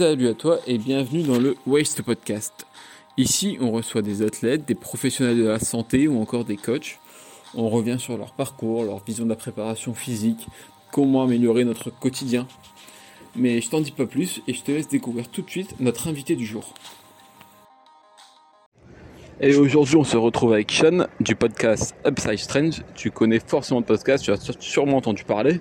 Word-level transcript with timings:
Salut 0.00 0.28
à 0.28 0.32
toi 0.32 0.60
et 0.66 0.78
bienvenue 0.78 1.22
dans 1.24 1.38
le 1.38 1.56
Waste 1.66 2.00
Podcast. 2.00 2.66
Ici, 3.18 3.58
on 3.60 3.70
reçoit 3.70 4.00
des 4.00 4.22
athlètes, 4.22 4.64
des 4.64 4.74
professionnels 4.74 5.36
de 5.36 5.46
la 5.46 5.58
santé 5.58 6.08
ou 6.08 6.18
encore 6.22 6.46
des 6.46 6.56
coachs. 6.56 6.98
On 7.54 7.68
revient 7.68 7.98
sur 7.98 8.16
leur 8.16 8.32
parcours, 8.32 8.84
leur 8.84 9.04
vision 9.04 9.24
de 9.24 9.28
la 9.28 9.36
préparation 9.36 9.92
physique, 9.92 10.46
comment 10.90 11.24
améliorer 11.24 11.64
notre 11.64 11.90
quotidien. 11.90 12.48
Mais 13.36 13.60
je 13.60 13.68
t'en 13.68 13.82
dis 13.82 13.90
pas 13.90 14.06
plus 14.06 14.40
et 14.48 14.54
je 14.54 14.62
te 14.62 14.72
laisse 14.72 14.88
découvrir 14.88 15.28
tout 15.28 15.42
de 15.42 15.50
suite 15.50 15.78
notre 15.80 16.08
invité 16.08 16.34
du 16.34 16.46
jour. 16.46 16.72
Et 19.42 19.54
aujourd'hui, 19.54 19.96
on 19.96 20.04
se 20.04 20.16
retrouve 20.16 20.54
avec 20.54 20.72
Sean 20.72 21.08
du 21.20 21.36
podcast 21.36 21.94
Upside 22.06 22.38
Strange. 22.38 22.82
Tu 22.94 23.10
connais 23.10 23.38
forcément 23.38 23.80
le 23.80 23.86
podcast, 23.86 24.24
tu 24.24 24.30
as 24.30 24.56
sûrement 24.60 24.96
entendu 24.96 25.24
parler. 25.24 25.60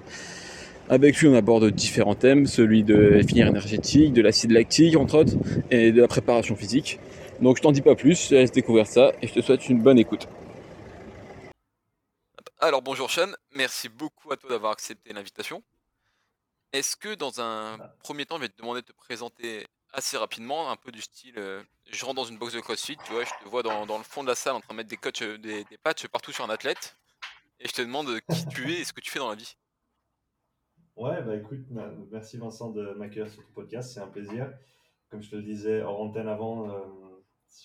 Avec 0.92 1.18
lui, 1.18 1.28
on 1.28 1.36
aborde 1.36 1.70
différents 1.70 2.16
thèmes, 2.16 2.48
celui 2.48 2.84
de 2.84 3.22
filière 3.22 3.50
énergétique, 3.50 4.12
de 4.12 4.24
l'acide 4.24 4.50
lactique, 4.50 4.96
entre 4.96 5.20
autres, 5.20 5.34
et 5.70 5.92
de 5.92 6.02
la 6.02 6.08
préparation 6.08 6.56
physique. 6.56 7.00
Donc 7.42 7.58
je 7.58 7.62
t'en 7.62 7.72
dis 7.72 7.84
pas 7.84 7.94
plus, 7.94 8.20
je 8.24 8.30
te 8.30 8.34
laisse 8.34 8.52
découvrir 8.52 8.88
ça 8.88 9.12
et 9.22 9.28
je 9.28 9.34
te 9.36 9.42
souhaite 9.42 9.70
une 9.70 9.84
bonne 9.84 10.00
écoute. 10.00 10.28
Alors 12.60 12.82
bonjour 12.82 13.12
Sean, 13.12 13.32
merci 13.54 13.88
beaucoup 13.88 14.32
à 14.32 14.38
toi 14.38 14.50
d'avoir 14.50 14.72
accepté 14.72 15.14
l'invitation. 15.14 15.62
Est-ce 16.74 16.96
que 16.96 17.14
dans 17.14 17.40
un 17.40 17.78
premier 18.00 18.26
temps, 18.26 18.38
je 18.38 18.42
vais 18.42 18.50
te 18.50 18.58
demander 18.58 18.82
de 18.82 18.88
te 18.88 18.94
présenter 18.94 19.68
assez 19.94 20.18
rapidement, 20.18 20.72
un 20.72 20.76
peu 20.76 20.92
du 20.92 21.02
style, 21.02 21.36
euh, 21.38 21.62
je 21.92 22.04
rentre 22.04 22.16
dans 22.16 22.26
une 22.26 22.40
box 22.40 22.54
de 22.54 22.62
CrossFit, 22.62 22.98
tu 23.06 23.12
vois, 23.14 23.26
je 23.26 23.44
te 23.44 23.48
vois 23.48 23.62
dans, 23.62 23.98
le 23.98 24.04
fond 24.04 24.24
de 24.24 24.28
la 24.28 24.36
salle 24.36 24.56
en 24.56 24.60
train 24.60 24.74
de 24.74 24.78
mettre 24.78 24.90
des 24.90 24.98
coachs, 24.98 25.22
euh, 25.22 25.38
des, 25.38 25.66
des 25.66 25.78
patchs 25.78 26.08
partout 26.08 26.32
sur 26.32 26.44
un 26.46 26.50
athlète, 26.50 26.96
et 27.60 27.68
je 27.68 27.74
te 27.74 27.82
demande 27.84 28.20
qui 28.32 28.48
tu 28.48 28.74
es 28.74 28.80
et 28.80 28.86
ce 28.86 28.94
que 28.94 29.02
tu 29.02 29.12
fais 29.12 29.20
dans 29.20 29.30
la 29.30 29.36
vie. 29.36 29.56
Ouais, 31.00 31.24
bah 31.24 31.36
écoute, 31.36 31.66
merci 32.12 32.38
Vincent 32.38 32.72
de 32.72 32.92
m'accueillir 32.92 33.30
sur 33.30 33.42
ton 33.42 33.54
podcast, 33.54 33.92
c'est 33.94 34.02
un 34.02 34.08
plaisir. 34.08 34.54
Comme 35.10 35.22
je 35.22 35.30
te 35.32 35.38
le 35.38 35.44
disais 35.44 35.82
hors 35.82 36.02
antenne 36.02 36.28
avant, 36.28 36.70
euh, 36.70 36.80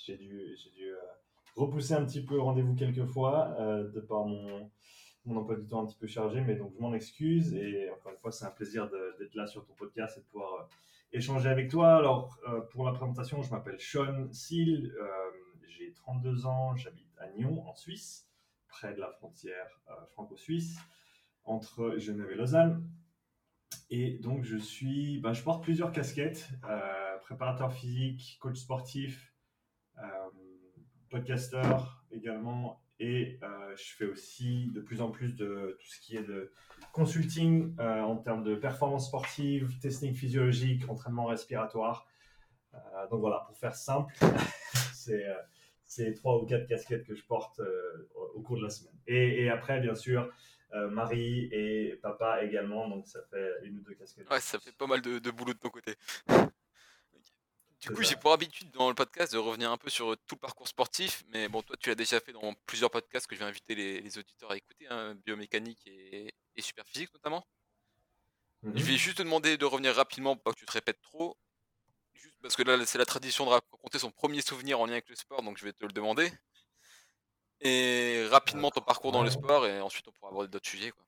j'ai 0.07 0.17
dû, 0.17 0.57
dû 0.77 0.93
repousser 1.57 1.95
un 1.95 2.05
petit 2.05 2.25
peu 2.25 2.37
le 2.37 2.43
rendez-vous 2.43 2.77
quelques 2.77 3.05
fois 3.05 3.57
de 3.59 4.01
par 4.01 4.25
mon, 4.25 4.71
mon 5.27 5.37
emploi 5.39 5.57
du 5.57 5.67
temps 5.67 5.83
un 5.83 5.87
petit 5.87 5.99
peu 5.99 6.07
chargé, 6.07 6.41
mais 6.43 6.55
donc 6.55 6.73
je 6.75 6.81
m'en 6.81 6.95
excuse 6.95 7.55
et 7.55 7.91
encore 7.91 8.13
une 8.13 8.19
fois, 8.19 8.31
c'est 8.31 8.45
un 8.45 8.51
plaisir 8.51 8.89
d'être 9.19 9.35
là 9.35 9.47
sur 9.47 9.65
ton 9.65 9.75
podcast 9.75 10.17
et 10.17 10.21
de 10.21 10.27
pouvoir 10.27 10.69
échanger 11.13 11.49
avec 11.49 11.71
toi. 11.71 11.97
Alors, 11.97 12.39
euh, 12.49 12.61
pour 12.61 12.85
la 12.85 12.93
présentation, 12.93 13.43
je 13.43 13.51
m'appelle 13.51 13.81
Sean 13.81 14.33
Seal, 14.33 14.95
euh, 14.97 15.07
j'ai 15.69 15.93
32 15.93 16.47
ans, 16.47 16.77
j'habite 16.77 17.19
à 17.19 17.29
Nyon, 17.31 17.67
en 17.67 17.75
Suisse, 17.75 18.29
près 18.69 18.95
de 18.95 19.01
la 19.01 19.11
frontière 19.11 19.81
euh, 19.91 19.95
franco-suisse, 20.13 20.79
entre 21.45 21.97
Genève 21.99 22.31
et 22.31 22.37
Lausanne. 22.37 22.89
Et 23.91 24.19
donc, 24.19 24.45
je 24.45 24.57
suis, 24.57 25.21
bah, 25.21 25.33
je 25.33 25.43
porte 25.43 25.63
plusieurs 25.63 25.93
casquettes, 25.93 26.49
préparateur 27.23 27.73
physique, 27.73 28.39
coach 28.41 28.57
sportif, 28.57 29.35
podcasteur 31.11 32.05
également, 32.11 32.85
et 33.01 33.39
euh, 33.43 33.75
je 33.77 33.97
fais 33.97 34.07
aussi 34.07 34.71
de 34.73 34.81
plus 34.81 35.01
en 35.01 35.11
plus 35.11 35.35
de 35.35 35.77
tout 35.81 35.87
ce 35.87 36.01
qui 36.01 36.17
est 36.17 36.23
de 36.23 36.53
consulting 36.93 37.75
euh, 37.81 38.03
en 38.03 38.17
termes 38.17 38.45
de 38.45 38.55
performance 38.55 39.09
sportive, 39.09 39.79
testing 39.81 40.15
physiologique, 40.15 40.89
entraînement 40.89 41.27
respiratoire. 41.27 42.07
Euh, 42.75 42.79
donc 43.11 43.21
voilà, 43.21 43.45
pour 43.47 43.57
faire 43.59 43.75
simple, 43.75 44.15
c'est 45.87 46.15
trois 46.15 46.41
ou 46.41 46.47
quatre 46.47 46.67
casquettes 46.67 47.05
que 47.05 47.15
je 47.15 47.25
porte 47.25 47.61
au, 48.35 48.41
cours 48.41 48.59
de 48.59 48.63
la 48.63 48.71
semaine. 48.71 48.95
Et, 49.07 49.49
après, 49.51 49.81
bien 49.81 49.95
sûr, 49.95 50.31
Marie 50.73 51.49
et 51.53 51.99
papa 52.03 52.43
également, 52.43 52.89
donc 52.89 53.07
ça 53.07 53.21
fait 53.31 53.53
une 53.63 53.79
ou 53.79 53.83
deux 53.83 53.95
casquettes. 53.95 54.29
Ouais, 54.29 54.41
ça 54.41 54.59
fait 54.59 54.73
pas 54.73 54.87
mal 54.87 55.01
de, 55.01 55.19
de 55.19 55.31
boulot 55.31 55.55
de 55.55 55.59
ton 55.59 55.71
côté. 55.71 55.95
Du 57.85 57.91
coup, 57.91 58.03
j'ai 58.03 58.17
pour 58.17 58.33
habitude 58.33 58.71
dans 58.71 58.89
le 58.89 58.95
podcast 58.95 59.31
de 59.35 59.39
revenir 59.39 59.71
un 59.71 59.77
peu 59.77 59.91
sur 59.91 60.13
euh, 60.13 60.17
tout 60.27 60.37
le 60.37 60.41
parcours 60.41 60.67
sportif, 60.67 61.23
mais 61.29 61.49
bon, 61.49 61.61
toi, 61.61 61.77
tu 61.79 61.91
l'as 61.91 61.95
déjà 61.95 62.19
fait 62.19 62.33
dans 62.33 62.55
plusieurs 62.65 62.91
podcasts 62.91 63.27
que 63.27 63.35
je 63.35 63.41
vais 63.41 63.47
inviter 63.47 63.75
les, 63.75 64.19
auditeurs 64.19 64.53
à 64.53 64.57
écouter, 64.57 64.87
hein, 64.89 65.15
biomécanique 65.27 65.87
et, 65.87 66.33
et 66.57 66.63
super 66.63 66.87
physique 66.87 67.13
notamment. 67.13 67.47
Je 68.63 68.69
mhm. 68.71 68.77
vais 68.77 68.97
juste 68.97 69.19
te 69.19 69.23
demander 69.23 69.59
de 69.59 69.67
revenir 69.67 69.95
rapidement, 69.95 70.35
pas 70.35 70.53
que 70.53 70.59
tu 70.59 70.65
te 70.65 70.73
répètes 70.73 71.03
trop, 71.03 71.37
juste 72.15 72.39
parce 72.41 72.57
que 72.57 72.63
là, 72.63 72.83
c'est 72.87 72.97
la 72.97 73.05
tradition 73.05 73.45
de 73.45 73.51
raconter 73.51 73.99
son 73.99 74.11
premier 74.11 74.41
souvenir 74.41 74.81
en 74.81 74.87
lien 74.87 74.93
avec 74.93 75.11
le 75.11 75.17
sport, 75.17 75.43
donc 75.43 75.59
je 75.59 75.67
vais 75.67 75.75
te 75.75 75.85
le 75.85 75.93
demander. 75.93 76.33
Et 77.65 78.27
rapidement 78.31 78.71
ton 78.71 78.83
parcours 78.83 79.11
dans 79.11 79.23
le 79.23 79.31
sport, 79.31 79.67
et 79.67 79.81
ensuite 79.81 80.07
on 80.07 80.13
pourra 80.13 80.31
aborder 80.31 80.49
d'autres 80.49 80.69
sujets. 80.69 80.91
Quoi. 80.91 81.05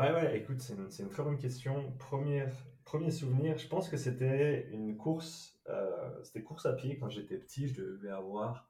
Ouais, 0.00 0.12
ouais, 0.12 0.36
écoute, 0.36 0.60
c'est 0.60 0.74
une, 0.74 0.88
une, 0.98 1.08
très 1.08 1.22
bonne 1.22 1.38
question. 1.38 1.92
Première, 2.00 2.52
premier 2.84 3.12
souvenir, 3.12 3.56
je 3.58 3.68
pense 3.68 3.88
que 3.88 3.96
c'était 3.96 4.66
une 4.72 4.96
course, 4.96 5.56
euh, 5.68 6.10
c'était 6.24 6.42
course 6.42 6.66
à 6.66 6.72
pied 6.72 6.98
quand 6.98 7.08
j'étais 7.08 7.36
petit, 7.36 7.68
je 7.68 7.80
devais 7.80 8.10
avoir 8.10 8.68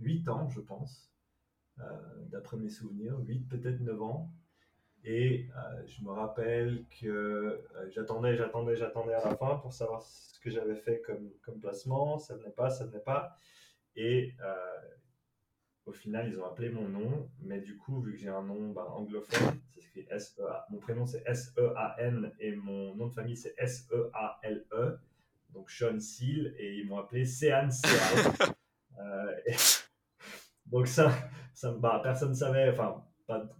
8 0.00 0.28
ans, 0.28 0.48
je 0.48 0.60
pense, 0.60 1.12
euh, 1.78 1.84
d'après 2.26 2.56
mes 2.56 2.70
souvenirs, 2.70 3.16
8, 3.20 3.48
peut-être 3.48 3.80
9 3.80 4.02
ans. 4.02 4.32
Et 5.04 5.48
euh, 5.56 5.86
je 5.86 6.02
me 6.02 6.10
rappelle 6.10 6.86
que 7.00 7.62
j'attendais, 7.90 8.34
j'attendais, 8.36 8.74
j'attendais 8.74 9.14
à 9.14 9.24
la 9.24 9.36
fin 9.36 9.56
pour 9.58 9.72
savoir 9.72 10.02
ce 10.02 10.40
que 10.40 10.50
j'avais 10.50 10.76
fait 10.76 11.02
comme, 11.02 11.30
comme 11.42 11.60
placement, 11.60 12.18
ça 12.18 12.34
venait 12.34 12.50
pas, 12.50 12.70
ça 12.70 12.84
venait 12.86 12.98
pas. 12.98 13.38
Et 13.94 14.34
au 15.86 15.92
final, 15.92 16.28
ils 16.28 16.38
ont 16.38 16.46
appelé 16.46 16.70
mon 16.70 16.88
nom, 16.88 17.28
mais 17.40 17.60
du 17.60 17.76
coup, 17.76 18.00
vu 18.00 18.12
que 18.12 18.18
j'ai 18.18 18.28
un 18.28 18.42
nom 18.42 18.70
bah, 18.72 18.86
anglophone, 18.90 19.60
c'est 19.70 19.80
écrit 19.80 20.06
S-E-A. 20.10 20.66
Mon 20.70 20.78
prénom 20.78 21.06
c'est 21.06 21.22
S-E-A-N 21.26 22.32
et 22.40 22.56
mon 22.56 22.94
nom 22.94 23.08
de 23.08 23.12
famille 23.12 23.36
c'est 23.36 23.54
S-E-A-L-E. 23.58 24.64
-E, 24.72 24.98
donc 25.52 25.70
Sean 25.70 26.00
Seal, 26.00 26.54
et 26.58 26.78
ils 26.78 26.86
m'ont 26.86 26.98
appelé 26.98 27.24
Sean 27.24 27.70
Seal. 27.70 28.32
euh, 28.98 29.36
donc 30.66 30.88
ça, 30.88 31.12
ça 31.52 31.72
bah, 31.72 32.00
personne 32.02 32.30
ne 32.30 32.34
savait, 32.34 32.70
enfin, 32.70 33.04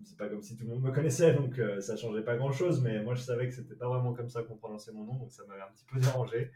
c'est 0.03 0.17
pas 0.19 0.29
comme 0.29 0.43
si 0.43 0.57
tout 0.57 0.65
le 0.65 0.71
monde 0.71 0.83
me 0.83 0.93
connaissait, 0.93 1.35
donc 1.35 1.59
euh, 1.59 1.81
ça 1.81 1.97
changeait 1.97 2.23
pas 2.23 2.37
grand 2.37 2.53
chose, 2.53 2.83
mais 2.83 3.03
moi 3.03 3.15
je 3.15 3.23
savais 3.23 3.49
que 3.49 3.55
c'était 3.55 3.75
pas 3.75 3.89
vraiment 3.89 4.13
comme 4.13 4.29
ça 4.29 4.43
qu'on 4.43 4.57
prononçait 4.57 4.93
mon 4.93 5.05
nom, 5.05 5.15
donc 5.15 5.33
ça 5.33 5.45
m'avait 5.47 5.63
un 5.63 5.73
petit 5.75 5.87
peu 5.87 5.99
dérangé. 6.01 6.51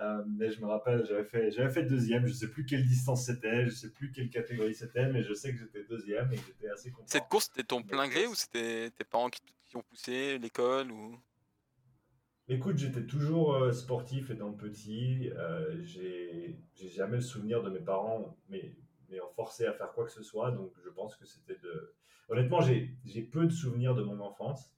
Euh, 0.00 0.22
mais 0.26 0.50
je 0.50 0.60
me 0.60 0.66
rappelle, 0.66 1.04
j'avais 1.04 1.24
fait, 1.24 1.50
j'avais 1.50 1.70
fait 1.70 1.82
deuxième. 1.82 2.26
Je 2.26 2.32
sais 2.32 2.48
plus 2.48 2.64
quelle 2.64 2.86
distance 2.86 3.26
c'était, 3.26 3.66
je 3.66 3.70
sais 3.70 3.90
plus 3.90 4.12
quelle 4.12 4.30
catégorie 4.30 4.74
c'était, 4.74 5.08
mais 5.08 5.22
je 5.22 5.34
sais 5.34 5.52
que 5.52 5.58
j'étais 5.58 5.84
deuxième 5.84 6.32
et 6.32 6.36
que 6.36 6.46
j'étais 6.46 6.68
assez 6.68 6.90
content. 6.90 7.06
Cette 7.08 7.28
course, 7.28 7.46
c'était 7.46 7.66
ton 7.66 7.82
plein 7.82 8.08
gré 8.08 8.26
ou 8.26 8.34
c'était 8.34 8.90
tes 8.90 9.04
parents 9.04 9.28
qui, 9.28 9.42
ont 9.74 9.82
poussé, 9.82 10.38
l'école 10.38 10.90
ou? 10.90 11.16
Écoute, 12.48 12.78
j'étais 12.78 13.04
toujours 13.04 13.54
euh, 13.54 13.72
sportif 13.72 14.30
étant 14.30 14.52
petit. 14.52 15.30
Euh, 15.36 15.80
j'ai 15.82 16.58
jamais 16.76 17.16
le 17.16 17.22
souvenir 17.22 17.62
de 17.62 17.70
mes 17.70 17.80
parents 17.80 18.36
mais 18.48 18.74
m'ayant 19.08 19.30
forcé 19.36 19.66
à 19.66 19.72
faire 19.72 19.92
quoi 19.92 20.04
que 20.04 20.12
ce 20.12 20.22
soit. 20.22 20.50
Donc 20.50 20.72
je 20.84 20.88
pense 20.90 21.16
que 21.16 21.26
c'était 21.26 21.58
de. 21.62 21.94
Honnêtement, 22.30 22.60
j'ai 22.60 23.22
peu 23.22 23.44
de 23.44 23.52
souvenirs 23.52 23.94
de 23.96 24.02
mon 24.02 24.20
enfance. 24.20 24.72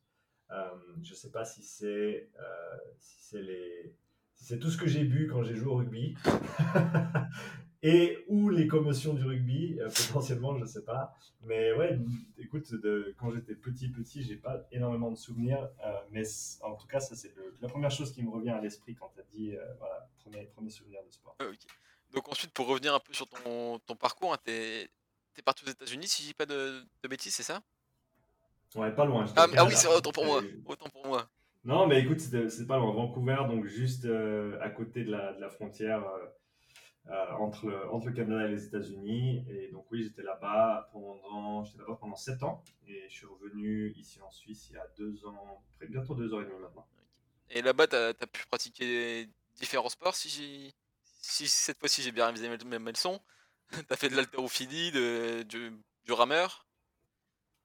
Euh, 0.51 0.71
je 1.03 1.15
sais 1.15 1.31
pas 1.31 1.45
si 1.45 1.63
c'est 1.63 2.31
euh, 2.39 2.77
si 2.99 3.37
les 3.43 3.95
c'est 4.35 4.59
tout 4.59 4.71
ce 4.71 4.77
que 4.77 4.87
j'ai 4.87 5.05
bu 5.05 5.29
quand 5.31 5.43
j'ai 5.43 5.55
joué 5.55 5.69
au 5.69 5.77
rugby. 5.77 6.17
et 7.83 8.25
ou 8.27 8.49
les 8.49 8.67
commotions 8.67 9.15
du 9.15 9.25
rugby, 9.25 9.79
euh, 9.81 9.89
potentiellement, 10.09 10.59
je 10.59 10.65
sais 10.65 10.83
pas. 10.83 11.15
Mais 11.43 11.73
ouais, 11.75 11.99
écoute, 12.39 12.75
de, 12.75 13.15
quand 13.19 13.31
j'étais 13.31 13.55
petit, 13.55 13.89
petit, 13.89 14.23
j'ai 14.23 14.37
pas 14.37 14.67
énormément 14.73 15.11
de 15.11 15.17
souvenirs. 15.17 15.69
Mais 16.11 16.25
en 16.63 16.75
tout 16.75 16.87
cas, 16.87 17.01
ça, 17.01 17.15
c'est 17.15 17.33
la 17.61 17.69
première 17.69 17.91
chose 17.91 18.13
qui 18.13 18.23
me 18.23 18.31
revient 18.31 18.51
à 18.51 18.61
l'esprit 18.61 18.95
quand 18.95 19.13
tu 19.15 19.21
as 19.21 19.25
dit, 19.25 19.55
voilà, 19.79 20.09
premier, 20.25 20.47
premier 20.47 20.71
souvenir 20.71 21.05
de 21.05 21.11
sport. 21.11 21.37
Ah, 21.39 21.45
Donc 22.13 22.29
ensuite, 22.29 22.53
pour 22.53 22.67
revenir 22.67 22.95
un 22.95 23.01
peu 23.01 23.13
sur 23.13 23.29
ton, 23.29 23.79
ton 23.79 23.95
parcours, 23.95 24.33
hein, 24.33 24.39
tu 24.45 24.51
es, 24.51 24.89
parti 25.41 25.65
aux 25.65 25.71
États-Unis, 25.71 26.07
si 26.07 26.23
je 26.23 26.29
dis 26.29 26.35
pas 26.35 26.45
de, 26.45 26.85
de 27.03 27.09
bêtises, 27.09 27.35
c'est 27.35 27.43
ça? 27.43 27.63
Ouais, 28.75 28.91
pas 28.93 29.05
loin. 29.05 29.27
Ah, 29.37 29.47
ah, 29.57 29.65
oui, 29.65 29.73
c'est 29.75 29.89
autant 29.89 30.13
pour 30.13 30.25
moi. 30.25 30.43
Autant 30.67 30.89
pour 30.89 31.07
moi. 31.07 31.29
Non, 31.65 31.87
mais 31.87 32.01
écoute, 32.01 32.21
c'est 32.21 32.67
pas 32.67 32.79
loin. 32.79 32.93
Vancouver, 32.93 33.37
donc 33.49 33.67
juste 33.67 34.05
euh, 34.05 34.59
à 34.61 34.71
côté 34.71 35.05
de 35.05 35.13
la, 35.13 35.33
de 35.33 35.41
la 35.41 35.49
frontière 35.49 36.05
euh, 36.07 36.27
euh, 37.11 37.33
entre, 37.39 37.67
le, 37.67 37.91
entre 37.91 38.09
le 38.09 38.13
Canada 38.13 38.47
et 38.47 38.51
les 38.51 38.65
États-Unis. 38.65 39.45
Et 39.49 39.69
donc, 39.73 39.87
oui, 39.91 40.03
j'étais 40.03 40.23
là-bas 40.23 40.89
pendant, 40.93 41.65
j'étais 41.65 41.79
là-bas 41.79 41.99
pendant 42.01 42.17
7 42.17 42.43
ans. 42.43 42.63
Et 42.89 43.05
je 43.09 43.15
suis 43.15 43.27
revenu 43.27 43.93
ici 43.97 44.21
en 44.23 44.31
Suisse 44.31 44.69
il 44.71 44.75
y 44.75 44.79
a 44.79 44.87
deux 44.99 45.25
ans, 45.27 45.63
bientôt 45.89 46.15
deux 46.15 46.33
ans 46.35 46.41
et 46.41 46.45
demi 46.45 46.61
maintenant. 46.61 46.87
Et 47.51 47.63
là-bas, 47.63 47.87
tu 47.87 47.97
as, 47.97 48.15
pu 48.15 48.47
pratiquer 48.47 49.29
différents 49.57 49.91
sports 49.91 50.17
si, 50.17 50.75
si 51.21 51.47
cette 51.47 51.79
fois-ci 51.79 52.03
j'ai 52.03 52.13
bien 52.13 52.27
révisé 52.27 52.49
mes, 52.49 52.79
mes 52.79 52.93
leçons. 52.93 53.21
tu 53.71 53.93
as 53.93 53.97
fait 53.97 54.09
de 54.09 54.17
l'haltérophilie, 54.17 54.93
du, 55.45 55.71
du 56.05 56.13
rameur? 56.13 56.67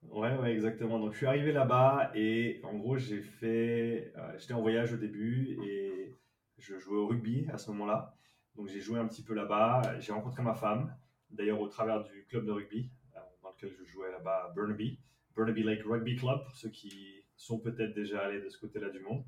Ouais, 0.02 0.34
ouais, 0.36 0.52
exactement. 0.52 0.98
Donc, 0.98 1.12
je 1.12 1.18
suis 1.18 1.26
arrivé 1.26 1.52
là-bas 1.52 2.12
et 2.14 2.60
en 2.64 2.74
gros, 2.74 2.96
j'ai 2.96 3.20
fait. 3.20 4.12
Euh, 4.16 4.38
j'étais 4.38 4.54
en 4.54 4.62
voyage 4.62 4.92
au 4.92 4.96
début 4.96 5.58
et 5.64 6.16
je 6.58 6.78
jouais 6.78 6.96
au 6.96 7.06
rugby 7.06 7.46
à 7.52 7.58
ce 7.58 7.70
moment-là. 7.70 8.14
Donc, 8.54 8.68
j'ai 8.68 8.80
joué 8.80 8.98
un 8.98 9.06
petit 9.06 9.22
peu 9.22 9.34
là-bas. 9.34 9.98
J'ai 9.98 10.12
rencontré 10.12 10.42
ma 10.42 10.54
femme, 10.54 10.94
d'ailleurs, 11.30 11.60
au 11.60 11.68
travers 11.68 12.04
du 12.04 12.26
club 12.28 12.46
de 12.46 12.52
rugby 12.52 12.90
euh, 13.16 13.20
dans 13.42 13.50
lequel 13.50 13.70
je 13.70 13.84
jouais 13.84 14.10
là-bas 14.10 14.52
Burnaby. 14.54 14.98
Burnaby 15.34 15.62
Lake 15.62 15.82
Rugby 15.84 16.16
Club, 16.16 16.44
pour 16.44 16.56
ceux 16.56 16.70
qui 16.70 17.24
sont 17.36 17.60
peut-être 17.60 17.94
déjà 17.94 18.22
allés 18.22 18.40
de 18.40 18.48
ce 18.48 18.58
côté-là 18.58 18.90
du 18.90 18.98
monde. 19.00 19.24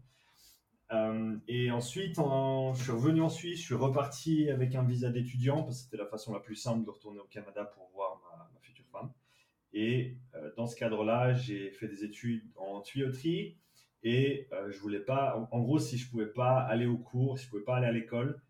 Euh, 0.92 1.36
et 1.46 1.70
ensuite, 1.70 2.16
je 2.16 2.82
suis 2.82 2.92
revenu 2.92 3.22
en 3.22 3.28
Suisse, 3.28 3.60
je 3.60 3.64
suis 3.64 3.74
reparti 3.74 4.50
avec 4.50 4.74
un 4.74 4.82
visa 4.82 5.10
d'étudiant 5.10 5.62
parce 5.62 5.78
que 5.78 5.84
c'était 5.84 5.96
la 5.96 6.06
façon 6.06 6.32
la 6.32 6.40
plus 6.40 6.56
simple 6.56 6.84
de 6.84 6.90
retourner 6.90 7.20
au 7.20 7.26
Canada 7.30 7.64
pour 7.64 7.90
voir 7.94 8.20
ma, 8.52 8.60
future 8.60 8.86
femme. 8.90 9.12
Et 9.72 10.16
euh, 10.34 10.50
dans 10.56 10.66
ce 10.66 10.74
cadre-là, 10.74 11.32
j'ai 11.32 11.70
fait 11.70 11.86
des 11.86 12.04
études 12.04 12.42
en 12.56 12.80
tuyauterie 12.80 13.56
et 14.02 14.48
euh, 14.52 14.70
je 14.70 14.78
voulais 14.78 15.00
pas, 15.00 15.48
en, 15.52 15.60
gros, 15.60 15.78
si 15.78 15.96
je 15.96 16.10
pouvais 16.10 16.26
pas 16.26 16.58
aller 16.58 16.86
au 16.86 16.98
cours, 16.98 17.38
si 17.38 17.44
je 17.44 17.50
pouvais 17.50 17.62
pas 17.62 17.76
aller 17.76 17.86
à 17.86 17.92
l'école, 17.92 18.40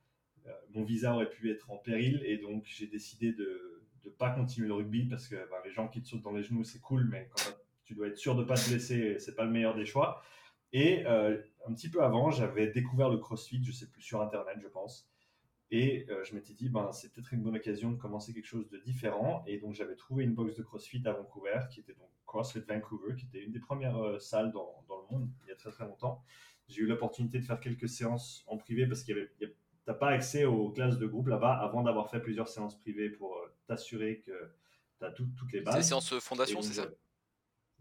mon 0.75 0.83
visa 0.83 1.15
aurait 1.15 1.31
pu 1.31 1.51
être 1.51 1.71
en 1.71 1.77
péril 1.77 2.23
et 2.25 2.37
donc 2.39 2.65
j'ai 2.67 2.87
décidé 2.87 3.33
de 3.33 3.83
ne 4.05 4.11
pas 4.11 4.31
continuer 4.31 4.67
le 4.67 4.75
rugby 4.75 5.05
parce 5.05 5.29
que 5.29 5.37
ben, 5.37 5.57
les 5.65 5.71
gens 5.71 5.87
qui 5.87 6.03
te 6.03 6.09
sautent 6.09 6.23
dans 6.23 6.33
les 6.33 6.43
genoux, 6.43 6.65
c'est 6.65 6.81
cool, 6.81 7.07
mais 7.11 7.29
quand 7.31 7.53
tu 7.85 7.95
dois 7.95 8.09
être 8.09 8.17
sûr 8.17 8.35
de 8.35 8.43
pas 8.43 8.57
te 8.57 8.69
blesser, 8.69 9.19
c'est 9.19 9.37
pas 9.37 9.45
le 9.45 9.51
meilleur 9.51 9.77
des 9.77 9.85
choix. 9.85 10.23
Et 10.73 11.05
euh, 11.07 11.41
un 11.67 11.75
petit 11.75 11.89
peu 11.89 12.03
avant, 12.03 12.31
j'avais 12.31 12.69
découvert 12.69 13.09
le 13.09 13.19
CrossFit, 13.19 13.63
je 13.63 13.73
sais 13.73 13.87
plus, 13.87 14.03
sur 14.03 14.23
Internet, 14.23 14.59
je 14.63 14.69
pense. 14.69 15.09
Et 15.73 16.07
euh, 16.11 16.25
je 16.25 16.35
m'étais 16.35 16.53
dit, 16.53 16.69
ben, 16.69 16.91
c'est 16.93 17.13
peut-être 17.13 17.33
une 17.33 17.43
bonne 17.43 17.57
occasion 17.57 17.93
de 17.93 17.97
commencer 17.97 18.33
quelque 18.33 18.47
chose 18.47 18.69
de 18.71 18.79
différent. 18.79 19.45
Et 19.47 19.59
donc, 19.59 19.75
j'avais 19.75 19.95
trouvé 19.95 20.25
une 20.25 20.35
box 20.35 20.57
de 20.57 20.63
CrossFit 20.63 21.03
à 21.07 21.13
Vancouver, 21.13 21.61
qui 21.71 21.81
était 21.81 21.95
donc 21.95 22.09
CrossFit 22.27 22.61
Vancouver, 22.61 23.15
qui 23.17 23.27
était 23.27 23.43
une 23.45 23.53
des 23.53 23.61
premières 23.61 23.97
euh, 23.97 24.19
salles 24.19 24.53
dans, 24.53 24.85
dans, 24.89 24.99
le 24.99 25.17
monde 25.17 25.29
il 25.45 25.49
y 25.49 25.53
a 25.53 25.57
très 25.57 25.71
très 25.71 25.85
longtemps. 25.85 26.23
J'ai 26.69 26.83
eu 26.83 26.87
l'opportunité 26.87 27.39
de 27.39 27.45
faire 27.45 27.61
quelques 27.61 27.89
séances 27.89 28.45
en 28.47 28.57
privé 28.57 28.87
parce 28.87 29.03
qu'il 29.03 29.17
y 29.17 29.19
avait, 29.19 29.31
tu 29.39 29.49
n'as 29.89 29.95
pas 29.95 30.09
accès 30.09 30.45
aux 30.45 30.71
classes 30.71 30.99
de 30.99 31.07
groupe 31.07 31.27
là-bas 31.27 31.55
avant 31.55 31.83
d'avoir 31.83 32.09
fait 32.11 32.21
plusieurs 32.21 32.47
séances 32.47 32.79
privées 32.79 33.11
pour 33.11 33.37
t'assurer 33.67 34.21
que 34.21 34.53
tu 34.99 35.05
as 35.05 35.11
toutes 35.11 35.53
les 35.53 35.63
bases. 35.63 35.75
C'est 35.77 35.83
séances 35.83 36.17
fondation, 36.21 36.63
c'est 36.63 36.75
ça 36.75 36.89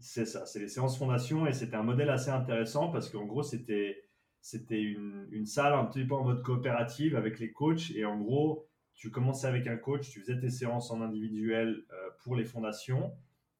c'est 0.00 0.24
ça, 0.24 0.46
c'est 0.46 0.58
les 0.58 0.68
séances 0.68 0.98
fondation 0.98 1.46
et 1.46 1.52
c'était 1.52 1.76
un 1.76 1.82
modèle 1.82 2.08
assez 2.08 2.30
intéressant 2.30 2.90
parce 2.90 3.10
qu'en 3.10 3.26
gros, 3.26 3.42
c'était, 3.42 4.02
c'était 4.40 4.80
une, 4.80 5.44
salle 5.44 5.74
un 5.74 5.84
petit 5.84 6.04
peu 6.04 6.14
en 6.14 6.24
mode 6.24 6.42
coopérative 6.42 7.16
avec 7.16 7.38
les 7.38 7.52
coachs 7.52 7.90
et 7.94 8.06
en 8.06 8.18
gros, 8.18 8.66
tu 8.94 9.10
commençais 9.10 9.46
avec 9.46 9.66
un 9.66 9.76
coach, 9.76 10.10
tu 10.10 10.20
faisais 10.20 10.38
tes 10.38 10.50
séances 10.50 10.90
en 10.90 11.02
individuel 11.02 11.84
euh, 11.92 12.10
pour 12.22 12.34
les 12.34 12.44
fondations. 12.44 13.12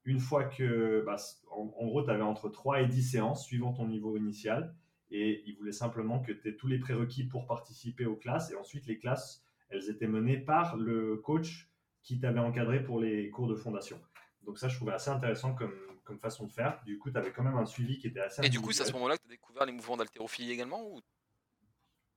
Une 0.05 0.19
fois 0.19 0.45
que, 0.45 1.03
bah, 1.05 1.17
en, 1.51 1.87
gros, 1.87 2.03
tu 2.03 2.11
avais 2.11 2.23
entre 2.23 2.49
3 2.49 2.81
et 2.81 2.87
10 2.87 3.03
séances 3.03 3.45
suivant 3.45 3.75
ton 3.75 3.87
niveau 3.87 4.17
initial 4.17 4.75
et 5.11 5.43
il 5.47 5.57
voulait 5.57 5.73
simplement 5.73 6.21
que 6.21 6.33
tu 6.33 6.49
aies 6.49 6.57
tous 6.57 6.69
les 6.69 6.79
prérequis 6.79 7.25
pour 7.25 7.47
participer 7.47 8.07
aux 8.07 8.17
classes 8.17 8.51
et 8.51 8.57
ensuite 8.57 8.87
les 8.87 8.99
classes, 8.99 9.45
elles 9.69 9.91
étaient 9.91 10.07
menées 10.07 10.39
par 10.39 10.77
le 10.79 11.19
coach 11.19 11.71
qui 12.03 12.19
t'avait 12.19 12.41
encadré 12.41 12.83
pour 12.83 12.99
les 12.99 13.29
cours 13.29 13.47
de 13.47 13.55
fondation. 13.55 14.01
Donc 14.47 14.59
ça, 14.59 14.69
je 14.69 14.77
trouvais 14.77 14.93
assez 14.93 15.11
intéressant 15.11 15.55
comme, 15.55 15.75
comme 16.11 16.19
façon 16.19 16.47
de 16.47 16.53
faire. 16.53 16.81
Du 16.85 16.99
coup, 16.99 17.11
tu 17.11 17.17
avais 17.17 17.31
quand 17.31 17.45
même 17.45 17.57
un 17.57 17.67
suivi 17.67 17.99
qui 17.99 18.09
était 18.09 18.21
assez. 18.21 18.45
Et 18.45 18.49
du 18.49 18.61
coup, 18.61 18.73
c'est 18.73 18.83
à 18.83 18.87
ce 18.87 18.93
moment-là 18.95 19.17
que 19.17 19.23
tu 19.23 19.29
as 19.29 19.31
découvert 19.31 19.65
les 19.65 19.73
mouvements 19.73 19.97
d'haltérophilie 19.97 20.51
également 20.51 20.85
ou... 20.85 21.01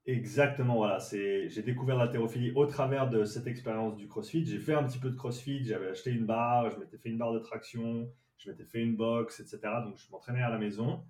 Exactement, 0.05 0.75
voilà. 0.77 0.97
J'ai 1.11 1.61
découvert 1.61 1.95
l'haltérophilie 1.95 2.51
au 2.55 2.65
travers 2.65 3.09
de 3.09 3.23
cette 3.23 3.47
expérience 3.47 3.95
du 3.95 4.07
CrossFit. 4.07 4.45
J'ai 4.45 4.59
fait 4.59 4.73
un 4.73 4.83
petit 4.83 4.99
peu 4.99 5.09
de 5.09 5.15
CrossFit, 5.15 5.63
j'avais 5.63 5.89
acheté 5.89 6.11
une 6.11 6.25
barre, 6.25 6.71
je 6.71 6.77
m'étais 6.77 6.97
fait 6.97 7.09
une 7.09 7.17
barre 7.17 7.31
de 7.31 7.39
traction, 7.39 8.11
je 8.37 8.49
m'étais 8.49 8.65
fait 8.65 8.81
une 8.81 8.97
box, 8.97 9.39
etc. 9.39 9.59
Donc, 9.85 9.97
je 9.97 10.11
m'entraînais 10.11 10.41
à 10.41 10.49
la 10.49 10.57
maison. 10.57 11.05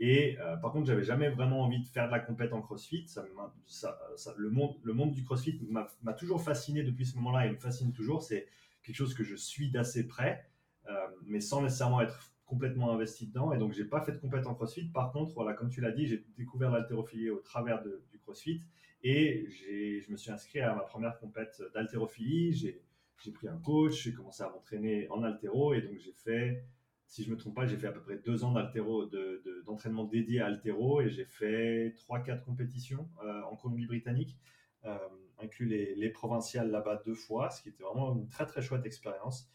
Et 0.00 0.36
euh, 0.40 0.56
par 0.56 0.72
contre, 0.72 0.86
j'avais 0.86 1.04
jamais 1.04 1.28
vraiment 1.28 1.60
envie 1.62 1.80
de 1.80 1.86
faire 1.86 2.06
de 2.06 2.12
la 2.12 2.18
compète 2.18 2.52
en 2.52 2.62
CrossFit. 2.62 3.06
Ça, 3.06 3.24
ça, 3.66 4.34
le, 4.36 4.50
monde, 4.50 4.74
le 4.82 4.92
monde 4.92 5.12
du 5.12 5.22
CrossFit 5.22 5.60
m'a 5.70 6.12
toujours 6.14 6.42
fasciné 6.42 6.82
depuis 6.82 7.06
ce 7.06 7.14
moment-là 7.16 7.46
et 7.46 7.50
me 7.50 7.58
fascine 7.58 7.92
toujours. 7.92 8.22
C'est 8.22 8.48
quelque 8.82 8.96
chose 8.96 9.14
que 9.14 9.22
je 9.22 9.36
suis 9.36 9.70
d'assez 9.70 10.08
près. 10.08 10.48
Euh, 10.88 11.06
mais 11.24 11.40
sans 11.40 11.62
nécessairement 11.62 12.00
être 12.00 12.32
complètement 12.44 12.92
investi 12.92 13.26
dedans. 13.26 13.52
Et 13.52 13.58
donc, 13.58 13.72
j'ai 13.72 13.84
pas 13.84 14.00
fait 14.00 14.12
de 14.12 14.18
compétition 14.18 14.52
en 14.52 14.54
CrossFit. 14.54 14.88
Par 14.88 15.12
contre, 15.12 15.34
voilà, 15.34 15.52
comme 15.52 15.68
tu 15.68 15.80
l'as 15.80 15.90
dit, 15.90 16.06
j'ai 16.06 16.24
découvert 16.36 16.70
l'haltérophilie 16.70 17.30
au 17.30 17.40
travers 17.40 17.82
du 17.82 18.18
CrossFit 18.20 18.62
et 19.02 19.48
je 19.50 20.10
me 20.10 20.16
suis 20.16 20.30
inscrit 20.30 20.60
à 20.60 20.74
ma 20.74 20.82
première 20.82 21.18
compète 21.18 21.62
d'haltérophilie. 21.74 22.52
J'ai 22.52 23.32
pris 23.32 23.48
un 23.48 23.58
coach, 23.58 24.04
j'ai 24.04 24.12
commencé 24.12 24.42
à 24.42 24.48
m'entraîner 24.48 25.08
en 25.10 25.22
haltéro 25.22 25.74
et 25.74 25.82
donc 25.82 25.98
j'ai 25.98 26.12
fait, 26.12 26.64
si 27.06 27.24
je 27.24 27.30
me 27.30 27.36
trompe 27.36 27.56
pas, 27.56 27.66
j'ai 27.66 27.76
fait 27.76 27.88
à 27.88 27.92
peu 27.92 28.00
près 28.00 28.18
deux 28.18 28.44
ans 28.44 28.52
d'haltéro, 28.52 29.06
d'entraînement 29.64 30.04
dédié 30.04 30.40
à 30.40 30.46
haltéro 30.46 31.00
et 31.00 31.08
j'ai 31.08 31.24
fait 31.24 31.94
trois, 31.96 32.20
quatre 32.20 32.44
compétitions 32.44 33.08
euh, 33.24 33.42
en 33.42 33.56
Colombie-Britannique, 33.56 34.36
euh, 34.84 34.98
inclus 35.38 35.66
les, 35.66 35.94
les 35.94 36.10
provinciales 36.10 36.70
là-bas 36.70 37.02
deux 37.04 37.14
fois, 37.14 37.50
ce 37.50 37.62
qui 37.62 37.70
était 37.70 37.82
vraiment 37.82 38.14
une 38.14 38.28
très 38.28 38.46
très 38.46 38.62
chouette 38.62 38.86
expérience. 38.86 39.50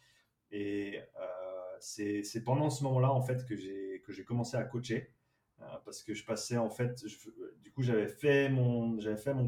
Et 0.51 0.99
euh, 1.19 1.77
c'est 1.79 2.43
pendant 2.43 2.69
ce 2.69 2.83
moment-là, 2.83 3.11
en 3.11 3.21
fait, 3.21 3.45
que 3.45 3.55
j'ai 3.55 4.23
commencé 4.25 4.57
à 4.57 4.63
coacher. 4.63 5.11
Euh, 5.61 5.65
parce 5.85 6.03
que 6.03 6.13
je 6.13 6.25
passais, 6.25 6.57
en 6.57 6.69
fait, 6.69 7.03
du 7.61 7.71
coup, 7.71 7.83
j'avais 7.83 8.07
fait, 8.07 8.49
mon, 8.49 8.97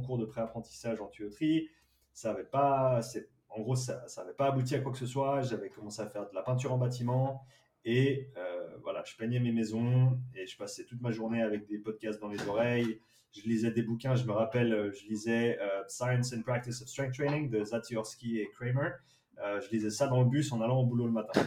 cours 0.02 0.18
de 0.18 0.26
pré-apprentissage 0.26 1.02
en 1.02 1.08
tuyauterie. 1.08 1.70
Ça 2.14 2.32
avait 2.32 2.44
pas, 2.44 3.02
en 3.50 3.62
gros, 3.62 3.76
ça 3.76 4.06
n'avait 4.18 4.34
pas 4.34 4.48
abouti 4.48 4.76
à 4.76 4.80
quoi 4.80 4.92
que 4.92 4.98
ce 4.98 5.08
soit. 5.08 5.42
J'avais 5.42 5.70
commencé 5.70 6.02
à 6.02 6.08
faire 6.08 6.30
de 6.30 6.36
la 6.36 6.44
peinture 6.44 6.72
en 6.74 6.78
bâtiment. 6.78 7.44
Et 7.86 8.30
euh, 8.38 8.78
voilà, 8.82 9.04
je 9.04 9.16
peignais 9.18 9.42
mes 9.42 9.52
maisons 9.52 10.18
et 10.34 10.48
je 10.48 10.56
passais 10.56 10.86
toute 10.86 11.02
ma 11.02 11.12
journée 11.12 11.42
avec 11.42 11.66
des 11.66 11.80
podcasts 11.80 12.22
dans 12.22 12.30
les 12.30 12.48
oreilles. 12.48 13.02
Je 13.34 13.42
lisais 13.42 13.72
des 13.72 13.82
bouquins. 13.82 14.16
Je 14.16 14.26
me 14.26 14.32
rappelle, 14.32 14.94
je 14.94 15.08
lisais 15.08 15.58
Science 15.88 16.34
and 16.34 16.44
Practice 16.44 16.82
of 16.84 16.88
Strength 16.88 17.16
Training 17.16 17.50
de 17.50 17.64
Zatiorsky 17.64 18.40
et 18.40 18.48
Kramer. 18.52 18.92
Euh, 19.39 19.59
je 19.62 19.69
lisais 19.69 19.89
ça 19.89 20.07
dans 20.07 20.21
le 20.21 20.30
bus 20.30 20.51
en 20.51 20.62
allant 20.62 20.80
au 20.80 20.85
boulot 20.85 21.06
le 21.06 21.12
matin. 21.12 21.41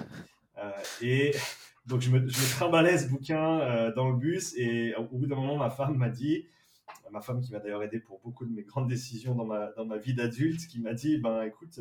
Euh, 0.58 0.70
et 1.02 1.32
donc 1.86 2.00
je 2.00 2.10
me, 2.10 2.26
je 2.26 2.36
ce 2.36 3.08
bouquin 3.08 3.60
euh, 3.60 3.94
dans 3.94 4.08
le 4.08 4.16
bus 4.16 4.54
et 4.56 4.94
au 4.96 5.04
bout 5.04 5.26
d'un 5.26 5.36
moment, 5.36 5.56
ma 5.56 5.70
femme 5.70 5.96
m'a 5.96 6.08
dit, 6.08 6.46
ma 7.10 7.20
femme 7.20 7.40
qui 7.40 7.52
m'a 7.52 7.60
d'ailleurs 7.60 7.82
aidé 7.82 8.00
pour 8.00 8.20
beaucoup 8.20 8.44
de 8.44 8.52
mes 8.52 8.62
grandes 8.62 8.88
décisions 8.88 9.34
dans 9.34 9.44
ma, 9.44 9.72
dans 9.72 9.84
ma 9.84 9.96
vie 9.96 10.14
d'adulte, 10.14 10.66
qui 10.66 10.80
m'a 10.80 10.94
dit, 10.94 11.18
ben 11.18 11.42
écoute, 11.42 11.80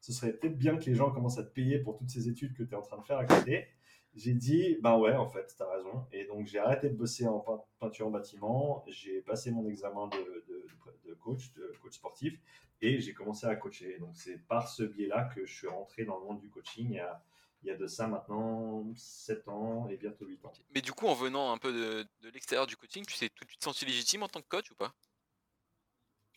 ce 0.00 0.12
serait 0.12 0.32
peut-être 0.32 0.58
bien 0.58 0.76
que 0.76 0.86
les 0.86 0.94
gens 0.94 1.10
commencent 1.10 1.38
à 1.38 1.44
te 1.44 1.52
payer 1.52 1.78
pour 1.78 1.96
toutes 1.96 2.10
ces 2.10 2.28
études 2.28 2.54
que 2.54 2.62
tu 2.62 2.72
es 2.72 2.76
en 2.76 2.82
train 2.82 2.98
de 2.98 3.04
faire 3.04 3.18
à 3.18 3.24
côté. 3.24 3.66
J'ai 4.14 4.34
dit, 4.34 4.76
ben 4.82 4.98
ouais, 4.98 5.14
en 5.14 5.26
fait, 5.26 5.54
tu 5.56 5.62
as 5.62 5.70
raison. 5.70 6.04
Et 6.12 6.26
donc 6.26 6.46
j'ai 6.46 6.58
arrêté 6.58 6.88
de 6.88 6.94
bosser 6.94 7.26
en 7.26 7.44
peinture 7.78 8.06
en 8.06 8.10
bâtiment, 8.10 8.84
j'ai 8.88 9.20
passé 9.20 9.50
mon 9.50 9.66
examen 9.68 10.08
de, 10.08 10.44
de 10.48 11.14
coach, 11.14 11.52
de 11.54 11.72
coach 11.82 11.94
sportif, 11.94 12.38
et 12.82 13.00
j'ai 13.00 13.14
commencé 13.14 13.46
à 13.46 13.54
coacher. 13.56 13.98
Donc 14.00 14.10
c'est 14.14 14.38
par 14.46 14.68
ce 14.68 14.82
biais-là 14.82 15.30
que 15.34 15.46
je 15.46 15.54
suis 15.54 15.68
rentré 15.68 16.04
dans 16.04 16.18
le 16.18 16.26
monde 16.26 16.40
du 16.40 16.50
coaching 16.50 16.88
il 16.90 16.96
y 16.96 16.98
a, 16.98 17.22
il 17.62 17.68
y 17.68 17.70
a 17.70 17.76
de 17.76 17.86
ça 17.86 18.08
maintenant 18.08 18.84
7 18.96 19.48
ans 19.48 19.88
et 19.88 19.96
bientôt 19.96 20.26
8 20.26 20.44
ans. 20.44 20.52
Mais 20.74 20.82
du 20.82 20.92
coup, 20.92 21.06
en 21.06 21.14
venant 21.14 21.52
un 21.52 21.58
peu 21.58 21.72
de, 21.72 22.06
de 22.22 22.30
l'extérieur 22.30 22.66
du 22.66 22.76
coaching, 22.76 23.04
tu 23.06 23.16
t'es 23.16 23.28
tout 23.28 23.44
de 23.44 23.50
suite 23.50 23.62
senti 23.62 23.86
légitime 23.86 24.24
en 24.24 24.28
tant 24.28 24.40
que 24.40 24.48
coach 24.48 24.70
ou 24.70 24.74
pas? 24.74 24.92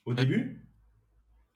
Au 0.06 0.13
début? 0.13 0.62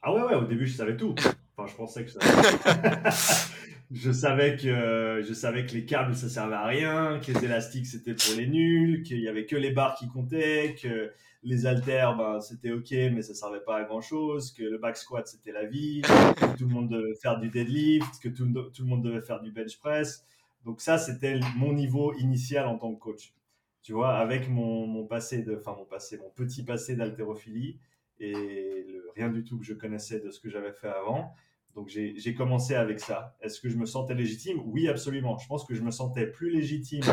Ah 0.01 0.13
ouais, 0.13 0.23
ouais, 0.23 0.35
au 0.35 0.45
début 0.45 0.67
je 0.67 0.75
savais 0.75 0.97
tout. 0.97 1.15
Enfin, 1.57 1.69
je 1.69 1.75
pensais 1.75 2.05
que 2.05 2.11
ça... 2.11 2.19
je 3.91 4.11
savais 4.13 4.55
que 4.55 5.21
je 5.27 5.33
savais 5.33 5.65
que 5.65 5.73
les 5.73 5.85
câbles 5.85 6.15
ça 6.15 6.29
servait 6.29 6.55
à 6.55 6.65
rien, 6.65 7.19
que 7.19 7.33
les 7.33 7.43
élastiques 7.43 7.85
c'était 7.85 8.13
pour 8.13 8.33
les 8.37 8.47
nuls, 8.47 9.03
qu'il 9.03 9.19
y 9.19 9.27
avait 9.27 9.45
que 9.45 9.57
les 9.57 9.71
barres 9.71 9.95
qui 9.95 10.07
comptaient, 10.07 10.75
que 10.81 11.11
les 11.43 11.65
haltères, 11.65 12.17
ben, 12.17 12.39
c'était 12.41 12.71
ok, 12.71 12.91
mais 12.91 13.21
ça 13.21 13.33
servait 13.33 13.61
pas 13.61 13.77
à 13.77 13.83
grand 13.83 14.01
chose, 14.01 14.51
que 14.51 14.63
le 14.63 14.77
back 14.77 14.97
squat 14.97 15.27
c'était 15.27 15.51
la 15.51 15.65
vie, 15.65 16.01
que 16.01 16.57
tout 16.57 16.67
le 16.67 16.73
monde 16.73 16.89
devait 16.89 17.15
faire 17.15 17.39
du 17.39 17.49
deadlift, 17.49 18.19
que 18.21 18.29
tout, 18.29 18.45
tout 18.73 18.83
le 18.83 18.89
monde 18.89 19.03
devait 19.03 19.21
faire 19.21 19.41
du 19.41 19.51
bench 19.51 19.77
press. 19.79 20.25
Donc 20.65 20.81
ça, 20.81 20.97
c'était 20.97 21.39
mon 21.55 21.73
niveau 21.73 22.13
initial 22.15 22.67
en 22.67 22.77
tant 22.77 22.93
que 22.93 22.99
coach. 22.99 23.33
Tu 23.81 23.93
vois, 23.93 24.17
avec 24.17 24.49
mon, 24.49 24.85
mon 24.85 25.05
passé 25.05 25.41
de, 25.41 25.55
enfin 25.55 25.75
mon 25.77 25.85
passé, 25.85 26.17
mon 26.17 26.29
petit 26.29 26.63
passé 26.63 26.95
d'haltérophilie 26.95 27.79
et 28.19 28.85
rien 29.15 29.29
du 29.29 29.43
tout 29.45 29.57
que 29.57 29.65
je 29.65 29.73
connaissais 29.73 30.19
de 30.19 30.29
ce 30.31 30.39
que 30.39 30.49
j'avais 30.49 30.73
fait 30.73 30.89
avant. 30.89 31.33
Donc 31.75 31.87
j'ai 31.87 32.33
commencé 32.35 32.75
avec 32.75 32.99
ça. 32.99 33.37
Est-ce 33.39 33.61
que 33.61 33.69
je 33.69 33.77
me 33.77 33.85
sentais 33.85 34.13
légitime? 34.13 34.61
Oui, 34.65 34.89
absolument. 34.89 35.37
Je 35.37 35.47
pense 35.47 35.63
que 35.65 35.73
je 35.73 35.81
me 35.81 35.91
sentais 35.91 36.27
plus 36.27 36.49
légitime 36.49 37.05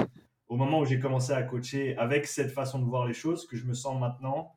au 0.48 0.56
moment 0.56 0.80
où 0.80 0.84
j'ai 0.84 0.98
commencé 0.98 1.32
à 1.32 1.42
coacher 1.42 1.96
avec 1.96 2.26
cette 2.26 2.52
façon 2.52 2.78
de 2.78 2.84
voir 2.84 3.06
les 3.06 3.14
choses 3.14 3.46
que 3.46 3.56
je 3.56 3.64
me 3.64 3.74
sens 3.74 3.98
maintenant 3.98 4.54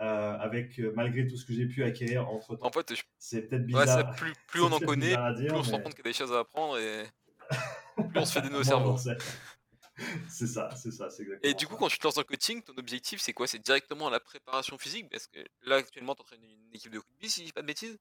euh, 0.00 0.38
avec 0.38 0.78
euh, 0.78 0.92
malgré 0.94 1.26
tout 1.26 1.36
ce 1.36 1.44
que 1.44 1.52
j'ai 1.52 1.66
pu 1.66 1.82
acquérir 1.82 2.28
entre 2.28 2.56
temps. 2.56 2.66
En 2.66 2.70
fait, 2.70 2.92
c'est 3.18 3.48
peut-être 3.48 3.66
bizarre. 3.66 4.14
plus, 4.14 4.32
plus 4.46 4.60
on 4.62 4.70
en 4.70 4.78
connaît, 4.78 5.16
plus 5.36 5.50
on 5.50 5.62
se 5.62 5.72
rend 5.72 5.80
compte 5.80 5.94
qu'il 5.94 6.04
y 6.04 6.08
a 6.08 6.12
des 6.12 6.16
choses 6.16 6.32
à 6.32 6.40
apprendre 6.40 6.78
et 6.78 7.04
plus 7.96 8.20
on 8.20 8.24
se 8.24 8.32
fait 8.32 8.42
des 8.42 8.50
nos 8.50 8.62
cerveaux. 8.62 8.96
c'est 10.28 10.46
ça, 10.46 10.70
c'est 10.76 10.92
ça, 10.92 11.10
c'est 11.10 11.22
exactement. 11.22 11.50
Et 11.50 11.54
du 11.54 11.66
coup, 11.66 11.76
quand 11.76 11.88
tu 11.88 11.98
te 11.98 12.06
lances 12.06 12.14
dans 12.14 12.20
le 12.20 12.26
coaching, 12.26 12.62
ton 12.62 12.74
objectif 12.76 13.20
c'est 13.20 13.32
quoi? 13.32 13.48
C'est 13.48 13.58
directement 13.58 14.08
la 14.08 14.20
préparation 14.20 14.78
physique? 14.78 15.08
Parce 15.10 15.26
que 15.26 15.40
là, 15.62 15.76
actuellement, 15.76 16.14
tu 16.14 16.22
entraînes 16.22 16.44
une 16.44 16.74
équipe 16.74 16.92
de 16.92 16.98
rugby, 16.98 17.28
si 17.28 17.40
je 17.40 17.46
dis 17.46 17.52
pas 17.52 17.62
de 17.62 17.66
bêtises. 17.66 17.98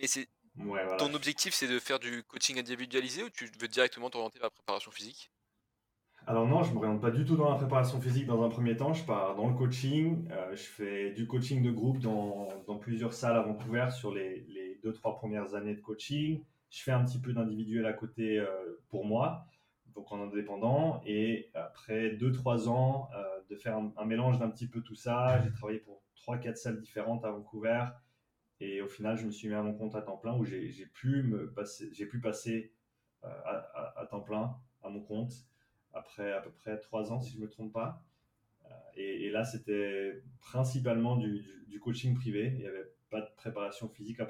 Mais 0.00 0.06
c'est. 0.06 0.28
Ton 0.98 1.14
objectif 1.14 1.54
c'est 1.54 1.68
de 1.68 1.78
faire 1.78 1.98
du 1.98 2.24
coaching 2.24 2.58
individualisé 2.58 3.22
ou 3.22 3.30
tu 3.30 3.50
veux 3.58 3.68
directement 3.68 4.10
t'orienter 4.10 4.38
vers 4.38 4.46
la 4.46 4.50
préparation 4.50 4.90
physique? 4.90 5.30
Alors 6.24 6.46
non, 6.46 6.62
je 6.62 6.70
ne 6.70 6.74
m'oriente 6.74 7.00
pas 7.00 7.10
du 7.10 7.24
tout 7.24 7.36
dans 7.36 7.50
la 7.50 7.56
préparation 7.56 8.00
physique 8.00 8.26
dans 8.26 8.42
un 8.44 8.48
premier 8.48 8.76
temps. 8.76 8.92
Je 8.92 9.04
pars 9.04 9.34
dans 9.34 9.48
le 9.48 9.54
coaching. 9.54 10.28
Euh, 10.30 10.54
je 10.54 10.62
fais 10.62 11.10
du 11.10 11.26
coaching 11.26 11.62
de 11.64 11.70
groupe 11.72 11.98
dans, 11.98 12.48
dans 12.68 12.76
plusieurs 12.78 13.12
salles 13.12 13.36
à 13.36 13.42
Vancouver 13.42 13.88
sur 13.90 14.14
les, 14.14 14.46
les, 14.48 14.78
deux, 14.84 14.92
trois 14.92 15.16
premières 15.16 15.54
années 15.54 15.74
de 15.74 15.80
coaching. 15.80 16.44
Je 16.70 16.82
fais 16.82 16.92
un 16.92 17.04
petit 17.04 17.20
peu 17.20 17.32
d'individuel 17.32 17.86
à 17.86 17.92
côté 17.92 18.38
euh, 18.38 18.46
pour 18.88 19.04
moi. 19.04 19.46
donc 19.96 20.12
en 20.12 20.22
indépendant. 20.22 21.02
Et 21.06 21.50
après 21.54 22.10
2-3 22.10 22.68
ans 22.68 23.08
de 23.50 23.56
faire 23.56 23.76
un, 23.76 24.04
mélange 24.04 24.38
d'un 24.38 24.48
petit 24.48 24.68
peu 24.68 24.80
tout 24.80 24.94
ça, 24.94 25.42
j'ai 25.42 25.52
travaillé 25.52 25.80
pour 25.80 26.04
3-4 26.16 26.54
salles 26.54 26.80
différentes 26.80 27.24
à 27.24 27.32
Vancouver. 27.32 27.84
Et 28.60 28.80
au 28.80 28.88
final, 28.88 29.16
je 29.16 29.26
me 29.26 29.32
suis 29.32 29.48
mis 29.48 29.54
à 29.54 29.62
mon 29.62 29.74
compte 29.74 29.96
à 29.96 30.02
temps 30.02 30.16
plein 30.16 30.36
où 30.36 30.44
j'ai 30.44 30.86
pu, 30.94 31.24
me 31.24 31.52
passer, 31.52 31.90
pu 31.90 32.22
à, 33.24 34.00
à, 34.00 34.06
temps 34.06 34.20
plein 34.20 34.56
à 34.84 34.88
mon 34.88 35.00
compte 35.00 35.32
après 35.92 36.32
à 36.32 36.40
peu 36.40 36.50
près 36.50 36.78
3 36.78 37.12
ans, 37.12 37.20
si 37.20 37.32
je 37.32 37.36
ne 37.38 37.42
me 37.42 37.48
trompe 37.48 37.72
pas. 37.72 38.02
Et, 38.96 39.30
là, 39.30 39.44
c'était 39.44 40.22
principalement 40.40 41.16
du, 41.16 41.44
coaching 41.80 42.14
privé. 42.14 42.52
Il 42.54 42.60
n'y 42.60 42.66
avait 42.66 42.92
pas 43.10 43.20
de 43.20 43.28
préparation 43.36 43.88
physique 43.88 44.20
à 44.20 44.28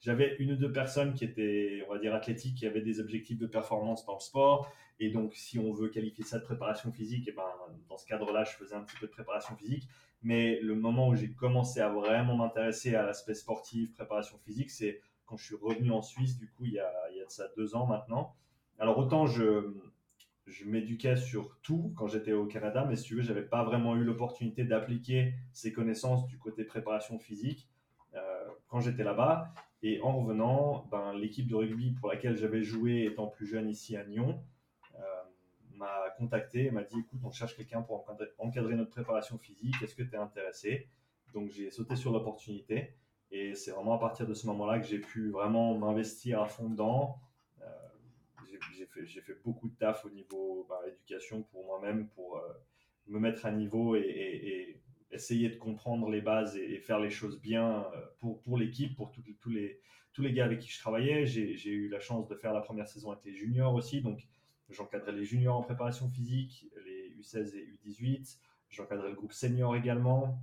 J'avais 0.00 0.36
une 0.38 0.52
ou 0.52 0.56
deux 0.56 0.72
personnes 0.72 1.12
qui 1.12 1.24
étaient, 1.24 1.84
on 1.86 1.92
va 1.92 1.98
dire, 1.98 2.14
athlétiques, 2.14 2.56
qui 2.56 2.66
avaient 2.66 2.80
des 2.80 2.98
objectifs 3.00 3.38
de 3.38 3.46
performance 3.46 4.06
dans 4.06 4.14
le 4.14 4.20
sport. 4.20 4.72
Et 4.98 5.10
donc, 5.10 5.34
si 5.34 5.58
on 5.58 5.72
veut 5.72 5.88
qualifier 5.88 6.24
ça 6.24 6.38
de 6.38 6.44
préparation 6.44 6.92
physique, 6.92 7.28
et 7.28 7.32
eh 7.32 7.36
ben, 7.36 7.42
dans 7.88 7.98
ce 7.98 8.06
cadre-là, 8.06 8.44
je 8.44 8.52
faisais 8.52 8.74
un 8.74 8.82
petit 8.82 8.96
peu 8.98 9.06
de 9.06 9.12
préparation 9.12 9.56
physique. 9.56 9.88
Mais 10.22 10.60
le 10.60 10.76
moment 10.76 11.08
où 11.08 11.14
j'ai 11.14 11.32
commencé 11.32 11.80
à 11.80 11.88
vraiment 11.88 12.36
m'intéresser 12.36 12.94
à 12.94 13.04
l'aspect 13.04 13.34
sportif, 13.34 13.92
préparation 13.92 14.38
physique, 14.38 14.70
c'est 14.70 15.00
quand 15.26 15.36
je 15.36 15.44
suis 15.44 15.56
revenu 15.56 15.90
en 15.90 16.02
Suisse, 16.02 16.38
du 16.38 16.48
coup, 16.48 16.64
il 16.64 16.74
y 16.74 16.78
a, 16.78 16.92
il 17.10 17.18
y 17.18 17.20
a 17.20 17.28
ça 17.28 17.48
deux 17.56 17.74
ans 17.74 17.86
maintenant. 17.86 18.34
Alors, 18.78 18.98
autant 18.98 19.26
je, 19.26 19.74
je 20.46 20.64
m'éduquais 20.64 21.16
sur 21.16 21.56
tout 21.62 21.92
quand 21.96 22.08
j'étais 22.08 22.32
au 22.32 22.46
Canada, 22.46 22.84
mais 22.88 22.96
si 22.96 23.04
tu 23.04 23.14
veux, 23.14 23.22
j'avais 23.22 23.42
pas 23.42 23.62
vraiment 23.64 23.96
eu 23.96 24.04
l'opportunité 24.04 24.64
d'appliquer 24.64 25.34
ces 25.52 25.72
connaissances 25.72 26.26
du 26.26 26.38
côté 26.38 26.64
préparation 26.64 27.18
physique 27.18 27.68
euh, 28.14 28.48
quand 28.68 28.80
j'étais 28.80 29.04
là-bas. 29.04 29.52
Et 29.82 30.00
en 30.00 30.20
revenant, 30.20 30.86
ben, 30.90 31.12
l'équipe 31.12 31.48
de 31.48 31.54
rugby 31.54 31.92
pour 31.92 32.08
laquelle 32.08 32.36
j'avais 32.36 32.62
joué 32.62 33.04
étant 33.04 33.26
plus 33.26 33.46
jeune 33.46 33.68
ici 33.68 33.96
à 33.96 34.04
Nyon 34.04 34.40
euh, 34.96 35.02
m'a 35.74 36.10
contacté 36.18 36.66
et 36.66 36.70
m'a 36.70 36.82
dit 36.82 36.98
écoute, 36.98 37.20
on 37.24 37.30
cherche 37.30 37.56
quelqu'un 37.56 37.82
pour 37.82 38.04
encadrer, 38.38 38.76
notre 38.76 38.90
préparation 38.90 39.38
physique, 39.38 39.74
est-ce 39.82 39.94
que 39.94 40.02
tu 40.02 40.14
es 40.14 40.18
intéressé? 40.18 40.88
Donc 41.34 41.50
j'ai 41.50 41.70
sauté 41.70 41.96
sur 41.96 42.12
l'opportunité. 42.12 42.94
Et 43.30 43.54
c'est 43.54 43.70
vraiment 43.70 43.94
à 43.94 43.98
partir 43.98 44.26
de 44.26 44.34
ce 44.34 44.46
moment-là 44.48 44.78
que 44.78 44.86
j'ai 44.86 44.98
pu 44.98 45.30
vraiment 45.30 45.76
m'investir 45.78 46.42
à 46.42 46.46
fond 46.46 46.68
dedans 46.68 47.18
j'ai 48.70 49.20
fait, 49.20 49.38
beaucoup 49.44 49.68
de 49.68 49.74
taf 49.74 50.04
au 50.04 50.10
niveau 50.10 50.66
bah, 50.68 50.80
éducation 50.88 51.42
pour 51.42 51.64
moi-même, 51.66 52.08
pour 52.08 52.36
euh, 52.36 52.40
me 53.06 53.18
mettre 53.18 53.46
à 53.46 53.52
niveau 53.52 53.96
et, 53.96 54.80
essayer 55.10 55.50
de 55.50 55.56
comprendre 55.56 56.08
les 56.08 56.22
bases 56.22 56.56
et, 56.56 56.78
faire 56.78 56.98
les 56.98 57.10
choses 57.10 57.38
bien 57.38 57.84
euh, 57.94 58.36
pour, 58.42 58.56
l'équipe, 58.56 58.96
pour 58.96 59.12
tous 59.12 59.50
les, 59.50 59.78
tous 60.12 60.22
les 60.22 60.32
gars 60.32 60.46
avec 60.46 60.60
qui 60.60 60.70
je 60.70 60.78
travaillais. 60.78 61.26
J'ai 61.26 61.70
eu 61.70 61.88
la 61.88 62.00
chance 62.00 62.28
de 62.28 62.34
faire 62.34 62.54
la 62.54 62.60
première 62.60 62.88
saison 62.88 63.10
avec 63.10 63.24
les 63.24 63.34
juniors 63.34 63.74
aussi, 63.74 64.00
donc 64.00 64.26
j'encadrais 64.70 65.12
les 65.12 65.24
juniors 65.24 65.56
en 65.56 65.62
préparation 65.62 66.08
physique, 66.08 66.66
les 66.86 67.14
U16 67.20 67.56
et 67.56 67.76
U18, 67.86 68.38
j'encadrais 68.70 69.10
le 69.10 69.14
groupe 69.14 69.32
senior 69.32 69.76
également. 69.76 70.38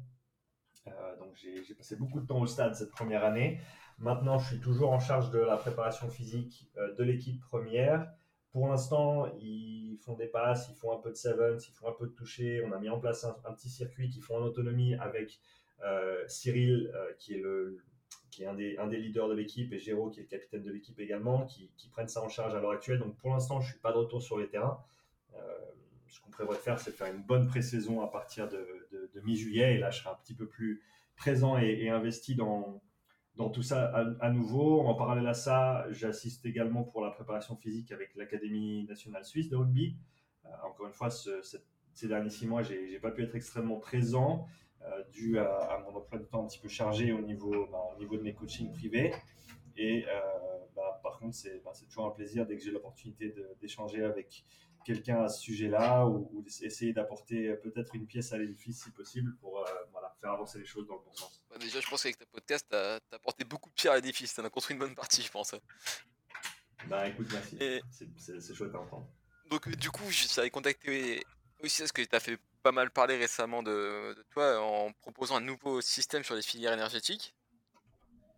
Euh, 0.87 1.17
donc 1.17 1.35
j'ai 1.35 1.73
passé 1.75 1.95
beaucoup 1.95 2.19
de 2.19 2.25
temps 2.25 2.39
au 2.39 2.45
stade 2.45 2.75
cette 2.75 2.91
première 2.91 3.23
année. 3.25 3.59
Maintenant, 3.99 4.39
je 4.39 4.47
suis 4.47 4.59
toujours 4.59 4.91
en 4.91 4.99
charge 4.99 5.29
de 5.29 5.39
la 5.39 5.57
préparation 5.57 6.07
physique 6.09 6.69
euh, 6.77 6.93
de 6.95 7.03
l'équipe 7.03 7.39
première. 7.41 8.09
Pour 8.51 8.69
l'instant, 8.69 9.27
ils 9.41 9.97
font 10.01 10.13
des 10.13 10.27
passes, 10.27 10.69
ils 10.69 10.75
font 10.75 10.97
un 10.97 11.01
peu 11.01 11.09
de 11.09 11.15
sevens, 11.15 11.67
ils 11.67 11.73
font 11.73 11.89
un 11.89 11.91
peu 11.91 12.07
de 12.07 12.13
toucher. 12.13 12.63
On 12.65 12.71
a 12.71 12.79
mis 12.79 12.89
en 12.89 12.99
place 12.99 13.25
un, 13.25 13.53
petit 13.53 13.69
circuit 13.69 14.09
qui 14.09 14.21
font 14.21 14.37
en 14.37 14.41
autonomie 14.41 14.95
avec 14.95 15.39
euh, 15.83 16.23
Cyril, 16.27 16.91
euh, 16.95 17.11
qui 17.19 17.33
est, 17.33 17.39
le, 17.39 17.77
qui 18.31 18.43
est 18.43 18.45
un, 18.45 18.53
des, 18.53 18.77
un 18.77 18.87
des 18.87 18.97
leaders 18.97 19.27
de 19.27 19.33
l'équipe, 19.33 19.71
et 19.73 19.79
Géraud, 19.79 20.09
qui 20.09 20.21
est 20.21 20.23
le 20.23 20.29
capitaine 20.29 20.63
de 20.63 20.71
l'équipe 20.71 20.99
également, 20.99 21.45
qui, 21.45 21.69
qui, 21.75 21.89
prennent 21.89 22.07
ça 22.07 22.23
en 22.23 22.29
charge 22.29 22.55
à 22.55 22.61
l'heure 22.61 22.71
actuelle. 22.71 22.99
Donc 22.99 23.17
pour 23.17 23.31
l'instant, 23.31 23.59
je 23.59 23.67
ne 23.67 23.71
suis 23.73 23.81
pas 23.81 23.91
de 23.91 23.97
retour 23.97 24.21
sur 24.21 24.39
les 24.39 24.47
terrains. 24.47 24.81
ce 26.07 26.21
qu'on 26.21 26.31
prévoit 26.31 26.55
de 26.55 26.61
faire, 26.61 26.79
c'est 26.79 26.91
de 26.91 26.95
faire 26.95 27.13
une 27.13 27.21
bonne 27.21 27.47
pré-saison 27.47 28.01
à 28.01 28.07
partir 28.07 28.47
de, 28.47 29.21
mi-juillet. 29.25 29.75
Et 29.75 29.77
là, 29.77 29.91
je 29.91 29.99
serai 29.99 30.09
un 30.09 30.17
petit 30.23 30.33
peu 30.33 30.47
plus 30.47 30.81
présent 31.17 31.57
et 31.57 31.89
investi 31.89 32.35
dans, 32.35 32.81
dans 33.39 33.49
tout 33.49 33.63
ça 33.63 33.85
à, 34.19 34.29
nouveau. 34.31 34.81
En 34.81 34.95
parallèle 34.95 35.25
à 35.25 35.33
ça, 35.33 35.85
j'assiste 35.91 36.45
également 36.45 36.83
pour 36.83 37.01
la 37.01 37.09
préparation 37.09 37.55
physique 37.55 37.93
avec 37.93 38.13
l'Académie 38.15 38.83
nationale 38.83 39.23
suisse 39.23 39.47
de 39.49 39.55
rugby. 39.55 39.95
Euh, 40.45 40.49
encore 40.67 40.87
une 40.87 40.93
fois, 40.93 41.09
ces 41.09 42.07
derniers 42.09 42.29
six 42.29 42.45
mois, 42.45 42.63
j'ai 42.63 42.91
n'ai 42.91 42.99
pas 42.99 43.11
pu 43.11 43.23
être 43.23 43.35
extrêmement 43.35 43.77
présent 43.77 44.45
euh, 44.81 45.03
dû 45.13 45.39
à, 45.39 45.81
mon 45.85 45.97
emploi 45.97 46.19
de 46.19 46.25
temps 46.25 46.43
un 46.43 46.47
petit 46.47 46.59
peu 46.59 46.67
chargé 46.67 47.13
au 47.13 47.21
niveau, 47.21 47.65
bah, 47.71 47.79
au 47.95 47.97
niveau 47.97 48.17
de 48.17 48.23
mes 48.23 48.33
coachings 48.33 48.73
privés. 48.73 49.13
Et 49.77 50.03
euh, 50.05 50.19
bah, 50.75 50.99
par 51.01 51.17
contre, 51.17 51.37
bah, 51.63 51.71
c'est 51.73 51.85
toujours 51.85 52.07
un 52.07 52.11
plaisir 52.11 52.45
dès 52.45 52.57
que 52.57 52.61
j'ai 52.61 52.71
l'opportunité 52.71 53.33
d'échanger 53.61 54.03
avec 54.03 54.43
quelqu'un 54.93 55.23
à 55.23 55.29
ce 55.29 55.41
sujet-là 55.41 56.05
ou, 56.07 56.29
ou 56.33 56.41
d'essayer 56.41 56.93
d'apporter 56.93 57.53
peut-être 57.63 57.95
une 57.95 58.07
pièce 58.07 58.33
à 58.33 58.37
l'édifice 58.37 58.83
si 58.83 58.91
possible 58.91 59.35
pour 59.37 59.63
voilà, 59.91 60.15
faire 60.19 60.31
avancer 60.31 60.59
les 60.59 60.65
choses 60.65 60.87
dans 60.87 60.95
le 60.95 61.01
bon 61.01 61.13
sens. 61.13 61.41
Bah, 61.49 61.57
déjà, 61.59 61.79
je 61.79 61.87
pense 61.87 62.03
qu'avec 62.03 62.17
ta 62.17 62.25
podcast, 62.25 62.65
tu 62.69 62.75
as, 62.75 62.99
apporté 63.11 63.43
beaucoup 63.43 63.69
de 63.69 63.75
pierres 63.75 63.93
à 63.93 63.95
l'édifice. 63.95 64.33
Tu 64.33 64.41
en 64.41 64.45
as 64.45 64.49
construit 64.49 64.73
une 64.73 64.79
bonne 64.79 64.95
partie, 64.95 65.21
je 65.21 65.31
pense. 65.31 65.55
Bah 66.87 67.07
écoute, 67.07 67.27
merci. 67.31 67.81
C'est 68.17 68.55
chouette 68.55 68.73
à 68.73 68.79
entendre. 68.79 69.07
Donc, 69.49 69.67
euh, 69.67 69.75
du 69.75 69.89
coup, 69.89 70.09
j'avais 70.09 70.49
contacté 70.49 71.23
aussi 71.61 71.81
parce 71.81 71.91
que 71.91 72.01
tu 72.01 72.15
as 72.15 72.19
fait 72.19 72.39
pas 72.63 72.71
mal 72.71 72.91
parler 72.91 73.17
récemment 73.17 73.63
de, 73.63 74.15
toi 74.31 74.59
en 74.61 74.91
proposant 74.93 75.37
un 75.37 75.41
nouveau 75.41 75.81
système 75.81 76.23
sur 76.23 76.35
les 76.35 76.41
filières 76.41 76.73
énergétiques. 76.73 77.35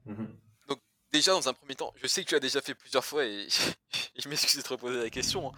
Mmh 0.05 0.25
Donc, 0.67 0.79
déjà, 1.11 1.31
dans 1.31 1.47
un 1.49 1.53
premier 1.53 1.75
temps, 1.75 1.93
je 1.95 2.07
sais 2.07 2.23
que 2.23 2.29
tu 2.29 2.35
l'as 2.35 2.39
déjà 2.39 2.61
fait 2.61 2.75
plusieurs 2.75 3.05
fois 3.05 3.25
et, 3.25 3.47
je 4.17 4.29
m'excuse 4.29 4.57
de 4.57 4.61
te 4.61 4.69
reposer 4.69 4.99
la 4.99 5.09
question. 5.09 5.49
Hein. 5.49 5.55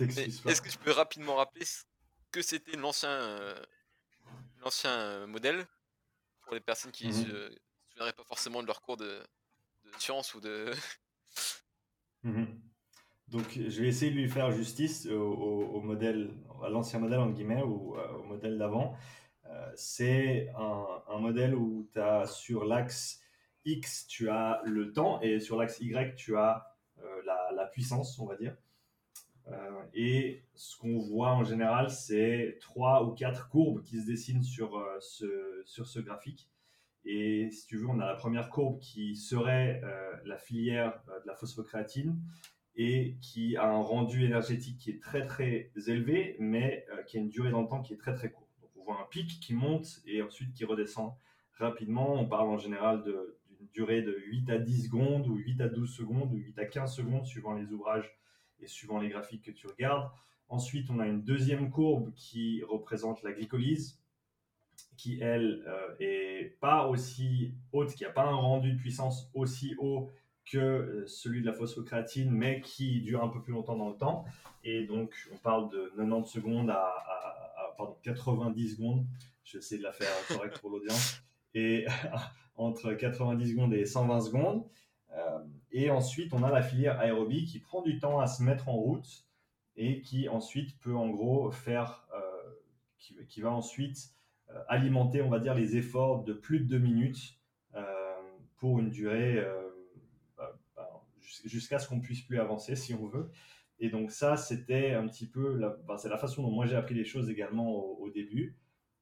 Est-ce 0.00 0.62
que 0.62 0.70
je 0.70 0.78
peux 0.78 0.92
rapidement 0.92 1.36
rappeler 1.36 1.64
ce 1.64 1.82
que 2.30 2.42
c'était 2.42 2.76
l'ancien 2.76 3.10
euh, 3.10 3.60
l'ancien 4.60 5.26
modèle 5.26 5.66
pour 6.42 6.54
les 6.54 6.60
personnes 6.60 6.92
qui 6.92 7.06
ne 7.06 7.12
mmh 7.12 7.14
se 7.14 7.58
souviendraient 7.90 8.12
pas 8.12 8.24
forcément 8.24 8.62
de 8.62 8.66
leur 8.66 8.80
cours 8.82 8.96
de, 8.96 9.22
de 9.84 9.90
sciences 9.98 10.34
ou 10.34 10.40
de. 10.40 10.72
Mmh 12.22 12.44
Donc, 13.28 13.58
je 13.58 13.82
vais 13.82 13.88
essayer 13.88 14.10
de 14.10 14.16
lui 14.16 14.28
faire 14.28 14.50
justice 14.52 15.06
au, 15.06 15.80
modèle, 15.82 16.30
à 16.64 16.70
l'ancien 16.70 16.98
modèle, 16.98 17.18
en 17.18 17.28
guillemets, 17.28 17.62
ou 17.62 17.94
euh, 17.98 18.08
au 18.12 18.22
modèle 18.22 18.56
d'avant. 18.56 18.96
Euh, 19.44 19.70
c'est 19.76 20.48
un, 20.56 20.86
un, 21.08 21.18
modèle 21.18 21.54
où 21.54 21.88
tu 21.92 22.00
as 22.00 22.26
sur 22.26 22.64
l'axe 22.64 23.20
X, 23.66 24.06
tu 24.06 24.30
as 24.30 24.62
le 24.64 24.92
temps, 24.92 25.20
et 25.20 25.40
sur 25.40 25.58
l'axe 25.58 25.78
Y, 25.80 26.14
tu 26.16 26.38
as 26.38 26.74
euh, 27.00 27.22
la, 27.26 27.50
la, 27.54 27.66
puissance, 27.66 28.18
on 28.18 28.24
va 28.24 28.36
dire. 28.36 28.56
Et 29.94 30.42
ce 30.54 30.76
qu'on 30.76 30.98
voit 30.98 31.32
en 31.32 31.44
général, 31.44 31.90
c'est 31.90 32.58
trois 32.60 33.04
ou 33.04 33.12
quatre 33.12 33.48
courbes 33.48 33.82
qui 33.82 34.00
se 34.00 34.06
dessinent 34.06 34.42
sur, 34.42 34.84
ce, 35.00 35.62
sur 35.64 35.86
ce 35.86 36.00
graphique. 36.00 36.48
Et 37.10 37.50
si 37.50 37.66
tu 37.66 37.78
veux, 37.78 37.88
on 37.88 38.00
a 38.00 38.06
la 38.06 38.14
première 38.14 38.50
courbe 38.50 38.80
qui 38.80 39.16
serait 39.16 39.80
euh, 39.82 40.12
la 40.26 40.36
filière 40.36 41.00
euh, 41.08 41.20
de 41.20 41.26
la 41.26 41.34
phosphocréatine 41.34 42.20
et 42.76 43.16
qui 43.22 43.56
a 43.56 43.66
un 43.66 43.80
rendu 43.80 44.26
énergétique 44.26 44.76
qui 44.78 44.90
est 44.90 45.02
très 45.02 45.24
très 45.24 45.70
élevé, 45.86 46.36
mais 46.38 46.84
euh, 46.92 47.02
qui 47.04 47.16
a 47.16 47.20
une 47.20 47.30
durée 47.30 47.50
dans 47.50 47.62
le 47.62 47.68
temps 47.68 47.80
qui 47.80 47.94
est 47.94 47.96
très 47.96 48.12
très 48.12 48.30
courte. 48.30 48.50
Donc 48.60 48.70
on 48.76 48.84
voit 48.84 49.00
un 49.00 49.06
pic 49.10 49.40
qui 49.40 49.54
monte 49.54 50.02
et 50.06 50.20
ensuite 50.20 50.52
qui 50.52 50.66
redescend 50.66 51.14
rapidement. 51.54 52.12
On 52.12 52.26
parle 52.26 52.50
en 52.50 52.58
général 52.58 53.02
d'une 53.02 53.68
durée 53.72 54.02
de 54.02 54.14
8 54.26 54.50
à 54.50 54.58
10 54.58 54.84
secondes 54.84 55.26
ou 55.28 55.36
8 55.36 55.62
à 55.62 55.68
12 55.68 55.90
secondes 55.90 56.30
ou 56.32 56.36
8 56.36 56.58
à 56.58 56.66
15 56.66 56.94
secondes 56.94 57.24
suivant 57.24 57.54
les 57.54 57.72
ouvrages 57.72 58.18
et 58.60 58.66
suivant 58.66 58.98
les 58.98 59.08
graphiques 59.08 59.42
que 59.42 59.50
tu 59.50 59.66
regardes. 59.66 60.10
Ensuite, 60.48 60.90
on 60.90 60.98
a 60.98 61.06
une 61.06 61.22
deuxième 61.22 61.70
courbe 61.70 62.12
qui 62.14 62.62
représente 62.64 63.22
la 63.22 63.32
glycolyse 63.32 63.98
qui, 64.96 65.20
elle, 65.20 65.64
euh, 65.66 65.94
est 66.00 66.58
pas 66.60 66.86
aussi 66.86 67.54
haute, 67.72 67.94
qui 67.94 68.02
n'a 68.02 68.10
pas 68.10 68.24
un 68.24 68.34
rendu 68.34 68.72
de 68.72 68.78
puissance 68.78 69.30
aussi 69.32 69.74
haut 69.78 70.10
que 70.44 70.58
euh, 70.58 71.06
celui 71.06 71.40
de 71.40 71.46
la 71.46 71.52
phosphocréatine, 71.52 72.30
mais 72.30 72.60
qui 72.60 73.00
dure 73.00 73.22
un 73.22 73.28
peu 73.28 73.40
plus 73.40 73.52
longtemps 73.52 73.76
dans 73.76 73.90
le 73.90 73.96
temps. 73.96 74.24
Et 74.64 74.84
donc, 74.84 75.14
on 75.32 75.36
parle 75.36 75.70
de 75.70 75.92
90 75.96 76.30
secondes 76.30 76.70
à, 76.70 77.74
pardon, 77.76 77.96
90 78.02 78.74
secondes. 78.74 79.06
Je 79.44 79.52
vais 79.54 79.58
essayer 79.60 79.78
de 79.78 79.84
la 79.84 79.92
faire 79.92 80.08
correcte 80.26 80.58
pour 80.58 80.70
l'audience. 80.70 81.22
Et 81.54 81.86
entre 82.56 82.92
90 82.92 83.52
secondes 83.52 83.72
et 83.72 83.86
120 83.86 84.20
secondes. 84.20 84.64
Euh, 85.12 85.38
et 85.72 85.90
ensuite, 85.90 86.32
on 86.32 86.42
a 86.42 86.50
la 86.50 86.62
filière 86.62 86.98
aérobie 86.98 87.44
qui 87.44 87.58
prend 87.58 87.82
du 87.82 87.98
temps 87.98 88.20
à 88.20 88.26
se 88.26 88.42
mettre 88.42 88.68
en 88.68 88.76
route 88.76 89.26
et 89.76 90.00
qui 90.00 90.28
ensuite 90.28 90.78
peut 90.80 90.96
en 90.96 91.08
gros 91.08 91.50
faire, 91.50 92.06
qui, 92.98 93.14
qui, 93.28 93.40
va 93.40 93.52
ensuite 93.52 94.14
euh, 94.50 94.62
alimenter, 94.68 95.20
on 95.20 95.28
va 95.28 95.40
dire, 95.40 95.54
les 95.54 95.76
efforts 95.76 96.24
de 96.24 96.32
plus 96.32 96.60
de 96.60 96.64
deux 96.64 96.78
minutes 96.78 97.34
euh, 97.74 97.82
pour 98.56 98.78
une 98.78 98.88
durée 98.88 99.36
euh, 99.36 99.68
bah, 100.38 100.58
bah, 100.74 101.02
jusqu'à 101.44 101.78
ce 101.78 101.86
qu'on 101.86 102.00
puisse 102.00 102.22
plus 102.22 102.38
avancer 102.38 102.74
si 102.74 102.94
on 102.94 103.06
veut. 103.06 103.30
Et 103.78 103.90
donc 103.90 104.10
ça, 104.10 104.36
c'était 104.36 104.92
un 104.92 105.06
petit 105.06 105.26
peu, 105.26 105.54
la, 105.54 105.70
bah, 105.86 105.98
c'est 105.98 106.08
la 106.08 106.16
façon 106.16 106.42
dont 106.42 106.50
moi 106.50 106.64
j'ai 106.64 106.76
appris 106.76 106.94
les 106.94 107.04
choses 107.04 107.28
également 107.28 107.70
au, 107.70 108.08
début. 108.10 108.56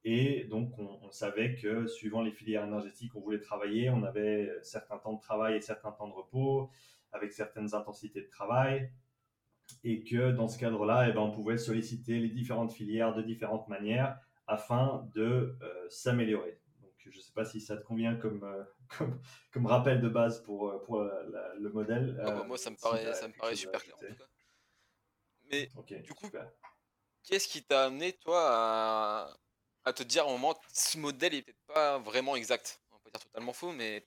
Et 0.08 0.44
donc 0.44 0.72
on, 0.78 1.10
savait 1.10 1.56
que 1.56 1.88
suivant 1.88 2.22
les 2.22 2.30
filières 2.30 2.64
énergétiques 2.64 3.10
qu'on 3.10 3.20
voulait 3.20 3.40
travailler, 3.40 3.90
on 3.90 4.04
avait 4.04 4.52
certains 4.62 4.98
temps 4.98 5.14
de 5.14 5.20
travail 5.20 5.56
et 5.56 5.60
certains 5.60 5.90
temps 5.90 6.06
de 6.06 6.12
repos, 6.12 6.70
avec 7.10 7.32
certaines 7.32 7.74
intensités 7.74 8.20
de 8.20 8.28
travail. 8.28 8.92
et 9.82 10.04
que 10.04 10.30
dans 10.30 10.46
ce 10.46 10.60
cadre-là, 10.60 11.08
eh 11.08 11.12
ben, 11.12 11.22
on 11.22 11.32
pouvait 11.32 11.58
solliciter 11.58 12.20
les 12.20 12.28
différentes 12.28 12.72
filières 12.72 13.14
de 13.16 13.22
différentes 13.22 13.66
manières 13.66 14.16
afin 14.46 15.10
de 15.12 15.58
s'améliorer. 15.90 16.60
Donc, 16.82 16.92
je 16.98 17.18
ne 17.18 17.22
sais 17.22 17.32
pas 17.32 17.44
si 17.44 17.60
ça 17.60 17.76
te 17.76 17.82
convient 17.82 18.14
comme, 18.14 18.46
comme, 18.96 19.20
comme, 19.50 19.66
rappel 19.66 20.00
de 20.00 20.08
base 20.08 20.40
pour, 20.44 20.82
pour 20.84 21.00
le 21.00 21.68
modèle. 21.70 22.16
Ah 22.22 22.30
bah, 22.30 22.44
moi, 22.46 22.56
ça 22.56 22.70
me 22.70 22.76
paraît, 22.76 23.12
ça 23.12 23.26
me 23.26 23.32
paraît 23.32 23.56
super 23.56 23.82
clair 23.82 23.96
en 23.96 24.06
tout 24.06 24.14
cas. 24.14 24.28
Mais 25.50 25.68
du 26.02 26.14
coup, 26.14 26.30
qu'est-ce 27.24 27.48
qui 27.48 27.64
t'a 27.64 27.86
amené, 27.86 28.12
toi, 28.12 28.40
à, 28.44 29.36
à, 29.86 29.92
te 29.92 30.02
dire 30.02 30.24
à 30.24 30.28
un 30.28 30.32
moment, 30.32 30.54
ce 30.72 30.98
modèle 30.98 31.34
est 31.34 31.42
peut-être 31.42 31.66
pas 31.72 31.98
vraiment 31.98 32.36
exact 32.36 32.80
On 32.92 32.98
pas 32.98 33.10
dire 33.10 33.20
totalement 33.20 33.52
faux, 33.52 33.72
mais. 33.72 34.04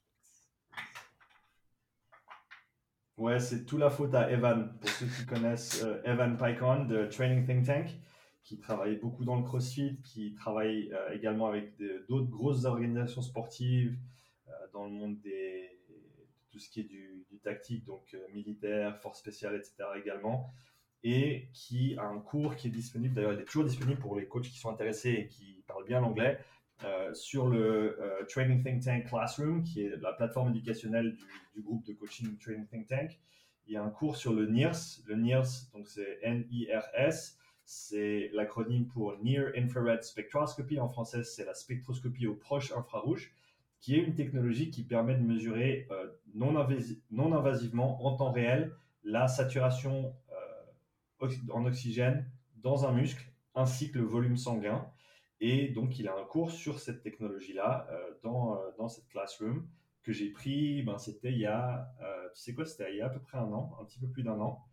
Ouais, 3.18 3.40
c'est 3.40 3.66
tout 3.66 3.78
la 3.78 3.90
faute 3.90 4.14
à 4.14 4.32
Evan. 4.32 4.78
Pour 4.80 4.90
ceux 4.90 5.08
qui 5.08 5.26
connaissent 5.26 5.84
euh, 5.84 6.02
Evan 6.04 6.38
Pycon 6.38 6.86
de 6.86 7.06
Training 7.06 7.46
Think 7.46 7.66
Tank, 7.66 7.90
qui 8.44 8.60
travaille 8.60 8.98
beaucoup 8.98 9.26
dans 9.26 9.36
le 9.36 9.44
CrossFit, 9.44 10.00
qui 10.04 10.34
travaille 10.36 10.92
euh, 10.94 11.14
également 11.14 11.48
avec 11.48 11.76
d'autres 12.08 12.30
grosses 12.30 12.66
organisations 12.66 13.22
sportives 13.22 13.98
euh, 14.48 14.52
dans 14.74 14.86
le 14.86 14.92
monde 14.92 15.20
des 15.22 15.66
tout 16.52 16.58
ce 16.58 16.70
qui 16.70 16.80
est 16.80 16.86
du, 16.86 17.28
du 17.30 17.40
tactique, 17.40 17.86
donc 17.86 18.18
militaire, 18.34 18.98
force 18.98 19.20
spéciale, 19.20 19.56
etc. 19.56 19.76
également 19.96 20.52
et 21.04 21.48
qui 21.54 21.96
a 21.98 22.06
un 22.06 22.20
cours 22.20 22.56
qui 22.56 22.68
est 22.68 22.72
disponible, 22.72 23.16
d'ailleurs 23.16 23.34
il 23.34 23.40
est 23.40 23.46
toujours 23.46 23.64
disponible 23.64 24.00
pour 24.00 24.16
les 24.16 24.28
coachs 24.28 24.44
qui 24.44 24.60
sont 24.60 24.70
intéressés 24.70 25.12
et 25.12 25.28
qui 25.28 25.64
parlent 25.68 25.86
bien 25.86 26.02
l'anglais, 26.02 26.40
euh, 26.86 27.14
sur 27.14 27.48
le 27.50 28.00
euh, 28.00 28.24
Training 28.30 28.64
Think 28.64 28.84
Tank 28.84 29.08
Classroom, 29.08 29.64
qui 29.64 29.82
est 29.82 29.98
la 29.98 30.14
plateforme 30.14 30.50
éducationnelle 30.50 31.18
du, 31.54 31.62
groupe 31.62 31.86
de 31.86 31.94
coaching 31.94 32.38
Training 32.38 32.68
Think 32.68 32.88
Tank. 32.88 33.20
Il 33.68 33.74
y 33.74 33.78
a 33.78 33.84
un 33.84 33.90
cours 33.90 34.16
sur 34.16 34.34
le 34.34 34.48
NIRS. 34.48 35.04
Le 35.06 35.16
NIRS, 35.16 35.72
donc 35.74 35.90
c'est 35.90 36.20
N-I-R-S, 36.22 37.38
c'est 37.66 38.32
l'acronyme 38.34 38.88
pour 38.88 39.18
Near 39.22 39.52
Infrared 39.58 40.04
Spectroscopy. 40.04 40.80
En 40.80 40.88
français, 40.88 41.24
c'est 41.24 41.46
la 41.46 41.54
spectroscopie 41.54 42.28
au 42.28 42.36
proche 42.36 42.72
infrarouge, 42.72 43.34
qui 43.82 43.96
est 43.96 44.00
une 44.00 44.16
technologie 44.16 44.72
qui 44.72 44.84
permet 44.84 45.16
de 45.16 45.22
mesurer 45.22 45.86
euh, 45.92 46.08
non, 46.34 46.54
non, 46.54 47.36
invasivement, 47.36 48.06
en 48.06 48.16
temps 48.16 48.32
réel, 48.32 48.72
la 49.04 49.28
saturation 49.28 50.14
en 51.52 51.66
oxygène 51.66 52.30
dans 52.58 52.86
un 52.86 52.94
muscle 52.94 53.32
ainsi 53.56 53.92
que 53.92 54.00
le 54.00 54.06
volume 54.06 54.38
sanguin. 54.38 54.90
Et 55.42 55.70
donc, 55.70 56.00
il 56.00 56.08
a 56.08 56.16
un 56.16 56.26
cours 56.26 56.52
sur 56.52 56.80
cette 56.80 57.02
technologie-là 57.02 57.88
euh, 57.92 58.12
dans, 58.24 58.56
euh, 58.56 58.72
dans 58.78 58.90
cette 58.90 59.08
classroom 59.08 59.68
que 60.04 60.12
j'ai 60.12 60.30
pris, 60.32 60.82
ben, 60.84 60.98
c'était 60.98 61.32
il 61.32 61.40
y 61.40 61.46
a, 61.46 61.88
euh, 62.02 62.54
quoi, 62.56 62.66
c'était 62.66 62.92
il 62.92 62.98
y 62.98 63.02
a 63.02 63.08
à 63.08 63.10
peu 63.10 63.22
près 63.22 63.38
un 63.38 63.52
an, 63.52 63.78
un 63.80 63.86
petit 63.86 64.00
peu 64.00 64.08
plus 64.08 64.24
d'un 64.24 64.40
an. 64.40 64.66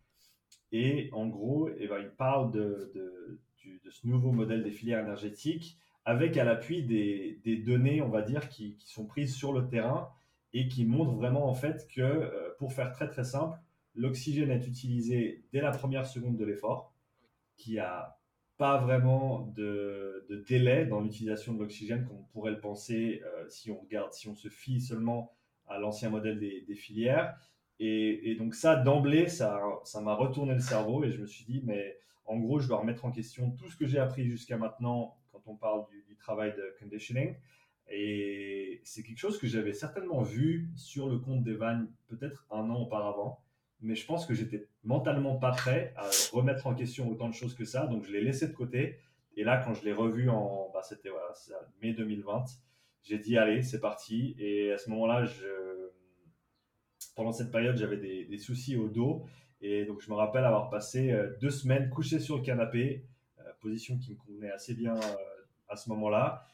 Et 0.73 1.11
en 1.12 1.26
gros, 1.26 1.69
eh 1.79 1.87
ben, 1.87 1.99
il 2.00 2.11
parle 2.11 2.50
de, 2.50 2.91
de, 2.95 3.41
de, 3.85 3.91
ce 3.91 4.07
nouveau 4.07 4.33
modèle 4.33 4.62
des 4.62 4.71
filières 4.71 5.00
énergétiques 5.00 5.79
avec 6.05 6.37
à 6.37 6.45
l'appui 6.45 6.85
des, 6.85 7.41
des, 7.45 7.57
données, 7.57 8.03
on 8.03 8.09
va 8.09 8.23
dire, 8.23 8.49
qui, 8.49 8.76
qui, 8.76 8.88
sont 8.88 9.07
prises 9.07 9.35
sur 9.35 9.53
le 9.53 9.67
terrain 9.67 10.11
et 10.53 10.69
qui 10.69 10.85
montrent 10.85 11.15
vraiment 11.15 11.49
en 11.49 11.55
fait 11.55 11.88
que, 11.93 12.55
pour 12.59 12.73
faire 12.73 12.93
très 12.93 13.09
très 13.09 13.25
simple, 13.25 13.59
l'oxygène 13.97 14.50
est 14.50 14.67
utilisé 14.67 15.45
dès 15.53 15.61
la 15.61 15.73
première 15.73 16.07
seconde 16.07 16.37
de 16.37 16.45
l'effort, 16.45 16.93
qui 17.57 17.79
a 17.79 18.19
pas 18.59 18.79
vraiment 18.79 19.53
de, 19.55 20.26
délai 20.49 20.87
dans 20.87 21.00
l'utilisation 21.00 21.55
de 21.55 21.59
l'oxygène 21.59 22.07
comme 22.07 22.19
on 22.19 22.33
pourrait 22.33 22.53
le 22.53 22.61
penser 22.61 23.23
euh, 23.25 23.49
si 23.49 23.71
on 23.71 23.81
regarde, 23.81 24.12
si 24.12 24.29
on 24.29 24.35
se 24.35 24.49
fie 24.49 24.81
seulement 24.81 25.33
à 25.69 25.79
l'ancien 25.79 26.11
modèle 26.11 26.38
des, 26.38 26.75
filières. 26.75 27.37
Et, 27.79 28.35
donc 28.38 28.55
ça, 28.55 28.76
d'emblée, 28.76 29.29
ça, 29.29 29.61
m'a 30.03 30.15
retourné 30.15 30.55
le 30.55 30.61
cerveau 30.61 31.05
et 31.05 31.11
je 31.11 31.21
me 31.21 31.26
suis 31.26 31.45
dit, 31.45 31.62
mais 31.65 31.99
en 32.25 32.38
gros, 32.38 32.61
je 32.61 32.69
dois 32.69 32.79
remettre 32.79 33.05
en 33.05 33.11
question 33.11 33.50
tout 33.50 33.69
ce 33.69 33.76
que 33.76 33.87
j'ai 33.87 33.99
appris 33.99 34.26
jusqu'à 34.31 34.57
maintenant 34.57 35.17
quand 35.33 35.43
on 35.47 35.57
parle 35.57 35.87
du, 35.91 36.03
du 36.09 36.17
travail 36.17 36.55
de 36.57 36.75
conditioning. 36.79 37.35
Et 37.88 38.81
c'est 38.85 39.03
quelque 39.03 39.19
chose 39.19 39.38
que 39.38 39.47
j'avais 39.47 39.73
certainement 39.73 40.23
vu 40.23 40.71
sur 40.76 41.09
le 41.09 41.19
compte 41.19 41.43
d'Evan 41.45 41.87
peut-être 42.09 42.47
un 42.50 42.71
an 42.71 42.82
auparavant 42.82 43.41
mais 43.80 43.95
je 43.95 44.06
pense 44.06 44.26
que 44.26 44.34
j'étais 44.34 44.69
mentalement 44.84 45.36
pas 45.36 45.50
prêt 45.50 45.93
à 45.97 46.08
remettre 46.32 46.67
en 46.67 46.75
question 46.75 47.08
autant 47.10 47.28
de 47.28 47.34
choses 47.34 47.54
que 47.54 47.65
ça, 47.65 47.86
donc 47.86 48.04
je 48.04 48.12
l'ai 48.12 48.21
laissé 48.21 48.49
de 48.49 48.52
côté. 48.52 48.99
Et 49.36 49.45
là, 49.45 49.62
quand 49.62 49.75
je 49.75 49.84
l'ai 49.84 49.93
revu 49.93 50.30
en, 50.30 50.71
bah, 50.73 50.82
c'était 50.82 51.10
mai 51.82 51.93
2020, 51.93 52.45
j'ai 53.02 53.19
dit 53.19 53.36
allez, 53.36 53.62
c'est 53.62 53.80
parti. 53.80 54.34
Et 54.39 54.73
à 54.73 54.78
ce 54.78 54.91
moment-là, 54.91 55.25
pendant 57.15 57.32
cette 57.32 57.50
période, 57.50 57.76
j'avais 57.76 57.99
des, 57.99 58.25
des, 58.25 58.39
soucis 58.39 58.76
au 58.76 58.89
dos, 58.89 59.25
et 59.60 59.84
donc 59.84 60.00
je 60.00 60.10
me 60.10 60.17
rappelle 60.17 60.45
avoir 60.45 60.71
passé 60.71 61.12
euh, 61.12 61.34
deux 61.41 61.50
semaines 61.50 61.89
couché 61.89 62.19
sur 62.19 62.36
le 62.36 62.43
canapé, 62.43 63.06
euh, 63.39 63.43
position 63.60 63.99
qui 63.99 64.12
me 64.12 64.17
convenait 64.17 64.50
assez 64.50 64.75
bien 64.75 64.95
euh, 64.95 65.17
à 65.69 65.76
ce 65.76 65.89
moment-là. 65.91 66.47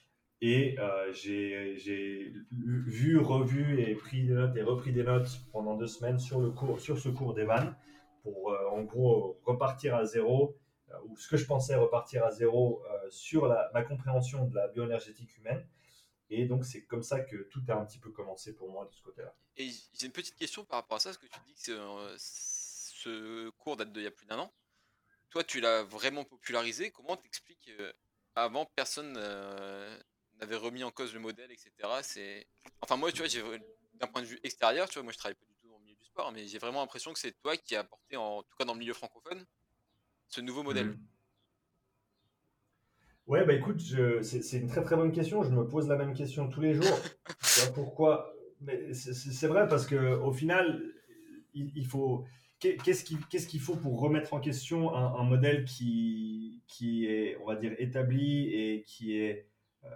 Et 0.44 0.76
euh, 0.80 1.12
j'ai 1.12 2.34
vu, 2.50 3.16
revu 3.16 3.80
et 3.80 3.94
pris 3.94 4.24
des 4.24 4.32
notes 4.32 4.56
et 4.56 4.62
repris 4.62 4.92
des 4.92 5.04
notes 5.04 5.40
pendant 5.52 5.76
deux 5.76 5.86
semaines 5.86 6.18
sur, 6.18 6.40
le 6.40 6.50
cours, 6.50 6.80
sur 6.80 6.98
ce 6.98 7.08
cours 7.08 7.32
d'Evan 7.32 7.76
pour 8.24 8.50
euh, 8.50 8.68
en 8.70 8.82
gros 8.82 9.38
repartir 9.44 9.94
à 9.94 10.04
zéro, 10.04 10.58
euh, 10.90 10.94
ou 11.06 11.16
ce 11.16 11.28
que 11.28 11.36
je 11.36 11.46
pensais 11.46 11.76
repartir 11.76 12.24
à 12.24 12.32
zéro 12.32 12.82
sur 13.08 13.46
la, 13.46 13.70
ma 13.72 13.82
compréhension 13.84 14.44
de 14.46 14.56
la 14.56 14.66
bioénergétique 14.66 15.38
humaine. 15.38 15.64
Et 16.28 16.46
donc 16.46 16.64
c'est 16.64 16.82
comme 16.86 17.04
ça 17.04 17.20
que 17.20 17.36
tout 17.44 17.62
a 17.68 17.74
un 17.74 17.84
petit 17.84 18.00
peu 18.00 18.10
commencé 18.10 18.52
pour 18.52 18.68
moi 18.68 18.84
de 18.86 18.92
ce 18.92 19.02
côté-là. 19.02 19.32
Et 19.56 19.70
j'ai 19.92 20.06
une 20.06 20.12
petite 20.12 20.34
question 20.34 20.64
par 20.64 20.80
rapport 20.80 20.96
à 20.96 21.00
ça, 21.00 21.10
parce 21.10 21.18
que 21.18 21.26
tu 21.26 21.38
dis 21.46 21.54
que 21.54 22.14
ce 22.18 23.50
cours 23.50 23.76
date 23.76 23.92
d'il 23.92 24.02
y 24.02 24.08
a 24.08 24.10
plus 24.10 24.26
d'un 24.26 24.40
an. 24.40 24.52
Toi, 25.30 25.44
tu 25.44 25.60
l'as 25.60 25.84
vraiment 25.84 26.24
popularisé. 26.24 26.90
Comment 26.90 27.16
t'expliques 27.16 27.70
avant 28.34 28.66
personne 28.74 29.16
avait 30.42 30.56
remis 30.56 30.84
en 30.84 30.90
cause 30.90 31.14
le 31.14 31.20
modèle, 31.20 31.50
etc. 31.50 31.70
C'est, 32.02 32.46
enfin 32.80 32.96
moi, 32.96 33.12
tu 33.12 33.18
vois, 33.18 33.28
j'ai 33.28 33.42
d'un 33.94 34.06
point 34.06 34.22
de 34.22 34.26
vue 34.26 34.40
extérieur, 34.42 34.88
tu 34.88 34.94
vois, 34.94 35.04
moi 35.04 35.12
je 35.12 35.18
travaille 35.18 35.36
pas 35.36 35.46
du 35.46 35.54
tout 35.54 35.68
dans 35.68 35.78
le 35.78 35.84
milieu 35.84 35.96
du 35.96 36.04
sport, 36.04 36.32
mais 36.32 36.46
j'ai 36.46 36.58
vraiment 36.58 36.80
l'impression 36.80 37.12
que 37.12 37.18
c'est 37.18 37.32
toi 37.40 37.56
qui 37.56 37.76
as 37.76 37.80
apporté, 37.80 38.16
en 38.16 38.42
tout 38.42 38.56
cas 38.58 38.64
dans 38.64 38.74
le 38.74 38.80
milieu 38.80 38.94
francophone, 38.94 39.44
ce 40.28 40.40
nouveau 40.40 40.62
modèle. 40.62 40.88
Mmh. 40.88 40.98
Ouais, 43.28 43.44
bah 43.44 43.54
écoute, 43.54 43.80
c'est 44.22 44.58
une 44.58 44.66
très 44.66 44.82
très 44.82 44.96
bonne 44.96 45.12
question. 45.12 45.44
Je 45.44 45.50
me 45.50 45.66
pose 45.66 45.88
la 45.88 45.96
même 45.96 46.12
question 46.12 46.48
tous 46.48 46.60
les 46.60 46.74
jours. 46.74 46.98
pourquoi? 47.74 48.34
Mais 48.60 48.92
c'est 48.94 49.46
vrai 49.46 49.68
parce 49.68 49.86
que 49.86 50.16
au 50.16 50.32
final, 50.32 50.82
il, 51.54 51.86
faut. 51.86 52.24
Qu'est-ce 52.58 53.04
qu'il 53.04 53.24
qu'il 53.24 53.60
faut 53.60 53.76
pour 53.76 54.00
remettre 54.00 54.34
en 54.34 54.40
question 54.40 54.94
un, 54.94 55.14
un, 55.14 55.24
modèle 55.24 55.64
qui, 55.64 56.62
qui 56.66 57.06
est, 57.06 57.36
on 57.40 57.46
va 57.46 57.56
dire, 57.56 57.74
établi 57.78 58.48
et 58.52 58.82
qui 58.86 59.16
est 59.16 59.48
euh, 59.84 59.88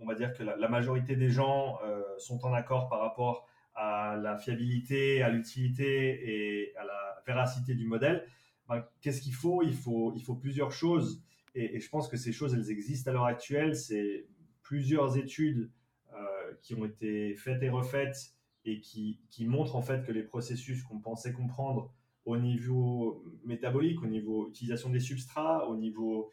on 0.00 0.06
va 0.06 0.14
dire 0.14 0.32
que 0.32 0.42
la, 0.42 0.68
majorité 0.68 1.16
des 1.16 1.30
gens 1.30 1.78
euh, 1.84 2.02
sont 2.18 2.44
en 2.44 2.52
accord 2.52 2.88
par 2.88 3.00
rapport 3.00 3.48
à 3.74 4.16
la 4.16 4.36
fiabilité, 4.36 5.22
à 5.22 5.28
l'utilité 5.28 6.64
et 6.66 6.76
à 6.76 6.84
la 6.84 7.22
véracité 7.26 7.74
du 7.74 7.86
modèle, 7.86 8.26
ben, 8.68 8.84
qu'est-ce 9.00 9.20
qu'il 9.20 9.34
faut? 9.34 9.62
Il, 9.62 9.74
faut 9.74 10.34
plusieurs 10.40 10.72
choses. 10.72 11.22
Et, 11.54 11.80
je 11.80 11.88
pense 11.88 12.08
que 12.08 12.16
ces 12.16 12.32
choses, 12.32 12.54
elles 12.54 12.70
existent 12.70 13.10
à 13.10 13.14
l'heure 13.14 13.26
actuelle. 13.26 13.76
C'est 13.76 14.26
plusieurs 14.62 15.16
études 15.16 15.70
euh, 16.14 16.52
qui 16.62 16.74
ont 16.74 16.84
été 16.84 17.34
faites 17.34 17.62
et 17.62 17.68
refaites 17.68 18.34
et 18.64 18.80
qui, 18.80 19.20
qui, 19.30 19.46
montrent 19.46 19.76
en 19.76 19.82
fait 19.82 20.04
que 20.04 20.10
les 20.10 20.24
processus 20.24 20.82
qu'on 20.82 20.98
pensait 20.98 21.32
comprendre 21.32 21.92
au 22.24 22.36
niveau 22.36 23.24
métabolique, 23.44 24.02
au 24.02 24.06
niveau 24.06 24.48
utilisation 24.48 24.90
des 24.90 24.98
substrats, 24.98 25.68
au 25.68 25.76
niveau 25.76 26.30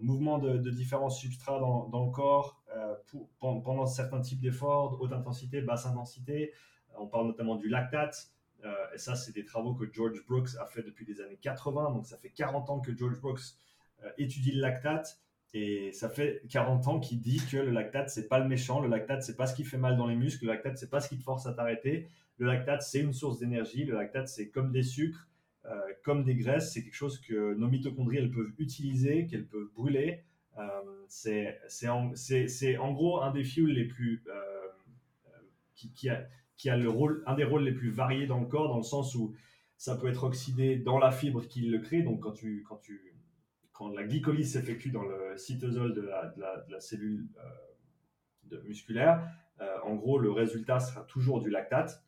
mouvement 0.00 0.38
de, 0.38 0.70
différents 0.70 1.10
substrats 1.10 1.58
dans, 1.58 2.04
le 2.04 2.10
corps 2.10 2.62
euh, 2.76 2.94
pendant 3.40 3.86
certains 3.86 4.20
types 4.20 4.40
d'efforts, 4.40 5.00
haute 5.00 5.12
intensité, 5.12 5.60
basse 5.60 5.86
intensité. 5.86 6.52
On 6.96 7.06
parle 7.06 7.26
notamment 7.26 7.56
du 7.56 7.68
lactate. 7.68 8.30
Euh, 8.64 8.74
et 8.94 8.98
ça, 8.98 9.16
c'est 9.16 9.32
des 9.32 9.44
travaux 9.44 9.74
que 9.74 9.90
George 9.90 10.24
Brooks 10.26 10.50
a 10.60 10.66
fait 10.66 10.82
depuis 10.82 11.04
les 11.06 11.20
années 11.20 11.38
80. 11.40 11.92
Donc, 11.92 12.06
ça 12.06 12.16
fait 12.18 12.30
40 12.30 12.70
ans 12.70 12.80
que 12.80 12.96
George 12.96 13.20
Brooks 13.20 13.42
étudie 14.18 14.52
le 14.52 14.60
lactate. 14.60 15.20
Et 15.52 15.90
ça 15.92 16.08
fait 16.08 16.42
40 16.48 16.86
ans 16.86 17.00
qu'il 17.00 17.20
dit 17.20 17.40
que 17.50 17.56
le 17.56 17.70
lactate, 17.70 18.08
c'est 18.08 18.28
pas 18.28 18.38
le 18.38 18.46
méchant. 18.46 18.80
Le 18.80 18.88
lactate, 18.88 19.22
c'est 19.22 19.36
pas 19.36 19.46
ce 19.46 19.54
qui 19.54 19.64
fait 19.64 19.78
mal 19.78 19.96
dans 19.96 20.06
les 20.06 20.14
muscles. 20.14 20.44
Le 20.44 20.52
lactate, 20.52 20.78
c'est 20.78 20.90
pas 20.90 21.00
ce 21.00 21.08
qui 21.08 21.18
te 21.18 21.24
force 21.24 21.46
à 21.46 21.52
t'arrêter. 21.52 22.08
Le 22.38 22.46
lactate, 22.46 22.82
c'est 22.82 23.00
une 23.00 23.12
source 23.12 23.38
d'énergie. 23.38 23.84
Le 23.84 23.94
lactate, 23.94 24.28
c'est 24.28 24.48
comme 24.48 24.70
des 24.70 24.84
sucres. 24.84 25.28
Euh, 25.66 25.78
comme 26.04 26.24
des 26.24 26.34
graisses, 26.34 26.72
c'est 26.72 26.82
quelque 26.82 26.94
chose 26.94 27.20
que 27.20 27.54
nos 27.54 27.68
mitochondries 27.68 28.16
elles 28.16 28.30
peuvent 28.30 28.52
utiliser, 28.58 29.26
qu'elles 29.26 29.46
peuvent 29.46 29.70
brûler. 29.74 30.24
Euh, 30.58 30.64
c'est 31.08 31.88
en, 31.88 32.12
en, 32.78 32.92
gros 32.92 33.20
un 33.20 33.30
des 33.30 33.44
fuels 33.44 33.72
les 33.72 33.84
plus 33.84 34.22
euh, 34.26 34.68
qui, 35.74 35.92
qui, 35.92 36.08
a, 36.08 36.26
qui 36.56 36.70
a 36.70 36.76
le 36.76 36.88
rôle, 36.88 37.22
un 37.26 37.34
des 37.34 37.44
rôles 37.44 37.64
les 37.64 37.72
plus 37.72 37.90
variés 37.90 38.26
dans 38.26 38.40
le 38.40 38.46
corps, 38.46 38.68
dans 38.68 38.78
le 38.78 38.82
sens 38.82 39.14
où 39.14 39.34
ça 39.76 39.96
peut 39.96 40.08
être 40.08 40.24
oxydé 40.24 40.76
dans 40.76 40.98
la 40.98 41.10
fibre 41.10 41.46
qui 41.46 41.62
le 41.62 41.78
crée. 41.78 42.02
Donc 42.02 42.20
quand 42.20 42.32
tu, 42.32 42.64
quand 42.66 42.78
tu, 42.78 43.14
quand 43.72 43.88
la 43.90 44.04
glycolyse 44.04 44.52
s'effectue 44.52 44.90
dans 44.90 45.04
le 45.04 45.36
cytosol 45.36 45.94
de 45.94 46.02
la, 46.02 46.26
de 46.36 46.72
la, 46.72 46.80
cellule 46.80 47.26
musculaire, 48.64 49.26
en 49.84 49.94
gros 49.94 50.18
le 50.18 50.30
résultat 50.30 50.80
sera 50.80 51.02
toujours 51.02 51.40
du 51.40 51.50
lactate. 51.50 52.02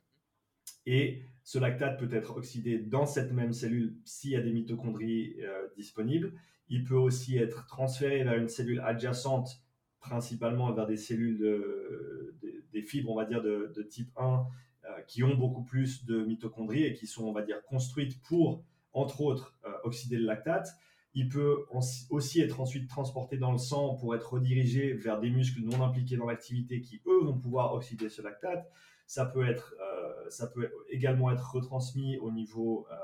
Et 0.87 1.23
ce 1.45 1.59
lactate 1.59 1.99
peut 1.99 2.15
être 2.15 2.37
oxydé 2.37 2.79
dans 2.79 3.07
cette 3.07 3.33
même 3.33 3.53
cellule 3.53 3.97
s'il 4.05 4.31
y 4.31 4.37
a 4.37 4.41
des 4.41 4.53
mitochondries 4.53 5.37
euh, 5.41 5.67
disponibles. 5.77 6.33
Il 6.69 6.85
peut 6.85 6.97
aussi 6.97 7.37
être 7.37 7.67
transféré 7.67 8.23
vers 8.23 8.39
une 8.39 8.49
cellule 8.49 8.81
adjacente, 8.81 9.63
principalement 10.01 10.73
vers 10.73 10.87
des 10.87 10.97
cellules 10.97 11.39
de, 11.39 12.35
des 12.73 12.83
fibres, 12.83 13.11
on 13.11 13.17
va 13.17 13.25
dire, 13.25 13.43
de, 13.43 13.83
type 13.89 14.11
1, 14.17 14.47
euh, 14.85 15.01
qui 15.07 15.23
ont 15.23 15.35
beaucoup 15.35 15.65
plus 15.65 16.05
de 16.05 16.25
mitochondries 16.25 16.85
et 16.85 16.95
qui 16.95 17.07
sont, 17.07 17.25
on 17.25 17.33
va 17.33 17.43
dire, 17.43 17.63
construites 17.65 18.21
pour, 18.23 18.65
entre 18.93 19.21
autres, 19.21 19.57
euh, 19.67 19.73
oxyder 19.85 20.17
le 20.17 20.25
lactate. 20.25 20.69
Il 21.15 21.29
peut 21.29 21.67
aussi 22.09 22.41
être 22.41 22.61
ensuite 22.61 22.89
transporté 22.89 23.37
dans 23.37 23.53
le 23.53 23.59
sang 23.59 23.97
pour 23.97 24.15
être 24.15 24.33
redirigé 24.33 24.95
vers 24.95 25.21
des 25.21 25.29
muscles 25.29 25.61
non 25.61 25.83
impliqués 25.83 26.17
dans 26.17 26.27
l'activité 26.27 26.81
qui, 26.81 27.03
eux, 27.07 27.25
vont 27.25 27.39
pouvoir 27.39 27.75
oxyder 27.75 28.09
ce 28.09 28.23
lactate. 28.23 28.67
Ça 29.13 29.27
peut, 29.27 29.47
être, 29.47 29.75
euh, 29.79 30.31
ça 30.31 30.47
peut 30.47 30.71
également 30.89 31.31
être 31.31 31.53
retransmis 31.53 32.17
au 32.17 32.31
niveau 32.33 32.87
euh, 32.91 32.95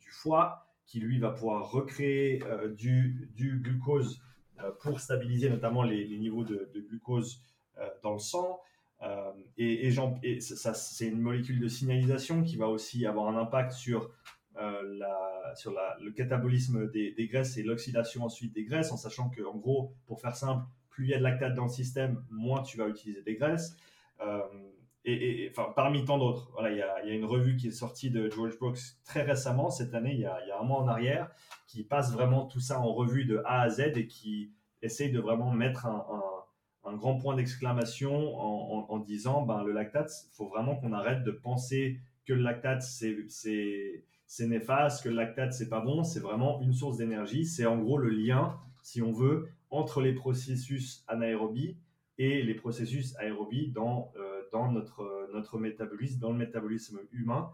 du 0.00 0.10
foie, 0.10 0.66
qui 0.86 0.98
lui 0.98 1.20
va 1.20 1.30
pouvoir 1.30 1.70
recréer 1.70 2.42
euh, 2.42 2.66
du, 2.66 3.30
glucose 3.62 4.20
pour 4.80 4.98
stabiliser 4.98 5.48
notamment 5.48 5.84
les, 5.84 6.18
niveaux 6.18 6.42
de, 6.42 6.68
glucose 6.88 7.44
dans 8.02 8.12
le 8.12 8.18
sang. 8.18 8.60
et, 9.56 9.86
et, 9.86 10.40
c'est 10.40 11.06
une 11.06 11.20
molécule 11.20 11.60
de 11.60 11.68
signalisation 11.68 12.42
qui 12.42 12.56
va 12.56 12.66
aussi 12.66 13.06
avoir 13.06 13.28
un 13.28 13.40
impact 13.40 13.70
sur, 13.70 14.10
le 14.56 16.10
catabolisme 16.10 16.90
des, 16.90 17.12
des 17.12 17.28
graisses 17.28 17.56
et 17.56 17.62
l'oxydation 17.62 18.24
ensuite 18.24 18.52
des 18.52 18.64
graisses, 18.64 18.90
en 18.90 18.96
sachant 18.96 19.30
que, 19.30 19.42
en 19.42 19.58
gros, 19.58 19.94
pour 20.06 20.20
faire 20.20 20.34
simple, 20.34 20.64
plus 20.90 21.04
il 21.04 21.10
y 21.10 21.14
a 21.14 21.18
de 21.18 21.22
lactate 21.22 21.54
dans 21.54 21.66
le 21.66 21.70
système, 21.70 22.24
moins 22.30 22.62
tu 22.62 22.78
vas 22.78 22.88
utiliser 22.88 23.22
des 23.22 23.36
graisses 23.36 23.76
et, 25.04 25.48
enfin, 25.50 25.72
parmi 25.74 26.04
tant 26.04 26.18
d'autres. 26.18 26.50
Voilà, 26.52 26.70
il 26.70 26.78
y, 26.78 27.10
a, 27.10 27.14
une 27.14 27.24
revue 27.24 27.56
qui 27.56 27.68
est 27.68 27.72
sortie 27.72 28.10
de 28.10 28.30
George 28.30 28.58
Brooks 28.58 28.78
très 29.04 29.22
récemment, 29.22 29.70
cette 29.70 29.94
année, 29.94 30.12
il 30.14 30.20
y, 30.20 30.26
a, 30.26 30.38
un 30.60 30.64
mois 30.64 30.78
en 30.78 30.88
arrière, 30.88 31.30
qui 31.66 31.82
passe 31.82 32.12
vraiment 32.12 32.46
tout 32.46 32.60
ça 32.60 32.80
en 32.80 32.92
revue 32.92 33.24
de 33.24 33.42
A 33.44 33.62
à 33.62 33.68
Z 33.68 33.80
et 33.96 34.06
qui 34.06 34.52
essaye 34.82 35.10
de 35.10 35.20
vraiment 35.20 35.50
mettre 35.50 35.86
un, 35.86 36.22
grand 36.96 37.16
point 37.16 37.34
d'exclamation 37.34 38.36
en, 38.36 38.98
disant 38.98 39.42
ben, 39.42 39.62
le 39.62 39.72
lactate, 39.72 40.12
il 40.30 40.36
faut 40.36 40.46
vraiment 40.46 40.76
qu'on 40.76 40.92
arrête 40.92 41.24
de 41.24 41.30
penser 41.30 41.98
que 42.26 42.34
le 42.34 42.42
lactate, 42.42 42.82
c'est 42.82 44.46
néfaste, 44.46 45.02
que 45.02 45.08
le 45.08 45.16
lactate, 45.16 45.52
c'est 45.52 45.68
pas 45.68 45.80
bon. 45.80 46.04
C'est 46.04 46.20
vraiment 46.20 46.60
une 46.60 46.72
source 46.72 46.98
d'énergie. 46.98 47.44
C'est 47.44 47.66
en 47.66 47.78
gros 47.78 47.98
le 47.98 48.10
lien, 48.10 48.58
si 48.82 49.02
on 49.02 49.12
veut, 49.12 49.48
entre 49.70 50.00
les 50.00 50.12
processus 50.12 51.04
anaérobies 51.08 51.76
et 52.18 52.42
les 52.42 52.54
processus 52.54 53.16
aérobies 53.16 53.68
dans 53.68 54.12
euh, 54.16 54.31
dans 54.52 54.70
notre, 54.70 55.28
notre 55.32 55.58
métabolisme, 55.58 56.20
dans 56.20 56.30
le 56.30 56.38
métabolisme 56.38 57.00
humain. 57.10 57.52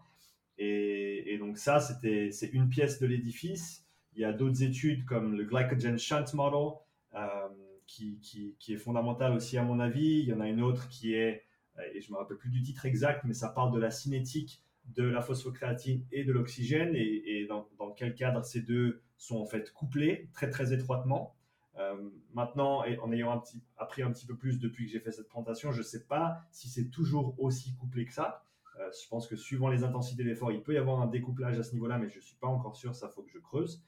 Et, 0.58 1.38
donc 1.38 1.56
ça, 1.56 1.80
c'était, 1.80 2.30
c'est 2.32 2.48
une 2.48 2.68
pièce 2.68 2.98
de 2.98 3.06
l'édifice. 3.06 3.86
Il 4.14 4.20
y 4.20 4.24
a 4.24 4.32
d'autres 4.32 4.62
études 4.62 5.04
comme 5.04 5.36
le 5.36 5.44
Glycogen 5.44 5.98
Shunt 5.98 6.24
Model, 6.34 6.76
euh, 7.14 7.48
qui, 7.86 8.18
qui, 8.18 8.56
qui, 8.58 8.74
est 8.74 8.78
fondamental 8.78 9.32
aussi 9.32 9.56
à 9.56 9.62
mon 9.62 9.78
avis. 9.78 10.20
Il 10.20 10.28
y 10.28 10.32
en 10.32 10.40
a 10.40 10.48
une 10.48 10.60
autre 10.60 10.88
qui 10.88 11.14
est, 11.14 11.44
euh, 11.78 11.82
et 11.94 12.00
je 12.00 12.10
me 12.10 12.18
rappelle 12.18 12.36
plus 12.36 12.50
du 12.50 12.62
titre 12.62 12.84
exact, 12.86 13.22
mais 13.24 13.34
ça 13.34 13.48
parle 13.48 13.72
de 13.72 13.78
la 13.78 13.90
cinétique 13.90 14.62
de 14.96 15.04
la 15.04 15.20
phosphocréatine 15.20 16.04
et 16.12 16.24
de 16.24 16.32
l'oxygène, 16.32 16.94
et, 16.94 17.40
et 17.40 17.46
dans, 17.46 17.68
dans, 17.78 17.92
quel 17.92 18.14
cadre 18.14 18.42
ces 18.42 18.62
deux 18.62 19.02
sont 19.18 19.36
en 19.36 19.44
fait 19.44 19.70
couplés 19.72 20.30
très 20.32 20.48
très 20.48 20.72
étroitement. 20.72 21.36
Euh, 21.78 21.94
maintenant, 22.34 22.82
en 23.02 23.12
ayant 23.12 23.42
appris 23.76 24.02
un 24.02 24.10
petit 24.10 24.26
peu 24.26 24.36
plus 24.36 24.58
depuis 24.58 24.86
que 24.86 24.92
j'ai 24.92 25.00
fait 25.00 25.12
cette 25.12 25.28
présentation, 25.28 25.70
je 25.70 25.78
ne 25.78 25.84
sais 25.84 26.06
pas 26.06 26.42
si 26.50 26.68
c'est 26.68 26.90
toujours 26.90 27.34
aussi 27.38 27.74
couplé 27.76 28.04
que 28.04 28.12
ça. 28.12 28.44
Euh, 28.80 28.90
je 29.02 29.08
pense 29.08 29.26
que 29.26 29.36
suivant 29.36 29.68
les 29.68 29.84
intensités 29.84 30.24
d'effort, 30.24 30.52
il 30.52 30.62
peut 30.62 30.74
y 30.74 30.76
avoir 30.76 31.00
un 31.00 31.06
découplage 31.06 31.58
à 31.58 31.62
ce 31.62 31.72
niveau-là, 31.72 31.98
mais 31.98 32.08
je 32.08 32.16
ne 32.16 32.22
suis 32.22 32.36
pas 32.36 32.46
encore 32.46 32.76
sûr, 32.76 32.94
ça 32.94 33.08
faut 33.08 33.22
que 33.22 33.30
je 33.30 33.38
creuse. 33.38 33.82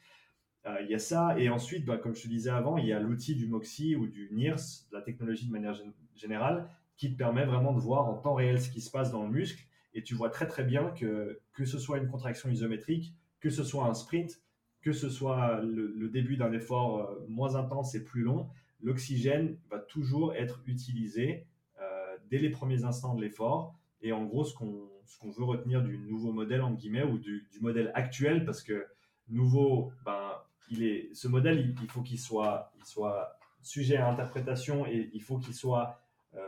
Euh, 0.67 0.77
il 0.83 0.91
y 0.91 0.95
a 0.95 0.99
ça, 0.99 1.39
et 1.39 1.49
ensuite, 1.49 1.85
bah, 1.85 1.97
comme 1.97 2.15
je 2.15 2.23
te 2.23 2.29
disais 2.29 2.51
avant, 2.51 2.77
il 2.77 2.87
y 2.87 2.93
a 2.93 3.01
l'outil 3.01 3.35
du 3.35 3.47
MOXIE 3.47 3.97
ou 3.97 4.07
du 4.07 4.29
NIRS, 4.33 4.87
la 4.93 5.01
technologie 5.01 5.47
de 5.47 5.53
manière 5.53 5.75
générale, 6.15 6.69
qui 6.97 7.11
te 7.11 7.17
permet 7.17 7.47
vraiment 7.47 7.73
de 7.73 7.81
voir 7.81 8.07
en 8.07 8.15
temps 8.15 8.35
réel 8.35 8.61
ce 8.61 8.69
qui 8.69 8.81
se 8.81 8.91
passe 8.91 9.11
dans 9.11 9.23
le 9.25 9.31
muscle, 9.31 9.65
et 9.95 10.03
tu 10.03 10.15
vois 10.15 10.29
très 10.31 10.47
très 10.47 10.63
bien 10.63 10.91
que 10.91 11.41
que 11.53 11.65
ce 11.65 11.79
soit 11.79 11.99
une 11.99 12.09
contraction 12.09 12.51
isométrique, 12.51 13.15
que 13.41 13.51
ce 13.51 13.65
soit 13.65 13.87
un 13.87 13.95
sprint, 13.95 14.41
que 14.83 14.93
ce 14.93 15.11
soit 15.11 15.61
le, 15.61 16.09
début 16.09 16.37
d'un 16.37 16.53
effort 16.53 17.01
euh, 17.01 17.27
moins 17.29 17.55
intense 17.55 17.95
et 17.95 18.03
plus 18.03 18.23
long, 18.23 18.49
l'oxygène 18.81 19.59
va 19.71 19.79
toujours 19.79 20.35
être 20.35 20.61
utilisé 20.67 21.47
euh, 21.81 22.17
dès 22.31 22.39
les 22.39 22.51
premiers 22.51 22.85
instants 22.85 23.15
de 23.15 23.21
l'effort. 23.21 23.75
Et 24.03 24.13
en 24.13 24.25
gros, 24.25 24.45
ce 24.45 24.55
qu'on 24.55 25.31
veut 25.31 25.45
retenir 25.45 25.83
du 25.83 25.99
nouveau 25.99 26.33
modèle, 26.33 26.63
en 26.63 26.73
guillemets, 26.73 27.05
ou 27.05 27.19
du, 27.19 27.47
modèle 27.61 27.91
actuel, 27.95 28.45
parce 28.47 28.63
que 28.63 28.87
nouveau, 29.29 29.93
ben, 30.05 30.33
il 30.71 30.83
est, 30.83 31.11
ce 31.15 31.29
modèle, 31.29 31.75
il, 31.83 31.91
faut 31.91 32.01
qu'il 32.01 32.19
soit, 32.19 32.73
il 32.79 32.85
soit 32.85 33.37
sujet 33.63 33.99
à 33.99 34.09
interprétation 34.09 34.87
et 34.87 35.11
il 35.13 35.23
faut 35.23 35.39
qu'il 35.39 35.55
soit, 35.55 36.01
euh, 36.35 36.41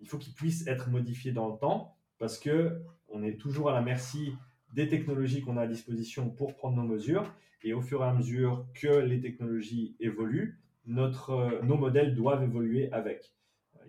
il 0.00 0.08
faut 0.08 0.16
qu'il 0.16 0.32
puisse 0.32 0.66
être 0.66 0.88
modifié 0.88 1.32
dans 1.32 1.48
le 1.48 1.58
temps, 1.58 1.94
parce 2.18 2.38
que 2.38 2.80
on 3.08 3.22
est 3.22 3.36
toujours 3.36 3.68
à 3.70 3.72
la 3.72 3.82
merci 3.82 4.32
des 4.72 4.88
technologies 4.88 5.42
qu'on 5.42 5.56
a 5.56 5.62
à 5.62 5.66
disposition 5.66 6.30
pour 6.30 6.54
prendre 6.54 6.76
nos 6.76 6.88
mesures. 6.88 7.32
Et 7.62 7.72
au 7.72 7.80
fur 7.80 8.02
et 8.02 8.06
à 8.06 8.12
mesure 8.12 8.66
que 8.74 8.98
les 8.98 9.20
technologies 9.20 9.96
évoluent, 9.98 10.60
notre, 10.86 11.30
euh, 11.30 11.62
nos 11.62 11.76
modèles 11.76 12.14
doivent 12.14 12.42
évoluer 12.42 12.92
avec. 12.92 13.32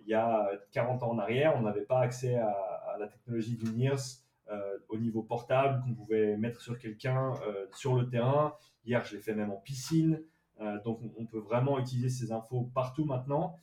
Il 0.04 0.10
y 0.10 0.14
a 0.14 0.50
40 0.72 1.02
ans 1.02 1.10
en 1.10 1.18
arrière, 1.18 1.54
on 1.56 1.62
n'avait 1.62 1.84
pas 1.84 2.00
accès 2.00 2.36
à, 2.36 2.96
la 2.98 3.06
technologie 3.06 3.56
du 3.56 3.70
NIRS 3.70 4.24
euh, 4.50 4.78
au 4.88 4.98
niveau 4.98 5.22
portable 5.22 5.80
qu'on 5.84 5.94
pouvait 5.94 6.36
mettre 6.36 6.60
sur 6.60 6.76
quelqu'un 6.78 7.34
euh, 7.46 7.66
sur 7.72 7.94
le 7.94 8.08
terrain. 8.08 8.54
Hier, 8.84 9.04
je 9.04 9.14
l'ai 9.14 9.22
fait 9.22 9.34
même 9.34 9.50
en 9.50 9.56
piscine. 9.56 10.20
donc, 10.84 11.00
on, 11.16 11.26
peut 11.26 11.38
vraiment 11.38 11.78
utiliser 11.78 12.08
ces 12.08 12.32
infos 12.32 12.68
partout 12.74 13.04
maintenant. 13.04 13.54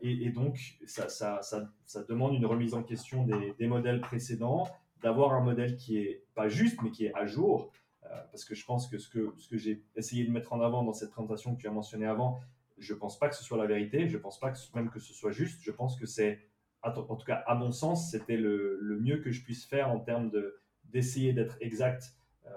Et, 0.00 0.30
donc, 0.30 0.78
ça, 0.86 1.08
ça, 1.10 1.40
ça, 1.42 2.02
demande 2.08 2.34
une 2.34 2.46
remise 2.46 2.72
en 2.72 2.82
question 2.82 3.24
des, 3.24 3.54
des 3.58 3.66
modèles 3.66 4.00
précédents 4.00 4.66
d'avoir 5.02 5.32
un 5.32 5.40
modèle 5.40 5.76
qui 5.76 5.98
est 5.98 6.24
pas 6.34 6.48
juste, 6.48 6.80
mais 6.82 6.90
qui 6.90 7.06
est 7.06 7.14
à 7.14 7.26
jour. 7.26 7.72
Euh, 8.04 8.08
parce 8.30 8.44
que 8.44 8.54
je 8.54 8.64
pense 8.64 8.88
que 8.88 8.98
ce 8.98 9.08
que, 9.08 9.34
ce 9.38 9.48
que 9.48 9.56
j'ai 9.56 9.82
essayé 9.94 10.24
de 10.24 10.30
mettre 10.30 10.52
en 10.52 10.60
avant 10.60 10.82
dans 10.82 10.92
cette 10.92 11.10
présentation 11.10 11.54
que 11.54 11.60
tu 11.60 11.68
as 11.68 11.70
mentionné 11.70 12.06
avant, 12.06 12.40
je 12.78 12.94
pense 12.94 13.18
pas 13.18 13.28
que 13.28 13.36
ce 13.36 13.44
soit 13.44 13.58
la 13.58 13.66
vérité. 13.66 14.08
Je 14.08 14.18
pense 14.18 14.40
pas 14.40 14.50
que, 14.50 14.58
même 14.74 14.90
que 14.90 15.00
ce 15.00 15.12
soit 15.12 15.32
juste. 15.32 15.62
Je 15.62 15.70
pense 15.70 15.98
que 15.98 16.06
c'est, 16.06 16.40
en 16.82 16.92
tout 16.92 17.26
cas, 17.26 17.42
à 17.46 17.54
mon 17.54 17.72
sens, 17.72 18.10
c'était 18.10 18.38
le, 18.38 18.78
le, 18.80 18.98
mieux 18.98 19.18
que 19.18 19.30
je 19.30 19.42
puisse 19.42 19.66
faire 19.66 19.90
en 19.90 20.00
termes 20.00 20.30
de, 20.30 20.60
d'essayer 20.84 21.32
d'être 21.32 21.56
exact 21.60 22.14
euh, 22.46 22.50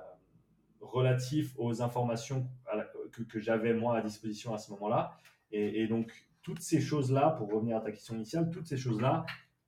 relatif 0.80 1.54
aux 1.58 1.82
informations 1.82 2.48
que, 3.30 3.40
j'avais 3.40 3.74
moi 3.74 3.98
à 3.98 4.02
disposition 4.02 4.54
à 4.54 4.58
ce 4.58 4.72
moment-là. 4.72 5.18
Et 5.52 5.86
donc, 5.86 6.26
toutes 6.42 6.62
ces 6.62 6.82
choses-là, 6.82 7.30
pour 7.32 7.52
revenir 7.52 7.78
à 7.78 7.80
ta 7.80 7.92
question 7.92 8.16
initiale, 8.16 8.50
toutes 8.50 8.68
ces 8.68 8.78
choses-là, 8.78 9.26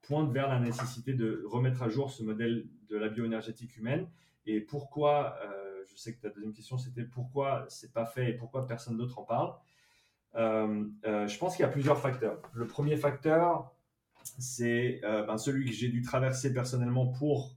pointe 0.07 0.31
vers 0.31 0.47
la 0.47 0.59
nécessité 0.59 1.13
de 1.13 1.43
remettre 1.47 1.83
à 1.83 1.89
jour 1.89 2.11
ce 2.11 2.23
modèle 2.23 2.67
de 2.89 2.97
la 2.97 3.09
bioénergétique 3.09 3.75
humaine. 3.77 4.07
Et 4.45 4.61
pourquoi, 4.61 5.37
euh, 5.43 5.83
je 5.87 5.95
sais 5.97 6.13
que 6.13 6.21
ta 6.21 6.29
deuxième 6.29 6.53
question 6.53 6.77
c'était 6.77 7.03
pourquoi 7.03 7.65
c'est 7.69 7.91
pas 7.91 8.05
fait 8.05 8.29
et 8.29 8.33
pourquoi 8.33 8.67
personne 8.67 8.97
d'autre 8.97 9.19
en 9.19 9.23
parle. 9.23 9.53
Euh, 10.35 10.85
euh, 11.05 11.27
je 11.27 11.37
pense 11.37 11.55
qu'il 11.55 11.63
y 11.63 11.67
a 11.67 11.71
plusieurs 11.71 11.99
facteurs. 11.99 12.41
Le 12.53 12.67
premier 12.67 12.97
facteur, 12.97 13.71
c'est 14.39 15.01
ben, 15.03 15.37
celui 15.37 15.65
que 15.65 15.71
j'ai 15.71 15.89
dû 15.89 16.01
traverser 16.01 16.51
personnellement 16.53 17.07
pour 17.07 17.55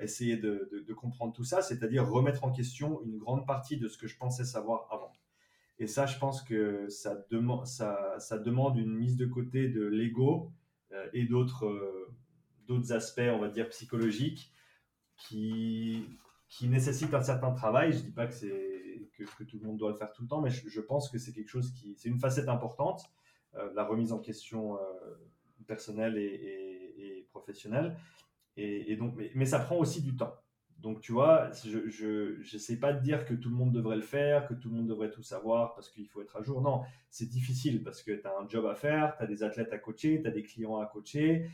essayer 0.00 0.36
de, 0.36 0.68
de, 0.86 0.94
comprendre 0.94 1.32
tout 1.32 1.44
ça, 1.44 1.60
c'est-à-dire 1.60 2.08
remettre 2.08 2.44
en 2.44 2.52
question 2.52 3.02
une 3.04 3.18
grande 3.18 3.46
partie 3.46 3.76
de 3.76 3.88
ce 3.88 3.98
que 3.98 4.06
je 4.06 4.16
pensais 4.16 4.44
savoir 4.44 4.88
avant. 4.92 5.12
Et 5.78 5.86
ça, 5.88 6.06
je 6.06 6.18
pense 6.18 6.42
que 6.42 6.88
ça, 6.88 7.16
demande 7.30 7.66
ça, 7.66 8.14
ça 8.18 8.38
demande 8.38 8.78
une 8.78 8.94
mise 8.94 9.16
de 9.16 9.26
côté 9.26 9.68
de 9.68 9.84
l'ego, 9.84 10.52
et 11.12 11.24
d'autres 11.24 11.66
euh, 11.66 12.14
d'autres 12.66 12.92
aspects, 12.92 13.30
on 13.32 13.38
va 13.38 13.48
dire, 13.48 13.68
psychologiques 13.70 14.52
qui, 15.16 16.04
qui 16.48 16.68
nécessitent 16.68 17.14
un 17.14 17.22
certain 17.22 17.52
travail. 17.52 17.92
Je 17.92 17.98
ne 17.98 18.02
dis 18.02 18.12
pas 18.12 18.26
que, 18.26 19.24
que, 19.36 19.44
tout 19.44 19.58
le 19.58 19.66
monde 19.66 19.78
doit 19.78 19.90
le 19.90 19.96
faire 19.96 20.12
tout 20.12 20.22
le 20.22 20.28
temps, 20.28 20.40
mais 20.40 20.50
je, 20.50 20.80
pense 20.80 21.10
que 21.10 21.18
c'est 21.18 21.32
quelque 21.32 21.48
chose 21.48 21.72
qui, 21.72 21.96
c'est 21.96 22.08
une 22.08 22.20
facette 22.20 22.48
importante, 22.48 23.02
euh, 23.54 23.72
la 23.74 23.84
remise 23.84 24.12
en 24.12 24.20
question 24.20 24.78
personnelle 25.66 26.16
et, 26.18 26.94
et, 26.98 27.26
professionnelle. 27.30 27.96
Et, 28.56 28.96
donc, 28.96 29.14
mais, 29.34 29.46
ça 29.46 29.58
prend 29.58 29.76
aussi 29.76 30.02
du 30.02 30.16
temps. 30.16 30.34
Donc, 30.82 31.00
tu 31.00 31.12
vois, 31.12 31.48
je 31.64 32.40
n'essaie 32.52 32.76
pas 32.76 32.92
de 32.92 33.00
dire 33.00 33.24
que 33.24 33.34
tout 33.34 33.48
le 33.48 33.54
monde 33.54 33.70
devrait 33.70 33.94
le 33.94 34.02
faire, 34.02 34.48
que 34.48 34.54
tout 34.54 34.68
le 34.68 34.74
monde 34.74 34.88
devrait 34.88 35.10
tout 35.10 35.22
savoir 35.22 35.74
parce 35.74 35.88
qu'il 35.88 36.08
faut 36.08 36.20
être 36.20 36.36
à 36.36 36.42
jour. 36.42 36.60
Non, 36.60 36.82
c'est 37.08 37.28
difficile 37.28 37.84
parce 37.84 38.02
que 38.02 38.10
tu 38.10 38.26
as 38.26 38.32
un 38.36 38.48
job 38.48 38.66
à 38.66 38.74
faire, 38.74 39.16
tu 39.16 39.22
as 39.22 39.26
des 39.26 39.44
athlètes 39.44 39.72
à 39.72 39.78
coacher, 39.78 40.20
tu 40.20 40.28
as 40.28 40.32
des 40.32 40.42
clients 40.42 40.78
à 40.78 40.86
coacher. 40.86 41.48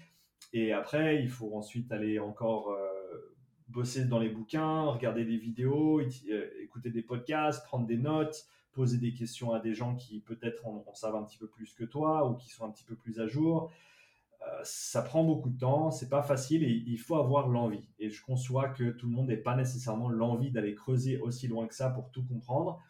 Et 0.55 0.73
après, 0.73 1.21
il 1.21 1.29
faut 1.29 1.55
ensuite 1.55 1.93
aller 1.93 2.19
encore 2.19 2.71
euh, 2.71 3.37
bosser 3.69 4.07
dans 4.07 4.19
les 4.19 4.31
bouquins, 4.31 4.85
regarder 4.85 5.27
des 5.27 5.37
vidéos, 5.37 6.01
euh, 6.01 6.51
écouter 6.63 6.89
des 6.89 7.03
podcasts, 7.03 7.63
prendre 7.67 7.87
des 7.87 7.99
notes, 7.99 8.47
poser 8.73 8.97
des 8.97 9.13
questions 9.13 9.53
à 9.53 9.61
des 9.61 9.75
gens 9.75 9.95
qui 9.95 10.21
peut-être 10.21 10.67
en, 10.67 10.83
savent 10.95 11.17
un 11.17 11.25
petit 11.25 11.37
peu 11.37 11.49
plus 11.49 11.75
que 11.75 11.85
toi 11.85 12.27
ou 12.31 12.35
qui 12.35 12.49
sont 12.49 12.65
un 12.65 12.71
petit 12.71 12.85
peu 12.85 12.95
plus 12.95 13.21
à 13.21 13.27
jour. 13.27 13.71
Euh, 14.49 14.61
ça 14.65 15.03
prend 15.03 15.25
beaucoup 15.25 15.51
de 15.51 15.59
temps, 15.59 15.91
c'est 15.91 16.09
pas 16.09 16.23
facile 16.23 16.63
et 16.63 16.85
il 16.87 16.99
faut 16.99 17.17
avoir 17.17 17.49
l'envie. 17.49 17.85
Et 17.99 18.11
je 18.11 18.23
conçois 18.23 18.69
que 18.69 18.91
tout 18.91 19.07
le 19.07 19.13
monde 19.13 19.29
n'ait 19.29 19.37
pas 19.37 19.57
nécessairement 19.57 20.09
l'envie 20.09 20.51
d'aller 20.51 20.75
creuser 20.75 21.21
aussi 21.21 21.49
loin 21.49 21.67
que 21.67 21.75
ça 21.75 21.91
pour 21.91 22.11
tout 22.11 22.25
comprendre. 22.25 22.81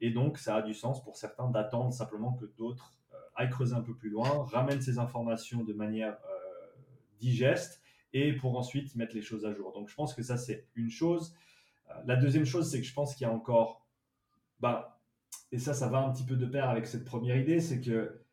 Et 0.00 0.10
donc, 0.10 0.38
ça 0.38 0.56
a 0.56 0.62
du 0.62 0.74
sens 0.74 1.02
pour 1.02 1.16
certains 1.16 1.48
d'attendre 1.48 1.92
simplement 1.92 2.32
que 2.34 2.46
d'autres 2.56 2.96
euh, 3.12 3.16
aillent 3.36 3.50
creuser 3.50 3.74
un 3.74 3.82
peu 3.82 3.94
plus 3.94 4.10
loin, 4.10 4.44
ramènent 4.46 4.82
ces 4.82 4.98
informations 4.98 5.62
de 5.62 5.72
manière 5.72 6.14
euh, 6.14 6.82
digeste 7.20 7.80
et 8.12 8.32
pour 8.32 8.56
ensuite 8.58 8.94
mettre 8.96 9.14
les 9.14 9.22
choses 9.22 9.44
à 9.44 9.52
jour. 9.52 9.72
Donc, 9.72 9.88
je 9.88 9.94
pense 9.94 10.14
que 10.14 10.22
ça, 10.22 10.36
c'est 10.36 10.68
une 10.74 10.90
chose. 10.90 11.34
La 12.06 12.16
deuxième 12.16 12.44
chose, 12.44 12.70
c'est 12.70 12.80
que 12.80 12.86
je 12.86 12.94
pense 12.94 13.14
qu'il 13.14 13.26
y 13.26 13.30
a 13.30 13.32
encore, 13.32 13.86
ben, 14.60 14.84
et 15.52 15.58
ça, 15.58 15.74
ça 15.74 15.88
va 15.88 15.98
un 15.98 16.12
petit 16.12 16.24
peu 16.24 16.36
de 16.36 16.46
pair 16.46 16.68
avec 16.68 16.86
cette 16.86 17.04
première 17.04 17.36
idée, 17.36 17.60
c'est 17.60 17.80
que 17.80 18.24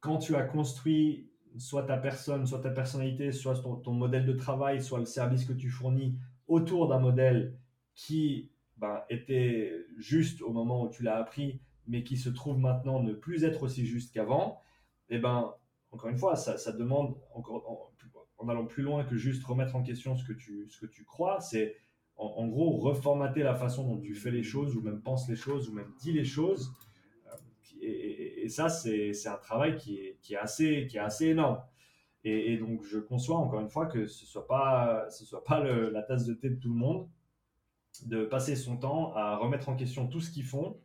quand 0.00 0.18
tu 0.18 0.36
as 0.36 0.42
construit 0.42 1.27
soit 1.58 1.84
ta 1.84 1.96
personne, 1.96 2.46
soit 2.46 2.60
ta 2.60 2.70
personnalité, 2.70 3.32
soit 3.32 3.56
ton, 3.56 3.92
modèle 3.92 4.26
de 4.26 4.32
travail, 4.32 4.82
soit 4.82 4.98
le 4.98 5.04
service 5.04 5.44
que 5.44 5.52
tu 5.52 5.70
fournis 5.70 6.18
autour 6.46 6.88
d'un 6.88 6.98
modèle 6.98 7.58
qui 7.94 8.50
ben, 8.76 9.02
était 9.10 9.72
juste 9.98 10.40
au 10.42 10.52
moment 10.52 10.82
où 10.84 10.88
tu 10.88 11.02
l'as 11.02 11.16
appris, 11.16 11.60
mais 11.86 12.04
qui 12.04 12.16
se 12.16 12.28
trouve 12.28 12.58
maintenant 12.58 13.02
ne 13.02 13.12
plus 13.12 13.44
être 13.44 13.62
aussi 13.62 13.86
juste 13.86 14.14
qu'avant, 14.14 14.60
eh 15.08 15.18
ben, 15.18 15.52
encore 15.90 16.10
une 16.10 16.18
fois, 16.18 16.36
ça, 16.36 16.72
demande, 16.72 17.16
encore, 17.34 17.90
en, 18.38 18.48
allant 18.48 18.66
plus 18.66 18.82
loin 18.82 19.04
que 19.04 19.16
juste 19.16 19.44
remettre 19.44 19.74
en 19.74 19.82
question 19.82 20.16
ce 20.16 20.24
que 20.24 20.32
tu, 20.32 20.68
ce 20.68 20.80
que 20.80 20.86
tu 20.86 21.04
crois, 21.04 21.40
c'est 21.40 21.76
en, 22.16 22.48
gros 22.48 22.76
reformater 22.78 23.42
la 23.42 23.54
façon 23.54 23.84
dont 23.84 24.00
tu 24.00 24.14
fais 24.14 24.30
les 24.30 24.42
choses, 24.42 24.76
ou 24.76 24.80
même 24.80 25.00
penses 25.00 25.28
les 25.28 25.36
choses, 25.36 25.68
ou 25.68 25.72
même 25.72 25.92
dis 26.00 26.12
les 26.12 26.24
choses. 26.24 26.72
Et, 28.48 28.50
ça, 28.50 28.68
c'est 28.70 29.28
un 29.28 29.36
travail 29.36 29.76
qui 29.76 29.98
est, 29.98 30.36
assez, 30.36 30.88
énorme. 31.20 31.60
Et, 32.24 32.56
donc, 32.56 32.82
je 32.84 32.98
conçois 32.98 33.36
encore 33.36 33.60
une 33.60 33.68
fois 33.68 33.86
que 33.86 34.06
ce 34.06 34.24
ne 34.24 34.28
soit 34.28 34.46
pas, 34.46 35.06
la 35.92 36.02
tasse 36.02 36.24
de 36.24 36.34
thé 36.34 36.50
de 36.50 36.56
tout 36.56 36.70
le 36.70 36.78
monde 36.78 37.08
de 38.06 38.24
passer 38.24 38.56
son 38.56 38.76
temps 38.76 39.12
à 39.16 39.36
remettre 39.36 39.68
en 39.68 39.76
question 39.76 40.06
tout 40.06 40.20
ce 40.20 40.30
qu'ils 40.30 40.44
font 40.44 40.78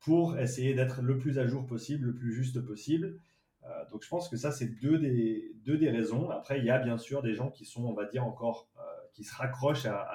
pour 0.00 0.38
essayer 0.38 0.74
d'être 0.74 1.02
le 1.02 1.16
plus 1.18 1.38
à 1.38 1.46
jour 1.46 1.66
possible, 1.66 2.06
le 2.06 2.14
plus 2.14 2.32
juste 2.32 2.60
possible. 2.60 3.18
Euh, 3.64 3.68
donc 3.90 4.02
je 4.02 4.08
pense 4.08 4.28
que 4.28 4.36
ça, 4.36 4.52
c'est 4.52 4.68
deux 4.80 4.98
des, 4.98 5.90
raisons. 5.90 6.30
Après, 6.30 6.58
il 6.58 6.64
y 6.64 6.70
a 6.70 6.78
bien 6.78 6.98
sûr 6.98 7.22
des 7.22 7.34
gens 7.34 7.50
qui 7.50 7.64
sont, 7.64 7.84
on 7.84 7.94
va 7.94 8.04
dire, 8.04 8.24
encore, 8.24 8.68
euh, 8.78 8.82
qui 9.14 9.24
se 9.24 9.34
raccrochent 9.34 9.86
à, 9.86 10.06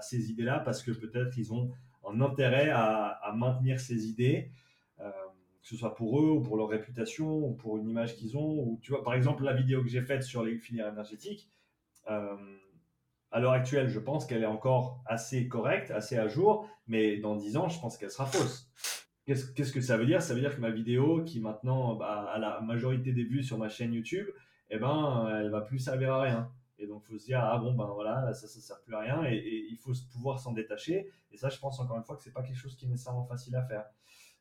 ces 0.00 0.30
idées-là 0.30 0.60
parce 0.60 0.82
que 0.82 0.92
peut-être 0.92 1.36
ils 1.36 1.52
ont 1.52 1.70
un 2.08 2.20
intérêt 2.20 2.70
à, 2.70 3.32
maintenir 3.34 3.80
ces 3.80 4.06
idées, 4.06 4.50
que 5.66 5.70
ce 5.70 5.76
soit 5.76 5.96
pour 5.96 6.20
eux 6.20 6.30
ou 6.30 6.40
pour 6.40 6.56
leur 6.56 6.68
réputation 6.68 7.44
ou 7.44 7.52
pour 7.54 7.76
une 7.76 7.88
image 7.88 8.14
qu'ils 8.14 8.36
ont. 8.36 8.60
Ou, 8.60 8.78
tu 8.82 8.92
vois, 8.92 9.02
par 9.02 9.14
exemple, 9.14 9.42
la 9.42 9.52
vidéo 9.52 9.82
que 9.82 9.88
j'ai 9.88 10.00
faite 10.00 10.22
sur 10.22 10.44
les 10.44 10.56
filières 10.58 10.92
énergétiques, 10.92 11.50
à 12.06 13.40
l'heure 13.40 13.52
actuelle, 13.52 13.88
je 13.88 13.98
pense 13.98 14.26
qu'elle 14.26 14.44
est 14.44 14.46
encore 14.46 15.02
assez 15.06 15.48
correcte, 15.48 15.90
assez 15.90 16.16
à 16.16 16.28
jour, 16.28 16.70
mais 16.86 17.16
dans 17.16 17.34
10 17.34 17.56
ans, 17.56 17.68
je 17.68 17.80
pense 17.80 17.98
qu'elle 17.98 18.12
sera 18.12 18.26
fausse. 18.26 18.70
Qu'est-ce 19.26 19.72
que 19.72 19.80
ça 19.80 19.96
veut 19.96 20.06
dire? 20.06 20.22
Ça 20.22 20.34
veut 20.34 20.40
dire 20.40 20.54
que 20.54 20.60
ma 20.60 20.70
vidéo, 20.70 21.24
qui 21.24 21.40
maintenant 21.40 21.96
bah, 21.96 22.30
a 22.32 22.38
la 22.38 22.60
majorité 22.60 23.12
des 23.12 23.24
vues 23.24 23.42
sur 23.42 23.58
ma 23.58 23.68
chaîne 23.68 23.92
YouTube, 23.92 24.28
eh 24.70 24.78
ben, 24.78 25.28
elle 25.40 25.50
va 25.50 25.62
plus 25.62 25.80
servir 25.80 26.12
à 26.12 26.22
rien. 26.22 26.52
Et 26.78 26.86
donc, 26.86 27.02
il 27.06 27.12
faut 27.14 27.18
se 27.18 27.24
dire, 27.24 27.40
ah 27.42 27.58
bon, 27.58 27.74
ben 27.74 27.86
voilà, 27.86 28.32
ça, 28.34 28.46
ça 28.46 28.60
sert 28.60 28.80
plus 28.82 28.94
à 28.94 29.00
rien, 29.00 29.24
et, 29.24 29.66
il 29.68 29.78
faut 29.78 29.92
pouvoir 30.12 30.38
s'en 30.38 30.52
détacher. 30.52 31.10
Et 31.32 31.36
ça, 31.36 31.48
je 31.48 31.58
pense 31.58 31.80
encore 31.80 31.96
une 31.96 32.04
fois 32.04 32.14
que 32.14 32.22
c'est 32.22 32.32
pas 32.32 32.42
quelque 32.42 32.58
chose 32.58 32.76
qui 32.76 32.84
est 32.84 32.88
nécessairement 32.88 33.24
facile 33.24 33.56
à 33.56 33.64
faire. 33.64 33.84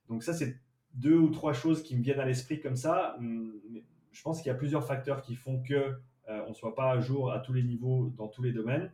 Donc 0.07 0.21
ça, 0.21 0.33
c'est 0.33 0.59
deux 0.95 1.17
ou 1.17 1.29
trois 1.29 1.53
choses 1.53 1.83
qui 1.83 1.95
me 1.95 2.01
viennent 2.01 2.19
à 2.19 2.25
l'esprit 2.25 2.59
comme 2.59 2.75
ça. 2.75 3.15
Hum, 3.17 3.61
je 4.11 4.21
pense 4.21 4.41
qu'il 4.41 4.47
y 4.47 4.51
a 4.51 4.55
plusieurs 4.55 4.87
facteurs 4.87 5.21
qui 5.21 5.35
font 5.35 5.61
que 5.61 5.73
euh, 6.29 6.43
on 6.47 6.49
ne 6.49 6.53
soit 6.55 6.73
pas 6.73 6.91
à 6.91 6.99
jour 6.99 7.31
à 7.31 7.39
tous 7.39 7.53
les 7.53 7.63
niveaux, 7.63 8.09
dans 8.17 8.29
tous 8.29 8.41
les 8.41 8.53
domaines. 8.53 8.91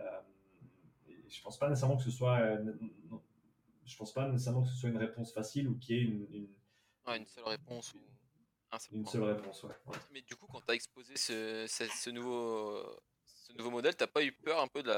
Euh, 0.00 0.20
je 1.28 1.40
pense 1.42 1.58
pas 1.58 1.68
nécessairement 1.68 1.96
que 1.96 2.02
ce 2.02 2.10
soit, 2.10 2.38
euh, 2.40 2.72
je 3.86 3.96
pense 3.96 4.12
pas 4.12 4.28
nécessairement 4.28 4.62
que 4.62 4.68
ce 4.68 4.76
soit 4.76 4.90
une 4.90 4.98
réponse 4.98 5.32
facile 5.32 5.68
ou 5.68 5.78
qu'il 5.78 5.96
y 5.96 5.98
ait 6.00 6.02
une, 6.02 6.48
une... 7.06 7.26
seule 7.26 7.44
réponse. 7.44 7.94
Ou... 7.94 8.00
une 8.92 9.06
seule 9.06 9.22
réponse, 9.22 9.62
ouais. 9.62 9.74
Mais 10.12 10.22
du 10.22 10.34
coup, 10.34 10.46
quand 10.46 10.60
tu 10.60 10.72
as 10.72 10.74
exposé 10.74 11.16
ce, 11.16 11.66
ce, 11.68 12.10
nouveau, 12.10 12.82
ce 13.24 13.52
nouveau 13.52 13.70
modèle, 13.70 13.94
t'as 13.94 14.08
pas 14.08 14.24
eu 14.24 14.32
peur 14.32 14.60
un 14.60 14.68
peu 14.68 14.82
de 14.82 14.90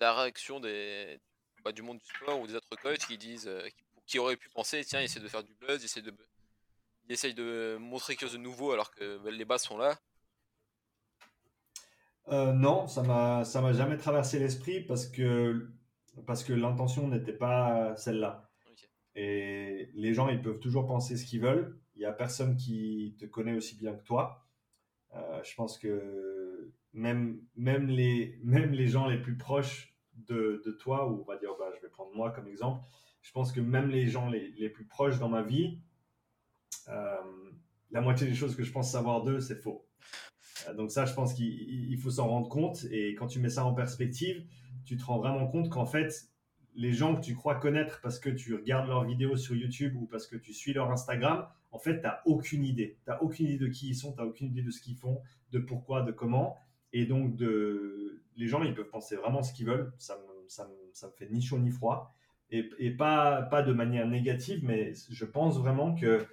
la, 0.00 0.14
réaction 0.14 0.58
des, 0.58 1.20
bah, 1.64 1.70
du 1.70 1.82
monde 1.82 1.98
du 1.98 2.04
sport 2.04 2.40
ou 2.40 2.48
des 2.48 2.56
autres 2.56 2.76
coachs 2.82 3.06
qui 3.06 3.16
disent, 3.16 3.50
qui, 3.76 3.84
auraient 4.18 4.36
pu 4.36 4.48
penser, 4.50 4.84
tiens, 4.84 5.00
il 5.00 5.04
essaie 5.04 5.20
de 5.20 5.28
faire 5.28 5.44
du 5.44 5.54
buzz, 5.54 5.80
il 5.80 5.84
essaie 5.84 6.02
de, 6.02 6.12
il 7.06 7.12
essaye 7.12 7.34
de 7.34 7.76
montrer 7.80 8.14
quelque 8.14 8.28
chose 8.28 8.38
de 8.38 8.42
nouveau 8.42 8.72
alors 8.72 8.90
que 8.92 9.18
bah, 9.18 9.30
les 9.30 9.44
bases 9.44 9.62
sont 9.62 9.78
là. 9.78 9.98
Euh, 12.28 12.52
non, 12.52 12.86
ça 12.86 13.02
m'a 13.02 13.44
ça 13.44 13.60
m'a 13.60 13.72
jamais 13.72 13.96
traversé 13.96 14.38
l'esprit 14.38 14.80
parce 14.80 15.06
que 15.06 15.68
parce 16.26 16.44
que 16.44 16.52
l'intention 16.52 17.08
n'était 17.08 17.32
pas 17.32 17.96
celle-là. 17.96 18.50
Et 19.16 19.90
les 19.94 20.14
gens, 20.14 20.28
ils 20.28 20.40
peuvent 20.40 20.60
toujours 20.60 20.86
penser 20.86 21.16
ce 21.16 21.26
qu'ils 21.26 21.40
veulent. 21.40 21.80
Il 21.96 22.02
y 22.02 22.04
a 22.04 22.12
personne 22.12 22.56
qui 22.56 23.16
te 23.18 23.26
connaît 23.26 23.54
aussi 23.54 23.76
bien 23.76 23.94
que 23.94 24.04
toi. 24.04 24.46
Euh, 25.14 25.42
je 25.42 25.54
pense 25.56 25.78
que 25.78 26.72
même 26.92 27.42
même 27.56 27.88
les 27.88 28.38
même 28.44 28.72
les 28.72 28.86
gens 28.86 29.08
les 29.08 29.20
plus 29.20 29.36
proches 29.36 29.94
de, 30.14 30.62
de 30.64 30.70
toi, 30.72 31.08
ou 31.08 31.22
on 31.22 31.24
va 31.24 31.36
dire, 31.38 31.50
bah, 31.58 31.72
je 31.76 31.82
vais 31.82 31.88
prendre 31.88 32.14
moi 32.14 32.30
comme 32.30 32.46
exemple. 32.46 32.84
Je 33.22 33.32
pense 33.32 33.52
que 33.52 33.60
même 33.60 33.88
les 33.88 34.06
gens 34.06 34.28
les, 34.28 34.50
les 34.58 34.68
plus 34.70 34.84
proches 34.84 35.18
dans 35.18 35.28
ma 35.28 35.42
vie, 35.42 35.78
euh, 36.88 37.14
la 37.90 38.00
moitié 38.00 38.26
des 38.26 38.34
choses 38.34 38.54
que 38.54 38.62
je 38.62 38.72
pense 38.72 38.90
savoir 38.90 39.24
d'eux, 39.24 39.40
c'est 39.40 39.56
faux. 39.56 39.86
Euh, 40.68 40.74
donc 40.74 40.90
ça, 40.90 41.04
je 41.04 41.14
pense 41.14 41.34
qu'il 41.34 41.98
faut 41.98 42.10
s'en 42.10 42.28
rendre 42.28 42.48
compte. 42.48 42.84
Et 42.90 43.14
quand 43.14 43.26
tu 43.26 43.40
mets 43.40 43.50
ça 43.50 43.64
en 43.64 43.74
perspective, 43.74 44.44
tu 44.84 44.96
te 44.96 45.04
rends 45.04 45.18
vraiment 45.18 45.46
compte 45.48 45.70
qu'en 45.70 45.86
fait, 45.86 46.28
les 46.74 46.92
gens 46.92 47.16
que 47.16 47.20
tu 47.20 47.34
crois 47.34 47.56
connaître 47.56 48.00
parce 48.00 48.18
que 48.18 48.30
tu 48.30 48.54
regardes 48.54 48.88
leurs 48.88 49.04
vidéos 49.04 49.36
sur 49.36 49.56
YouTube 49.56 49.96
ou 49.96 50.06
parce 50.06 50.26
que 50.26 50.36
tu 50.36 50.52
suis 50.52 50.72
leur 50.72 50.90
Instagram, 50.90 51.48
en 51.72 51.78
fait, 51.78 51.96
tu 51.96 52.02
n'as 52.02 52.20
aucune 52.26 52.64
idée. 52.64 52.98
Tu 53.04 53.10
n'as 53.10 53.18
aucune 53.20 53.46
idée 53.46 53.58
de 53.58 53.68
qui 53.68 53.88
ils 53.88 53.94
sont, 53.94 54.12
tu 54.12 54.18
n'as 54.18 54.24
aucune 54.24 54.48
idée 54.48 54.62
de 54.62 54.70
ce 54.70 54.80
qu'ils 54.80 54.96
font, 54.96 55.20
de 55.50 55.58
pourquoi, 55.58 56.02
de 56.02 56.12
comment. 56.12 56.56
Et 56.92 57.06
donc, 57.06 57.38
les 57.40 58.46
gens, 58.46 58.62
ils 58.62 58.74
peuvent 58.74 58.88
penser 58.88 59.16
vraiment 59.16 59.42
ce 59.42 59.52
qu'ils 59.52 59.66
veulent. 59.66 59.92
Ça 59.98 60.16
me, 60.16 60.48
ça, 60.48 60.66
me, 60.66 60.74
ça 60.92 61.08
me, 61.08 61.12
fait 61.12 61.28
ni 61.30 61.42
chaud 61.42 61.58
ni 61.58 61.70
froid. 61.70 62.14
Et, 62.52 62.90
pas, 62.90 63.62
de 63.62 63.72
manière 63.72 64.08
négative, 64.08 64.60
mais 64.64 64.92
je 65.08 65.24
pense 65.24 65.58
vraiment 65.58 65.94
que 65.94 66.26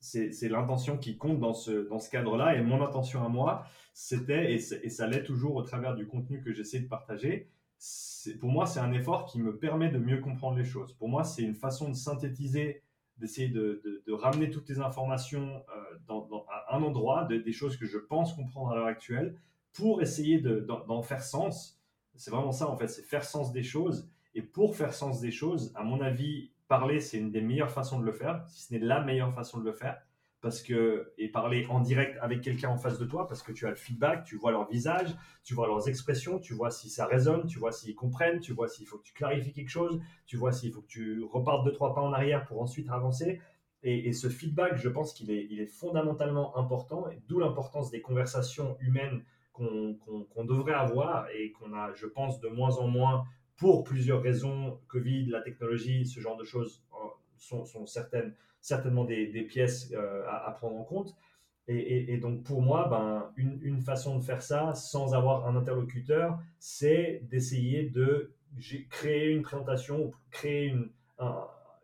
c'est 0.00 0.48
l'intention 0.48 0.98
qui 0.98 1.16
compte 1.16 1.38
dans 1.38 1.54
ce, 1.54 2.10
cadre-là. 2.10 2.56
Et 2.56 2.62
mon 2.62 2.82
intention 2.82 3.24
à 3.24 3.28
moi, 3.28 3.64
c'était, 3.92 4.54
et, 4.54 4.58
ça 4.58 5.06
l'est 5.06 5.22
toujours 5.22 5.54
au 5.56 5.62
travers 5.62 5.94
du 5.94 6.06
contenu 6.06 6.42
que 6.42 6.52
j'essaie 6.52 6.80
de 6.80 6.88
partager, 6.88 7.48
pour 8.40 8.50
moi, 8.50 8.66
c'est 8.66 8.80
un 8.80 8.92
effort 8.92 9.26
qui 9.26 9.40
me 9.40 9.56
permet 9.56 9.88
de 9.88 9.98
mieux 9.98 10.18
comprendre 10.18 10.56
les 10.58 10.64
choses. 10.64 10.92
Pour 10.94 11.08
moi, 11.08 11.22
c'est 11.22 11.42
une 11.42 11.54
façon 11.54 11.88
de 11.88 11.94
synthétiser, 11.94 12.82
d'essayer 13.18 13.48
de, 13.48 14.02
de, 14.04 14.12
ramener 14.12 14.50
toutes 14.50 14.68
les 14.68 14.80
informations 14.80 15.62
euh, 15.76 15.98
dans, 16.06 16.44
à 16.48 16.76
un 16.76 16.82
endroit, 16.82 17.24
des 17.24 17.52
choses 17.52 17.76
que 17.76 17.86
je 17.86 17.98
pense 17.98 18.34
comprendre 18.34 18.72
à 18.72 18.74
l'heure 18.74 18.86
actuelle, 18.86 19.36
pour 19.72 20.02
essayer 20.02 20.40
d'en 20.40 21.02
faire 21.02 21.22
sens. 21.22 21.80
C'est 22.16 22.32
vraiment 22.32 22.52
ça, 22.52 22.68
en 22.68 22.76
fait, 22.76 22.88
c'est 22.88 23.02
faire 23.02 23.24
sens 23.24 23.52
des 23.52 23.62
choses. 23.62 24.10
Et 24.34 24.42
pour 24.42 24.76
faire 24.76 24.94
sens 24.94 25.20
des 25.20 25.30
choses, 25.30 25.72
à 25.74 25.82
mon 25.82 26.00
avis, 26.00 26.50
parler, 26.68 27.00
c'est 27.00 27.18
une 27.18 27.30
des 27.30 27.40
meilleures 27.40 27.70
façons 27.70 27.98
de 27.98 28.04
le 28.04 28.12
faire, 28.12 28.44
si 28.48 28.62
ce 28.62 28.74
n'est 28.74 28.80
la 28.80 29.00
meilleure 29.00 29.34
façon 29.34 29.58
de 29.58 29.64
le 29.64 29.72
faire. 29.72 29.98
Parce 30.40 30.62
que, 30.62 31.12
et 31.18 31.28
parler 31.28 31.66
en 31.68 31.80
direct 31.80 32.16
avec 32.20 32.42
quelqu'un 32.42 32.68
en 32.68 32.76
face 32.76 32.98
de 32.98 33.04
toi, 33.04 33.26
parce 33.26 33.42
que 33.42 33.50
tu 33.50 33.66
as 33.66 33.70
le 33.70 33.76
feedback, 33.76 34.24
tu 34.24 34.36
vois 34.36 34.52
leur 34.52 34.68
visage, 34.68 35.12
tu 35.42 35.54
vois 35.54 35.66
leurs 35.66 35.88
expressions, 35.88 36.38
tu 36.38 36.54
vois 36.54 36.70
si 36.70 36.88
ça 36.90 37.06
résonne, 37.06 37.46
tu 37.48 37.58
vois 37.58 37.72
s'ils 37.72 37.96
comprennent, 37.96 38.38
tu 38.38 38.52
vois 38.52 38.68
s'il 38.68 38.86
faut 38.86 38.98
que 38.98 39.02
tu 39.02 39.14
clarifies 39.14 39.52
quelque 39.52 39.70
chose, 39.70 40.00
tu 40.26 40.36
vois 40.36 40.52
s'il 40.52 40.72
faut 40.72 40.82
que 40.82 40.86
tu 40.86 41.24
repartes 41.24 41.64
deux, 41.64 41.72
trois 41.72 41.92
pas 41.92 42.02
en 42.02 42.12
arrière 42.12 42.44
pour 42.44 42.62
ensuite 42.62 42.88
avancer. 42.90 43.40
Et, 43.82 44.12
ce 44.12 44.28
feedback, 44.28 44.76
je 44.76 44.88
pense 44.88 45.12
qu'il 45.12 45.30
est, 45.30 45.66
fondamentalement 45.66 46.56
important, 46.56 47.06
d'où 47.28 47.38
l'importance 47.38 47.90
des 47.90 48.00
conversations 48.00 48.76
humaines 48.80 49.22
qu'on 49.52 50.44
devrait 50.44 50.74
avoir 50.74 51.28
et 51.30 51.52
qu'on 51.52 51.72
a, 51.72 51.92
je 51.94 52.06
pense, 52.06 52.40
de 52.40 52.48
moins 52.48 52.76
en 52.78 52.86
moins 52.86 53.24
pour 53.58 53.84
plusieurs 53.84 54.22
raisons, 54.22 54.78
Covid, 54.88 55.26
la 55.26 55.42
technologie, 55.42 56.06
ce 56.06 56.20
genre 56.20 56.36
de 56.36 56.44
choses 56.44 56.82
euh, 56.94 57.08
sont, 57.36 57.86
certaines, 57.86 58.32
certainement 58.60 59.04
des, 59.04 59.42
pièces 59.42 59.90
euh, 59.92 60.24
à, 60.28 60.50
prendre 60.52 60.76
en 60.76 60.84
compte. 60.84 61.14
Et, 61.70 62.16
donc 62.16 62.44
pour 62.44 62.62
moi, 62.62 62.88
ben, 62.88 63.30
une, 63.36 63.82
façon 63.82 64.16
de 64.16 64.24
faire 64.24 64.40
ça 64.40 64.74
sans 64.74 65.14
avoir 65.14 65.46
un 65.46 65.54
interlocuteur, 65.54 66.38
c'est 66.58 67.20
d'essayer 67.30 67.84
de 67.84 68.32
créer 68.88 69.32
une 69.32 69.42
présentation 69.42 70.12
créer 70.30 70.68
une, 70.68 70.88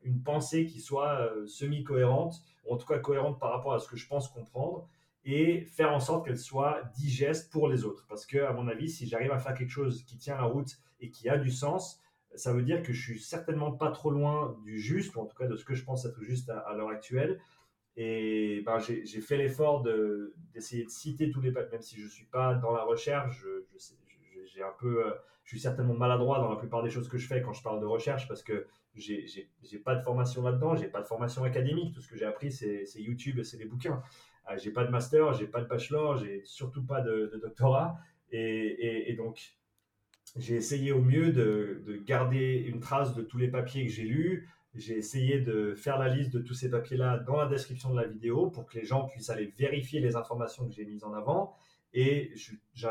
une 0.05 0.23
pensée 0.23 0.67
qui 0.67 0.81
soit 0.81 1.21
euh, 1.21 1.47
semi-cohérente, 1.47 2.43
ou 2.65 2.75
en 2.75 2.77
tout 2.77 2.87
cas 2.87 2.99
cohérente 2.99 3.39
par 3.41 3.51
rapport 3.51 3.75
à 3.75 3.79
ce 3.79 3.89
que 3.89 3.97
je 3.97 4.07
pense 4.07 4.29
comprendre, 4.29 4.89
et 5.25 5.65
faire 5.65 5.93
en 5.93 6.01
sorte 6.01 6.27
qu'elle 6.27 6.39
soit 6.39 6.83
digeste 6.97 7.51
pour 7.51 7.69
les 7.69 7.85
autres. 7.85 8.07
Parce 8.09 8.27
que, 8.27 8.39
à 8.39 8.53
mon 8.53 8.69
avis, 8.69 8.91
si 8.91 9.07
j'arrive 9.07 9.33
à 9.33 9.39
faire 9.39 9.55
quelque 9.55 9.71
chose 9.71 10.05
qui 10.05 10.19
tient 10.19 10.37
la 10.37 10.45
route 10.45 10.79
et 11.01 11.11
qui 11.11 11.29
a 11.29 11.39
du 11.39 11.51
sens, 11.51 12.03
ça 12.35 12.53
veut 12.53 12.63
dire 12.63 12.83
que 12.83 12.93
je 12.93 13.01
suis 13.01 13.21
certainement 13.21 13.73
pas 13.73 13.91
trop 13.91 14.11
loin 14.11 14.57
du 14.65 14.79
juste, 14.79 15.15
ou 15.17 15.21
en 15.21 15.27
tout 15.27 15.37
cas 15.37 15.47
de 15.47 15.57
ce 15.57 15.65
que 15.65 15.75
je 15.75 15.85
pense 15.85 16.05
être 16.05 16.21
juste 16.23 16.51
à, 16.51 16.75
l'heure 16.75 16.91
actuelle. 16.91 17.41
Et 17.97 18.63
ben, 18.67 18.79
j'ai 18.81 19.21
fait 19.21 19.37
l'effort 19.37 19.83
d'essayer 20.53 20.85
de, 20.85 20.91
citer 20.91 21.31
tous 21.31 21.41
les 21.41 21.53
papiers, 21.53 21.73
même 21.73 21.83
si 21.83 21.97
je 21.97 22.05
ne 22.05 22.11
suis 22.11 22.27
pas 22.27 22.55
dans 22.55 22.73
la 22.73 22.83
recherche, 22.83 23.41
je, 23.41 23.65
un 24.63 24.75
peu, 24.79 25.07
euh, 25.07 25.11
je 25.45 25.51
suis 25.51 25.61
certainement 25.61 25.95
maladroit 25.95 26.39
dans 26.39 26.51
la 26.51 26.57
plupart 26.57 26.83
des 26.83 26.91
choses 26.91 27.09
que 27.09 27.19
je 27.19 27.27
fais 27.27 27.43
quand 27.43 27.53
je 27.53 27.63
parle 27.63 27.81
de 27.81 27.87
recherche 27.87 28.29
parce 28.29 28.43
que 28.43 28.67
j'ai 28.95 29.79
pas 29.85 29.95
de 29.95 30.03
formation 30.03 30.43
là-dedans, 30.43 30.77
j'ai 30.77 30.89
pas 30.89 31.01
de 31.01 31.07
formation 31.07 31.45
académique, 31.45 31.95
tout 31.95 32.01
ce 32.01 32.09
que 32.09 32.17
j'ai 32.17 32.25
appris 32.25 32.53
c'est 32.53 32.87
YouTube 32.97 33.39
et 33.39 33.45
c'est 33.45 33.57
des 33.57 33.65
bouquins. 33.65 34.03
Euh, 34.51 34.59
j'ai 34.59 34.71
pas 34.71 34.85
de 34.85 34.91
master, 34.91 35.33
j'ai 35.35 35.47
pas 35.47 35.61
de 35.61 35.67
bachelor, 35.67 36.19
j'ai 36.19 36.43
surtout 36.45 36.85
pas 36.85 37.01
de, 37.01 37.39
doctorat. 37.43 37.99
Et, 38.31 39.15
donc, 39.17 39.57
j'ai 40.37 40.57
essayé 40.57 40.91
au 40.91 41.01
mieux 41.01 41.31
de, 41.33 41.83
de, 41.87 41.97
garder 41.97 42.65
une 42.67 42.81
trace 42.81 43.15
de 43.15 43.23
tous 43.23 43.39
les 43.39 43.49
papiers 43.49 43.87
que 43.87 43.93
j'ai 43.93 44.03
lus. 44.03 44.49
J'ai 44.75 44.97
essayé 44.97 45.39
de 45.39 45.75
faire 45.75 45.99
la 45.99 46.09
liste 46.09 46.33
de 46.33 46.41
tous 46.41 46.55
ces 46.55 46.69
papiers-là 46.69 47.19
dans 47.19 47.37
la 47.37 47.47
description 47.47 47.91
de 47.95 48.01
la 48.01 48.09
vidéo 48.09 48.51
pour 48.51 48.67
que 48.67 48.77
les 48.77 48.85
gens 48.85 49.05
puissent 49.05 49.31
aller 49.31 49.47
vérifier 49.57 50.01
les 50.01 50.17
informations 50.17 50.67
que 50.67 50.75
j'ai 50.75 50.85
mises 50.85 51.05
en 51.05 51.15
avant. 51.15 51.55
Et, 51.93 52.33
je, 52.35 52.55
je, 52.73 52.89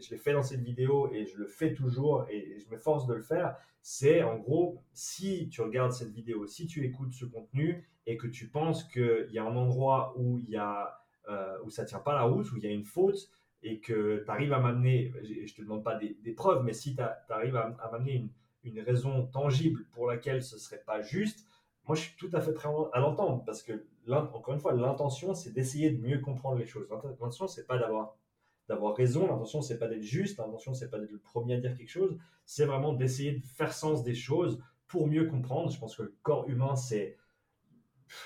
je 0.00 0.10
l'ai 0.10 0.18
fait 0.18 0.32
dans 0.32 0.42
cette 0.42 0.62
vidéo 0.62 1.08
et 1.12 1.26
je 1.26 1.36
le 1.36 1.46
fais 1.46 1.74
toujours 1.74 2.26
et 2.28 2.58
je 2.58 2.68
m'efforce 2.70 3.06
de 3.06 3.14
le 3.14 3.22
faire. 3.22 3.54
C'est 3.82 4.22
en 4.24 4.36
gros, 4.36 4.82
si 4.92 5.48
tu 5.48 5.62
regardes 5.62 5.92
cette 5.92 6.10
vidéo, 6.10 6.46
si 6.46 6.66
tu 6.66 6.84
écoutes 6.84 7.12
ce 7.12 7.24
contenu 7.24 7.88
et 8.10 8.16
que 8.16 8.26
tu 8.26 8.48
penses 8.48 8.84
qu'il 8.84 9.28
y 9.30 9.38
a 9.38 9.44
un 9.44 9.56
endroit 9.56 10.14
où, 10.16 10.38
y 10.40 10.56
a, 10.56 11.00
euh, 11.28 11.56
où 11.64 11.70
ça 11.70 11.82
ne 11.82 11.88
tient 11.88 11.98
pas 12.00 12.14
la 12.14 12.22
route, 12.22 12.50
où 12.52 12.56
il 12.56 12.64
y 12.64 12.66
a 12.66 12.70
une 12.70 12.84
faute 12.84 13.30
et 13.62 13.78
que 13.78 14.22
tu 14.24 14.30
arrives 14.30 14.52
à 14.52 14.58
m'amener, 14.58 15.12
je 15.22 15.42
ne 15.42 15.56
te 15.56 15.62
demande 15.62 15.84
pas 15.84 15.96
des, 15.96 16.32
preuves, 16.32 16.64
mais 16.64 16.72
si 16.72 16.96
tu 16.96 17.02
arrives 17.28 17.56
à, 17.56 17.90
m'amener 17.92 18.14
une, 18.14 18.30
une, 18.64 18.80
raison 18.80 19.26
tangible 19.26 19.84
pour 19.92 20.06
laquelle 20.06 20.42
ce 20.42 20.54
ne 20.54 20.60
serait 20.60 20.82
pas 20.84 21.02
juste, 21.02 21.46
moi 21.86 21.94
je 21.94 22.02
suis 22.02 22.16
tout 22.16 22.30
à 22.32 22.40
fait 22.40 22.52
prêt 22.52 22.68
à 22.92 23.00
l'entendre 23.00 23.44
parce 23.44 23.62
que 23.62 23.84
encore 24.08 24.54
une 24.54 24.60
fois, 24.60 24.72
l'intention, 24.72 25.34
c'est 25.34 25.52
d'essayer 25.52 25.90
de 25.90 26.00
mieux 26.00 26.18
comprendre 26.18 26.58
les 26.58 26.66
choses. 26.66 26.86
L'intention, 26.90 27.46
c'est 27.46 27.66
pas 27.66 27.78
d'avoir 27.78 28.16
d'avoir 28.68 28.94
raison. 28.94 29.26
L'intention, 29.26 29.62
c'est 29.62 29.78
pas 29.78 29.88
d'être 29.88 30.02
juste. 30.02 30.38
L'intention, 30.38 30.74
c'est 30.74 30.90
pas 30.90 30.98
d'être 30.98 31.10
le 31.10 31.18
premier 31.18 31.54
à 31.54 31.60
dire 31.60 31.76
quelque 31.76 31.90
chose. 31.90 32.16
C'est 32.44 32.64
vraiment 32.64 32.92
d'essayer 32.92 33.32
de 33.32 33.44
faire 33.44 33.72
sens 33.72 34.02
des 34.02 34.14
choses 34.14 34.60
pour 34.86 35.06
mieux 35.06 35.26
comprendre. 35.26 35.70
Je 35.70 35.78
pense 35.78 35.96
que 35.96 36.02
le 36.02 36.14
corps 36.22 36.48
humain, 36.48 36.76
c'est 36.76 37.16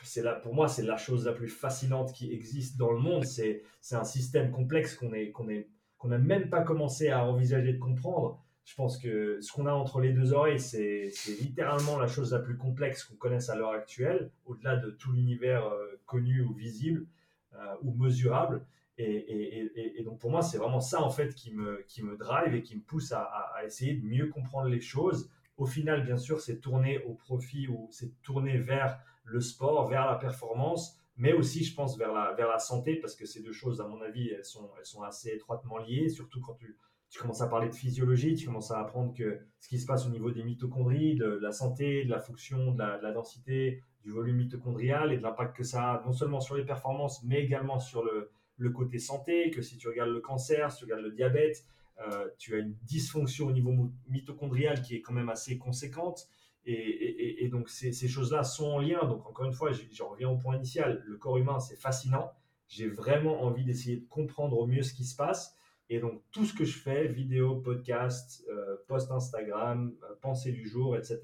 c'est 0.03 0.23
là, 0.23 0.35
pour 0.35 0.55
moi, 0.55 0.69
c'est 0.69 0.83
la 0.83 0.97
chose 0.97 1.27
la 1.27 1.33
plus 1.33 1.49
fascinante 1.49 2.13
qui 2.13 2.33
existe 2.33 2.77
dans 2.77 2.91
le 2.91 2.99
monde. 2.99 3.25
C'est, 3.25 3.63
c'est 3.81 3.97
un 3.97 4.05
système 4.05 4.51
complexe 4.51 4.95
qu'on 4.95 5.13
est, 5.13 5.31
qu'on 5.31 5.49
est, 5.49 5.69
qu'on 5.99 6.09
n'a 6.09 6.19
même 6.19 6.51
pas 6.51 6.63
commencé 6.63 7.09
à 7.09 7.25
envisager 7.25 7.73
de 7.73 7.79
comprendre 7.79 8.45
je 8.65 8.75
pense 8.75 8.97
que 8.99 9.41
ce 9.41 9.53
qu'on 9.53 9.67
a 9.67 9.73
entre 9.73 10.01
les 10.01 10.13
deux 10.13 10.33
oreilles, 10.33 10.59
c'est 10.59 11.13
littéralement 11.41 11.99
la 11.99 12.07
chose 12.07 12.33
la 12.33 12.39
plus 12.39 12.57
complexe 12.57 13.05
qu'on 13.05 13.17
connaisse 13.17 13.51
à 13.51 13.57
l'heure 13.57 13.73
actuelle, 13.73 14.31
au-delà 14.47 14.77
de 14.77 14.91
tout 14.91 15.13
l'univers 15.13 15.67
euh, 15.67 16.01
connu 16.07 16.41
ou 16.41 16.55
visible 16.55 17.07
euh, 17.55 17.75
ou 17.83 17.93
mesurable. 17.93 18.65
Et, 18.97 20.03
donc 20.05 20.19
pour 20.21 20.31
moi, 20.31 20.43
c'est 20.43 20.57
vraiment 20.57 20.81
ça 20.81 21.03
en 21.03 21.11
fait 21.11 21.35
qui 21.35 21.53
me, 21.53 21.85
qui 21.89 22.03
me 22.03 22.17
drive 22.17 22.55
et 22.55 22.63
qui 22.63 22.77
me 22.77 22.83
pousse 22.83 23.13
à, 23.13 23.23
à 23.23 23.65
essayer 23.65 23.95
de 23.95 24.07
mieux 24.07 24.29
comprendre 24.29 24.69
les 24.69 24.81
choses. 24.81 25.31
Au 25.57 25.67
final, 25.67 26.05
bien 26.05 26.17
sûr, 26.17 26.41
c'est 26.41 26.61
tourner 26.61 26.99
au 27.05 27.15
profit 27.15 27.69
ou 27.69 27.89
c'est 27.91 28.21
tourner 28.23 28.59
vers 28.59 28.99
le 29.25 29.41
sport, 29.41 29.89
vers 29.89 30.07
la 30.07 30.17
performance, 30.17 30.99
mais 31.17 31.33
aussi, 31.33 31.65
je 31.65 31.75
pense, 31.75 31.97
vers 31.97 32.13
la, 32.13 32.33
vers 32.33 32.49
la 32.49 32.59
santé, 32.59 32.97
parce 32.97 33.15
que 33.15 33.27
ces 33.27 33.43
deux 33.43 33.53
choses, 33.53 33.81
à 33.81 33.87
mon 33.87 34.01
avis, 34.01 34.29
elles 34.29 34.45
sont, 34.45 34.71
elles 34.79 34.87
sont 34.87 35.03
assez 35.03 35.31
étroitement 35.31 35.79
liées, 35.79 36.09
surtout 36.09 36.41
quand 36.41 36.55
tu, 36.55 36.77
tu 37.15 37.21
commences 37.21 37.43
à 37.43 37.47
parler 37.47 37.69
de 37.69 37.75
physiologie, 37.75 38.35
tu 38.35 38.47
commences 38.47 38.73
à 38.73 38.81
apprendre 38.81 39.15
que 39.15 39.39
ce 39.61 39.69
qui 39.69 39.79
se 39.79 39.87
passe 39.87 40.05
au 40.05 40.11
niveau 40.11 40.33
des 40.33 40.43
mitochondries, 40.43 41.15
de 41.15 41.27
la 41.27 41.53
santé, 41.53 42.05
de 42.05 42.11
la 42.11 42.19
fonction, 42.19 42.73
de 42.73 42.79
la, 42.79 43.13
densité, 43.13 43.83
du 44.03 44.11
volume 44.11 44.37
mitochondrial 44.37 45.13
et 45.13 45.19
de 45.19 45.23
l'impact 45.23 45.57
que 45.57 45.63
ça 45.63 45.93
a 45.93 46.05
non 46.05 46.13
seulement 46.13 46.41
sur 46.41 46.57
les 46.57 46.65
performances, 46.65 47.23
mais 47.23 47.41
également 47.41 47.79
sur 47.79 48.03
le, 48.03 48.33
le, 48.57 48.71
côté 48.71 48.99
santé, 48.99 49.51
que 49.53 49.63
si 49.63 49.79
tu 49.79 49.87
regardes 49.87 50.11
le 50.11 50.21
cancer, 50.21 50.73
si 50.73 50.79
tu 50.79 50.85
regardes 50.87 51.03
le 51.03 51.13
diabète, 51.13 51.65
euh, 52.01 52.29
tu 52.39 52.57
as 52.57 52.59
une 52.59 52.75
dysfonction 52.83 53.47
au 53.47 53.53
niveau 53.53 53.93
mitochondrial 54.09 54.83
qui 54.83 54.97
est 54.97 55.01
quand 55.01 55.13
même 55.13 55.29
assez 55.29 55.57
conséquente. 55.57 56.27
Et, 56.67 57.49
donc 57.49 57.69
ces, 57.69 57.93
choses-là 58.09 58.43
sont 58.43 58.67
en 58.67 58.79
lien. 58.79 59.05
Donc 59.05 59.27
encore 59.27 59.47
une 59.47 59.53
fois, 59.53 59.71
j'en 59.93 60.09
reviens 60.09 60.31
au 60.31 60.37
point 60.37 60.57
initial. 60.57 61.03
Le 61.07 61.17
corps 61.17 61.37
humain, 61.37 61.61
c'est 61.61 61.77
fascinant. 61.77 62.33
J'ai 62.69 62.89
vraiment 62.89 63.43
envie 63.43 63.65
d'essayer 63.65 63.97
de 63.97 64.07
comprendre 64.09 64.59
au 64.59 64.67
mieux 64.67 64.83
ce 64.83 64.95
qui 64.95 65.05
se 65.05 65.15
passe. 65.15 65.57
Et 65.91 66.01
donc, 66.01 66.23
tout 66.33 66.47
ce 66.47 66.55
que 66.55 66.65
je 66.65 66.79
fais, 66.79 67.07
vidéo, 67.07 67.57
podcast, 67.57 68.43
euh, 68.49 68.77
post 68.89 69.11
Instagram, 69.11 69.95
euh, 70.03 70.15
pensée 70.23 70.51
du 70.51 70.67
jour, 70.67 70.97
etc., 70.97 71.21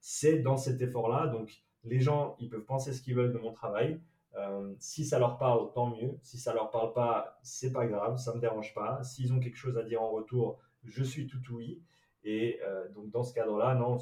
c'est 0.00 0.38
dans 0.38 0.56
cet 0.56 0.80
effort-là. 0.80 1.26
Donc, 1.26 1.64
les 1.82 2.00
gens, 2.00 2.36
ils 2.38 2.48
peuvent 2.48 2.64
penser 2.64 2.92
ce 2.92 3.02
qu'ils 3.02 3.16
veulent 3.16 3.32
de 3.32 3.38
mon 3.38 3.52
travail. 3.52 4.00
Euh, 4.36 4.74
si 4.78 5.04
ça 5.04 5.18
leur 5.18 5.38
parle, 5.38 5.72
tant 5.72 5.88
mieux. 5.88 6.18
Si 6.22 6.38
ça 6.38 6.54
leur 6.54 6.70
parle 6.70 6.92
pas, 6.92 7.38
c'est 7.42 7.72
pas 7.72 7.86
grave, 7.86 8.18
ça 8.18 8.34
me 8.34 8.40
dérange 8.40 8.74
pas. 8.74 9.02
S'ils 9.02 9.32
ont 9.32 9.40
quelque 9.40 9.56
chose 9.56 9.76
à 9.78 9.82
dire 9.82 10.02
en 10.02 10.10
retour, 10.10 10.60
je 10.84 11.02
suis 11.02 11.26
tout 11.26 11.40
oui. 11.50 11.80
Et 12.28 12.60
donc, 12.92 13.08
dans 13.10 13.22
ce 13.22 13.32
cadre-là, 13.32 13.76
non, 13.76 13.98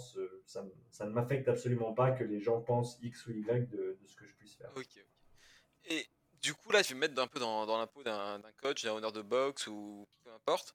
ça, 0.46 0.64
ne 1.00 1.10
m'affecte 1.10 1.46
absolument 1.46 1.92
pas 1.92 2.10
que 2.10 2.24
les 2.24 2.40
gens 2.40 2.62
pensent 2.62 2.98
X 3.02 3.26
ou 3.26 3.32
Y 3.32 3.68
de, 3.70 3.98
ce 4.06 4.16
que 4.16 4.26
je 4.26 4.34
puisse 4.34 4.54
faire. 4.54 4.70
Ok. 4.74 5.04
Et 5.84 6.06
du 6.40 6.54
coup, 6.54 6.72
là, 6.72 6.80
je 6.80 6.88
vais 6.88 6.94
me 6.94 7.00
mettre 7.00 7.20
un 7.20 7.26
peu 7.26 7.38
dans, 7.38 7.66
dans 7.66 7.86
peau 7.86 8.02
d'un 8.02 8.40
coach, 8.62 8.82
d'un 8.82 8.94
honneur 8.94 9.12
de 9.12 9.20
boxe 9.20 9.66
ou 9.66 10.08
peu 10.24 10.32
importe, 10.32 10.74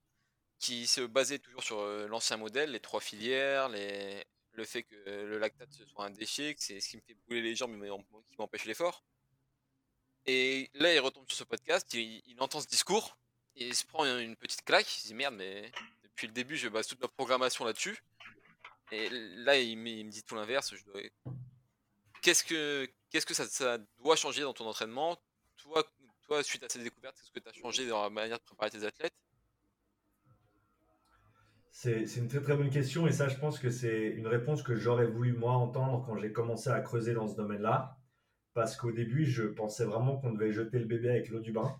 qui 0.60 0.86
se 0.86 1.02
basait 1.02 1.40
toujours 1.40 1.64
sur 1.64 1.80
euh, 1.80 2.08
l'ancien 2.08 2.38
modèle, 2.38 2.72
les 2.72 2.80
trois 2.80 3.00
filières, 3.00 3.70
le 3.70 4.64
fait 4.66 4.84
que 4.84 4.96
le 4.96 5.40
lactate 5.40 5.72
soit 5.72 6.06
un 6.06 6.12
déchet, 6.12 6.54
que 6.54 6.62
c'est 6.62 6.80
ce 6.80 6.90
qui 6.90 6.98
me 6.98 7.02
fait 7.02 7.16
brûler 7.26 7.42
les 7.42 7.56
jambes 7.56 7.76
mais 7.76 7.90
qui 8.28 8.36
m'empêche 8.38 8.66
l'effort. 8.66 9.04
Et 10.28 10.70
là, 10.76 10.94
il 10.94 11.00
retombe 11.00 11.28
sur 11.28 11.38
ce 11.38 11.44
podcast, 11.46 11.92
il, 11.96 12.36
entend 12.38 12.62
ce 12.62 12.68
discours, 12.68 13.18
il 13.56 13.74
se 13.74 13.86
prend 13.86 14.06
une 14.06 14.36
petite 14.36 14.64
claque, 14.64 14.86
il 14.96 15.00
se 15.00 15.08
dit 15.08 15.16
merde, 15.16 15.34
mais 15.36 15.72
depuis 16.20 16.28
le 16.28 16.34
début, 16.34 16.58
je 16.58 16.68
base 16.68 16.86
toute 16.86 17.02
ma 17.02 17.08
programmation 17.08 17.64
là-dessus. 17.64 17.98
Et 18.92 19.10
là, 19.38 19.58
il 19.58 19.78
me, 19.78 20.10
dit 20.10 20.24
tout 20.24 20.36
l'inverse. 20.36 20.74
Qu'est-ce 22.22 22.44
que, 22.44 22.90
qu'est-ce 23.10 23.26
que 23.26 23.34
ça, 23.34 23.78
doit 24.04 24.18
changer 24.18 24.42
dans 24.42 24.54
ton 24.54 24.68
entraînement? 24.68 25.18
Toi, 25.56 25.86
toi, 26.24 26.44
suite 26.44 26.64
à 26.64 26.70
ces 26.70 26.84
découvertes, 26.84 27.16
quest 27.16 27.28
ce 27.28 27.32
que 27.32 27.40
tu 27.40 27.48
as 27.48 27.54
changé 27.54 27.88
dans 27.88 28.04
la 28.04 28.10
manière 28.10 28.38
de 28.38 28.44
préparer 28.44 28.70
tes 28.72 28.84
athlètes? 28.84 29.14
C'est, 31.72 32.04
une 32.18 32.28
très 32.28 32.42
très 32.42 32.58
bonne 32.58 32.70
question 32.70 33.08
et 33.08 33.14
ça 33.14 33.30
je 33.30 33.38
pense 33.38 33.58
que 33.58 33.70
c'est 33.70 34.08
une 34.08 34.28
réponse 34.28 34.64
que 34.64 34.76
j'aurais 34.76 35.06
voulu 35.06 35.32
moi 35.32 35.54
entendre 35.54 36.04
quand 36.06 36.18
j'ai 36.18 36.34
commencé 36.34 36.70
à 36.70 36.82
creuser 36.82 37.14
dans 37.14 37.30
ce 37.30 37.38
domaine-là. 37.38 37.98
Parce 38.54 38.76
qu'au 38.76 38.92
début 38.92 39.26
je 39.26 39.44
pensais 39.44 39.86
vraiment 39.86 40.18
qu'on 40.18 40.34
devait 40.34 40.52
jeter 40.52 40.80
le 40.80 40.86
bébé 40.86 41.10
avec 41.10 41.30
l'eau 41.30 41.40
du 41.40 41.54
bain, 41.54 41.80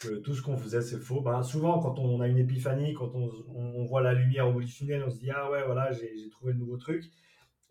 que 0.00 0.14
tout 0.16 0.34
ce 0.34 0.42
qu'on 0.42 0.56
faisait 0.56 0.80
c'est 0.80 0.98
faux. 0.98 1.20
Ben, 1.20 1.42
souvent 1.42 1.80
quand 1.80 1.98
on 1.98 2.20
a 2.20 2.28
une 2.28 2.38
épiphanie, 2.38 2.94
quand 2.94 3.14
on, 3.14 3.84
voit 3.84 4.02
la 4.02 4.14
lumière 4.14 4.48
au 4.48 4.52
bout 4.52 4.62
du 4.62 4.72
tunnel, 4.72 5.02
on 5.06 5.10
se 5.10 5.18
dit 5.18 5.30
ah 5.30 5.50
ouais 5.50 5.64
voilà 5.64 5.92
j'ai, 5.92 6.28
trouvé 6.30 6.52
le 6.52 6.58
nouveau 6.58 6.76
truc. 6.76 7.04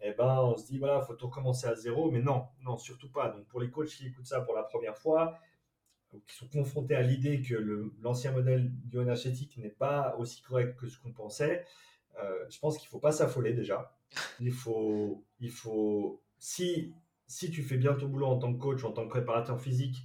Et 0.02 0.10
eh 0.10 0.14
ben 0.14 0.40
on 0.42 0.56
se 0.56 0.66
dit 0.66 0.78
voilà 0.78 1.02
faut 1.02 1.14
tout 1.16 1.28
recommencer 1.28 1.68
à 1.68 1.76
zéro, 1.76 2.12
mais 2.12 2.22
non, 2.22 2.48
non 2.64 2.78
surtout 2.78 3.12
pas. 3.12 3.30
Donc 3.30 3.46
pour 3.48 3.60
les 3.60 3.70
coachs 3.70 3.90
qui 3.90 4.08
écoutent 4.08 4.28
ça 4.28 4.42
pour 4.42 4.56
la 4.56 4.64
première 4.64 4.98
fois, 4.98 5.38
qui 6.28 6.36
sont 6.36 6.48
confrontés 6.48 6.96
à 6.96 7.02
l'idée 7.02 7.42
que 7.42 7.92
l'ancien 8.02 8.32
modèle 8.32 8.70
bioénergétique 8.70 9.58
n'est 9.58 9.70
pas 9.70 10.16
aussi 10.18 10.42
correct 10.42 10.78
que 10.78 10.88
ce 10.88 11.00
qu'on 11.00 11.12
pensait, 11.12 11.66
euh, 12.22 12.46
je 12.50 12.60
pense 12.60 12.78
qu'il 12.78 12.88
ne 12.88 12.92
faut 12.92 13.00
pas 13.00 13.12
s'affoler 13.12 13.54
déjà. 13.54 13.96
Il 14.40 14.52
faut, 14.52 15.24
il 15.40 15.52
faut 15.52 16.22
si, 16.40 16.94
si 17.28 17.52
tu 17.52 17.62
fais 17.64 17.78
bien 17.78 17.94
ton 17.94 18.08
boulot 18.08 18.28
en 18.28 18.40
tant 18.40 18.54
que 18.54 18.60
coach, 18.60 18.84
en 18.84 18.92
tant 18.92 19.04
que 19.04 19.10
préparateur 19.10 19.60
physique, 19.60 19.98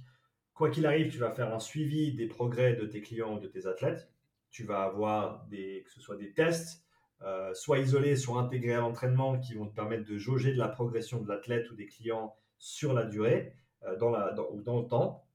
quoi 0.55 0.71
qu'il 0.71 0.85
arrive, 0.87 1.11
tu 1.11 1.19
vas 1.19 1.31
faire 1.31 1.53
un 1.53 1.59
suivi 1.59 2.13
des 2.13 2.27
progrès 2.27 2.73
de 2.73 2.85
tes 2.87 3.01
clients 3.01 3.35
ou 3.35 3.39
de 3.39 3.47
tes 3.47 3.67
athlètes. 3.67 4.09
Tu 4.49 4.63
vas 4.63 4.83
avoir 4.83 5.45
des, 5.47 5.83
que 5.85 5.91
ce 5.91 5.99
soit 5.99 6.15
des 6.15 6.31
tests, 6.33 6.83
euh, 7.21 7.53
soit 7.53 7.79
isolés, 7.79 8.15
soit 8.15 8.39
intégrés 8.39 8.73
à 8.73 8.79
l'entraînement, 8.79 9.37
qui 9.37 9.53
vont 9.53 9.67
te 9.67 9.75
permettre 9.75 10.05
de 10.05 10.17
jauger 10.17 10.53
de 10.53 10.57
la 10.57 10.69
progression 10.69 11.21
de 11.21 11.27
l'athlète 11.27 11.69
ou 11.69 11.75
des 11.75 11.85
clients 11.85 12.35
sur 12.57 12.93
la 12.93 13.03
durée 13.03 13.53
euh, 13.83 13.97
dans 13.97 14.09
la, 14.09 14.33
ou 14.51 14.61
dans 14.61 14.79
le 14.79 14.87
temps. 14.87 15.27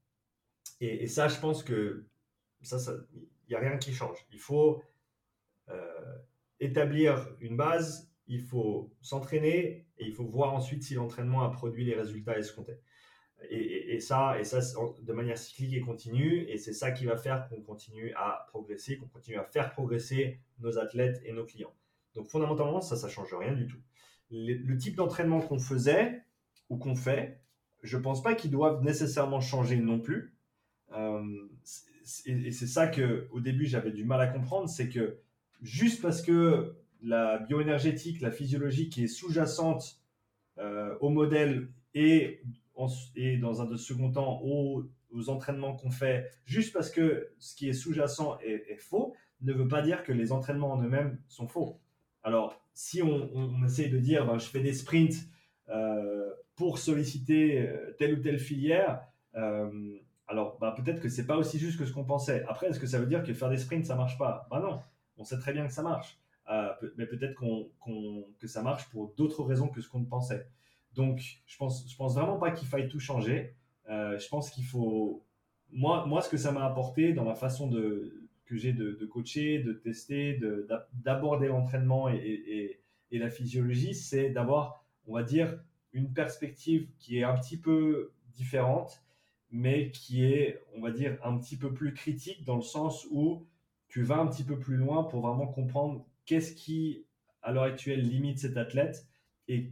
Et, 0.80 1.06
ça, 1.06 1.28
je 1.28 1.38
pense 1.38 1.62
que 1.62 2.06
ça, 2.62 2.78
il 3.12 3.50
n'y 3.50 3.54
a 3.54 3.59
rien 3.59 3.76
qui 3.76 3.92
change. 3.92 4.16
Il 4.33 4.38
faut 4.38 4.83
euh, 5.68 6.18
établir 6.59 7.28
une 7.40 7.56
base, 7.59 8.11
il 8.26 8.40
faut 8.40 8.90
s'entraîner 9.02 9.87
et 9.98 10.06
il 10.06 10.14
faut 10.14 10.25
voir 10.25 10.54
ensuite 10.54 10.83
si 10.83 10.94
l'entraînement 10.94 11.42
a 11.42 11.50
produit 11.50 11.85
les 11.85 11.94
résultats 11.94 12.38
escomptés. 12.38 12.81
Et, 13.48 13.79
ça, 14.01 14.38
et 14.38 14.44
ça 14.44 14.61
de 15.03 15.13
manière 15.13 15.38
cyclique 15.38 15.75
et 15.75 15.81
continue, 15.81 16.44
et 16.48 16.59
c'est 16.59 16.73
ça 16.73 16.92
qui 16.92 17.05
va 17.05 17.17
faire 17.17 17.48
qu'on 17.48 17.61
continue 17.61 18.13
à 18.17 18.46
progresser, 18.48 18.96
qu'on 18.96 19.09
continue 19.09 19.37
à 19.37 19.44
faire 19.44 19.71
progresser 19.73 20.40
nos 20.59 20.79
athlètes 20.79 21.21
et 21.25 21.33
nos 21.33 21.44
clients. 21.44 21.75
Donc 22.15 22.29
fondamentalement, 22.29 22.81
ça, 22.81 22.96
ça 22.96 23.09
change 23.09 23.35
rien 23.35 23.53
du 23.53 23.67
tout. 23.67 23.81
Le, 24.31 24.77
type 24.77 24.96
d'entraînement 24.96 25.40
qu'on 25.40 25.59
faisait 25.59 26.23
ou 26.69 26.77
qu'on 26.77 26.94
fait, 26.94 27.40
je 27.83 27.96
pense 27.96 28.23
pas 28.23 28.35
qu'ils 28.35 28.51
doivent 28.51 28.83
nécessairement 28.83 29.40
changer 29.40 29.77
non 29.77 29.98
plus. 29.98 30.35
Euh, 30.92 31.48
et 32.27 32.51
c'est 32.53 32.67
ça 32.67 32.87
que 32.87 33.29
au 33.31 33.40
début 33.40 33.67
j'avais 33.67 33.92
du 33.92 34.05
mal 34.05 34.21
à 34.21 34.27
comprendre, 34.27 34.69
c'est 34.69 34.88
que 34.88 35.19
juste 35.63 36.03
parce 36.03 36.23
que 36.23 36.77
la 37.03 37.38
bioénergétique, 37.38 38.21
la 38.21 38.31
physiologie 38.31 38.88
qui 38.88 39.05
est 39.05 39.09
sous-jacente 39.09 40.01
euh, 40.59 40.96
au 41.01 41.09
modèle 41.09 41.69
est 41.94 42.42
et 43.16 43.37
dans 43.37 43.62
un 43.62 43.76
second 43.76 44.10
temps 44.10 44.40
aux, 44.42 44.85
entraînements 45.28 45.74
qu'on 45.74 45.90
fait, 45.90 46.31
juste 46.44 46.72
parce 46.72 46.90
que 46.90 47.33
ce 47.38 47.54
qui 47.56 47.68
est 47.68 47.72
sous-jacent 47.72 48.38
est, 48.40 48.76
faux, 48.76 49.14
ne 49.42 49.52
veut 49.52 49.68
pas 49.68 49.83
dire 49.83 50.02
que 50.04 50.12
les 50.12 50.33
entraînements 50.33 50.72
en 50.72 50.83
eux-mêmes 50.83 51.18
sont 51.26 51.48
faux. 51.48 51.81
Alors, 52.22 52.60
si 52.74 53.02
on, 53.02 53.31
on, 53.35 53.64
essaye 53.64 53.90
de 53.90 53.98
dire, 53.98 54.26
ben, 54.26 54.38
je 54.38 54.46
fais 54.46 54.60
des 54.60 54.72
sprints 54.72 55.16
euh, 55.68 56.31
pour 56.56 56.78
solliciter 56.78 57.68
euh, 57.68 57.94
telle 57.98 58.18
ou 58.18 58.22
telle 58.22 58.38
filière, 58.38 59.02
euh, 59.37 59.96
alors 60.28 60.58
ben, 60.58 60.72
peut-être 60.72 61.00
que 61.00 61.08
c'est 61.08 61.26
pas 61.26 61.37
aussi 61.37 61.58
juste 61.58 61.78
que 61.78 61.87
ce 61.87 61.92
qu'on 61.92 62.04
pensait. 62.04 62.44
Après, 62.48 62.68
est-ce 62.68 62.78
que 62.78 62.87
ça 62.87 62.98
veut 62.98 63.06
dire 63.06 63.22
que 63.22 63.33
faire 63.33 63.50
des 63.50 63.58
sprints, 63.58 63.87
ça 63.87 63.96
marche 63.96 64.18
pas? 64.18 64.46
Ben 64.50 64.60
non, 64.60 64.81
on 65.16 65.24
sait 65.24 65.38
très 65.38 65.52
bien 65.52 65.66
que 65.66 65.72
ça 65.72 65.83
marche. 65.83 66.18
mais 66.96 67.06
peut-être 67.06 67.35
qu'on, 67.35 67.70
que 68.38 68.46
ça 68.46 68.62
marche 68.62 68.88
pour 68.90 69.14
d'autres 69.16 69.42
raisons 69.44 69.68
que 69.68 69.81
ce 69.81 69.88
qu'on 69.88 70.04
pensait. 70.04 70.46
Donc, 70.94 71.42
je 71.46 71.56
pense, 71.56 71.88
je 71.90 71.96
pense 71.96 72.14
vraiment 72.14 72.38
pas 72.38 72.50
qu'il 72.50 72.68
faille 72.68 72.88
tout 72.88 73.00
changer. 73.00 73.54
je 73.88 74.28
pense 74.28 74.50
qu'il 74.50 74.64
faut. 74.64 75.24
Moi, 75.72 76.04
moi, 76.06 76.20
ce 76.20 76.28
que 76.28 76.36
ça 76.36 76.52
m'a 76.52 76.64
apporté 76.64 77.12
dans 77.12 77.24
la 77.24 77.34
façon 77.34 77.68
de, 77.68 78.28
que 78.50 78.56
j'ai 78.56 78.72
de, 78.72 79.06
coacher, 79.06 79.60
de 79.60 79.72
tester, 79.72 80.40
d'aborder 80.92 81.46
l'entraînement 81.46 82.08
et, 82.08 82.80
la 83.12 83.30
physiologie, 83.30 83.94
c'est 83.94 84.30
d'avoir, 84.30 84.84
on 85.06 85.14
va 85.14 85.22
dire, 85.22 85.58
une 85.92 86.12
perspective 86.12 86.88
qui 86.98 87.18
est 87.18 87.22
un 87.22 87.36
petit 87.36 87.56
peu 87.56 88.12
différente, 88.34 89.04
mais 89.52 89.90
qui 89.92 90.24
est, 90.24 90.62
on 90.76 90.80
va 90.80 90.90
dire, 90.90 91.16
un 91.24 91.38
petit 91.38 91.56
peu 91.56 91.72
plus 91.72 91.92
critique 91.94 92.44
dans 92.44 92.56
le 92.56 92.62
sens 92.62 93.06
où 93.10 93.46
tu 93.88 94.02
vas 94.02 94.18
un 94.18 94.26
petit 94.26 94.44
peu 94.44 94.58
plus 94.58 94.76
loin 94.76 95.04
pour 95.04 95.20
vraiment 95.20 95.46
comprendre 95.46 96.04
qu'est-ce 96.24 96.54
qui, 96.54 97.04
à 97.42 97.52
l'heure 97.52 97.64
actuelle, 97.64 98.02
limite 98.02 98.40
cet 98.40 98.56
athlète 98.56 99.06
et 99.48 99.70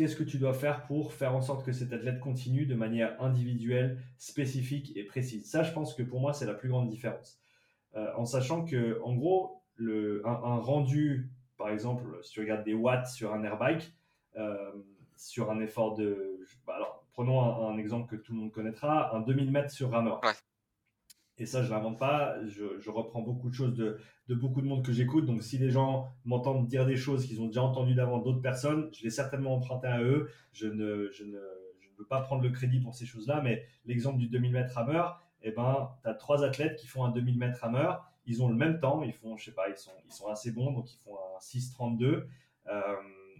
qu'est-ce 0.00 0.16
que 0.16 0.24
tu 0.24 0.38
dois 0.38 0.54
faire 0.54 0.86
pour 0.86 1.12
faire 1.12 1.34
en 1.34 1.42
sorte 1.42 1.62
que 1.62 1.72
cet 1.72 1.92
athlète 1.92 2.20
continue 2.20 2.64
de 2.64 2.74
manière 2.74 3.22
individuelle, 3.22 3.98
spécifique 4.16 4.96
et 4.96 5.04
précise. 5.04 5.46
Ça, 5.46 5.62
je 5.62 5.74
pense 5.74 5.92
que 5.92 6.02
pour 6.02 6.20
moi, 6.20 6.32
c'est 6.32 6.46
la 6.46 6.54
plus 6.54 6.70
grande 6.70 6.88
différence. 6.88 7.38
Euh, 7.96 8.10
en 8.16 8.24
sachant 8.24 8.64
que, 8.64 8.98
en 9.04 9.14
gros, 9.14 9.62
le, 9.74 10.22
un, 10.24 10.56
rendu, 10.56 11.30
par 11.58 11.68
exemple, 11.68 12.18
si 12.22 12.32
tu 12.32 12.40
regardes 12.40 12.64
des 12.64 12.72
watts 12.72 13.08
sur 13.08 13.34
un 13.34 13.44
airbike, 13.44 13.92
euh, 14.38 14.72
sur 15.18 15.50
un 15.50 15.60
effort 15.60 15.96
de. 15.96 16.46
Bah, 16.66 16.76
alors, 16.76 17.04
prenons 17.12 17.68
un, 17.68 17.76
exemple 17.76 18.16
que 18.16 18.16
tout 18.16 18.32
le 18.32 18.38
monde 18.38 18.52
connaîtra, 18.52 19.14
un 19.14 19.20
2000 19.20 19.50
mètres 19.50 19.70
sur 19.70 19.90
rameur. 19.90 20.22
Et 21.40 21.46
ça, 21.46 21.64
je 21.64 21.70
l'invente 21.70 21.98
pas. 21.98 22.36
Je, 22.46 22.90
reprends 22.90 23.22
beaucoup 23.22 23.48
de 23.48 23.54
choses 23.54 23.74
de, 23.74 23.98
beaucoup 24.34 24.60
de 24.60 24.66
monde 24.66 24.84
que 24.84 24.92
j'écoute. 24.92 25.24
Donc, 25.24 25.42
si 25.42 25.56
les 25.56 25.70
gens 25.70 26.12
m'entendent 26.26 26.66
dire 26.66 26.84
des 26.84 26.96
choses 26.96 27.26
qu'ils 27.26 27.40
ont 27.40 27.46
déjà 27.46 27.62
entendues 27.62 27.94
d'avant 27.94 28.18
d'autres 28.18 28.42
personnes, 28.42 28.90
je 28.92 29.02
l'ai 29.02 29.10
certainement 29.10 29.54
emprunté 29.54 29.86
à 29.86 30.02
eux. 30.02 30.28
Je 30.52 30.66
ne, 30.66 31.08
je 31.10 31.24
ne, 31.24 31.38
veux 31.98 32.04
pas 32.04 32.20
prendre 32.20 32.42
le 32.42 32.50
crédit 32.50 32.78
pour 32.78 32.94
ces 32.94 33.06
choses-là. 33.06 33.40
Mais 33.40 33.64
l'exemple 33.86 34.18
du 34.18 34.28
2000 34.28 34.52
mètres 34.52 34.74
rameur, 34.74 35.24
eh 35.42 35.50
ben, 35.50 35.90
tu 36.02 36.10
as 36.10 36.14
trois 36.14 36.44
athlètes 36.44 36.76
qui 36.76 36.86
font 36.86 37.04
un 37.06 37.10
2000 37.10 37.38
mètres 37.38 37.60
rameur. 37.60 38.04
Ils 38.26 38.42
ont 38.42 38.48
le 38.50 38.56
même 38.56 38.78
temps. 38.78 39.02
Ils 39.02 39.14
font, 39.14 39.38
je 39.38 39.46
sais 39.46 39.54
pas, 39.54 39.70
ils 39.70 39.78
sont, 39.78 39.92
ils 40.04 40.12
sont 40.12 40.28
assez 40.28 40.52
bons. 40.52 40.72
Donc, 40.72 40.92
ils 40.92 40.98
font 40.98 41.16
un 41.16 41.38
6,32 41.40 42.26
euh, 42.66 42.94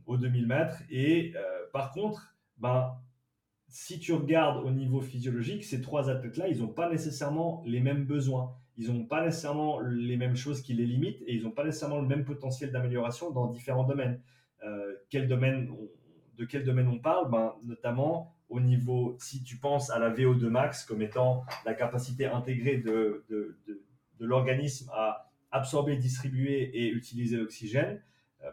au 0.06 0.16
2000 0.16 0.46
mètres. 0.46 0.78
Et 0.88 1.34
euh, 1.36 1.66
par 1.70 1.92
contre, 1.92 2.34
ben, 2.56 2.96
si 3.70 4.00
tu 4.00 4.12
regardes 4.12 4.64
au 4.64 4.70
niveau 4.70 5.00
physiologique, 5.00 5.64
ces 5.64 5.80
trois 5.80 6.10
athlètes-là, 6.10 6.48
ils 6.48 6.58
n'ont 6.60 6.68
pas 6.68 6.90
nécessairement 6.90 7.62
les 7.64 7.80
mêmes 7.80 8.04
besoins. 8.04 8.52
Ils 8.76 8.92
n'ont 8.92 9.04
pas 9.04 9.24
nécessairement 9.24 9.78
les 9.80 10.16
mêmes 10.16 10.36
choses 10.36 10.60
qui 10.60 10.74
les 10.74 10.86
limitent 10.86 11.22
et 11.26 11.34
ils 11.34 11.42
n'ont 11.42 11.52
pas 11.52 11.64
nécessairement 11.64 12.00
le 12.00 12.08
même 12.08 12.24
potentiel 12.24 12.72
d'amélioration 12.72 13.30
dans 13.30 13.46
différents 13.46 13.84
domaines. 13.84 14.20
Euh, 14.64 14.94
quel 15.08 15.28
domaine 15.28 15.70
de 16.36 16.44
quel 16.44 16.64
domaine 16.64 16.88
on 16.88 16.98
parle? 16.98 17.30
Ben, 17.30 17.54
Notamment 17.64 18.34
au 18.48 18.58
niveau, 18.58 19.16
si 19.20 19.44
tu 19.44 19.56
penses 19.56 19.90
à 19.90 19.98
la 19.98 20.10
VO2 20.10 20.48
max 20.48 20.84
comme 20.84 21.02
étant 21.02 21.44
la 21.64 21.74
capacité 21.74 22.26
intégrée 22.26 22.78
de, 22.78 23.24
de, 23.28 23.56
de 23.66 24.26
l'organisme 24.26 24.90
à 24.92 25.30
absorber, 25.52 25.96
distribuer 25.96 26.70
et 26.74 26.88
utiliser 26.88 27.36
l'oxygène, 27.36 28.02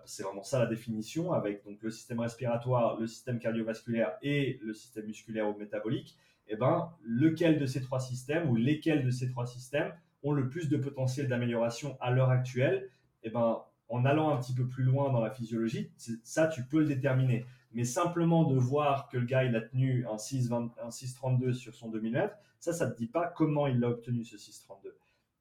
c'est 0.07 0.23
vraiment 0.23 0.43
ça 0.43 0.59
la 0.59 0.65
définition, 0.65 1.33
avec 1.33 1.63
donc 1.65 1.81
le 1.81 1.91
système 1.91 2.19
respiratoire, 2.19 2.99
le 2.99 3.07
système 3.07 3.39
cardiovasculaire 3.39 4.13
et 4.21 4.59
le 4.61 4.73
système 4.73 5.05
musculaire 5.05 5.47
ou 5.47 5.57
métabolique. 5.57 6.17
Eh 6.47 6.55
ben, 6.55 6.91
lequel 7.03 7.59
de 7.59 7.65
ces 7.65 7.81
trois 7.81 7.99
systèmes 7.99 8.49
ou 8.49 8.55
lesquels 8.55 9.03
de 9.03 9.11
ces 9.11 9.29
trois 9.29 9.45
systèmes 9.45 9.93
ont 10.23 10.31
le 10.31 10.47
plus 10.49 10.69
de 10.69 10.77
potentiel 10.77 11.27
d'amélioration 11.27 11.97
à 11.99 12.11
l'heure 12.11 12.29
actuelle? 12.29 12.89
Eh 13.23 13.29
ben, 13.29 13.61
en 13.89 14.05
allant 14.05 14.33
un 14.33 14.37
petit 14.37 14.53
peu 14.53 14.67
plus 14.67 14.83
loin 14.83 15.11
dans 15.11 15.19
la 15.19 15.29
physiologie, 15.29 15.91
ça 16.23 16.47
tu 16.47 16.63
peux 16.63 16.79
le 16.79 16.85
déterminer. 16.85 17.45
Mais 17.73 17.83
simplement 17.83 18.45
de 18.45 18.57
voir 18.57 19.09
que 19.09 19.17
le 19.17 19.25
gars 19.25 19.43
il 19.43 19.55
a 19.55 19.61
tenu 19.61 20.05
un 20.07 20.15
6,32 20.15 21.53
sur 21.53 21.75
son 21.75 21.89
2000 21.89 22.13
mètres, 22.13 22.35
ça, 22.59 22.73
ça 22.73 22.89
te 22.89 22.97
dit 22.97 23.07
pas 23.07 23.27
comment 23.27 23.67
il 23.67 23.83
a 23.83 23.89
obtenu 23.89 24.23
ce 24.23 24.37
6,32. 24.37 24.93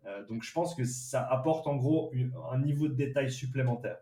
Euh, 0.07 0.27
donc 0.27 0.43
je 0.43 0.53
pense 0.53 0.75
que 0.75 0.85
ça 0.85 1.25
apporte 1.25 1.67
en 1.67 1.77
gros 1.77 2.13
un 2.51 2.59
niveau 2.59 2.89
de 2.89 2.95
détail 2.95 3.31
supplémentaire 3.31 3.99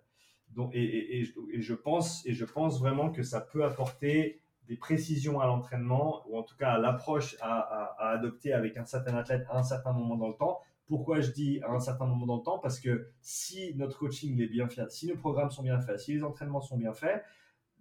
et, 0.72 1.24
je 1.24 1.74
pense, 1.74 2.24
et 2.26 2.32
je 2.32 2.44
pense 2.44 2.80
vraiment 2.80 3.10
que 3.10 3.22
ça 3.22 3.40
peut 3.40 3.64
apporter 3.64 4.40
des 4.68 4.76
précisions 4.76 5.40
à 5.40 5.46
l'entraînement, 5.46 6.24
ou 6.28 6.38
en 6.38 6.42
tout 6.42 6.56
cas 6.56 6.72
à 6.72 6.78
l'approche 6.78 7.36
à, 7.40 8.10
adopter 8.12 8.52
avec 8.52 8.76
un 8.76 8.84
certain 8.84 9.14
athlète 9.16 9.46
à 9.50 9.58
un 9.58 9.62
certain 9.62 9.92
moment 9.92 10.16
dans 10.16 10.28
le 10.28 10.34
temps. 10.34 10.60
Pourquoi 10.86 11.20
je 11.20 11.30
dis 11.30 11.60
à 11.62 11.70
un 11.70 11.80
certain 11.80 12.06
moment 12.06 12.26
dans 12.26 12.36
le 12.36 12.42
temps? 12.42 12.58
Parce 12.58 12.78
que 12.78 13.08
si 13.20 13.74
notre 13.76 13.98
coaching 13.98 14.40
est 14.40 14.46
bien 14.46 14.68
fait, 14.68 14.90
si 14.90 15.06
nos 15.06 15.16
programmes 15.16 15.50
sont 15.50 15.62
bien 15.62 15.80
faits, 15.80 16.00
si 16.00 16.14
les 16.14 16.24
entraînements 16.24 16.60
sont 16.60 16.76
bien 16.76 16.92
faits, 16.92 17.24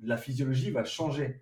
la 0.02 0.18
physiologie 0.18 0.72
va 0.72 0.84
changer. 0.84 1.42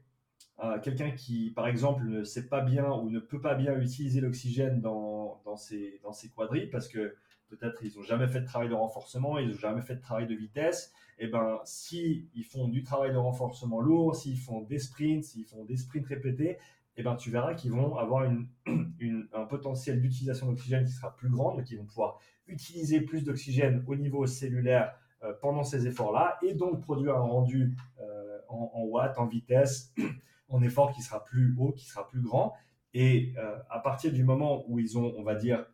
Euh, 0.63 0.79
quelqu'un 0.79 1.11
qui, 1.11 1.51
par 1.51 1.67
exemple, 1.67 2.03
ne 2.05 2.23
sait 2.23 2.47
pas 2.47 2.61
bien 2.61 2.91
ou 2.91 3.09
ne 3.09 3.19
peut 3.19 3.41
pas 3.41 3.55
bien 3.55 3.79
utiliser 3.79 4.21
l'oxygène 4.21 4.79
dans, 4.79 5.41
ses, 5.55 5.99
dans 6.03 6.13
ses 6.13 6.29
quadrilles 6.29 6.69
parce 6.69 6.87
que 6.87 7.15
peut-être 7.51 7.83
ils 7.83 7.95
n'ont 7.97 8.03
jamais 8.03 8.27
fait 8.27 8.41
de 8.41 8.45
travail 8.45 8.69
de 8.69 8.73
renforcement, 8.73 9.37
ils 9.37 9.49
n'ont 9.49 9.57
jamais 9.57 9.81
fait 9.81 9.95
de 9.95 10.01
travail 10.01 10.25
de 10.25 10.35
vitesse, 10.35 10.93
et 11.19 11.25
eh 11.25 11.27
ben 11.27 11.59
si 11.65 12.29
ils 12.33 12.45
font 12.45 12.67
du 12.67 12.83
travail 12.83 13.11
de 13.11 13.17
renforcement 13.17 13.79
lourd, 13.79 14.15
s'ils 14.15 14.39
font 14.39 14.61
des 14.61 14.79
sprints, 14.79 15.23
s'ils 15.23 15.45
font 15.45 15.63
des 15.65 15.77
sprints 15.77 16.07
répétés, 16.07 16.51
et 16.51 16.57
eh 16.97 17.03
ben 17.03 17.15
tu 17.15 17.29
verras 17.29 17.53
qu'ils 17.53 17.71
vont 17.71 17.95
avoir 17.95 18.23
un 19.33 19.45
potentiel 19.45 20.01
d'utilisation 20.01 20.47
d'oxygène 20.47 20.85
qui 20.85 20.91
sera 20.91 21.15
plus 21.15 21.29
grand, 21.29 21.55
donc 21.55 21.69
ils 21.69 21.77
vont 21.77 21.85
pouvoir 21.85 22.19
utiliser 22.47 23.01
plus 23.01 23.23
d'oxygène 23.23 23.83
au 23.87 23.95
niveau 23.95 24.25
cellulaire 24.25 24.95
euh, 25.23 25.33
pendant 25.39 25.63
ces 25.63 25.87
efforts-là, 25.87 26.39
et 26.41 26.53
donc 26.55 26.81
produire 26.81 27.15
un 27.15 27.21
rendu 27.21 27.77
euh, 27.99 28.39
en, 28.49 28.83
watts, 28.85 29.19
en 29.19 29.27
vitesse, 29.27 29.93
en 30.49 30.61
effort 30.63 30.91
qui 30.91 31.01
sera 31.01 31.23
plus 31.23 31.55
haut, 31.59 31.71
qui 31.71 31.85
sera 31.85 32.07
plus 32.07 32.21
grand. 32.21 32.53
Et 32.93 33.33
euh, 33.37 33.57
à 33.69 33.79
partir 33.79 34.11
du 34.11 34.23
moment 34.23 34.65
où 34.67 34.79
ils 34.79 34.97
ont, 34.97 35.13
on 35.17 35.23
va 35.23 35.35
dire, 35.35 35.65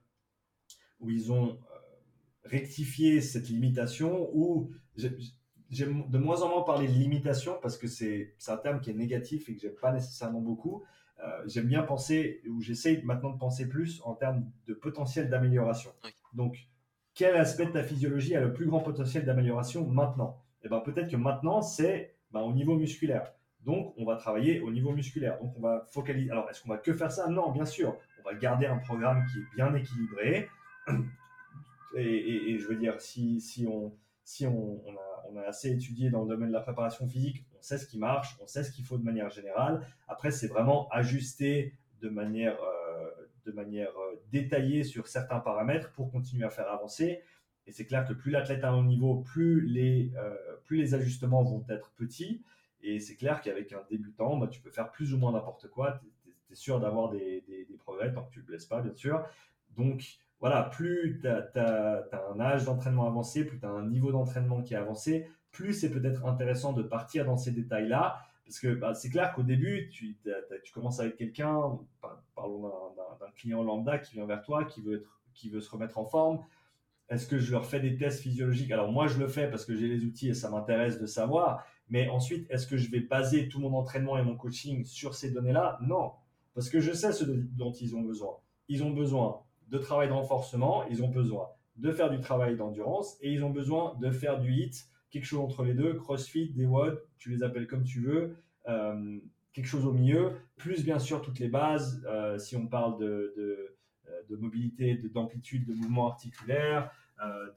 où 0.99 1.09
ils 1.09 1.31
ont 1.31 1.57
rectifié 2.49 3.21
cette 3.21 3.49
limitation, 3.49 4.29
ou 4.33 4.71
j'aime 5.69 6.09
de 6.09 6.17
moins 6.17 6.41
en 6.41 6.49
moins 6.49 6.63
parler 6.63 6.87
de 6.87 6.93
limitation 6.93 7.57
parce 7.61 7.77
que 7.77 7.87
c'est 7.87 8.33
un 8.47 8.57
terme 8.57 8.79
qui 8.79 8.89
est 8.89 8.95
négatif 8.95 9.49
et 9.49 9.55
que 9.55 9.61
j'aime 9.61 9.75
pas 9.81 9.91
nécessairement 9.91 10.41
beaucoup. 10.41 10.83
Euh, 11.23 11.43
j'aime 11.47 11.65
bien 11.65 11.81
penser, 11.81 12.41
ou 12.47 12.61
j'essaie 12.61 13.01
maintenant 13.03 13.31
de 13.31 13.39
penser 13.39 13.67
plus 13.67 14.01
en 14.05 14.13
termes 14.13 14.45
de 14.67 14.73
potentiel 14.73 15.29
d'amélioration. 15.29 15.91
Donc, 16.33 16.67
quel 17.15 17.35
aspect 17.35 17.65
de 17.65 17.71
ta 17.71 17.83
physiologie 17.83 18.35
a 18.35 18.41
le 18.41 18.53
plus 18.53 18.67
grand 18.67 18.81
potentiel 18.81 19.25
d'amélioration 19.25 19.87
maintenant? 19.87 20.43
Et 20.61 20.67
eh 20.67 20.69
ben 20.69 20.79
peut-être 20.79 21.09
que 21.09 21.15
maintenant 21.15 21.61
c'est 21.61 22.15
ben, 22.31 22.41
au 22.41 22.53
niveau 22.53 22.75
musculaire. 22.75 23.33
Donc, 23.61 23.93
on 23.97 24.05
va 24.05 24.15
travailler 24.15 24.61
au 24.61 24.71
niveau 24.71 24.91
musculaire. 24.91 25.39
Donc, 25.39 25.53
on 25.57 25.61
va 25.61 25.85
focaliser. 25.91 26.29
Alors, 26.31 26.49
est-ce 26.49 26.61
qu'on 26.61 26.69
va 26.69 26.77
que 26.77 26.93
faire 26.93 27.11
ça? 27.11 27.27
Non, 27.27 27.51
bien 27.51 27.65
sûr. 27.65 27.97
On 28.19 28.29
va 28.29 28.35
garder 28.35 28.65
un 28.65 28.77
programme 28.77 29.25
qui 29.25 29.39
est 29.39 29.55
bien 29.55 29.73
équilibré. 29.73 30.49
Et, 31.95 32.57
je 32.59 32.67
veux 32.67 32.75
dire, 32.75 32.99
si, 32.99 33.67
on, 33.67 33.93
a, 35.35 35.41
assez 35.47 35.71
étudié 35.71 36.09
dans 36.09 36.23
le 36.23 36.29
domaine 36.29 36.49
de 36.49 36.53
la 36.53 36.61
préparation 36.61 37.07
physique, 37.07 37.45
on 37.57 37.61
sait 37.61 37.77
ce 37.77 37.85
qui 37.85 37.97
marche, 37.97 38.37
on 38.41 38.47
sait 38.47 38.63
ce 38.63 38.71
qu'il 38.71 38.85
faut 38.85 38.97
de 38.97 39.03
manière 39.03 39.29
générale. 39.29 39.81
Après, 40.07 40.31
c'est 40.31 40.47
vraiment 40.47 40.87
ajuster 40.89 41.73
de 42.01 42.09
manière, 42.09 42.57
euh, 42.61 43.09
euh, 43.47 44.15
détaillée 44.31 44.83
sur 44.83 45.07
certains 45.07 45.39
paramètres 45.39 45.91
pour 45.93 46.11
continuer 46.11 46.45
à 46.45 46.49
faire 46.49 46.69
avancer. 46.69 47.21
Et 47.65 47.71
c'est 47.71 47.85
clair 47.85 48.05
que 48.05 48.13
plus 48.13 48.31
l'athlète 48.31 48.63
a 48.63 48.69
un 48.69 48.79
haut 48.79 48.83
niveau, 48.83 49.15
plus 49.15 49.61
les, 49.61 50.11
euh, 50.17 50.95
ajustements 50.95 51.43
vont 51.43 51.65
être 51.69 51.91
petits. 51.91 52.43
Et 52.81 52.99
c'est 52.99 53.15
clair 53.15 53.41
qu'avec 53.41 53.73
un 53.73 53.83
débutant, 53.89 54.37
bah, 54.37 54.47
tu 54.47 54.61
peux 54.61 54.69
faire 54.69 54.91
plus 54.91 55.13
ou 55.13 55.17
moins 55.17 55.31
n'importe 55.31 55.67
quoi. 55.69 55.99
Tu 56.23 56.29
es, 56.51 56.55
sûr 56.55 56.79
d'avoir 56.79 57.09
des, 57.09 57.41
des, 57.47 57.65
des, 57.65 57.77
progrès 57.77 58.11
tant 58.13 58.23
que 58.23 58.31
tu 58.31 58.39
ne 58.39 58.43
le 58.43 58.47
blesses 58.47 58.65
pas, 58.65 58.81
bien 58.81 58.93
sûr. 58.93 59.25
Donc, 59.75 60.19
voilà, 60.39 60.63
plus 60.63 61.19
tu 61.21 61.27
as, 61.27 62.05
un 62.31 62.39
âge 62.39 62.65
d'entraînement 62.65 63.07
avancé, 63.07 63.45
plus 63.45 63.59
tu 63.59 63.65
as 63.65 63.69
un 63.69 63.87
niveau 63.87 64.11
d'entraînement 64.11 64.61
qui 64.61 64.73
est 64.73 64.77
avancé, 64.77 65.27
plus 65.51 65.73
c'est 65.73 65.89
peut-être 65.89 66.25
intéressant 66.25 66.73
de 66.73 66.83
partir 66.83 67.25
dans 67.25 67.37
ces 67.37 67.51
détails-là. 67.51 68.21
Parce 68.45 68.59
que 68.59 68.73
bah, 68.73 68.93
c'est 68.93 69.09
clair 69.09 69.33
qu'au 69.33 69.43
début, 69.43 69.89
tu, 69.89 70.17
commences 70.73 70.99
avec 70.99 71.17
quelqu'un, 71.17 71.77
parlons 72.35 72.61
d'un 73.19 73.31
client 73.35 73.61
lambda 73.63 73.97
qui 73.97 74.13
vient 74.13 74.25
vers 74.25 74.41
toi, 74.41 74.63
qui 74.63 74.81
veut, 74.81 75.05
qui 75.33 75.49
veut 75.49 75.59
se 75.59 75.69
remettre 75.69 75.97
en 75.97 76.05
forme. 76.05 76.39
Est-ce 77.09 77.27
que 77.27 77.39
je 77.39 77.51
leur 77.51 77.65
fais 77.65 77.79
des 77.79 77.97
tests 77.97 78.21
physiologiques? 78.21 78.71
Alors 78.71 78.91
moi, 78.91 79.07
je 79.07 79.17
le 79.17 79.27
fais 79.27 79.49
parce 79.49 79.65
que 79.65 79.75
j'ai 79.75 79.87
les 79.87 80.05
outils 80.05 80.29
et 80.29 80.33
ça 80.33 80.49
m'intéresse 80.49 80.99
de 80.99 81.05
savoir. 81.05 81.65
Mais 81.89 82.09
ensuite, 82.09 82.49
est-ce 82.49 82.67
que 82.67 82.77
je 82.77 82.89
vais 82.91 82.99
baser 82.99 83.47
tout 83.47 83.59
mon 83.59 83.73
entraînement 83.73 84.17
et 84.17 84.23
mon 84.23 84.35
coaching 84.35 84.85
sur 84.85 85.15
ces 85.15 85.31
données-là? 85.31 85.79
Non, 85.81 86.11
parce 86.53 86.69
que 86.69 86.79
je 86.79 86.91
sais 86.91 87.11
ce 87.11 87.23
dont 87.25 87.71
ils 87.71 87.95
ont 87.95 88.01
besoin. 88.01 88.37
Ils 88.67 88.83
ont 88.83 88.91
besoin 88.91 89.41
de 89.67 89.77
travail 89.77 90.07
de 90.07 90.13
renforcement, 90.13 90.85
ils 90.87 91.03
ont 91.03 91.09
besoin 91.09 91.47
de 91.75 91.91
faire 91.91 92.09
du 92.09 92.19
travail 92.19 92.55
d'endurance 92.55 93.17
et 93.21 93.31
ils 93.31 93.43
ont 93.43 93.49
besoin 93.49 93.95
de 93.99 94.09
faire 94.09 94.39
du 94.39 94.51
HIT, 94.51 94.89
quelque 95.11 95.25
chose 95.25 95.39
entre 95.39 95.63
les 95.63 95.73
deux, 95.73 95.93
CrossFit, 95.93 96.51
des 96.53 96.65
WOD, 96.65 97.01
tu 97.17 97.29
les 97.29 97.43
appelles 97.43 97.67
comme 97.67 97.83
tu 97.83 98.01
veux, 98.01 98.35
euh, 98.67 99.19
quelque 99.53 99.67
chose 99.67 99.85
au 99.85 99.93
milieu, 99.93 100.33
plus 100.55 100.83
bien 100.83 100.99
sûr 100.99 101.21
toutes 101.21 101.39
les 101.39 101.47
bases, 101.47 102.03
euh, 102.07 102.37
si 102.37 102.55
on 102.55 102.67
parle 102.67 102.99
de, 102.99 103.33
de, 103.37 103.77
euh, 104.07 104.21
de 104.29 104.35
mobilité, 104.35 104.95
d'amplitude, 104.95 105.65
de, 105.65 105.73
mouvement 105.73 106.09
articulaire, 106.09 106.91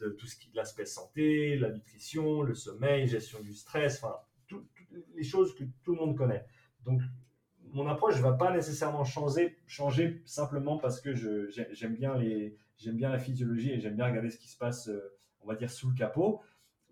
de 0.01 0.09
tout 0.09 0.27
ce 0.27 0.37
qui 0.37 0.49
est 0.49 0.57
l'aspect 0.57 0.87
santé, 0.87 1.59
la 1.59 1.71
nutrition, 1.71 2.41
le 2.41 2.55
sommeil, 2.55 3.07
gestion 3.07 3.41
du 3.41 3.53
stress, 3.53 4.03
enfin, 4.03 4.17
toutes 4.47 4.67
les 5.15 5.23
choses 5.23 5.55
que 5.55 5.65
tout 5.83 5.93
le 5.93 5.99
monde 5.99 6.17
connaît. 6.17 6.47
Donc, 6.87 7.03
mon 7.73 7.89
approche 7.89 8.17
ne 8.17 8.23
va 8.23 8.33
pas 8.33 8.53
nécessairement 8.53 9.05
changer, 9.05 9.57
changer 9.67 10.23
simplement 10.25 10.79
parce 10.79 11.01
que 11.01 11.15
j'aime 11.15 11.95
bien, 11.95 12.17
les, 12.17 12.57
bien 12.87 13.11
la 13.11 13.19
physiologie 13.19 13.73
et 13.73 13.81
j'aime 13.81 13.97
bien 13.97 14.07
regarder 14.07 14.31
ce 14.31 14.39
qui 14.39 14.49
se 14.49 14.59
passe, 14.59 14.89
euh, 14.89 15.13
on 15.43 15.49
va 15.49 15.55
dire, 15.55 15.71
sous 15.71 15.89
le 15.89 15.95
capot. 15.95 16.41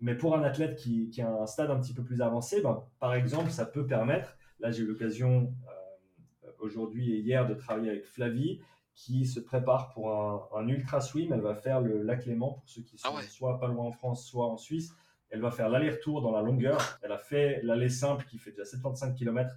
Mais 0.01 0.15
pour 0.15 0.35
un 0.35 0.43
athlète 0.43 0.77
qui, 0.77 1.09
qui 1.09 1.21
a 1.21 1.29
un 1.29 1.45
stade 1.45 1.69
un 1.69 1.79
petit 1.79 1.93
peu 1.93 2.03
plus 2.03 2.21
avancé, 2.21 2.61
ben, 2.61 2.83
par 2.99 3.13
exemple, 3.13 3.51
ça 3.51 3.65
peut 3.65 3.85
permettre, 3.85 4.37
là 4.59 4.71
j'ai 4.71 4.83
eu 4.83 4.87
l'occasion 4.87 5.53
euh, 5.67 6.51
aujourd'hui 6.59 7.13
et 7.13 7.19
hier 7.19 7.47
de 7.47 7.53
travailler 7.53 7.89
avec 7.89 8.05
Flavie, 8.05 8.61
qui 8.99 9.25
se 9.25 9.39
prépare 9.39 9.91
pour 9.91 10.11
un, 10.11 10.67
ultra 10.67 10.99
swim. 10.99 11.31
Elle 11.31 11.39
va 11.39 11.55
faire 11.55 11.79
le 11.79 12.01
lac 12.03 12.25
Léman 12.25 12.51
pour 12.51 12.63
ceux 12.65 12.81
qui 12.81 12.97
sont 12.97 13.07
ah 13.15 13.21
soit 13.21 13.57
pas 13.57 13.67
loin 13.67 13.85
en 13.85 13.91
France, 13.93 14.25
soit 14.25 14.45
en 14.45 14.57
Suisse. 14.57 14.93
Elle 15.29 15.41
va 15.41 15.51
faire 15.51 15.69
l'aller-retour 15.69 16.21
dans 16.21 16.31
la 16.31 16.41
longueur. 16.41 16.99
Elle 17.01 17.13
a 17.13 17.17
fait 17.17 17.61
l'aller 17.63 17.87
simple 17.87 18.25
qui 18.25 18.37
fait 18.37 18.51
déjà 18.51 18.65
75 18.65 19.15
km 19.15 19.55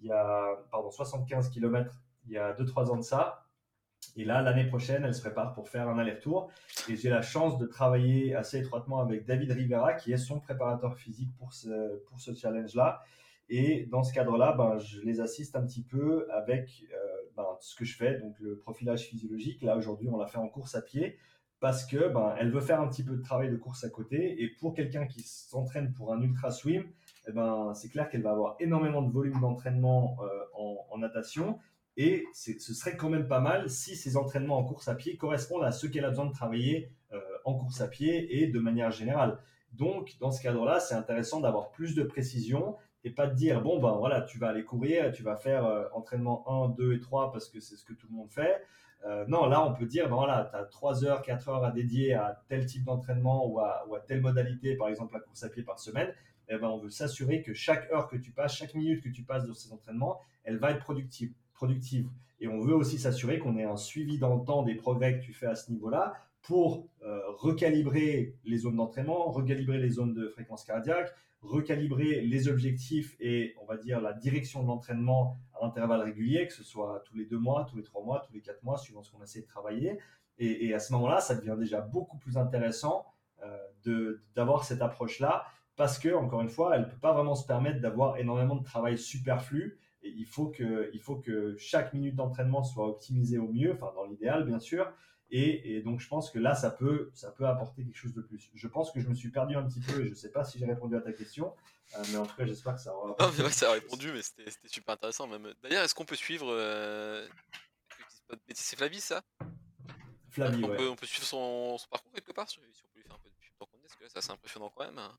il 0.00 0.08
y 0.08 0.12
a 0.12 0.56
pardon, 0.70 0.90
75 0.90 1.50
km 1.50 1.92
il 2.26 2.32
y 2.32 2.38
a 2.38 2.52
2-3 2.54 2.90
ans 2.90 2.96
de 2.96 3.02
ça. 3.02 3.44
Et 4.16 4.24
là, 4.24 4.42
l'année 4.42 4.64
prochaine, 4.64 5.04
elle 5.04 5.14
se 5.14 5.20
prépare 5.20 5.52
pour 5.54 5.68
faire 5.68 5.88
un 5.88 5.98
aller-retour. 5.98 6.50
Et 6.88 6.96
j'ai 6.96 7.08
la 7.08 7.22
chance 7.22 7.58
de 7.58 7.66
travailler 7.66 8.34
assez 8.34 8.58
étroitement 8.58 9.00
avec 9.00 9.24
David 9.24 9.52
Rivera, 9.52 9.94
qui 9.94 10.12
est 10.12 10.16
son 10.16 10.40
préparateur 10.40 10.96
physique 10.96 11.30
pour 11.38 11.52
ce, 11.52 11.98
pour 12.06 12.20
ce 12.20 12.34
challenge-là. 12.34 13.00
Et 13.48 13.86
dans 13.86 14.02
ce 14.02 14.12
cadre-là, 14.12 14.52
ben, 14.52 14.78
je 14.78 15.00
les 15.00 15.20
assiste 15.20 15.56
un 15.56 15.64
petit 15.64 15.82
peu 15.82 16.30
avec 16.32 16.84
euh, 16.92 16.96
ben, 17.36 17.46
ce 17.60 17.74
que 17.74 17.84
je 17.84 17.96
fais, 17.96 18.18
donc 18.18 18.38
le 18.40 18.58
profilage 18.58 19.04
physiologique. 19.06 19.62
Là, 19.62 19.76
aujourd'hui, 19.76 20.08
on 20.10 20.18
l'a 20.18 20.26
fait 20.26 20.38
en 20.38 20.48
course 20.48 20.74
à 20.74 20.82
pied 20.82 21.16
parce 21.60 21.86
que 21.86 22.08
ben, 22.08 22.34
elle 22.38 22.50
veut 22.50 22.60
faire 22.60 22.80
un 22.80 22.88
petit 22.88 23.02
peu 23.02 23.16
de 23.16 23.22
travail 23.22 23.50
de 23.50 23.56
course 23.56 23.84
à 23.84 23.88
côté. 23.88 24.42
Et 24.42 24.48
pour 24.48 24.74
quelqu'un 24.74 25.06
qui 25.06 25.22
s'entraîne 25.22 25.92
pour 25.92 26.12
un 26.12 26.20
ultra 26.20 26.50
swim, 26.50 26.84
eh 27.28 27.32
ben, 27.32 27.74
c'est 27.74 27.90
clair 27.90 28.08
qu'elle 28.08 28.22
va 28.22 28.30
avoir 28.30 28.56
énormément 28.58 29.02
de 29.02 29.12
volume 29.12 29.38
d'entraînement 29.40 30.16
euh, 30.22 30.44
en, 30.90 30.98
natation. 30.98 31.58
Et 31.96 32.24
ce 32.32 32.74
serait 32.74 32.96
quand 32.96 33.10
même 33.10 33.28
pas 33.28 33.40
mal 33.40 33.68
si 33.70 33.94
ces 33.96 34.16
entraînements 34.16 34.58
en 34.58 34.64
course 34.64 34.88
à 34.88 34.94
pied 34.94 35.16
correspondent 35.16 35.64
à 35.64 35.70
ce 35.70 35.86
qu'elle 35.86 36.04
a 36.04 36.08
besoin 36.08 36.26
de 36.26 36.32
travailler 36.32 36.90
euh, 37.12 37.20
en 37.44 37.54
course 37.54 37.80
à 37.80 37.88
pied 37.88 38.40
et 38.42 38.46
de 38.46 38.58
manière 38.58 38.90
générale. 38.90 39.38
Donc, 39.72 40.16
dans 40.20 40.32
ce 40.32 40.42
cadre-là, 40.42 40.80
c'est 40.80 40.94
intéressant 40.94 41.40
d'avoir 41.40 41.70
plus 41.70 41.94
de 41.94 42.02
précision 42.02 42.76
et 43.04 43.10
pas 43.10 43.26
de 43.26 43.34
dire, 43.34 43.62
bon, 43.62 43.78
ben 43.78 43.92
voilà, 43.92 44.22
tu 44.22 44.38
vas 44.38 44.48
aller 44.48 44.64
courir, 44.64 45.12
tu 45.12 45.22
vas 45.22 45.36
faire 45.36 45.66
euh, 45.66 45.84
entraînement 45.92 46.44
1, 46.48 46.70
2 46.70 46.94
et 46.94 47.00
3 47.00 47.30
parce 47.30 47.48
que 47.48 47.60
c'est 47.60 47.76
ce 47.76 47.84
que 47.84 47.92
tout 47.92 48.06
le 48.10 48.16
monde 48.16 48.30
fait. 48.30 48.64
non, 49.28 49.46
là, 49.46 49.64
on 49.64 49.74
peut 49.74 49.86
dire, 49.86 50.08
ben 50.08 50.16
voilà, 50.16 50.48
tu 50.50 50.56
as 50.58 50.64
3 50.64 51.04
heures, 51.04 51.22
4 51.22 51.48
heures 51.48 51.64
à 51.64 51.70
dédier 51.70 52.14
à 52.14 52.42
tel 52.48 52.66
type 52.66 52.84
d'entraînement 52.84 53.46
ou 53.46 53.60
ou 53.60 53.94
à, 53.94 54.00
telle 54.06 54.20
modalité, 54.20 54.76
par 54.76 54.88
exemple 54.88 55.14
la 55.14 55.20
course 55.20 55.42
à 55.44 55.48
pied 55.48 55.62
par 55.62 55.78
semaine. 55.78 56.12
Eh 56.48 56.56
ben, 56.58 56.68
on 56.68 56.78
veut 56.78 56.90
s'assurer 56.90 57.42
que 57.42 57.52
chaque 57.52 57.90
heure 57.90 58.08
que 58.08 58.16
tu 58.16 58.30
passes, 58.30 58.54
chaque 58.54 58.74
minute 58.74 59.02
que 59.02 59.08
tu 59.08 59.22
passes 59.22 59.46
dans 59.46 59.54
ces 59.54 59.72
entraînements, 59.72 60.18
elle 60.44 60.58
va 60.58 60.70
être 60.70 60.80
productive. 60.80 61.32
productive. 61.52 62.08
Et 62.40 62.48
on 62.48 62.60
veut 62.60 62.74
aussi 62.74 62.98
s'assurer 62.98 63.38
qu'on 63.38 63.56
ait 63.56 63.64
un 63.64 63.76
suivi 63.76 64.18
dans 64.18 64.36
le 64.36 64.44
temps 64.44 64.62
des 64.62 64.74
progrès 64.74 65.18
que 65.18 65.24
tu 65.24 65.32
fais 65.32 65.46
à 65.46 65.54
ce 65.54 65.70
niveau-là 65.72 66.14
pour 66.42 66.86
euh, 67.02 67.20
recalibrer 67.36 68.36
les 68.44 68.58
zones 68.58 68.76
d'entraînement, 68.76 69.30
recalibrer 69.30 69.78
les 69.78 69.90
zones 69.90 70.14
de 70.14 70.28
fréquence 70.28 70.64
cardiaque, 70.64 71.12
recalibrer 71.42 72.20
les 72.20 72.48
objectifs 72.48 73.16
et 73.20 73.54
on 73.60 73.66
va 73.66 73.76
dire 73.76 74.00
la 74.00 74.12
direction 74.12 74.62
de 74.62 74.68
l'entraînement 74.68 75.38
à 75.60 75.66
intervalles 75.66 76.02
réguliers, 76.02 76.46
que 76.46 76.52
ce 76.52 76.64
soit 76.64 77.02
tous 77.06 77.16
les 77.16 77.26
deux 77.26 77.38
mois, 77.38 77.66
tous 77.68 77.76
les 77.76 77.82
trois 77.82 78.02
mois, 78.02 78.22
tous 78.26 78.32
les 78.32 78.40
quatre 78.40 78.62
mois, 78.62 78.78
suivant 78.78 79.02
ce 79.02 79.10
qu'on 79.12 79.22
essaie 79.22 79.42
de 79.42 79.46
travailler. 79.46 79.98
Et, 80.40 80.72
à 80.72 80.78
ce 80.78 80.92
moment-là, 80.92 81.20
ça 81.20 81.34
devient 81.34 81.56
déjà 81.58 81.80
beaucoup 81.80 82.16
plus 82.16 82.36
intéressant 82.36 83.06
euh, 83.42 84.16
d'avoir 84.36 84.62
cette 84.62 84.82
approche-là 84.82 85.44
parce 85.78 86.00
que, 86.00 86.12
encore 86.12 86.40
une 86.40 86.48
fois, 86.48 86.74
elle 86.74 86.82
ne 86.82 86.86
peut 86.86 86.98
pas 86.98 87.12
vraiment 87.12 87.36
se 87.36 87.46
permettre 87.46 87.80
d'avoir 87.80 88.16
énormément 88.18 88.56
de 88.56 88.64
travail 88.64 88.98
superflu. 88.98 89.78
Et 90.02 90.08
il 90.10 90.26
faut 90.26 90.48
que, 90.48 90.90
il 90.92 91.00
faut 91.00 91.16
que 91.16 91.56
chaque 91.56 91.94
minute 91.94 92.16
d'entraînement 92.16 92.64
soit 92.64 92.86
optimisée 92.88 93.38
au 93.38 93.46
mieux, 93.46 93.72
enfin 93.74 93.92
dans 93.94 94.04
l'idéal 94.04 94.44
bien 94.44 94.58
sûr. 94.58 94.92
Et, 95.30 95.80
donc 95.82 96.00
je 96.00 96.08
pense 96.08 96.30
que 96.30 96.38
là, 96.40 96.56
ça 96.56 96.70
peut, 96.70 97.10
ça 97.14 97.30
peut 97.30 97.46
apporter 97.46 97.84
quelque 97.84 97.96
chose 97.96 98.12
de 98.12 98.22
plus. 98.22 98.50
Je 98.54 98.66
pense 98.66 98.90
que 98.90 98.98
je 98.98 99.08
me 99.08 99.14
suis 99.14 99.30
perdu 99.30 99.54
un 99.54 99.62
petit 99.62 99.80
peu 99.80 100.00
et 100.00 100.04
je 100.06 100.10
ne 100.10 100.14
sais 100.14 100.32
pas 100.32 100.42
si 100.42 100.58
j'ai 100.58 100.66
répondu 100.66 100.96
à 100.96 101.00
ta 101.00 101.12
question, 101.12 101.54
euh, 101.94 102.02
mais 102.10 102.16
en 102.16 102.26
tout 102.26 102.34
cas, 102.34 102.44
j'espère 102.44 102.74
que 102.74 102.80
ça 102.80 102.92
aura. 102.94 103.14
Non, 103.20 103.30
mais 103.38 103.50
ça 103.50 103.68
a 103.68 103.72
répondu, 103.74 104.10
mais 104.12 104.22
c'était 104.22 104.50
super 104.66 104.94
intéressant 104.94 105.28
même. 105.28 105.52
D'ailleurs, 105.62 105.84
est-ce 105.84 105.94
qu'on 105.94 106.06
peut 106.06 106.16
suivre 106.16 106.48
euh... 106.50 107.26
C'est 108.52 108.76
Flavie, 108.76 109.00
ça? 109.00 109.22
Flavie, 110.30 110.64
on, 110.64 110.70
ouais. 110.70 110.76
peut, 110.76 110.88
on 110.88 110.96
peut 110.96 111.06
suivre 111.06 111.26
son, 111.26 111.76
parcours 111.90 112.12
quelque 112.12 112.32
part, 112.32 112.48
si 112.48 112.58
on 112.58 112.62
peut 112.62 112.66
lui 112.96 113.02
faire 113.04 113.14
un 113.14 113.18
peu 113.18 113.28
de 113.28 113.34
pub 113.34 113.68
parce 113.82 113.94
que 113.94 114.08
ça 114.08 114.20
c'est 114.20 114.32
impressionnant 114.32 114.72
quand 114.74 114.84
même. 114.84 114.98
Hein. 114.98 115.16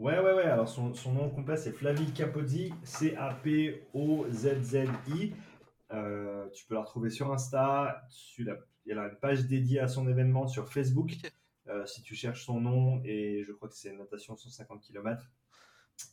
Ouais, 0.00 0.18
ouais, 0.18 0.32
ouais. 0.32 0.44
Alors, 0.44 0.66
son, 0.66 0.94
nom 1.12 1.28
complet, 1.28 1.58
c'est 1.58 1.72
Flavie 1.72 2.10
Capozzi, 2.14 2.72
C-A-P-O-Z-Z-I. 2.84 3.74
Euh, 5.92 6.48
tu 6.54 6.64
peux 6.64 6.74
la 6.74 6.80
retrouver 6.80 7.10
sur 7.10 7.30
Insta. 7.30 8.02
Il 8.38 8.46
y 8.86 8.92
a 8.92 8.96
une 8.96 9.16
page 9.20 9.44
dédiée 9.44 9.78
à 9.80 9.88
son 9.88 10.08
événement 10.08 10.48
sur 10.48 10.72
Facebook. 10.72 11.12
Euh, 11.68 11.84
si 11.84 12.00
tu 12.00 12.14
cherches 12.14 12.46
son 12.46 12.62
nom, 12.62 13.02
et 13.04 13.44
je 13.46 13.52
crois 13.52 13.68
que 13.68 13.74
c'est 13.74 13.92
natation 13.92 14.38
150 14.38 14.80
km. 14.80 15.22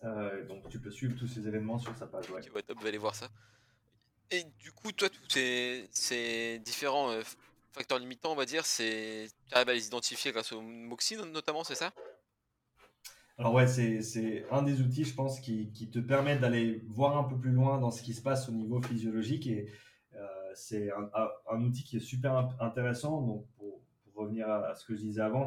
Euh, 0.03 0.43
donc, 0.43 0.67
tu 0.67 0.81
peux 0.81 0.91
suivre 0.91 1.17
tous 1.17 1.29
ces 1.29 1.47
événements 1.47 1.79
sur 1.79 1.97
sa 1.97 2.07
page. 2.07 2.29
Ouais. 2.29 2.41
Ok, 2.53 2.65
top, 2.65 2.81
va 2.81 2.89
aller 2.89 2.97
voir 2.97 3.15
ça. 3.15 3.29
Et 4.31 4.43
du 4.59 4.73
coup, 4.73 4.91
toi, 4.91 5.07
tous 5.07 5.29
ces, 5.29 6.59
différents 6.59 7.17
facteurs 7.71 7.99
limitants, 7.99 8.33
on 8.33 8.35
va 8.35 8.43
dire, 8.43 8.65
tu 8.65 8.83
arrives 9.53 9.69
à 9.69 9.73
les 9.73 9.87
identifier 9.87 10.33
grâce 10.33 10.51
au 10.51 10.59
Moxie 10.59 11.15
notamment, 11.15 11.63
c'est 11.63 11.75
ça? 11.75 11.93
Alors 13.39 13.53
ouais, 13.53 13.67
c'est 13.67 14.45
un 14.49 14.63
des 14.63 14.81
outils, 14.81 15.03
je 15.03 15.13
pense, 15.13 15.39
qui, 15.39 15.71
qui 15.71 15.89
te 15.89 15.99
permet 15.99 16.37
d'aller 16.37 16.83
voir 16.87 17.17
un 17.17 17.23
peu 17.23 17.37
plus 17.37 17.51
loin 17.51 17.77
dans 17.77 17.91
ce 17.91 18.01
qui 18.01 18.15
se 18.15 18.21
passe 18.21 18.49
au 18.49 18.51
niveau 18.51 18.81
physiologique. 18.81 19.45
Et 19.45 19.69
euh, 20.15 20.25
c'est 20.55 20.89
un, 20.91 21.61
outil 21.61 21.83
qui 21.83 21.97
est 21.97 22.01
super 22.01 22.49
intéressant. 22.59 23.21
Donc 23.21 23.45
pour, 23.57 23.81
revenir 24.15 24.49
à 24.49 24.73
ce 24.73 24.83
que 24.83 24.95
je 24.95 25.01
disais 25.01 25.21
avant, 25.21 25.45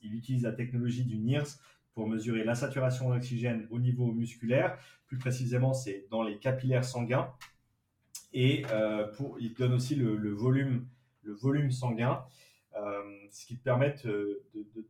il 0.00 0.14
utilise 0.14 0.44
la 0.44 0.52
technologie 0.52 1.02
du 1.02 1.18
NIRS 1.18 1.58
pour 1.92 2.06
mesurer 2.06 2.44
la 2.44 2.54
saturation 2.54 3.10
d'oxygène 3.10 3.66
au 3.70 3.80
niveau 3.80 4.12
musculaire. 4.12 4.78
Plus 5.08 5.18
précisément, 5.18 5.74
c'est 5.74 6.06
dans 6.08 6.22
les 6.22 6.38
capillaires 6.38 6.84
sanguins. 6.84 7.32
Et 8.32 8.64
euh, 8.70 9.08
pour, 9.08 9.40
il 9.40 9.54
donne 9.54 9.72
aussi 9.72 9.96
le, 9.96 10.30
volume, 10.30 10.86
le 11.24 11.32
volume 11.32 11.72
sanguin. 11.72 12.24
Euh, 13.32 13.34
ce 13.34 13.46
qui 13.46 13.56
te 13.56 13.62
permet 13.62 13.94
de, 14.04 14.42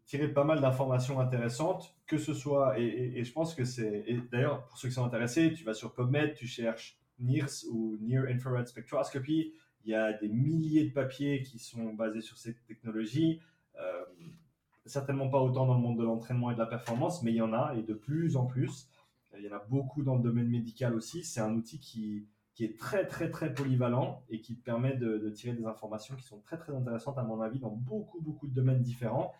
tirer 0.05 0.29
pas 0.29 0.45
mal 0.45 0.61
d'informations 0.61 1.21
intéressantes, 1.21 1.95
que 2.07 2.19
ce 2.19 2.35
soit, 2.35 2.79
et, 2.79 3.23
je 3.25 3.33
pense 3.33 3.55
que 3.55 3.65
c'est, 3.65 4.05
d'ailleurs, 4.31 4.65
pour 4.67 4.79
ceux 4.79 4.89
qui 4.89 4.95
sont 4.95 5.05
intéressés, 5.05 5.53
tu 5.53 5.65
vas 5.65 5.75
sur 5.75 5.95
PubMed, 5.95 6.35
tu 6.35 6.47
cherches 6.47 6.99
NIRS 7.21 7.65
ou 7.71 7.97
Near 8.01 8.25
Infrared 8.29 8.67
Spectroscopy, 8.67 9.53
il 9.85 9.91
y 9.91 9.95
a 9.95 10.13
des 10.13 10.29
milliers 10.29 10.85
de 10.85 10.93
papiers 10.93 11.43
qui 11.43 11.59
sont 11.59 11.95
basés 11.95 12.21
sur 12.21 12.39
cette 12.39 12.65
technologie. 12.67 13.41
Euh, 13.81 14.05
certainement 14.87 15.29
pas 15.29 15.41
autant 15.41 15.67
dans 15.67 15.75
le 15.75 15.81
monde 15.81 15.99
de 15.99 16.05
l'entraînement 16.05 16.51
et 16.51 16.55
de 16.55 16.59
la 16.59 16.67
performance, 16.67 17.23
mais 17.23 17.33
il 17.33 17.37
y 17.37 17.43
en 17.43 17.53
a 17.53 17.75
et 17.77 17.83
de 17.83 17.95
plus 17.95 18.37
en 18.37 18.47
plus. 18.47 18.89
Il 19.37 19.45
y 19.45 19.49
en 19.49 19.57
a 19.57 19.65
beaucoup 19.69 20.03
dans 20.03 20.17
le 20.17 20.23
domaine 20.23 20.49
médical 20.49 20.95
aussi. 20.95 21.25
C'est 21.25 21.41
un 21.41 21.55
outil 21.55 21.79
qui, 21.81 22.27
qui 22.55 22.65
est 22.65 22.79
très 22.79 23.07
très 23.07 23.31
très 23.31 23.53
polyvalent 23.53 24.23
et 24.29 24.41
qui 24.41 24.55
permet 24.55 24.95
de, 24.95 25.31
tirer 25.31 25.55
des 25.55 25.65
informations 25.65 26.15
qui 26.17 26.25
sont 26.25 26.41
très 26.41 26.59
très 26.59 26.75
intéressantes 26.75 27.19
à 27.19 27.23
mon 27.23 27.41
avis 27.41 27.59
dans 27.59 27.71
beaucoup 27.71 28.21
beaucoup 28.21 28.47
de 28.47 28.55
domaines 28.55 28.83
différents. 28.83 29.33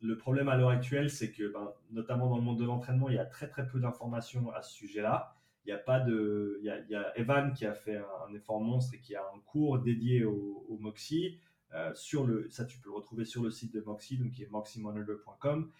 Le 0.00 0.16
problème 0.16 0.48
à 0.48 0.56
l'heure 0.56 0.70
actuelle, 0.70 1.10
c'est 1.10 1.30
que 1.30 1.52
ben, 1.52 1.72
notamment 1.90 2.28
dans 2.28 2.36
le 2.36 2.42
monde 2.42 2.58
de 2.58 2.64
l'entraînement, 2.64 3.08
il 3.08 3.16
y 3.16 3.18
a 3.18 3.26
très 3.26 3.48
très 3.48 3.66
peu 3.66 3.80
d'informations 3.80 4.50
à 4.52 4.62
ce 4.62 4.72
sujet-là. 4.72 5.34
Il 5.66 5.70
y 5.70 5.72
a 5.72 5.78
pas 5.78 6.00
de, 6.00 6.58
il 6.62 6.66
y 6.66 6.94
a, 6.94 7.18
Evan 7.18 7.52
qui 7.54 7.64
a 7.64 7.74
fait 7.74 7.96
un, 7.96 8.34
effort 8.34 8.60
monstre 8.60 8.94
et 8.94 9.00
qui 9.00 9.14
a 9.14 9.22
un 9.22 9.40
cours 9.46 9.78
dédié 9.78 10.24
au, 10.24 10.66
au 10.68 10.76
Moxie. 10.78 11.38
Euh, 11.74 11.92
sur 11.94 12.24
le, 12.24 12.48
ça 12.50 12.64
tu 12.64 12.78
peux 12.78 12.90
le 12.90 12.94
retrouver 12.94 13.24
sur 13.24 13.42
le 13.42 13.50
site 13.50 13.74
de 13.74 13.80
Moxie, 13.80 14.16
donc 14.16 14.32
qui 14.32 14.42
est 14.42 14.50
moximonitor.com. 14.50 15.70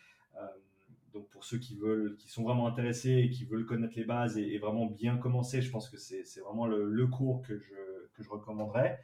donc 1.15 1.29
pour 1.31 1.45
ceux 1.45 1.59
qui 1.59 1.77
veulent, 1.77 2.17
qui 2.17 2.29
sont 2.29 2.43
vraiment 2.43 2.67
intéressés 2.67 3.12
et 3.12 3.31
qui 3.31 3.45
veulent 3.45 3.65
connaître 3.65 3.95
les 3.97 4.05
bases 4.05 4.37
et, 4.37 4.59
vraiment 4.59 4.87
bien 4.87 5.17
commencer, 5.17 5.62
je 5.62 5.71
pense 5.71 5.89
que 5.89 5.97
c'est 5.97 6.41
vraiment 6.41 6.67
le, 6.67 7.07
cours 7.07 7.41
que 7.43 7.57
je, 7.57 8.29
recommanderais. 8.29 9.01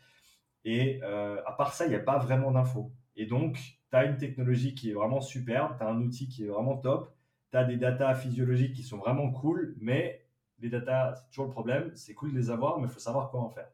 Et 0.65 1.01
euh, 1.03 1.41
à 1.47 1.53
part 1.53 1.73
ça, 1.73 1.87
il 1.87 1.91
n'y 1.91 1.95
a 1.95 2.01
pas 2.01 2.19
vraiment 2.19 2.51
d'infos. 2.51 2.93
Et 3.17 3.27
donc, 3.27 3.55
tu 3.91 3.97
as 3.97 4.05
une 4.05 4.17
technologie 4.17 4.75
qui 4.75 4.91
est 4.91 4.93
vraiment 4.93 5.21
superbe, 5.21 5.77
tu 5.79 5.85
as 5.85 5.89
un 5.89 6.01
outil 6.01 6.29
qui 6.29 6.45
est 6.45 6.49
vraiment 6.49 6.77
top, 6.77 7.15
tu 7.51 7.57
as 7.57 7.65
des 7.65 7.77
datas 7.77 8.15
physiologiques 8.15 8.75
qui 8.75 8.83
sont 8.83 8.99
vraiment 8.99 9.31
cool, 9.31 9.77
mais 9.81 10.27
les 10.59 10.69
datas, 10.69 11.15
c'est 11.15 11.29
toujours 11.29 11.47
le 11.47 11.53
problème, 11.53 11.93
c'est 11.95 12.15
cool 12.15 12.33
de 12.33 12.39
les 12.39 12.51
avoir, 12.51 12.79
mais 12.79 12.89
il 12.89 12.91
faut 12.91 13.01
savoir 13.01 13.31
quoi 13.31 13.41
en 13.41 13.51
faire. 13.51 13.71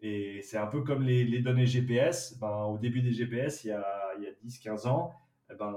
Et 0.00 0.42
c'est 0.42 0.58
un 0.58 0.66
peu 0.66 0.82
comme 0.82 1.02
les, 1.02 1.40
données 1.40 1.66
GPS. 1.66 2.38
Ben, 2.38 2.64
au 2.64 2.78
début 2.78 3.02
des 3.02 3.12
GPS, 3.12 3.64
il 3.64 3.68
y 3.68 3.72
a, 3.72 3.84
il 4.18 4.24
y 4.24 4.26
a 4.26 4.32
10-15 4.44 4.86
ans, 4.86 5.12
eh 5.50 5.54
ben, 5.54 5.74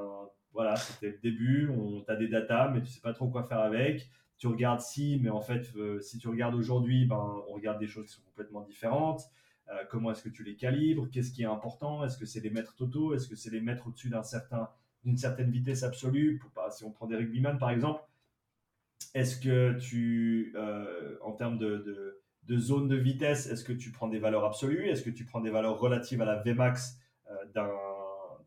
voilà, 0.53 0.75
c'était 0.75 1.09
le 1.09 1.17
début, 1.17 1.69
on 1.69 2.03
as 2.07 2.15
des 2.15 2.27
datas, 2.27 2.69
mais 2.71 2.81
tu 2.81 2.87
sais 2.87 3.01
pas 3.01 3.13
trop 3.13 3.27
quoi 3.27 3.43
faire 3.43 3.59
avec. 3.59 4.09
Tu 4.37 4.47
regardes 4.47 4.81
si, 4.81 5.19
mais 5.21 5.29
en 5.29 5.41
fait, 5.41 5.69
euh, 5.75 5.99
si 6.01 6.17
tu 6.17 6.27
regardes 6.27 6.55
aujourd'hui, 6.55 7.05
ben, 7.05 7.43
on 7.47 7.53
regarde 7.53 7.79
des 7.79 7.87
choses 7.87 8.07
qui 8.07 8.13
sont 8.13 8.23
complètement 8.23 8.61
différentes. 8.61 9.21
Euh, 9.69 9.83
comment 9.89 10.11
est-ce 10.11 10.23
que 10.23 10.29
tu 10.29 10.43
les 10.43 10.55
calibres? 10.55 11.07
Qu'est-ce 11.11 11.31
qui 11.31 11.43
est 11.43 11.45
important? 11.45 12.03
Est-ce 12.03 12.17
que 12.17 12.25
c'est 12.25 12.41
les 12.41 12.49
mètres 12.49 12.75
totaux 12.75 13.13
Est-ce 13.13 13.27
que 13.27 13.35
c'est 13.35 13.51
les 13.51 13.61
mètres 13.61 13.87
au-dessus 13.87 14.09
d'un 14.09 14.23
certain, 14.23 14.69
d'une 15.05 15.17
certaine 15.17 15.51
vitesse 15.51 15.83
absolue? 15.83 16.41
Si 16.71 16.83
on 16.83 16.91
prend 16.91 17.07
des 17.07 17.15
rugbyman, 17.15 17.57
par 17.57 17.69
exemple, 17.69 18.03
est-ce 19.13 19.39
que 19.39 19.77
tu, 19.77 20.53
euh, 20.55 21.17
en 21.21 21.33
termes 21.33 21.57
de, 21.57 22.17
de, 22.43 22.57
zone 22.57 22.89
de 22.89 22.97
vitesse, 22.97 23.47
est-ce 23.47 23.63
que 23.63 23.73
tu 23.73 23.91
prends 23.91 24.09
des 24.09 24.19
valeurs 24.19 24.43
absolues? 24.43 24.89
Est-ce 24.89 25.03
que 25.03 25.09
tu 25.09 25.23
prends 25.23 25.39
des 25.39 25.51
valeurs 25.51 25.79
relatives 25.79 26.21
à 26.21 26.25
la 26.25 26.41
Vmax 26.41 26.97
d'un 27.53 27.69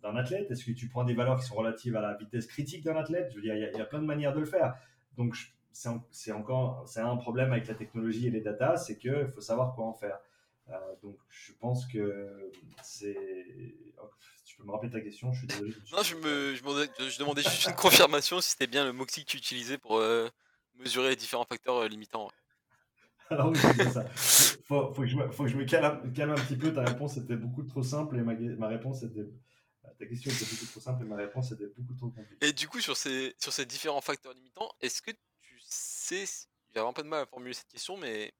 d'un 0.04 0.16
athlète? 0.16 0.50
Est-ce 0.50 0.64
que 0.64 0.72
tu 0.72 0.88
prends 0.88 1.04
des 1.04 1.14
valeurs 1.14 1.40
qui 1.40 1.46
sont 1.46 1.56
relatives 1.56 1.96
à 1.96 2.00
la 2.00 2.14
vitesse 2.14 2.46
critique 2.46 2.84
d'un 2.84 2.96
athlète? 2.96 3.30
Je 3.30 3.36
veux 3.36 3.42
dire, 3.42 3.54
il 3.56 3.76
y, 3.76 3.80
a, 3.80 3.84
plein 3.84 4.00
de 4.00 4.06
manières 4.06 4.34
de 4.34 4.40
le 4.40 4.46
faire. 4.46 4.74
Donc, 5.16 5.34
c'est 5.72 6.30
encore 6.30 6.84
c'est 6.86 7.00
un 7.00 7.16
problème 7.16 7.52
avec 7.52 7.66
la 7.66 7.74
technologie 7.74 8.28
et 8.28 8.30
les 8.30 8.42
data, 8.42 8.76
c'est 8.76 8.96
qu'il 8.96 9.26
faut 9.34 9.40
savoir 9.40 9.74
quoi 9.74 9.86
en 9.86 9.94
faire. 9.94 10.18
Euh, 10.68 10.74
donc, 11.02 11.16
je 11.28 11.52
pense 11.58 11.86
que 11.86 12.52
c'est. 12.82 13.16
Tu 14.44 14.56
peux 14.56 14.64
me 14.64 14.72
rappeler 14.72 14.90
ta 14.90 15.00
question 15.00 15.32
Je 15.32 15.38
suis 15.38 15.46
désolé. 15.48 15.74
non, 15.92 16.02
je, 16.02 16.14
me, 16.16 16.54
je, 16.54 17.18
demandais 17.18 17.42
juste 17.42 17.66
une 17.66 17.74
confirmation 17.74 18.40
si 18.40 18.50
c'était 18.50 18.66
bien 18.66 18.84
le 18.84 18.92
MOXIE 18.92 19.24
que 19.24 19.30
tu 19.30 19.36
utilisais 19.38 19.78
pour 19.78 19.96
euh, 19.98 20.28
mesurer 20.78 21.10
les 21.10 21.16
différents 21.16 21.46
facteurs 21.46 21.76
euh, 21.76 21.88
limitants. 21.88 22.30
Alors 23.30 23.48
oui, 23.48 23.58
c'est 23.58 23.90
ça. 23.90 24.04
Faut, 24.64 24.92
faut, 24.92 25.02
que 25.02 25.08
je 25.08 25.16
me, 25.16 25.30
faut 25.30 25.44
que 25.44 25.48
je 25.48 25.56
me 25.56 25.64
calme, 25.64 26.12
calme, 26.12 26.30
un 26.30 26.34
petit 26.34 26.56
peu. 26.56 26.72
Ta 26.72 26.84
réponse 26.84 27.16
était 27.16 27.36
beaucoup 27.36 27.62
trop 27.62 27.82
simple 27.82 28.16
et 28.18 28.22
ma, 28.22 28.34
ma 28.34 28.68
réponse 28.68 29.02
était 29.02 29.26
ta 29.98 30.06
question 30.06 30.30
était 30.30 30.44
beaucoup 30.44 30.66
trop 30.66 30.80
simple 30.80 31.04
et 31.04 31.06
ma 31.06 31.16
réponse 31.16 31.52
était 31.52 31.66
beaucoup 31.66 31.94
trop 31.94 32.08
compliquée. 32.10 32.46
Et 32.46 32.52
du 32.52 32.68
coup, 32.68 32.80
sur 32.80 32.96
ces, 32.96 33.34
sur 33.38 33.52
ces 33.52 33.66
différents 33.66 34.00
facteurs 34.00 34.34
limitants, 34.34 34.70
est-ce 34.80 35.02
que 35.02 35.10
tu 35.10 35.58
sais, 35.60 36.24
j'ai 36.26 36.80
vraiment 36.80 36.92
pas 36.92 37.02
de 37.02 37.08
mal 37.08 37.22
à 37.22 37.26
formuler 37.26 37.54
cette 37.54 37.68
question, 37.68 37.96
mais 37.96 38.32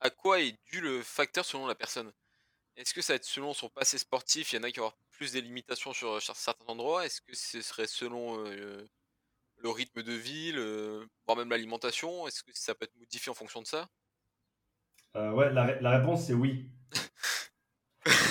à 0.00 0.10
quoi 0.10 0.40
est 0.40 0.56
dû 0.70 0.80
le 0.80 1.02
facteur 1.02 1.44
selon 1.44 1.66
la 1.66 1.74
personne? 1.74 2.12
Est-ce 2.76 2.94
que 2.94 3.02
ça 3.02 3.14
va 3.14 3.16
être 3.16 3.24
selon 3.24 3.54
son 3.54 3.68
passé 3.68 3.98
sportif 3.98 4.52
Il 4.52 4.56
y 4.56 4.58
en 4.60 4.62
a 4.62 4.70
qui 4.70 4.78
vont 4.78 4.86
avoir 4.86 4.98
plus 5.10 5.32
des 5.32 5.40
limitations 5.40 5.92
sur, 5.92 6.20
certains 6.22 6.66
endroits? 6.66 7.04
Est-ce 7.04 7.20
que 7.20 7.34
ce 7.34 7.60
serait 7.60 7.88
selon 7.88 8.46
euh, 8.46 8.88
le 9.56 9.68
rythme 9.68 10.02
de 10.02 10.12
vie, 10.12 10.52
voire 11.26 11.36
même 11.36 11.50
l'alimentation? 11.50 12.28
Est-ce 12.28 12.44
que 12.44 12.52
ça 12.54 12.74
peut 12.74 12.84
être 12.84 12.96
modifié 12.96 13.30
en 13.30 13.34
fonction 13.34 13.60
de 13.60 13.66
ça? 13.66 13.88
Euh, 15.16 15.32
Ouais, 15.32 15.52
la, 15.52 15.80
la 15.80 15.98
réponse 15.98 16.26
c'est 16.26 16.34
oui. 16.34 16.70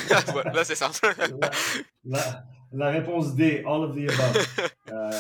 là, 0.53 0.63
c'est 0.63 0.75
simple. 0.75 0.99
la, 2.71 2.89
réponse 2.89 3.35
D, 3.35 3.63
all 3.65 3.83
of 3.83 3.95
the 3.95 4.09
above. 4.09 4.47
Euh, 4.89 5.11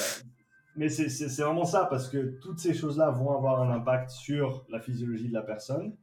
mais 0.77 0.87
c'est 0.87 1.41
vraiment 1.41 1.65
ça, 1.65 1.87
parce 1.89 2.07
que 2.07 2.39
toutes 2.39 2.59
ces 2.59 2.73
choses-là 2.73 3.09
vont 3.09 3.35
avoir 3.35 3.61
un 3.61 3.69
impact 3.69 4.11
sur 4.11 4.65
la 4.69 4.79
physiologie 4.79 5.27
de 5.27 5.33
la 5.33 5.41
personne. 5.41 5.97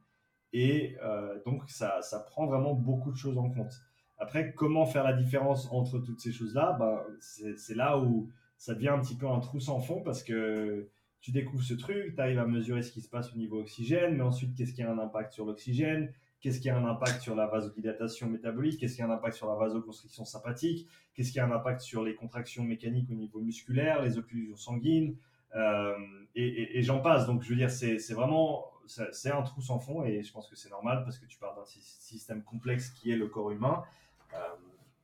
Et 0.53 0.95
euh, 1.03 1.39
donc, 1.45 1.63
ça, 1.67 2.01
ça, 2.03 2.19
prend 2.19 2.45
vraiment 2.45 2.75
beaucoup 2.75 3.11
de 3.11 3.17
choses 3.17 3.39
en 3.39 3.49
compte. 3.49 3.73
Après, 4.19 4.53
comment 4.53 4.85
faire 4.85 5.03
la 5.03 5.13
différence 5.13 5.67
entre 5.71 5.97
toutes 5.97 6.19
ces 6.19 6.31
choses-là? 6.31 6.77
Ben, 6.79 7.01
C'est 7.19 7.75
là 7.75 7.97
où 7.97 8.29
ça 8.57 8.75
devient 8.75 8.89
un 8.89 8.99
petit 8.99 9.15
peu 9.15 9.27
un 9.27 9.39
trou 9.39 9.59
sans 9.59 9.79
fond, 9.79 10.01
parce 10.01 10.23
que 10.23 10.89
tu 11.21 11.31
découvres 11.31 11.63
ce 11.63 11.73
truc, 11.73 12.15
tu 12.15 12.21
arrives 12.21 12.39
à 12.39 12.45
mesurer 12.45 12.83
ce 12.83 12.91
qui 12.91 13.01
se 13.01 13.09
passe 13.09 13.33
au 13.33 13.37
niveau 13.37 13.59
oxygène, 13.59 14.15
mais 14.15 14.21
ensuite, 14.21 14.55
qu'est-ce 14.55 14.73
qui 14.73 14.83
a 14.83 14.91
un 14.91 14.99
impact 14.99 15.33
sur 15.33 15.45
l'oxygène? 15.45 16.13
Qu'est-ce 16.41 16.59
qui 16.59 16.69
a 16.69 16.77
un 16.77 16.85
impact 16.85 17.21
sur 17.21 17.35
la 17.35 17.47
vasodilatation 17.47 18.29
métabolique? 18.29 18.79
Qu'est-ce 18.79 18.95
qui 18.95 19.01
a 19.01 19.07
un 19.07 19.11
impact 19.11 19.35
sur 19.35 19.47
la 19.47 19.55
vasoconstriction 19.55 20.25
sympathique? 20.25 20.87
Qu'est-ce 21.13 21.31
qui 21.31 21.39
a 21.39 21.45
un 21.45 21.51
impact 21.51 21.81
sur 21.81 22.03
les 22.03 22.15
contractions 22.15 22.63
mécaniques 22.63 23.09
au 23.09 23.15
niveau 23.15 23.39
musculaire, 23.39 24.03
les 24.03 24.17
occlusions 24.17 24.55
sanguines? 24.55 25.15
Euh, 25.55 25.95
Et, 26.35 26.81
j'en 26.83 26.99
passe. 26.99 27.25
Donc, 27.25 27.41
je 27.41 27.49
veux 27.49 27.55
dire, 27.55 27.71
c'est 27.71 28.13
vraiment 28.13 28.65
c'est 28.87 29.31
un 29.31 29.41
trou 29.41 29.61
sans 29.61 29.79
fond 29.79 30.03
et 30.03 30.23
je 30.23 30.31
pense 30.31 30.47
que 30.47 30.55
c'est 30.55 30.69
normal 30.69 31.03
parce 31.03 31.17
que 31.17 31.25
tu 31.25 31.37
parles 31.37 31.55
d'un 31.55 31.65
système 31.65 32.43
complexe 32.43 32.89
qui 32.89 33.11
est 33.11 33.15
le 33.15 33.27
corps 33.27 33.51
humain. 33.51 33.83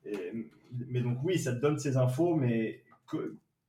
Euh, 0.05 0.43
mais 0.87 1.01
donc 1.01 1.19
oui, 1.23 1.39
ça 1.39 1.53
te 1.53 1.59
donne 1.59 1.77
ces 1.77 1.97
infos, 1.97 2.35
mais 2.35 2.83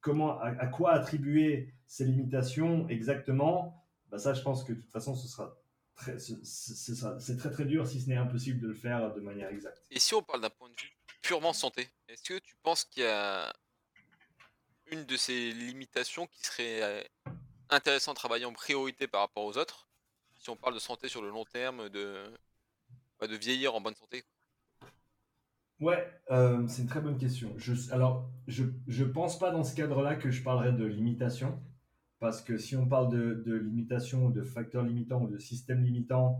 comment, 0.01 0.41
à, 0.41 0.67
quoi 0.67 0.93
attribuer 0.93 1.73
ces 1.87 2.05
limitations 2.05 2.89
exactement? 2.89 3.83
Bah 4.11 4.19
Ça, 4.19 4.35
je 4.35 4.43
pense 4.43 4.65
que 4.65 4.73
de 4.73 4.81
toute 4.81 4.93
façon, 4.93 5.15
ce 5.15 5.29
sera 5.29 5.57
c'est 5.97 7.37
très 7.37 7.51
très 7.51 7.65
dur, 7.65 7.87
si 7.87 8.01
ce 8.01 8.09
n'est 8.09 8.17
impossible 8.17 8.61
de 8.61 8.69
le 8.69 8.75
faire 8.75 9.13
de 9.15 9.21
manière 9.21 9.49
exacte. 9.49 9.83
Et 9.91 9.99
si 9.99 10.15
on 10.15 10.23
parle 10.23 10.41
d'un 10.41 10.51
point 10.51 10.69
de 10.69 10.81
vue 10.81 10.93
purement 11.23 11.53
santé, 11.53 11.89
est-ce 12.09 12.23
que 12.23 12.39
tu 12.39 12.55
penses 12.63 12.85
qu'il 12.85 13.03
y 13.03 13.07
a 13.07 13.53
une 14.91 15.05
de 15.05 15.17
ces 15.17 15.53
limitations 15.53 16.27
qui 16.27 16.45
serait 16.45 16.83
euh, 16.83 17.03
intéressant 17.71 18.13
de 18.13 18.17
travailler 18.17 18.45
en 18.45 18.53
priorité 18.53 19.07
par 19.07 19.21
rapport 19.21 19.45
aux 19.45 19.57
autres? 19.57 19.89
Si 20.39 20.51
on 20.51 20.57
parle 20.57 20.75
de 20.75 20.81
santé 20.81 21.09
sur 21.09 21.23
le 21.23 21.31
long 21.31 21.45
terme, 21.45 21.89
de, 21.89 22.25
bah, 23.21 23.29
de 23.29 23.37
vieillir 23.37 23.75
en 23.75 23.81
bonne 23.81 23.95
santé? 23.95 24.25
Ouais, 25.81 26.13
euh, 26.31 26.67
c'est 26.69 26.83
une 26.83 26.89
très 26.89 27.01
bonne 27.01 27.19
question. 27.19 27.53
Je, 27.57 27.93
alors, 27.93 28.29
je 28.47 28.65
ne 28.65 29.05
pense 29.05 29.39
pas 29.39 29.51
dans 29.51 29.65
ce 29.65 29.75
cadre-là 29.75 30.17
que 30.17 30.31
je 30.31 30.43
parlerai 30.43 30.73
de 30.73 30.85
limitation. 30.85 31.61
Parce 32.23 32.41
que 32.41 32.57
si 32.57 32.77
on 32.77 32.87
parle 32.87 33.11
de, 33.11 33.53
limitation, 33.53 34.31
de 34.31 34.45
facteurs 34.45 34.85
limitants 34.85 35.23
ou 35.23 35.27
de 35.27 35.39
systèmes 35.39 35.83
limitants, 35.83 36.39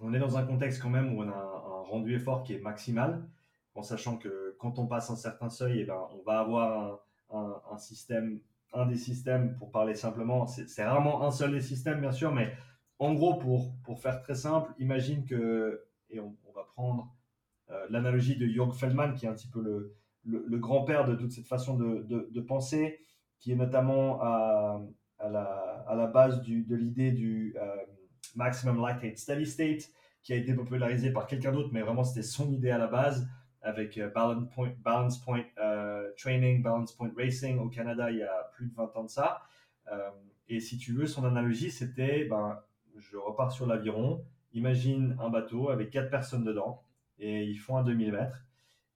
on 0.00 0.14
est 0.14 0.20
dans 0.20 0.38
un 0.38 0.44
contexte 0.44 0.80
quand 0.80 0.90
même 0.90 1.16
où 1.16 1.22
on 1.22 1.28
a 1.28 1.34
un, 1.34 1.82
rendu 1.82 2.14
effort 2.14 2.44
qui 2.44 2.54
est 2.54 2.60
maximal, 2.60 3.28
en 3.74 3.82
sachant 3.82 4.16
que 4.16 4.56
quand 4.60 4.78
on 4.78 4.86
passe 4.86 5.10
un 5.10 5.16
certain 5.16 5.50
seuil, 5.50 5.80
eh 5.80 5.84
ben, 5.86 6.06
on 6.12 6.22
va 6.22 6.38
avoir 6.38 7.00
un, 7.30 7.78
système, 7.78 8.38
un 8.72 8.86
des 8.86 8.96
systèmes, 8.96 9.56
pour 9.56 9.72
parler 9.72 9.96
simplement, 9.96 10.46
c'est 10.46 10.84
rarement 10.84 11.26
un 11.26 11.32
seul 11.32 11.50
des 11.50 11.62
systèmes 11.62 12.00
bien 12.00 12.12
sûr, 12.12 12.32
mais 12.32 12.54
en 13.00 13.12
gros, 13.12 13.34
pour, 13.34 13.74
pour 13.82 13.98
faire 13.98 14.20
très 14.20 14.36
simple, 14.36 14.72
imagine 14.78 15.24
que, 15.24 15.82
et 16.10 16.20
on, 16.20 16.36
va 16.54 16.62
prendre 16.62 17.12
euh, 17.70 17.86
l'analogie 17.90 18.36
de 18.36 18.46
Jörg 18.46 18.72
Feldman, 18.72 19.14
qui 19.14 19.26
est 19.26 19.28
un 19.28 19.34
petit 19.34 19.50
peu 19.50 19.96
le, 20.24 20.58
grand-père 20.58 21.08
de 21.08 21.16
toute 21.16 21.32
cette 21.32 21.48
façon 21.48 21.76
de, 21.76 22.06
de 22.30 22.40
penser, 22.40 23.00
qui 23.42 23.50
est 23.50 23.56
notamment 23.56 24.22
à, 24.22 24.80
la, 25.18 26.06
base 26.06 26.42
de 26.42 26.76
l'idée 26.76 27.10
du 27.10 27.54
euh, 27.60 27.76
Maximum 28.36 28.80
Lactate 28.80 29.18
Steady 29.18 29.46
State, 29.46 29.90
qui 30.22 30.32
a 30.32 30.36
été 30.36 30.54
popularisé 30.54 31.12
par 31.12 31.26
quelqu'un 31.26 31.50
d'autre, 31.50 31.70
mais 31.72 31.82
vraiment 31.82 32.04
c'était 32.04 32.22
son 32.22 32.50
idée 32.52 32.70
à 32.70 32.78
la 32.78 32.86
base, 32.86 33.28
avec 33.60 33.98
euh, 33.98 34.08
Balance 34.10 34.48
Point, 34.54 34.72
Balance 34.78 35.18
Point 35.18 35.42
euh, 35.58 36.08
Training, 36.16 36.62
Balance 36.62 36.92
Point 36.92 37.10
Racing 37.16 37.58
au 37.58 37.68
Canada 37.68 38.10
il 38.12 38.18
y 38.18 38.22
a 38.22 38.50
plus 38.54 38.66
de 38.66 38.74
20 38.74 38.96
ans 38.96 39.04
de 39.04 39.10
ça. 39.10 39.42
et 40.48 40.60
si 40.60 40.78
tu 40.78 40.92
veux, 40.92 41.06
son 41.06 41.24
analogie, 41.24 41.72
c'était, 41.72 42.24
ben, 42.24 42.60
je 42.96 43.16
repars 43.16 43.50
sur 43.50 43.66
l'aviron, 43.66 44.24
imagine 44.52 45.16
un 45.20 45.30
bateau 45.30 45.70
avec 45.70 45.90
quatre 45.90 46.10
personnes 46.10 46.44
dedans, 46.44 46.84
et 47.18 47.42
ils 47.42 47.58
font 47.58 47.76
un 47.76 47.82
2000 47.82 48.12
mètres. 48.12 48.38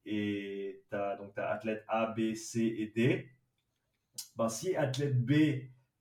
Et 0.05 0.85
tu 0.89 0.97
as, 0.97 1.17
donc, 1.17 1.37
as 1.37 1.51
athlète 1.51 1.85
A, 1.89 2.07
B, 2.07 2.35
C 2.35 2.61
et 2.61 2.93
D 2.95 3.29
ben, 4.37 4.49
si 4.49 4.77
athlète 4.77 5.25
B 5.25 5.33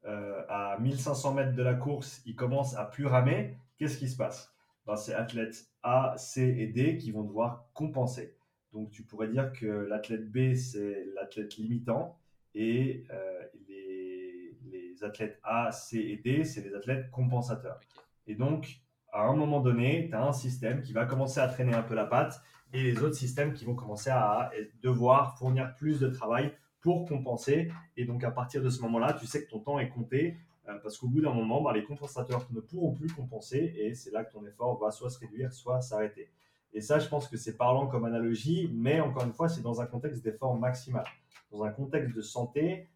euh, 0.06 0.42
à 0.50 0.78
1500 0.80 1.34
mètres 1.34 1.54
de 1.54 1.64
la 1.64 1.74
course, 1.74 2.22
il 2.26 2.36
commence 2.36 2.76
à 2.76 2.86
plus 2.86 3.06
ramer, 3.06 3.58
qu'est-ce 3.78 3.98
qui 3.98 4.10
se 4.10 4.18
passe? 4.18 4.54
Ben, 4.86 4.96
C'est 4.96 5.14
athlète 5.14 5.68
A, 5.84 6.16
C 6.18 6.42
et 6.60 6.68
D 6.68 6.98
qui 6.98 7.12
vont 7.12 7.24
devoir 7.24 7.70
compenser. 7.74 8.36
Donc 8.74 8.92
tu 8.92 9.04
pourrais 9.04 9.30
dire 9.30 9.54
que 9.54 9.66
l'athlète 9.66 10.30
B, 10.30 10.54
c'est 10.54 11.06
l'athlète 11.16 11.56
limitant 11.58 12.20
et 12.54 13.06
euh, 13.10 13.44
les, 13.68 14.58
les, 14.66 15.04
athlètes 15.04 15.40
A, 15.44 15.72
C 15.72 15.98
et 15.98 16.18
D, 16.18 16.44
c'est 16.44 16.62
les 16.62 16.76
athlètes 16.76 17.10
compensateurs. 17.10 17.80
Et 18.28 18.36
donc, 18.36 18.82
à 19.14 19.24
un 19.24 19.36
moment 19.36 19.62
donné, 19.62 20.08
tu 20.10 20.16
as 20.16 20.24
un 20.24 20.34
système 20.34 20.82
qui 20.82 20.92
va 20.92 21.06
commencer 21.06 21.40
à 21.40 21.48
traîner 21.48 21.74
un 21.74 21.84
peu 21.84 21.96
la 21.96 22.06
patte 22.06 22.42
et 22.74 22.84
les 22.84 23.02
autres 23.02 23.16
systèmes 23.16 23.54
qui 23.54 23.64
vont 23.64 23.76
commencer 23.76 24.10
à 24.10 24.52
devoir 24.82 25.38
fournir 25.38 25.74
plus 25.76 26.00
de 26.00 26.08
travail 26.08 26.54
pour 26.86 27.08
compenser. 27.08 27.72
Et 27.98 28.06
donc, 28.06 28.24
à 28.24 28.30
partir 28.30 28.62
de 28.62 28.70
ce 28.70 28.80
moment-là, 28.84 29.14
tu 29.14 29.26
sais 29.26 29.44
que 29.44 29.50
ton 29.50 29.60
temps 29.60 29.80
est 29.80 29.90
compté 29.90 30.38
euh, 30.70 30.78
parce 30.84 31.00
qu'au 31.00 31.08
bout 31.08 31.20
d'un 31.20 31.34
moment, 31.34 31.60
bah, 31.64 31.74
les 31.74 31.84
compensateurs 31.84 32.46
ne 32.52 32.60
pourront 32.60 32.94
plus 32.94 33.12
compenser 33.12 33.74
et 33.76 33.96
c'est 33.96 34.12
là 34.12 34.24
que 34.24 34.32
ton 34.32 34.46
effort 34.46 34.78
va 34.78 34.92
soit 34.92 35.10
se 35.10 35.18
réduire, 35.18 35.52
soit 35.52 35.82
s'arrêter. 35.82 36.30
Et 36.74 36.82
ça, 36.82 37.00
je 37.00 37.10
pense 37.10 37.28
que 37.28 37.38
c'est 37.38 37.58
parlant 37.58 37.88
comme 37.88 38.06
analogie, 38.06 38.70
mais 38.72 39.00
encore 39.00 39.24
une 39.24 39.34
fois, 39.34 39.50
c'est 39.50 39.64
dans 39.64 39.82
un 39.82 39.88
contexte 39.88 40.24
d'effort 40.24 40.56
maximal. 40.56 41.06
Dans 41.52 41.64
un 41.64 41.72
contexte 41.72 42.16
de 42.16 42.22
santé, 42.22 42.88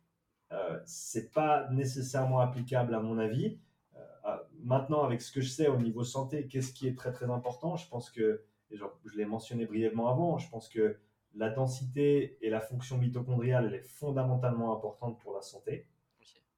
euh, 0.51 0.79
c'est 0.85 1.31
pas 1.31 1.67
nécessairement 1.71 2.41
applicable 2.41 2.93
à 2.93 2.99
mon 2.99 3.17
avis. 3.17 3.57
Euh, 3.95 4.37
maintenant, 4.61 5.03
avec 5.03 5.19
ce 5.19 5.31
que 5.31 5.41
je 5.41 5.49
sais 5.49 5.67
au 5.67 5.77
niveau 5.77 6.03
santé, 6.03 6.45
qu'est-ce 6.45 6.73
qui 6.73 6.87
est 6.87 6.95
très 6.95 7.11
très 7.11 7.31
important? 7.31 7.75
Je 7.75 7.89
pense 7.89 8.11
que, 8.11 8.43
je 8.69 9.17
l'ai 9.17 9.25
mentionné 9.25 9.65
brièvement 9.65 10.09
avant, 10.09 10.37
je 10.37 10.47
pense 10.47 10.69
que 10.69 10.99
la 11.39 11.49
densité 11.49 12.37
et 12.41 12.49
la 12.49 12.59
fonction 12.59 12.97
mitochondriale, 12.97 13.67
elle 13.67 13.75
est 13.75 13.87
fondamentalement 13.87 14.75
importante 14.75 15.17
pour 15.19 15.33
la 15.33 15.41
santé. 15.41 15.87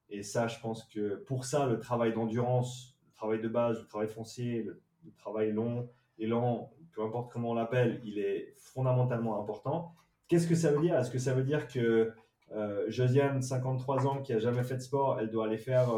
Et 0.10 0.24
ça, 0.24 0.48
je 0.48 0.60
pense 0.60 0.84
que 0.86 1.16
pour 1.28 1.46
ça, 1.46 1.68
le 1.68 1.80
travail 1.80 2.14
d'endurance, 2.14 2.98
le 3.08 3.14
travail 3.14 3.40
de 3.40 3.48
base, 3.48 3.80
le 3.80 3.88
travail 3.88 4.08
foncier, 4.08 4.64
le, 4.64 4.82
travail 5.20 5.52
long 5.52 5.88
et 6.18 6.26
lent, 6.26 6.74
peu 6.94 7.04
importe 7.04 7.32
comment 7.32 7.52
on 7.52 7.54
l'appelle, 7.54 8.02
il 8.04 8.18
est 8.18 8.54
fondamentalement 8.58 9.40
important. 9.40 9.94
Qu'est-ce 10.28 10.48
que 10.48 10.56
ça 10.56 10.72
veut 10.72 10.82
dire? 10.82 10.98
Est-ce 10.98 11.12
que 11.12 11.20
ça 11.20 11.34
veut 11.34 11.44
dire 11.44 11.68
que 11.68 12.14
euh, 12.52 12.86
Josiane, 12.88 13.42
53 13.42 14.08
ans, 14.08 14.22
qui 14.22 14.34
a 14.34 14.40
jamais 14.40 14.64
fait 14.64 14.78
de 14.78 14.82
sport, 14.82 15.20
elle 15.20 15.30
doit 15.30 15.46
aller 15.46 15.58
faire 15.58 15.90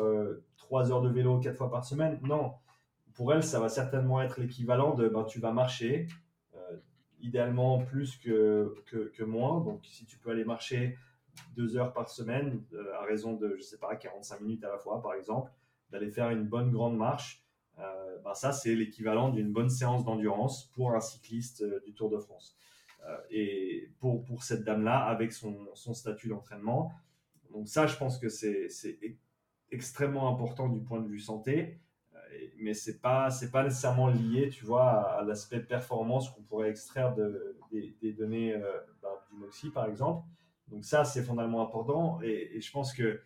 3 0.58 0.92
heures 0.92 1.02
de 1.02 1.10
vélo 1.10 1.40
4 1.40 1.56
fois 1.56 1.72
par 1.72 1.86
semaine? 1.86 2.20
Non. 2.22 2.54
Pour 3.14 3.34
elle, 3.34 3.44
ça 3.44 3.60
va 3.60 3.70
certainement 3.70 4.22
être 4.22 4.40
l'équivalent 4.40 4.94
de 4.94 5.08
ben, 5.08 5.24
tu 5.24 5.40
vas 5.40 5.52
marcher, 5.52 6.08
idéalement 7.24 7.80
plus 7.80 8.18
que, 8.18 8.76
que, 8.86 9.12
que, 9.16 9.24
moins. 9.24 9.62
Donc, 9.62 9.86
si 9.86 10.06
tu 10.06 10.18
peux 10.18 10.30
aller 10.30 10.46
marcher 10.46 10.98
deux 11.56 11.78
heures 11.78 11.94
par 11.94 12.10
semaine, 12.10 12.64
euh, 12.74 12.94
à 12.96 13.06
raison 13.06 13.34
de, 13.34 13.56
je 13.58 13.64
sais 13.64 13.80
pas, 13.80 13.96
45 13.96 14.42
minutes 14.42 14.64
à 14.64 14.70
la 14.70 14.78
fois, 14.78 15.02
par 15.02 15.16
exemple, 15.16 15.52
d'aller 15.90 16.12
faire 16.12 16.30
une 16.30 16.46
bonne 16.46 16.72
grande 16.72 16.98
marche, 16.98 17.44
ben 18.24 18.34
ça, 18.36 18.52
c'est 18.52 18.76
l'équivalent 18.76 19.30
d'une 19.30 19.52
bonne 19.52 19.70
séance 19.70 20.06
d'endurance 20.06 20.66
pour 20.74 20.94
un 20.94 21.00
cycliste 21.00 21.62
euh, 21.62 21.82
du 21.86 21.94
Tour 21.94 22.10
de 22.10 22.20
France. 22.20 22.56
et 23.30 23.90
pour, 24.00 24.24
pour 24.24 24.44
cette 24.44 24.64
dame-là, 24.64 25.04
avec 25.06 25.34
son, 25.34 25.68
son 25.74 25.94
statut 25.94 26.30
d'entraînement. 26.30 26.94
Donc 27.52 27.68
ça, 27.68 27.86
je 27.86 27.98
pense 27.98 28.18
que 28.18 28.30
c'est 28.30 28.70
extrêmement 29.72 30.30
important 30.32 30.70
du 30.70 30.82
point 30.82 31.02
de 31.02 31.08
vue 31.08 31.20
santé 31.20 31.80
mais 32.60 32.74
c'est 32.74 33.00
pas 33.00 33.30
c'est 33.30 33.52
pas 33.52 33.64
nécessairement 33.64 34.08
lié 34.08 34.50
tu 34.50 34.66
vois 34.66 35.20
à, 35.20 35.24
l'aspect 35.24 35.60
performance 35.60 36.30
qu'on 36.30 36.42
pourrait 36.42 36.70
extraire 36.70 37.14
de, 37.16 37.58
des, 37.72 38.14
données 38.14 38.56
euh, 38.56 38.80
ben, 39.02 39.10
du 39.32 39.38
Moxie 39.38 39.70
par 39.70 39.88
exemple. 39.88 40.26
Donc 40.68 40.86
ça 40.86 41.04
c'est 41.04 41.24
fondamentalement 41.24 41.62
important 41.62 42.20
et, 42.22 42.60
je 42.60 42.72
pense 42.72 42.94
que 42.94 43.22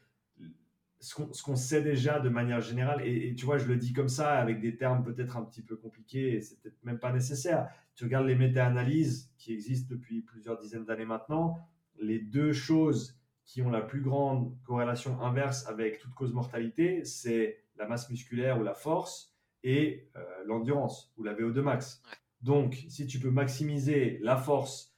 ce 1.00 1.44
qu'on 1.44 1.56
sait 1.56 1.84
déjà 1.84 2.20
de 2.20 2.30
manière 2.30 2.60
générale 2.60 3.06
et, 3.06 3.36
tu 3.36 3.46
vois 3.46 3.58
je 3.58 3.68
le 3.68 3.76
dis 3.76 3.94
comme 3.94 4.10
ça 4.10 4.34
avec 4.34 4.60
des 4.60 4.76
termes 4.76 5.04
peut-être 5.04 5.38
un 5.38 5.44
petit 5.44 5.62
peu 5.62 5.76
compliqués 5.76 6.36
et 6.36 6.42
c'est 6.42 6.60
peut-être 6.60 6.84
même 6.84 7.00
pas 7.00 7.14
nécessaire. 7.14 7.70
Tu 7.96 8.04
regardes 8.04 8.28
les 8.28 8.36
méta-analyses 8.36 9.32
qui 9.38 9.54
existent 9.54 9.88
depuis 9.90 10.22
plusieurs 10.22 10.58
dizaines 10.58 10.86
d'années 10.86 11.06
maintenant 11.06 11.58
les 12.00 12.20
deux 12.20 12.54
choses 12.54 13.20
qui 13.46 13.62
ont 13.62 13.70
la 13.70 13.82
plus 13.82 14.02
grande 14.02 14.56
corrélation 14.64 15.22
inverse 15.22 15.68
avec 15.68 16.00
toute 16.00 16.14
cause 16.14 16.34
mortalité 16.34 17.04
c'est 17.06 17.58
la 17.78 17.88
masse 17.88 18.10
musculaire 18.10 18.60
ou 18.60 18.64
la 18.64 18.74
force 18.74 19.36
et 19.64 20.10
euh, 20.16 20.22
l'endurance 20.46 21.12
ou 21.18 21.24
la 21.24 21.34
VO2 21.34 21.62
max. 21.62 22.02
Donc, 22.42 22.86
si 22.90 23.08
tu 23.08 23.20
peux 23.20 23.32
maximiser 23.32 24.20
la 24.22 24.38
force 24.38 24.94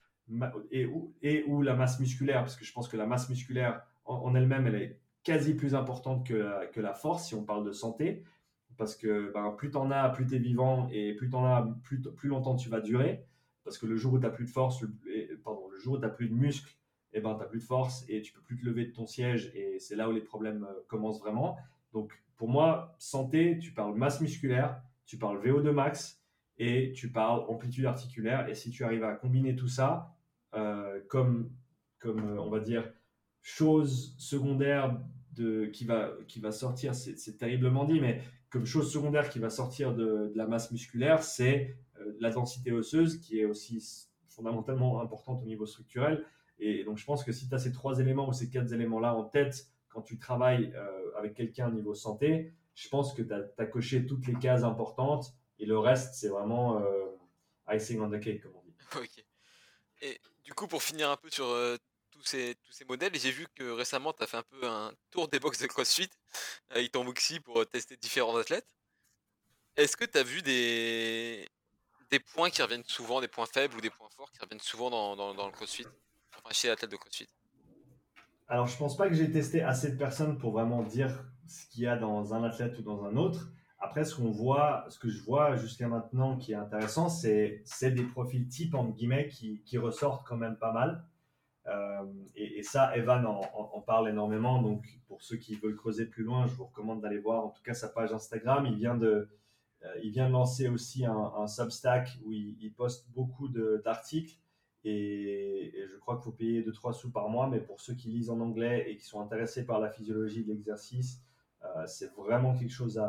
et 0.72 0.86
ou, 0.86 1.14
et 1.22 1.44
ou 1.48 1.62
la 1.62 1.76
masse 1.76 2.00
musculaire, 2.00 2.42
parce 2.42 2.56
que 2.56 2.66
je 2.66 2.74
pense 2.74 2.88
que 2.88 2.98
la 2.98 3.06
masse 3.06 3.30
musculaire 3.30 3.82
en, 4.06 4.36
elle-même, 4.36 4.68
elle 4.68 4.76
est 4.76 5.00
quasi 5.24 5.54
plus 5.54 5.76
importante 5.76 6.26
que 6.26 6.34
la, 6.34 6.66
que 6.68 6.82
la 6.82 6.94
force 6.94 7.28
si 7.28 7.36
on 7.36 7.44
parle 7.44 7.66
de 7.66 7.72
santé, 7.72 8.24
parce 8.78 8.96
que 8.96 9.32
ben, 9.34 9.52
plus 9.52 9.72
tu 9.72 9.78
en 9.78 9.92
as, 9.92 10.10
plus 10.10 10.26
tu 10.26 10.36
es 10.36 10.40
vivant 10.40 10.88
et 10.92 11.14
plus 11.14 11.30
tu 11.30 11.36
en 11.36 11.46
as, 11.46 11.68
plus, 11.84 12.02
plus 12.02 12.30
longtemps 12.30 12.56
tu 12.56 12.70
vas 12.70 12.80
durer, 12.80 13.26
parce 13.64 13.78
que 13.78 13.86
le 13.86 13.96
jour 13.96 14.14
où 14.14 14.20
tu 14.20 14.24
n'as 14.24 14.32
plus 14.32 14.46
de 14.46 14.50
force, 14.50 14.82
le, 14.82 14.90
pardon, 15.44 15.68
le 15.70 15.78
jour 15.78 15.94
où 15.94 15.98
tu 15.98 16.04
n'as 16.04 16.10
plus 16.10 16.30
de 16.30 16.34
muscles, 16.34 16.76
et 17.12 17.18
eh 17.18 17.22
ben, 17.22 17.34
tu 17.34 17.40
n'as 17.40 17.46
plus 17.46 17.60
de 17.60 17.64
force 17.64 18.06
et 18.08 18.22
tu 18.22 18.32
peux 18.32 18.42
plus 18.42 18.60
te 18.60 18.66
lever 18.66 18.86
de 18.86 18.92
ton 18.92 19.08
siège 19.08 19.52
et 19.56 19.80
c'est 19.80 19.96
là 19.96 20.08
où 20.10 20.12
les 20.12 20.22
problèmes 20.22 20.64
euh, 20.64 20.74
commencent 20.88 21.20
vraiment. 21.20 21.58
Donc, 21.92 22.14
pour 22.40 22.48
moi, 22.48 22.96
santé, 23.00 23.60
tu 23.60 23.74
parles 23.74 23.96
masse 23.96 24.22
musculaire, 24.22 24.82
tu 25.06 25.18
parles 25.18 25.46
VO2 25.46 25.72
max 25.72 26.24
et 26.58 26.94
tu 26.94 27.12
parles 27.12 27.44
amplitude 27.50 27.86
articulaire. 27.86 28.48
Et 28.48 28.56
si 28.56 28.70
tu 28.70 28.86
arrives 28.86 29.04
à 29.04 29.14
combiner 29.14 29.58
tout 29.58 29.68
ça 29.68 30.16
euh, 30.56 31.02
comme, 31.10 31.52
comme 32.00 32.20
euh, 32.20 32.42
on 32.42 32.50
va 32.50 32.62
dire, 32.62 32.90
chose 33.42 34.16
secondaire 34.18 34.98
de, 35.34 35.66
qui, 35.66 35.84
va, 35.84 36.12
qui 36.30 36.40
va 36.40 36.54
sortir, 36.54 36.96
c'est 36.96 37.38
terriblement 37.38 37.84
dit, 37.84 38.00
mais 38.00 38.22
comme 38.50 38.66
chose 38.66 38.90
secondaire 38.90 39.30
qui 39.30 39.40
va 39.40 39.50
sortir 39.50 39.94
de, 39.94 40.32
la 40.34 40.48
masse 40.48 40.72
musculaire, 40.72 41.24
c'est 41.24 41.76
euh, 42.00 42.16
la 42.22 42.30
densité 42.30 42.72
osseuse 42.72 43.20
qui 43.20 43.42
est 43.42 43.46
aussi 43.46 44.08
fondamentalement 44.30 45.02
importante 45.02 45.42
au 45.44 45.46
niveau 45.46 45.66
structurel. 45.66 46.24
Et 46.58 46.86
donc, 46.86 47.00
je 47.00 47.06
pense 47.06 47.26
que 47.26 47.34
si 47.34 47.50
tu 47.50 47.56
as 47.56 47.60
ces 47.60 47.74
trois 47.74 48.00
éléments 48.00 48.30
ou 48.30 48.34
ces 48.34 48.50
quatre 48.50 48.72
éléments-là 48.72 49.14
en 49.14 49.26
tête 49.26 49.68
quand 49.90 50.02
tu 50.02 50.18
travailles 50.18 50.72
euh, 50.76 51.12
avec 51.18 51.34
quelqu'un 51.34 51.68
au 51.68 51.72
niveau 51.72 51.94
santé, 51.94 52.54
je 52.76 52.88
pense 52.90 53.14
que 53.14 53.22
tu 53.22 53.34
as, 53.34 53.66
coché 53.66 54.06
toutes 54.06 54.26
les 54.28 54.36
cases 54.36 54.64
importantes 54.64 55.34
et 55.58 55.66
le 55.66 55.78
reste, 55.78 56.14
c'est 56.16 56.30
vraiment 56.30 56.82
euh, 56.82 57.08
icing 57.70 58.00
on 58.00 58.10
the 58.10 58.20
cake, 58.20 58.42
comme 58.42 58.56
on 58.56 58.64
dit. 58.64 58.76
Ok. 58.96 59.24
Et 60.02 60.22
du 60.44 60.54
coup, 60.54 60.68
pour 60.68 60.82
finir 60.82 61.10
un 61.10 61.18
peu 61.18 61.30
sur 61.30 61.46
euh, 61.46 61.76
tous, 62.12 62.24
ces, 62.24 62.56
tous 62.64 62.72
ces 62.72 62.86
modèles, 62.86 63.14
j'ai 63.16 63.32
vu 63.32 63.48
que 63.54 63.70
récemment, 63.72 64.14
tu 64.14 64.24
as 64.24 64.28
fait 64.28 64.38
un 64.38 64.44
peu 64.44 64.66
un 64.66 64.94
tour 65.12 65.28
des 65.28 65.40
box 65.40 65.60
de 65.60 65.68
CrossFit 65.68 66.10
avec 66.70 66.92
ton 66.92 67.04
Moxie 67.04 67.40
pour 67.40 67.68
tester 67.68 67.98
différents 67.98 68.38
athlètes. 68.38 68.68
Est-ce 69.76 69.98
que 69.98 70.06
tu 70.06 70.18
as 70.18 70.24
vu 70.24 70.42
des, 70.42 71.48
des 72.10 72.20
points 72.20 72.50
qui 72.50 72.62
reviennent 72.62 72.84
souvent, 72.86 73.20
des 73.20 73.28
points 73.28 73.46
faibles 73.46 73.76
ou 73.76 73.82
des 73.82 73.90
points 73.90 74.10
forts 74.16 74.32
qui 74.32 74.40
reviennent 74.40 74.62
souvent 74.62 74.90
dans, 74.90 75.16
dans, 75.16 75.34
dans 75.34 75.46
le 75.46 75.52
CrossFit, 75.52 75.86
enfin 76.38 76.54
chez 76.54 76.70
l'athlète 76.70 76.92
de 76.92 76.98
CrossFit 76.98 77.28
alors, 78.50 78.66
je 78.66 78.76
pense 78.78 78.98
pas 78.98 79.08
que 79.08 79.14
j'ai 79.14 79.32
testé 79.32 79.62
assez 79.62 79.92
de 79.92 79.96
personnes 79.96 80.40
pour 80.40 80.52
vraiment 80.52 80.82
dire 80.82 81.24
ce 81.46 81.68
qu'il 81.68 81.84
y 81.84 81.88
a 81.88 81.96
dans 81.96 82.34
un 82.34 82.44
athlète 82.44 82.80
ou 82.80 82.82
dans 82.82 83.06
un 83.06 83.16
autre. 83.16 83.52
Après, 83.78 84.04
ce 84.04 84.16
qu'on 84.16 84.32
voit, 84.32 84.86
ce 84.90 84.98
que 84.98 85.08
je 85.08 85.24
vois 85.24 85.56
jusqu'à 85.56 85.88
maintenant 85.88 86.36
qui 86.36 86.54
est 86.54 86.56
intéressant, 86.56 87.10
c'est 87.10 87.64
des 87.84 88.04
profils 88.04 88.48
types, 88.48 88.74
entre 88.74 88.96
guillemets, 88.96 89.28
qui, 89.28 89.62
qui, 89.62 89.78
ressortent 89.78 90.26
quand 90.28 90.36
même 90.36 90.58
pas 90.58 90.74
mal. 90.74 91.06
Euh, 91.68 92.06
et, 92.36 92.64
ça, 92.64 92.98
Evan 92.98 93.24
en, 93.28 93.82
parle 93.82 94.10
énormément. 94.10 94.64
Donc, 94.64 94.84
pour 95.08 95.22
ceux 95.22 95.38
qui 95.38 95.54
veulent 95.54 95.76
creuser 95.76 96.08
plus 96.08 96.24
loin, 96.24 96.48
je 96.48 96.56
vous 96.56 96.66
recommande 96.66 97.02
d'aller 97.02 97.20
voir 97.20 97.46
en 97.46 97.50
tout 97.50 97.62
cas 97.62 97.76
sa 97.76 97.88
page 97.88 98.12
Instagram. 98.12 98.66
Il 98.66 98.78
vient 98.78 98.96
de, 98.96 99.30
euh, 99.86 100.00
il 100.04 100.10
vient 100.10 100.28
de 100.28 100.34
lancer 100.34 100.70
aussi 100.70 101.06
un, 101.06 101.46
Substack 101.46 102.18
où 102.26 102.34
il 102.34 102.74
poste 102.76 103.12
beaucoup 103.12 103.48
d'articles 103.48 104.40
et, 104.84 105.74
je 105.90 105.98
crois 105.98 106.16
qu'il 106.16 106.24
faut 106.24 106.32
payer 106.32 106.62
2-3 106.64 106.94
sous 106.94 107.12
par 107.12 107.30
mois, 107.30 107.48
mais 107.48 107.60
pour 107.60 107.82
ceux 107.82 107.94
qui 107.94 108.10
lisent 108.10 108.30
en 108.30 108.40
anglais 108.40 108.90
et 108.90 108.98
qui 108.98 109.06
sont 109.06 109.22
intéressés 109.22 109.66
par 109.66 109.80
la 109.80 109.90
physiologie 109.90 110.44
de 110.44 110.50
l'exercice, 110.50 111.22
euh, 111.64 111.86
c'est 111.88 112.14
vraiment 112.14 112.56
quelque 112.56 112.72
chose 112.72 112.98
à, 112.98 113.08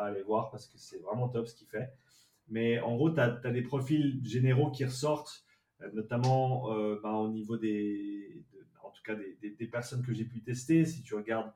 aller 0.00 0.22
voir 0.22 0.50
parce 0.50 0.66
que 0.66 0.78
c'est 0.78 0.98
vraiment 0.98 1.28
top 1.28 1.48
ce 1.48 1.54
qu'il 1.54 1.66
fait. 1.66 1.92
Mais 2.48 2.80
en 2.80 2.94
gros, 2.96 3.10
tu 3.10 3.20
as, 3.20 3.30
des 3.50 3.62
profils 3.62 4.20
généraux 4.24 4.70
qui 4.70 4.84
ressortent, 4.84 5.44
euh, 5.82 5.90
notamment 5.92 6.72
euh, 6.72 7.00
ben, 7.02 7.12
au 7.12 7.28
niveau 7.28 7.56
des, 7.56 8.44
en 8.82 8.90
tout 8.90 9.02
cas 9.02 9.14
des, 9.14 9.50
des, 9.50 9.66
personnes 9.66 10.04
que 10.04 10.14
j'ai 10.14 10.24
pu 10.24 10.40
tester. 10.42 10.84
Si 10.84 11.02
tu 11.02 11.14
regardes 11.14 11.52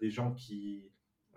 des 0.00 0.10
gens 0.10 0.32
qui 0.32 0.90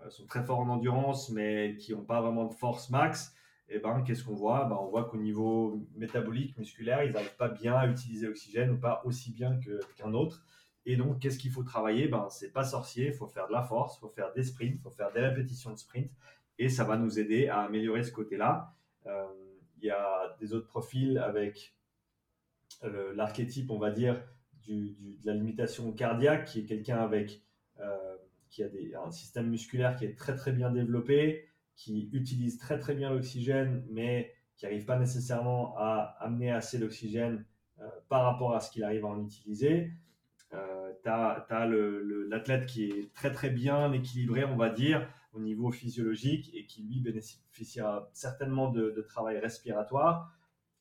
sont 0.08 0.26
très 0.26 0.42
forts 0.42 0.58
en 0.58 0.68
endurance, 0.68 1.30
mais 1.30 1.76
qui 1.78 1.92
n'ont 1.92 2.04
pas 2.04 2.20
vraiment 2.20 2.46
de 2.46 2.54
force 2.54 2.90
max, 2.90 3.36
et 3.72 3.76
eh 3.76 3.78
ben, 3.78 4.02
qu'est-ce 4.02 4.22
qu'on 4.22 4.34
voit? 4.34 4.66
Ben, 4.66 4.76
On 4.78 4.88
voit 4.88 5.04
qu'au 5.04 5.16
niveau 5.16 5.80
métabolique, 5.96 6.58
musculaire, 6.58 7.04
ils 7.04 7.12
n'arrivent 7.12 7.36
pas 7.36 7.48
bien 7.48 7.74
à 7.74 7.86
utiliser 7.86 8.26
l'oxygène 8.26 8.70
ou 8.70 8.76
pas 8.76 9.00
aussi 9.06 9.32
bien 9.32 9.58
qu'un 9.96 10.12
autre. 10.12 10.44
Et 10.84 10.96
donc, 10.96 11.20
qu'est-ce 11.20 11.38
qu'il 11.38 11.50
faut 11.50 11.62
travailler? 11.62 12.06
Ben, 12.06 12.28
C'est 12.28 12.52
pas 12.52 12.64
sorcier, 12.64 13.06
il 13.06 13.14
faut 13.14 13.28
faire 13.28 13.48
de 13.48 13.52
la 13.52 13.62
force, 13.62 13.96
il 13.96 14.00
faut 14.00 14.10
faire 14.10 14.30
des 14.34 14.42
sprints, 14.42 14.74
il 14.74 14.82
faut 14.82 14.90
faire 14.90 15.10
des 15.12 15.20
répétitions 15.20 15.72
de 15.72 15.78
sprint. 15.78 16.10
Et 16.58 16.68
ça 16.68 16.84
va 16.84 16.98
nous 16.98 17.18
aider 17.18 17.48
à 17.48 17.60
améliorer 17.60 18.02
ce 18.02 18.12
côté-là. 18.12 18.74
Euh, 19.06 19.24
il 19.78 19.84
y 19.86 19.90
a 19.90 20.36
des 20.38 20.52
autres 20.52 20.68
profils 20.68 21.16
avec 21.16 21.74
l'archétype, 23.14 23.70
on 23.70 23.78
va 23.78 23.90
dire, 23.90 24.22
de 24.68 24.94
la 25.24 25.32
limitation 25.32 25.90
cardiaque, 25.92 26.44
qui 26.44 26.60
est 26.60 26.64
quelqu'un 26.64 26.98
avec 26.98 27.42
euh, 27.80 28.16
qui 28.50 28.62
a 28.62 28.68
un 29.02 29.10
système 29.10 29.48
musculaire 29.48 29.96
qui 29.96 30.04
est 30.04 30.16
très 30.16 30.36
très 30.36 30.52
bien 30.52 30.70
développé, 30.70 31.48
qui 31.76 32.10
utilisent 32.12 32.58
très 32.58 32.78
très 32.78 32.94
bien 32.94 33.10
l'oxygène, 33.10 33.84
mais 33.90 34.32
qui 34.56 34.64
n'arrivent 34.64 34.84
pas 34.84 34.98
nécessairement 34.98 35.74
à 35.76 36.16
amener 36.20 36.52
assez 36.52 36.78
d'oxygène 36.78 37.44
euh, 37.80 37.88
par 38.08 38.24
rapport 38.24 38.54
à 38.54 38.60
ce 38.60 38.70
qu'il 38.70 38.84
arrive 38.84 39.04
à 39.04 39.08
en 39.08 39.22
utiliser. 39.24 39.92
Euh, 40.54 40.92
tu 41.02 41.08
as, 41.08 41.66
l'athlète 42.28 42.66
qui 42.66 42.84
est 42.84 43.12
très 43.14 43.32
très 43.32 43.50
bien 43.50 43.92
équilibré, 43.92 44.44
on 44.44 44.56
va 44.56 44.68
dire, 44.68 45.08
au 45.32 45.40
niveau 45.40 45.70
physiologique 45.70 46.50
et 46.54 46.66
qui 46.66 46.82
lui 46.82 47.00
bénéficiera 47.00 48.10
certainement 48.12 48.70
de, 48.70 49.04
travail 49.08 49.38
respiratoire. 49.38 50.30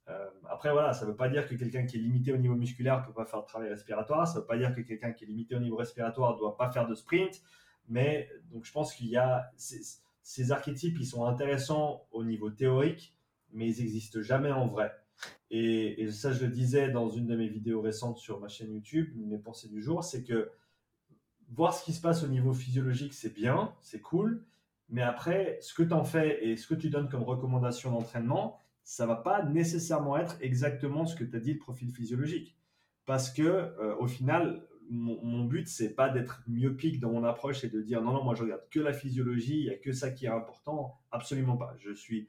Euh, 0.09 0.29
après, 0.49 0.71
voilà, 0.71 0.93
ça 0.93 1.05
ne 1.05 1.11
veut 1.11 1.15
pas 1.15 1.29
dire 1.29 1.47
que 1.47 1.55
quelqu'un 1.55 1.85
qui 1.85 1.97
est 1.97 2.01
limité 2.01 2.33
au 2.33 2.37
niveau 2.37 2.55
musculaire 2.55 2.99
ne 2.99 3.05
peut 3.05 3.13
pas 3.13 3.25
faire 3.25 3.41
de 3.41 3.47
travail 3.47 3.69
respiratoire. 3.69 4.27
Ça 4.27 4.35
ne 4.35 4.39
veut 4.41 4.47
pas 4.47 4.57
dire 4.57 4.75
que 4.75 4.81
quelqu'un 4.81 5.13
qui 5.13 5.23
est 5.23 5.27
limité 5.27 5.55
au 5.55 5.59
niveau 5.59 5.77
respiratoire 5.77 6.33
ne 6.33 6.39
doit 6.39 6.57
pas 6.57 6.69
faire 6.69 6.87
de 6.87 6.95
sprint. 6.95 7.41
Mais 7.87 8.29
donc, 8.51 8.65
je 8.65 8.71
pense 8.71 8.93
qu'il 8.93 9.07
y 9.07 9.17
a 9.17 9.49
ces 10.23 10.51
archétypes, 10.51 10.97
ils 10.99 11.05
sont 11.05 11.25
intéressants 11.25 12.05
au 12.11 12.23
niveau 12.23 12.49
théorique, 12.49 13.15
mais 13.53 13.69
ils 13.69 13.81
n'existent 13.81 14.21
jamais 14.21 14.51
en 14.51 14.67
vrai. 14.67 14.91
Et, 15.49 16.09
ça, 16.11 16.31
je 16.31 16.45
le 16.45 16.51
disais 16.51 16.89
dans 16.89 17.09
une 17.09 17.27
de 17.27 17.35
mes 17.35 17.47
vidéos 17.47 17.81
récentes 17.81 18.17
sur 18.17 18.39
ma 18.39 18.47
chaîne 18.47 18.73
YouTube, 18.73 19.11
mes 19.15 19.37
pensées 19.37 19.67
du 19.67 19.81
jour, 19.81 20.03
c'est 20.03 20.23
que 20.23 20.49
voir 21.49 21.73
ce 21.73 21.83
qui 21.83 21.93
se 21.93 22.01
passe 22.01 22.23
au 22.23 22.27
niveau 22.27 22.53
physiologique, 22.53 23.13
c'est 23.13 23.33
bien, 23.33 23.75
c'est 23.81 23.99
cool, 23.99 24.45
mais 24.89 25.01
après, 25.01 25.57
ce 25.61 25.73
que 25.73 25.83
tu 25.83 25.93
en 25.93 26.03
fais 26.03 26.45
et 26.45 26.55
ce 26.55 26.67
que 26.67 26.75
tu 26.75 26.89
donnes 26.89 27.09
comme 27.09 27.23
recommandation 27.23 27.91
d'entraînement, 27.91 28.59
ça 28.83 29.05
va 29.05 29.15
pas 29.15 29.43
nécessairement 29.43 30.17
être 30.17 30.37
exactement 30.41 31.05
ce 31.05 31.15
que 31.15 31.23
tu 31.23 31.35
as 31.35 31.39
dit 31.39 31.53
le 31.53 31.59
profil 31.59 31.91
physiologique. 31.91 32.57
Parce 33.05 33.29
que, 33.29 33.41
euh, 33.41 33.95
au 33.99 34.07
final, 34.07 34.65
mon, 34.91 35.23
mon 35.23 35.45
but, 35.45 35.67
c'est 35.67 35.95
pas 35.95 36.09
d'être 36.09 36.43
myopique 36.47 36.99
dans 36.99 37.11
mon 37.11 37.23
approche 37.23 37.63
et 37.63 37.69
de 37.69 37.81
dire 37.81 38.01
non, 38.01 38.11
non, 38.11 38.23
moi 38.23 38.35
je 38.35 38.43
regarde 38.43 38.61
que 38.69 38.79
la 38.79 38.91
physiologie, 38.91 39.59
il 39.59 39.63
n'y 39.63 39.69
a 39.69 39.77
que 39.77 39.93
ça 39.93 40.11
qui 40.11 40.25
est 40.25 40.29
important. 40.29 40.99
Absolument 41.11 41.55
pas. 41.55 41.75
Je 41.79 41.91
suis 41.93 42.27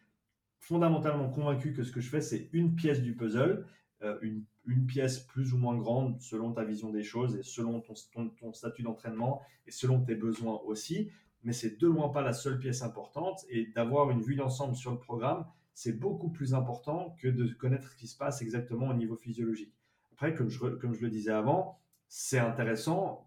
fondamentalement 0.58 1.28
convaincu 1.28 1.72
que 1.72 1.82
ce 1.82 1.90
que 1.90 2.00
je 2.00 2.08
fais, 2.08 2.20
c'est 2.20 2.48
une 2.52 2.76
pièce 2.76 3.02
du 3.02 3.16
puzzle, 3.16 3.66
euh, 4.02 4.16
une, 4.22 4.44
une, 4.66 4.86
pièce 4.86 5.18
plus 5.18 5.52
ou 5.52 5.58
moins 5.58 5.76
grande 5.76 6.20
selon 6.20 6.52
ta 6.52 6.62
vision 6.62 6.90
des 6.90 7.02
choses 7.02 7.36
et 7.36 7.42
selon 7.42 7.80
ton, 7.80 7.94
ton, 8.12 8.28
ton 8.28 8.52
statut 8.52 8.82
d'entraînement 8.82 9.42
et 9.66 9.72
selon 9.72 10.00
tes 10.00 10.14
besoins 10.14 10.60
aussi. 10.64 11.10
Mais 11.42 11.52
c'est 11.52 11.80
de 11.80 11.86
loin 11.88 12.10
pas 12.10 12.22
la 12.22 12.32
seule 12.32 12.60
pièce 12.60 12.82
importante 12.82 13.44
et 13.48 13.66
d'avoir 13.74 14.10
une 14.10 14.22
vue 14.22 14.36
d'ensemble 14.36 14.76
sur 14.76 14.92
le 14.92 14.98
programme, 14.98 15.46
c'est 15.74 15.98
beaucoup 15.98 16.30
plus 16.30 16.54
important 16.54 17.16
que 17.18 17.26
de 17.26 17.52
connaître 17.54 17.88
ce 17.88 17.96
qui 17.96 18.06
se 18.06 18.16
passe 18.16 18.40
exactement 18.40 18.88
au 18.88 18.94
niveau 18.94 19.16
physiologique. 19.16 19.74
Après, 20.12 20.34
comme 20.34 20.48
je, 20.48 20.58
comme 20.58 20.94
je 20.94 21.00
le 21.00 21.10
disais 21.10 21.32
avant, 21.32 21.81
c'est 22.14 22.38
intéressant 22.38 23.26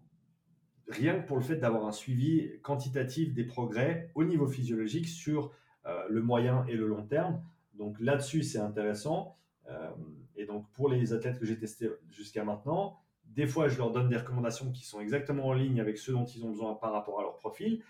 rien 0.86 1.18
que 1.18 1.26
pour 1.26 1.36
le 1.36 1.42
fait 1.42 1.56
d'avoir 1.56 1.86
un 1.86 1.90
suivi 1.90 2.60
quantitatif 2.62 3.34
des 3.34 3.42
progrès 3.42 4.12
au 4.14 4.22
niveau 4.22 4.46
physiologique 4.46 5.08
sur 5.08 5.50
euh, 5.86 6.06
le 6.08 6.22
moyen 6.22 6.64
et 6.68 6.76
le 6.76 6.86
long 6.86 7.04
terme. 7.04 7.42
Donc 7.74 7.98
là-dessus, 7.98 8.44
c'est 8.44 8.60
intéressant. 8.60 9.38
Euh, 9.68 9.90
et 10.36 10.46
donc 10.46 10.70
pour 10.70 10.88
les 10.88 11.12
athlètes 11.12 11.40
que 11.40 11.44
j'ai 11.44 11.58
testés 11.58 11.90
jusqu'à 12.10 12.44
maintenant, 12.44 13.00
des 13.24 13.48
fois, 13.48 13.66
je 13.66 13.76
leur 13.76 13.90
donne 13.90 14.08
des 14.08 14.18
recommandations 14.18 14.70
qui 14.70 14.84
sont 14.84 15.00
exactement 15.00 15.48
en 15.48 15.52
ligne 15.52 15.80
avec 15.80 15.98
ce 15.98 16.12
dont 16.12 16.24
ils 16.24 16.44
ont 16.44 16.50
besoin 16.50 16.74
par 16.74 16.92
rapport 16.92 17.18
à 17.18 17.22
leur 17.22 17.34
profil. 17.38 17.82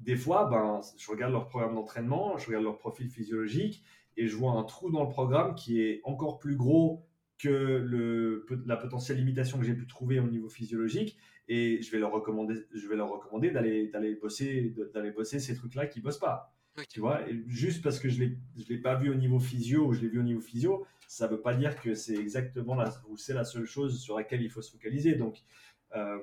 Des 0.00 0.16
fois, 0.16 0.50
ben, 0.50 0.82
je 0.98 1.10
regarde 1.10 1.32
leur 1.32 1.48
programme 1.48 1.74
d'entraînement, 1.74 2.36
je 2.36 2.48
regarde 2.48 2.64
leur 2.64 2.76
profil 2.76 3.08
physiologique 3.08 3.82
et 4.18 4.26
je 4.28 4.36
vois 4.36 4.52
un 4.52 4.64
trou 4.64 4.90
dans 4.90 5.02
le 5.02 5.08
programme 5.08 5.54
qui 5.54 5.80
est 5.80 6.02
encore 6.04 6.38
plus 6.38 6.56
gros 6.56 7.06
que 7.42 7.48
le, 7.48 8.46
la 8.66 8.76
potentielle 8.76 9.18
limitation 9.18 9.58
que 9.58 9.64
j'ai 9.64 9.74
pu 9.74 9.86
trouver 9.86 10.20
au 10.20 10.28
niveau 10.28 10.48
physiologique 10.48 11.18
et 11.48 11.82
je 11.82 11.90
vais 11.90 11.98
leur 11.98 12.12
recommander, 12.12 12.54
je 12.72 12.86
vais 12.86 12.94
leur 12.94 13.10
recommander 13.10 13.50
d'aller, 13.50 13.88
d'aller 13.88 14.14
bosser, 14.14 14.74
d'aller 14.94 15.10
bosser 15.10 15.40
ces 15.40 15.56
trucs-là 15.56 15.86
qui 15.86 16.00
bossent 16.00 16.20
pas. 16.20 16.54
Tu 16.88 17.00
vois, 17.00 17.28
et 17.28 17.42
juste 17.48 17.82
parce 17.82 17.98
que 17.98 18.08
je 18.08 18.20
l'ai, 18.20 18.38
je 18.56 18.66
l'ai 18.72 18.78
pas 18.78 18.94
vu 18.94 19.10
au 19.10 19.14
niveau 19.14 19.38
physio 19.38 19.88
ou 19.88 19.92
je 19.92 20.00
l'ai 20.00 20.08
vu 20.08 20.20
au 20.20 20.22
niveau 20.22 20.40
physio, 20.40 20.86
ça 21.06 21.26
veut 21.26 21.40
pas 21.40 21.54
dire 21.54 21.78
que 21.78 21.94
c'est 21.94 22.14
exactement 22.14 22.74
la, 22.74 22.90
ou 23.08 23.16
c'est 23.18 23.34
la 23.34 23.44
seule 23.44 23.66
chose 23.66 24.00
sur 24.00 24.16
laquelle 24.16 24.40
il 24.40 24.48
faut 24.48 24.62
se 24.62 24.70
focaliser. 24.70 25.16
Donc, 25.16 25.42
euh, 25.94 26.18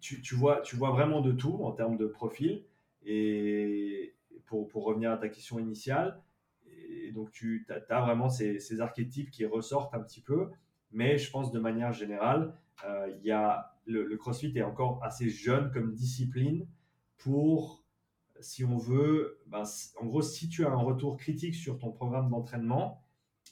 tu, 0.00 0.22
tu, 0.22 0.34
vois, 0.36 0.62
tu 0.62 0.76
vois 0.76 0.90
vraiment 0.90 1.20
de 1.20 1.32
tout 1.32 1.58
en 1.62 1.72
termes 1.72 1.98
de 1.98 2.06
profil. 2.06 2.64
Et 3.04 4.14
pour, 4.46 4.68
pour 4.68 4.84
revenir 4.84 5.10
à 5.10 5.18
ta 5.18 5.28
question 5.28 5.58
initiale, 5.58 6.22
et 7.02 7.12
donc 7.12 7.30
tu 7.32 7.66
as, 7.88 8.00
vraiment 8.00 8.28
ces, 8.28 8.80
archétypes 8.80 9.30
qui 9.30 9.44
ressortent 9.46 9.94
un 9.94 10.00
petit 10.00 10.20
peu, 10.20 10.50
mais 10.90 11.18
je 11.18 11.30
pense 11.30 11.50
de 11.52 11.58
manière 11.58 11.92
générale, 11.92 12.54
euh, 12.86 13.10
y 13.22 13.30
a, 13.30 13.74
le, 13.86 14.16
CrossFit 14.16 14.52
est 14.56 14.62
encore 14.62 15.00
assez 15.02 15.28
jeune 15.28 15.70
comme 15.70 15.92
discipline 15.92 16.66
pour, 17.18 17.84
si 18.40 18.64
on 18.64 18.76
veut, 18.76 19.40
ben, 19.46 19.64
en 20.00 20.06
gros, 20.06 20.22
si 20.22 20.48
tu 20.48 20.64
as 20.64 20.70
un 20.70 20.76
retour 20.76 21.16
critique 21.16 21.54
sur 21.54 21.78
ton 21.78 21.90
programme 21.90 22.30
d'entraînement 22.30 23.02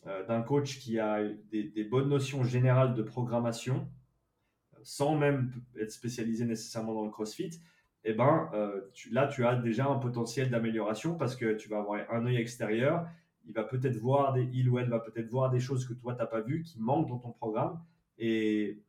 euh, 0.07 0.27
d'un 0.27 0.43
coach 0.43 0.79
qui 0.79 0.99
a 0.99 1.23
des, 1.51 1.85
bonnes 1.85 2.09
notions 2.09 2.43
générales 2.45 2.95
de 2.95 3.03
programmation, 3.03 3.89
sans 4.83 5.17
même 5.17 5.53
être 5.81 5.93
spécialisé 5.93 6.45
nécessairement 6.45 6.95
dans 6.95 7.05
le 7.05 7.11
CrossFit, 7.11 7.61
eh 8.05 8.15
ben, 8.15 8.51
euh, 8.53 8.81
là, 9.11 9.29
tu 9.29 9.47
as 9.47 9.55
déjà 9.55 9.87
un 9.87 9.99
potentiel 9.99 10.51
d'amélioration 10.51 11.17
parce 11.17 11.37
que 11.37 11.55
tu 11.55 11.69
vas 11.69 11.79
avoir 11.79 12.01
un 12.11 12.27
œil 12.27 12.37
extérieur 12.37 13.07
il 13.47 13.55
va 13.55 13.65
peut-être 13.65 13.97
voir 13.97 14.33
des, 14.33 14.49
il 14.53 14.69
ou 14.69 14.79
elle 14.79 14.89
va 14.89 15.01
peut-être 15.01 15.29
voir 15.29 15.51
des 15.51 15.61
choses 15.61 15.87
que 15.87 15.93
toi, 15.95 16.15
tu 16.15 16.21
n'as 16.21 16.27
pas 16.27 16.41
vues, 16.41 16.63
qui 16.63 16.81
manquent 16.81 17.09
dans 17.09 17.19
ton 17.19 17.33
programme 17.33 17.83
et, 18.19 18.83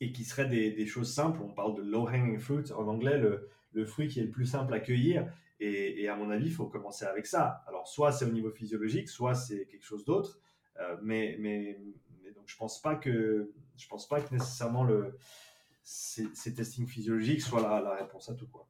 et 0.00 0.12
qui 0.12 0.24
seraient 0.24 0.48
des, 0.48 0.70
des 0.70 0.86
choses 0.86 1.12
simples. 1.12 1.40
On 1.42 1.52
parle 1.52 1.74
de 1.76 1.82
low-hanging 1.82 2.38
fruit 2.38 2.72
en 2.72 2.86
anglais, 2.86 3.18
le, 3.18 3.48
le, 3.72 3.84
fruit 3.84 4.08
qui 4.08 4.20
est 4.20 4.24
le 4.24 4.30
plus 4.30 4.46
simple 4.46 4.72
à 4.74 4.80
cueillir. 4.80 5.30
Et, 5.58 6.02
et 6.02 6.08
à 6.08 6.16
mon 6.16 6.30
avis, 6.30 6.46
il 6.46 6.52
faut 6.52 6.66
commencer 6.66 7.04
avec 7.06 7.26
ça. 7.26 7.64
Alors, 7.66 7.88
soit 7.88 8.12
c'est 8.12 8.24
au 8.24 8.32
niveau 8.32 8.50
physiologique, 8.50 9.08
soit 9.08 9.34
c'est 9.34 9.66
quelque 9.66 9.84
chose 9.84 10.04
d'autre. 10.04 10.38
Euh, 10.80 10.96
mais, 11.02 11.36
mais, 11.40 11.80
mais, 12.22 12.30
donc, 12.32 12.44
je 12.46 12.56
pense 12.56 12.80
pas 12.80 12.94
que, 12.94 13.52
je 13.76 13.88
pense 13.88 14.06
pas 14.06 14.20
que 14.20 14.32
nécessairement 14.34 14.84
le, 14.84 15.16
ces, 15.82 16.26
ces 16.34 16.54
testings 16.54 16.86
physiologiques 16.86 17.40
soient 17.40 17.62
la, 17.62 17.80
la 17.80 17.94
réponse 17.94 18.28
à 18.28 18.34
tout. 18.34 18.48
Quoi. 18.48 18.68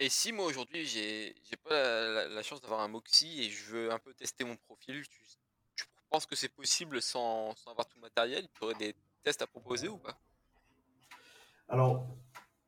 Et 0.00 0.08
si 0.08 0.32
moi 0.32 0.46
aujourd'hui 0.46 0.84
j'ai 0.84 1.34
pas 1.64 2.28
la, 2.28 2.42
chance 2.42 2.60
d'avoir 2.60 2.80
un 2.80 2.88
Moxie 2.88 3.42
et 3.42 3.50
je 3.50 3.64
veux 3.64 3.92
un 3.92 3.98
peu 3.98 4.14
tester 4.14 4.44
mon 4.44 4.56
profil, 4.56 5.02
tu, 5.74 5.84
penses 6.08 6.24
que 6.24 6.36
c'est 6.36 6.54
possible 6.54 7.02
sans, 7.02 7.54
avoir 7.66 7.86
tout 7.86 7.96
le 7.96 8.02
matériel? 8.02 8.46
Tu 8.54 8.64
aurais 8.64 8.74
des 8.74 8.94
tests 9.22 9.42
à 9.42 9.46
proposer 9.46 9.88
ou 9.88 9.98
pas? 9.98 10.16
Alors, 11.68 12.06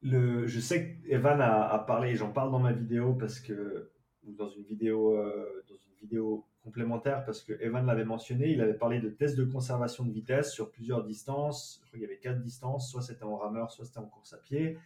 le, 0.02 0.46
je 0.46 0.60
sais 0.60 0.98
qu'Evan 1.04 1.40
a, 1.40 1.78
parlé, 1.86 2.16
j'en 2.16 2.32
parle 2.32 2.50
dans 2.50 2.58
ma 2.58 2.72
vidéo 2.72 3.14
parce 3.14 3.38
que, 3.38 3.90
dans 4.24 4.50
une 4.50 4.64
vidéo, 4.64 5.16
euh, 5.16 5.64
dans 5.68 5.76
une 5.76 5.94
vidéo 6.00 6.44
complémentaire 6.62 7.24
parce 7.24 7.42
que 7.42 7.54
Evan 7.60 7.86
l'avait 7.86 8.04
mentionné, 8.04 8.50
il 8.50 8.60
avait 8.60 8.74
parlé 8.74 9.00
de 9.00 9.08
tests 9.08 9.36
de 9.36 9.44
conservation 9.44 10.04
de 10.04 10.12
vitesse 10.12 10.52
sur 10.52 10.70
plusieurs 10.70 11.04
distances. 11.04 11.80
Je 11.82 11.88
crois 11.88 11.98
qu'il 11.98 12.08
y 12.08 12.12
avait 12.12 12.20
quatre 12.20 12.40
distances, 12.40 12.90
soit 12.90 13.02
c'était 13.02 13.24
en 13.24 13.36
rameur, 13.36 13.70
soit 13.70 13.84
c'était 13.86 13.98
en 13.98 14.06
course 14.06 14.32
à 14.32 14.38
pied. 14.38 14.78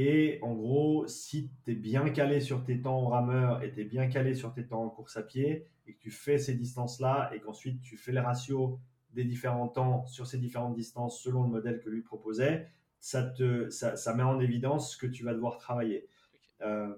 Et 0.00 0.38
en 0.42 0.54
gros, 0.54 1.08
si 1.08 1.50
tu 1.64 1.72
es 1.72 1.74
bien 1.74 2.08
calé 2.10 2.38
sur 2.38 2.62
tes 2.62 2.80
temps 2.80 3.00
en 3.00 3.08
rameur 3.08 3.64
et 3.64 3.72
tu 3.72 3.80
es 3.80 3.84
bien 3.84 4.06
calé 4.06 4.36
sur 4.36 4.54
tes 4.54 4.64
temps 4.64 4.84
en 4.84 4.88
course 4.88 5.16
à 5.16 5.24
pied 5.24 5.66
et 5.88 5.92
que 5.92 5.98
tu 5.98 6.12
fais 6.12 6.38
ces 6.38 6.54
distances-là 6.54 7.32
et 7.34 7.40
qu'ensuite 7.40 7.82
tu 7.82 7.96
fais 7.96 8.12
les 8.12 8.20
ratios 8.20 8.78
des 9.14 9.24
différents 9.24 9.66
temps 9.66 10.06
sur 10.06 10.28
ces 10.28 10.38
différentes 10.38 10.76
distances 10.76 11.20
selon 11.20 11.42
le 11.42 11.48
modèle 11.48 11.80
que 11.80 11.90
lui 11.90 12.02
proposait, 12.02 12.68
ça, 13.00 13.24
te, 13.24 13.70
ça, 13.70 13.96
ça 13.96 14.14
met 14.14 14.22
en 14.22 14.38
évidence 14.38 14.92
ce 14.92 14.96
que 14.96 15.08
tu 15.08 15.24
vas 15.24 15.34
devoir 15.34 15.58
travailler. 15.58 16.06
Euh, 16.62 16.94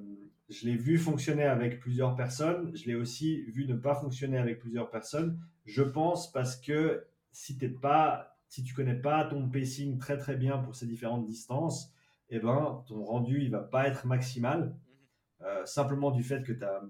je 0.50 0.66
l'ai 0.66 0.76
vu 0.76 0.98
fonctionner 0.98 1.44
avec 1.44 1.80
plusieurs 1.80 2.14
personnes, 2.16 2.70
je 2.76 2.84
l'ai 2.84 2.96
aussi 2.96 3.44
vu 3.44 3.66
ne 3.66 3.76
pas 3.76 3.94
fonctionner 3.94 4.36
avec 4.36 4.58
plusieurs 4.58 4.90
personnes. 4.90 5.40
Je 5.64 5.82
pense 5.82 6.30
parce 6.30 6.54
que 6.54 7.06
si, 7.32 7.56
t'es 7.56 7.70
pas, 7.70 8.36
si 8.50 8.62
tu 8.62 8.74
connais 8.74 8.92
pas 8.92 9.24
ton 9.24 9.48
pacing 9.48 9.96
très 9.96 10.18
très 10.18 10.36
bien 10.36 10.58
pour 10.58 10.76
ces 10.76 10.84
différentes 10.84 11.24
distances, 11.24 11.94
eh 12.30 12.38
ben, 12.38 12.84
ton 12.86 13.04
rendu 13.04 13.42
il 13.42 13.50
va 13.50 13.60
pas 13.60 13.88
être 13.88 14.06
maximal. 14.06 14.60
Mhm. 14.60 14.74
Euh, 15.42 15.64
simplement 15.64 16.10
du 16.10 16.22
fait 16.22 16.42
que 16.42 16.52
tu 16.52 16.60
n'as 16.60 16.80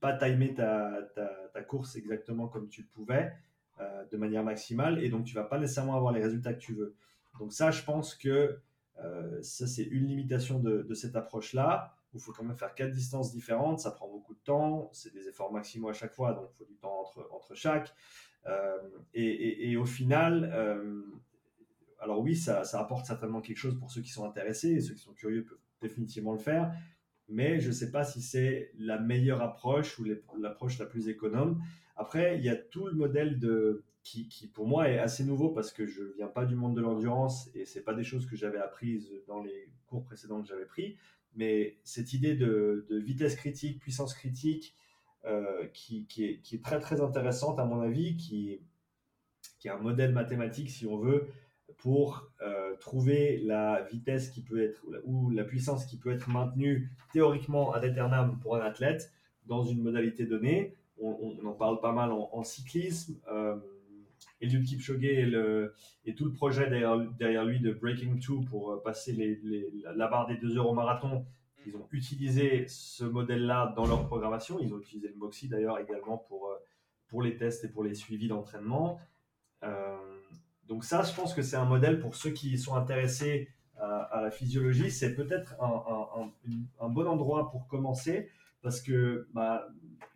pas 0.00 0.12
timé 0.14 0.52
ta, 0.52 0.98
ta, 1.14 1.30
ta, 1.54 1.62
course 1.62 1.94
exactement 1.94 2.48
comme 2.48 2.68
tu 2.68 2.82
le 2.82 2.88
pouvais, 2.88 3.32
euh, 3.78 4.04
de 4.10 4.16
manière 4.16 4.42
maximale, 4.42 5.02
et 5.04 5.08
donc 5.08 5.24
tu 5.24 5.34
vas 5.34 5.44
pas 5.44 5.58
nécessairement 5.58 5.94
avoir 5.94 6.12
les 6.12 6.20
résultats 6.20 6.52
que 6.52 6.58
tu 6.58 6.74
veux. 6.74 6.96
Donc 7.38 7.52
ça, 7.52 7.70
je 7.70 7.84
pense 7.84 8.16
que 8.16 8.58
euh, 8.98 9.42
ça, 9.42 9.68
c'est 9.68 9.84
une 9.84 10.06
limitation 10.06 10.58
de, 10.58 10.82
de 10.82 10.94
cette 10.94 11.14
approche-là, 11.14 11.94
où 12.12 12.16
il 12.16 12.20
faut 12.20 12.32
quand 12.32 12.42
même 12.42 12.56
faire 12.56 12.74
quatre 12.74 12.90
distances 12.90 13.32
différentes, 13.32 13.78
ça 13.78 13.92
prend 13.92 14.08
beaucoup 14.08 14.34
de 14.34 14.40
temps, 14.40 14.90
c'est 14.92 15.14
des 15.14 15.28
efforts 15.28 15.52
maximaux 15.52 15.88
à 15.88 15.92
chaque 15.92 16.12
fois, 16.12 16.32
donc 16.32 16.50
il 16.52 16.56
faut 16.56 16.64
du 16.64 16.76
temps 16.76 17.02
entre, 17.02 17.28
entre 17.32 17.54
chaque. 17.54 17.94
Et, 19.14 19.22
et, 19.22 19.70
et, 19.70 19.76
au 19.76 19.84
final, 19.84 20.50
alors 22.00 22.20
oui, 22.20 22.34
ça, 22.34 22.62
apporte 22.72 23.06
certainement 23.06 23.40
quelque 23.40 23.58
chose 23.58 23.78
pour 23.78 23.90
ceux 23.90 24.00
qui 24.00 24.10
sont 24.10 24.24
intéressés 24.24 24.70
et 24.70 24.80
ceux 24.80 24.94
qui 24.94 25.02
sont 25.02 25.12
curieux 25.12 25.44
peuvent 25.44 25.58
définitivement 25.82 26.32
le 26.32 26.38
faire, 26.38 26.72
mais 27.28 27.60
je 27.60 27.68
ne 27.68 27.72
sais 27.72 27.90
pas 27.90 28.04
si 28.04 28.22
c'est 28.22 28.72
la 28.78 28.98
meilleure 28.98 29.42
approche 29.42 29.98
ou 29.98 30.04
l'approche 30.38 30.78
la 30.78 30.86
plus 30.86 31.08
économe. 31.08 31.62
Après, 31.96 32.38
il 32.38 32.44
y 32.44 32.48
a 32.48 32.56
tout 32.56 32.86
le 32.86 32.94
modèle 32.94 33.38
de, 33.38 33.84
qui, 34.02 34.50
pour 34.52 34.66
moi 34.66 34.88
est 34.88 34.98
assez 34.98 35.24
nouveau 35.24 35.50
parce 35.50 35.72
que 35.72 35.86
je 35.86 36.02
ne 36.02 36.12
viens 36.16 36.26
pas 36.26 36.46
du 36.46 36.54
monde 36.54 36.74
de 36.74 36.80
l'endurance 36.80 37.50
et 37.54 37.66
ce 37.66 37.78
pas 37.80 37.94
des 37.94 38.04
choses 38.04 38.26
que 38.26 38.36
j'avais 38.36 38.58
apprises 38.58 39.12
dans 39.26 39.42
les 39.42 39.70
cours 39.86 40.04
précédents 40.04 40.40
que 40.40 40.48
j'avais 40.48 40.64
pris, 40.64 40.96
mais 41.34 41.78
cette 41.84 42.12
idée 42.12 42.34
de, 42.34 42.86
vitesse 42.90 43.36
critique, 43.36 43.78
puissance 43.78 44.14
critique, 44.14 44.74
euh, 45.26 45.66
qui, 45.74 46.06
est, 46.18 46.64
très 46.64 46.80
très 46.80 47.02
intéressante 47.02 47.58
à 47.58 47.64
mon 47.66 47.80
avis, 47.80 48.16
qui 48.16 48.58
est 49.64 49.68
un 49.68 49.78
modèle 49.78 50.12
mathématique 50.12 50.70
si 50.70 50.86
on 50.86 50.98
veut, 50.98 51.28
pour 51.80 52.30
euh, 52.42 52.76
trouver 52.76 53.38
la 53.38 53.82
vitesse 53.90 54.30
qui 54.30 54.42
peut 54.42 54.62
être 54.62 54.84
ou 55.04 55.30
la 55.30 55.44
puissance 55.44 55.86
qui 55.86 55.96
peut 55.96 56.12
être 56.12 56.28
maintenue 56.28 56.90
théoriquement 57.12 57.72
ad 57.72 57.84
aeternam 57.84 58.38
pour 58.42 58.56
un 58.56 58.60
athlète 58.60 59.12
dans 59.46 59.64
une 59.64 59.82
modalité 59.82 60.26
donnée. 60.26 60.74
On, 61.02 61.34
en 61.46 61.52
parle 61.52 61.80
pas 61.80 61.92
mal 61.92 62.12
en, 62.12 62.42
cyclisme. 62.44 63.16
Euh, 63.32 63.56
Eliud 64.42 64.64
Kipchoge 64.64 65.04
et, 65.04 65.24
le, 65.24 65.74
et, 66.04 66.14
tout 66.14 66.26
le 66.26 66.32
projet 66.32 66.68
derrière, 66.68 67.44
lui 67.44 67.60
de 67.60 67.72
Breaking 67.72 68.16
2 68.16 68.44
pour 68.48 68.72
euh, 68.72 68.82
passer 68.82 69.38
la 69.96 70.08
barre 70.08 70.26
des 70.26 70.36
2 70.36 70.58
heures 70.58 70.68
au 70.68 70.74
marathon, 70.74 71.24
ils 71.66 71.74
ont 71.76 71.86
utilisé 71.92 72.66
ce 72.68 73.04
modèle-là 73.04 73.72
dans 73.76 73.86
leur 73.86 74.06
programmation. 74.06 74.58
Ils 74.60 74.72
ont 74.74 74.78
utilisé 74.78 75.08
le 75.08 75.16
Moxie 75.16 75.48
d'ailleurs 75.48 75.78
également 75.78 76.18
pour, 76.18 76.48
euh, 76.48 76.56
pour 77.08 77.22
les 77.22 77.36
tests 77.36 77.64
et 77.64 77.68
pour 77.68 77.84
les 77.84 77.94
suivis 77.94 78.28
d'entraînement. 78.28 78.98
Donc 80.70 80.84
ça, 80.84 81.02
je 81.02 81.12
pense 81.12 81.34
que 81.34 81.42
c'est 81.42 81.56
un 81.56 81.64
modèle 81.64 81.98
pour 81.98 82.14
ceux 82.14 82.30
qui 82.30 82.56
sont 82.56 82.76
intéressés 82.76 83.48
à, 83.76 84.02
à 84.02 84.22
la 84.22 84.30
physiologie. 84.30 84.92
C'est 84.92 85.16
peut-être 85.16 85.56
un, 85.60 86.88
bon 86.88 87.08
endroit 87.08 87.50
pour 87.50 87.66
commencer 87.66 88.30
parce 88.62 88.80
que 88.80 89.26
bah, 89.34 89.66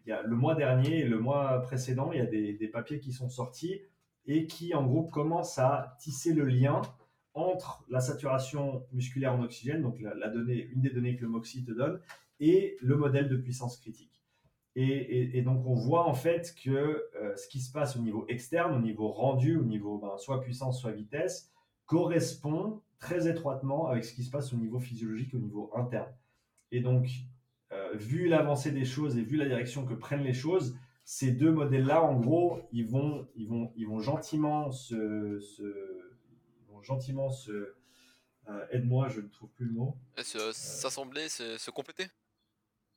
le 0.06 0.36
mois 0.36 0.54
dernier 0.54 1.00
et 1.00 1.04
le 1.08 1.18
mois 1.18 1.60
précédent, 1.62 2.12
il 2.12 2.18
y 2.18 2.22
a 2.22 2.26
des, 2.26 2.68
papiers 2.68 3.00
qui 3.00 3.12
sont 3.12 3.28
sortis 3.28 3.80
et 4.26 4.46
qui, 4.46 4.74
en 4.74 4.86
gros, 4.86 5.02
commencent 5.02 5.58
à 5.58 5.96
tisser 5.98 6.32
le 6.32 6.44
lien 6.44 6.82
entre 7.34 7.84
la 7.90 7.98
saturation 7.98 8.86
musculaire 8.92 9.34
en 9.34 9.42
oxygène, 9.42 9.82
donc 9.82 9.98
la, 10.00 10.28
donnée, 10.28 10.68
une 10.72 10.82
des 10.82 10.90
données 10.90 11.16
que 11.16 11.22
le 11.22 11.30
MOXIE 11.30 11.64
te 11.64 11.72
donne, 11.72 11.98
et 12.38 12.76
le 12.80 12.96
modèle 12.96 13.28
de 13.28 13.36
puissance 13.36 13.76
critique. 13.78 14.23
Et, 14.76 15.40
donc 15.42 15.64
on 15.66 15.74
voit 15.74 16.04
en 16.04 16.14
fait 16.14 16.54
que 16.62 16.70
euh, 16.70 17.36
ce 17.36 17.46
qui 17.46 17.60
se 17.60 17.70
passe 17.70 17.96
au 17.96 18.00
niveau 18.00 18.24
externe, 18.28 18.74
au 18.74 18.80
niveau 18.80 19.08
rendu, 19.08 19.56
au 19.56 19.62
niveau 19.62 19.98
ben, 19.98 20.16
soit 20.18 20.40
puissance, 20.40 20.80
soit 20.80 20.90
vitesse, 20.90 21.52
correspond 21.86 22.82
très 22.98 23.28
étroitement 23.28 23.86
avec 23.86 24.04
ce 24.04 24.12
qui 24.12 24.24
se 24.24 24.30
passe 24.30 24.52
au 24.52 24.56
niveau 24.56 24.80
physiologique, 24.80 25.32
au 25.34 25.38
niveau 25.38 25.70
interne. 25.76 26.12
Et 26.72 26.80
donc, 26.80 27.08
euh, 27.72 27.92
vu 27.94 28.26
l'avancée 28.26 28.72
des 28.72 28.84
choses 28.84 29.16
et 29.16 29.22
vu 29.22 29.36
la 29.36 29.46
direction 29.46 29.84
que 29.84 29.94
prennent 29.94 30.24
les 30.24 30.32
choses, 30.32 30.76
ces 31.04 31.30
deux 31.30 31.52
modèles-là, 31.52 32.02
en 32.02 32.18
gros, 32.18 32.62
ils 32.72 32.86
vont, 32.86 33.28
ils 33.36 33.46
vont, 33.46 33.72
ils 33.76 33.86
vont 33.86 34.00
gentiment 34.00 34.72
se, 34.72 35.38
gentiment 36.82 37.30
se, 37.30 37.74
euh, 38.48 38.66
aide-moi, 38.70 39.08
je 39.08 39.20
ne 39.20 39.28
trouve 39.28 39.50
plus 39.50 39.66
le 39.66 39.72
mot. 39.72 39.96
S'assembler, 40.16 41.28
se 41.28 41.70
compléter? 41.70 42.06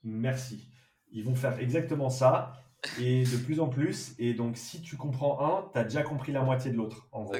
Merci. 0.03 0.67
Ils 1.11 1.23
vont 1.23 1.35
faire 1.35 1.59
exactement 1.59 2.09
ça 2.09 2.53
et 2.99 3.23
de 3.23 3.37
plus 3.37 3.59
en 3.59 3.67
plus. 3.67 4.15
Et 4.19 4.33
donc, 4.33 4.57
si 4.57 4.81
tu 4.81 4.97
comprends 4.97 5.39
un, 5.41 5.69
tu 5.73 5.79
as 5.79 5.83
déjà 5.83 6.03
compris 6.03 6.31
la 6.31 6.41
moitié 6.41 6.71
de 6.71 6.77
l'autre, 6.77 7.07
en 7.11 7.23
gros. 7.23 7.33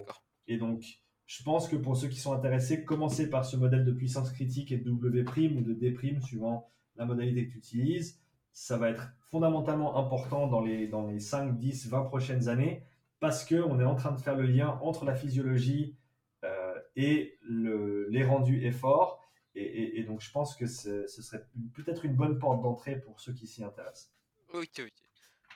Et 0.48 0.58
donc, 0.58 0.84
je 1.26 1.44
pense 1.44 1.68
que 1.68 1.76
pour 1.76 1.98
ceux 1.98 2.08
qui 2.08 2.20
sont 2.20 2.34
intéressés, 2.34 2.86
commencez 2.86 3.30
par 3.30 3.46
ce 3.46 3.58
modèle 3.58 3.84
de 3.84 3.92
puissance 3.92 4.32
critique 4.32 4.72
et 4.72 4.78
de 4.78 4.90
W' 4.90 5.58
ou 5.58 5.62
de 5.62 5.74
D', 5.74 6.22
suivant 6.22 6.70
la 6.96 7.06
modalité 7.06 7.48
que 7.48 7.52
tu 7.52 7.58
utilises. 7.58 8.22
Ça 8.54 8.78
va 8.78 8.90
être 8.90 9.12
fondamentalement 9.30 9.98
important 9.98 10.48
dans 10.48 10.62
les, 10.62 10.88
dans 10.88 11.06
les 11.06 11.20
5, 11.20 11.58
10, 11.58 11.90
20 11.90 12.04
prochaines 12.04 12.48
années 12.48 12.84
parce 13.20 13.46
qu'on 13.46 13.80
est 13.80 13.86
en 13.86 13.96
train 13.96 14.12
de 14.12 14.20
faire 14.20 14.36
le 14.36 14.46
lien 14.46 14.80
entre 14.82 15.06
la 15.06 15.16
physiologie 15.16 15.96
euh, 16.44 16.74
et 16.96 17.38
le, 17.42 18.08
les 18.10 18.24
rendus 18.24 18.66
efforts. 18.66 19.22
Et, 19.60 20.04
donc, 20.04 20.22
je 20.22 20.32
pense 20.32 20.56
que 20.56 20.68
ce 20.68 21.08
serait 21.08 21.44
peut-être 21.74 22.06
une 22.06 22.16
bonne 22.16 22.38
porte 22.38 22.62
d'entrée 22.62 23.00
pour 23.00 23.20
ceux 23.20 23.34
qui 23.34 23.48
s'y 23.48 23.64
intéressent. 23.64 24.12
Ok, 24.54 24.80
ok. 24.80 24.94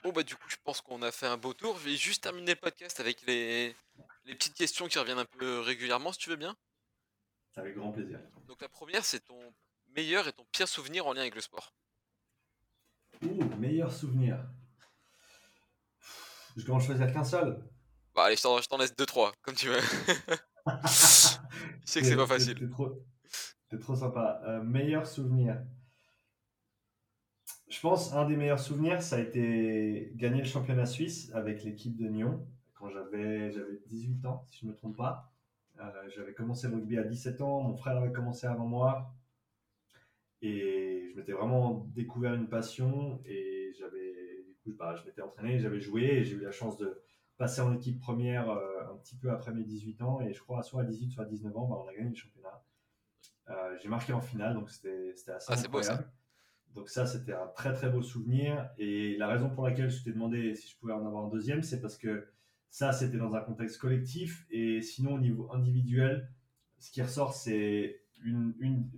Bon, 0.03 0.11
bah, 0.11 0.23
du 0.23 0.35
coup, 0.35 0.49
je 0.49 0.55
pense 0.63 0.81
qu'on 0.81 1.03
a 1.03 1.11
fait 1.11 1.27
un 1.27 1.37
beau 1.37 1.53
tour. 1.53 1.77
Je 1.77 1.89
vais 1.89 1.95
juste 1.95 2.23
terminer 2.23 2.53
le 2.53 2.59
podcast 2.59 2.99
avec 2.99 3.21
les, 3.27 3.75
les 4.25 4.33
petites 4.33 4.55
questions 4.55 4.87
qui 4.87 4.97
reviennent 4.97 5.19
un 5.19 5.25
peu 5.25 5.59
régulièrement, 5.59 6.11
si 6.11 6.17
tu 6.17 6.29
veux 6.31 6.35
bien. 6.35 6.55
Avec 7.55 7.75
grand 7.75 7.91
plaisir. 7.91 8.19
Donc, 8.47 8.61
la 8.61 8.69
première, 8.69 9.05
c'est 9.05 9.19
ton 9.19 9.53
meilleur 9.95 10.27
et 10.27 10.33
ton 10.33 10.45
pire 10.51 10.67
souvenir 10.67 11.05
en 11.05 11.13
lien 11.13 11.21
avec 11.21 11.35
le 11.35 11.41
sport. 11.41 11.71
Ouh, 13.21 13.43
meilleur 13.57 13.93
souvenir. 13.93 14.43
Je 16.57 16.65
dois 16.65 16.77
en 16.77 16.79
choisir 16.79 17.13
qu'un 17.13 17.23
seul. 17.23 17.63
Bah, 18.15 18.23
allez, 18.23 18.35
je 18.35 18.41
t'en 18.41 18.77
laisse 18.77 18.95
deux, 18.95 19.05
trois, 19.05 19.31
comme 19.43 19.55
tu 19.55 19.67
veux. 19.67 19.79
je 20.65 21.37
sais 21.85 22.01
que 22.01 22.07
c'est 22.07 22.15
pas 22.15 22.27
facile. 22.27 22.57
C'est 22.59 22.69
trop 22.69 23.05
sympa. 23.79 24.41
Euh, 24.45 24.61
meilleur 24.63 25.07
souvenir. 25.07 25.61
Je 27.69 27.79
pense 27.79 28.13
un 28.13 28.27
des 28.27 28.35
meilleurs 28.35 28.59
souvenirs, 28.59 29.01
ça 29.01 29.15
a 29.15 29.19
été 29.19 30.11
gagner 30.15 30.39
le 30.39 30.47
championnat 30.47 30.85
suisse 30.85 31.31
avec 31.33 31.63
l'équipe 31.63 31.95
de 31.95 32.07
Nyon 32.07 32.45
quand 32.73 32.89
j'avais 32.89 33.53
18 33.87 34.25
ans, 34.25 34.43
si 34.47 34.59
je 34.59 34.65
ne 34.65 34.71
me 34.71 34.75
trompe 34.75 34.97
pas. 34.97 35.31
Euh, 35.79 36.09
j'avais 36.09 36.33
commencé 36.33 36.67
le 36.67 36.75
rugby 36.75 36.97
à 36.97 37.03
17 37.03 37.41
ans, 37.41 37.61
mon 37.61 37.75
frère 37.75 37.97
avait 37.97 38.11
commencé 38.11 38.45
avant 38.45 38.65
moi. 38.65 39.13
Et 40.41 41.07
je 41.11 41.17
m'étais 41.17 41.31
vraiment 41.31 41.87
découvert 41.93 42.33
une 42.33 42.49
passion 42.49 43.21
et 43.25 43.71
j'avais, 43.77 44.43
du 44.47 44.53
coup, 44.63 44.75
bah, 44.77 44.95
je 44.95 45.05
m'étais 45.05 45.21
entraîné, 45.21 45.59
j'avais 45.59 45.79
joué 45.79 46.03
et 46.03 46.23
j'ai 46.23 46.35
eu 46.35 46.41
la 46.41 46.51
chance 46.51 46.77
de 46.77 47.01
passer 47.37 47.61
en 47.61 47.73
équipe 47.73 47.99
première 47.99 48.49
euh, 48.49 48.91
un 48.91 48.97
petit 48.97 49.15
peu 49.15 49.31
après 49.31 49.53
mes 49.53 49.63
18 49.63 50.01
ans. 50.01 50.21
Et 50.21 50.33
je 50.33 50.41
crois, 50.41 50.61
soit 50.63 50.81
à 50.81 50.83
18, 50.83 51.11
soit 51.11 51.23
à 51.23 51.27
19 51.27 51.55
ans, 51.55 51.67
bah, 51.67 51.77
on 51.83 51.87
a 51.87 51.93
gagné 51.93 52.09
le 52.09 52.15
championnat. 52.15 52.40
Euh, 53.51 53.77
j'ai 53.81 53.89
marqué 53.89 54.13
en 54.13 54.21
finale, 54.21 54.53
donc 54.53 54.69
c'était 54.69 55.13
assez 55.33 55.53
ah, 55.53 55.59
incroyable. 55.59 56.05
Donc 56.73 56.89
ça, 56.89 57.05
c'était 57.05 57.33
un 57.33 57.47
très 57.47 57.73
très 57.73 57.89
beau 57.89 58.01
souvenir. 58.01 58.69
Et 58.77 59.17
la 59.17 59.27
raison 59.27 59.49
pour 59.49 59.65
laquelle 59.65 59.89
je 59.89 60.03
t'ai 60.03 60.11
demandé 60.11 60.55
si 60.55 60.69
je 60.69 60.77
pouvais 60.77 60.93
en 60.93 61.05
avoir 61.05 61.25
un 61.25 61.29
deuxième, 61.29 61.63
c'est 61.63 61.81
parce 61.81 61.97
que 61.97 62.27
ça, 62.69 62.93
c'était 62.93 63.17
dans 63.17 63.35
un 63.35 63.41
contexte 63.41 63.77
collectif. 63.77 64.45
Et 64.49 64.81
sinon, 64.81 65.15
au 65.15 65.19
niveau 65.19 65.51
individuel, 65.51 66.29
ce 66.79 66.91
qui 66.91 67.01
ressort, 67.01 67.33
c'est 67.33 68.01
une, 68.23 68.53
une 68.59 68.89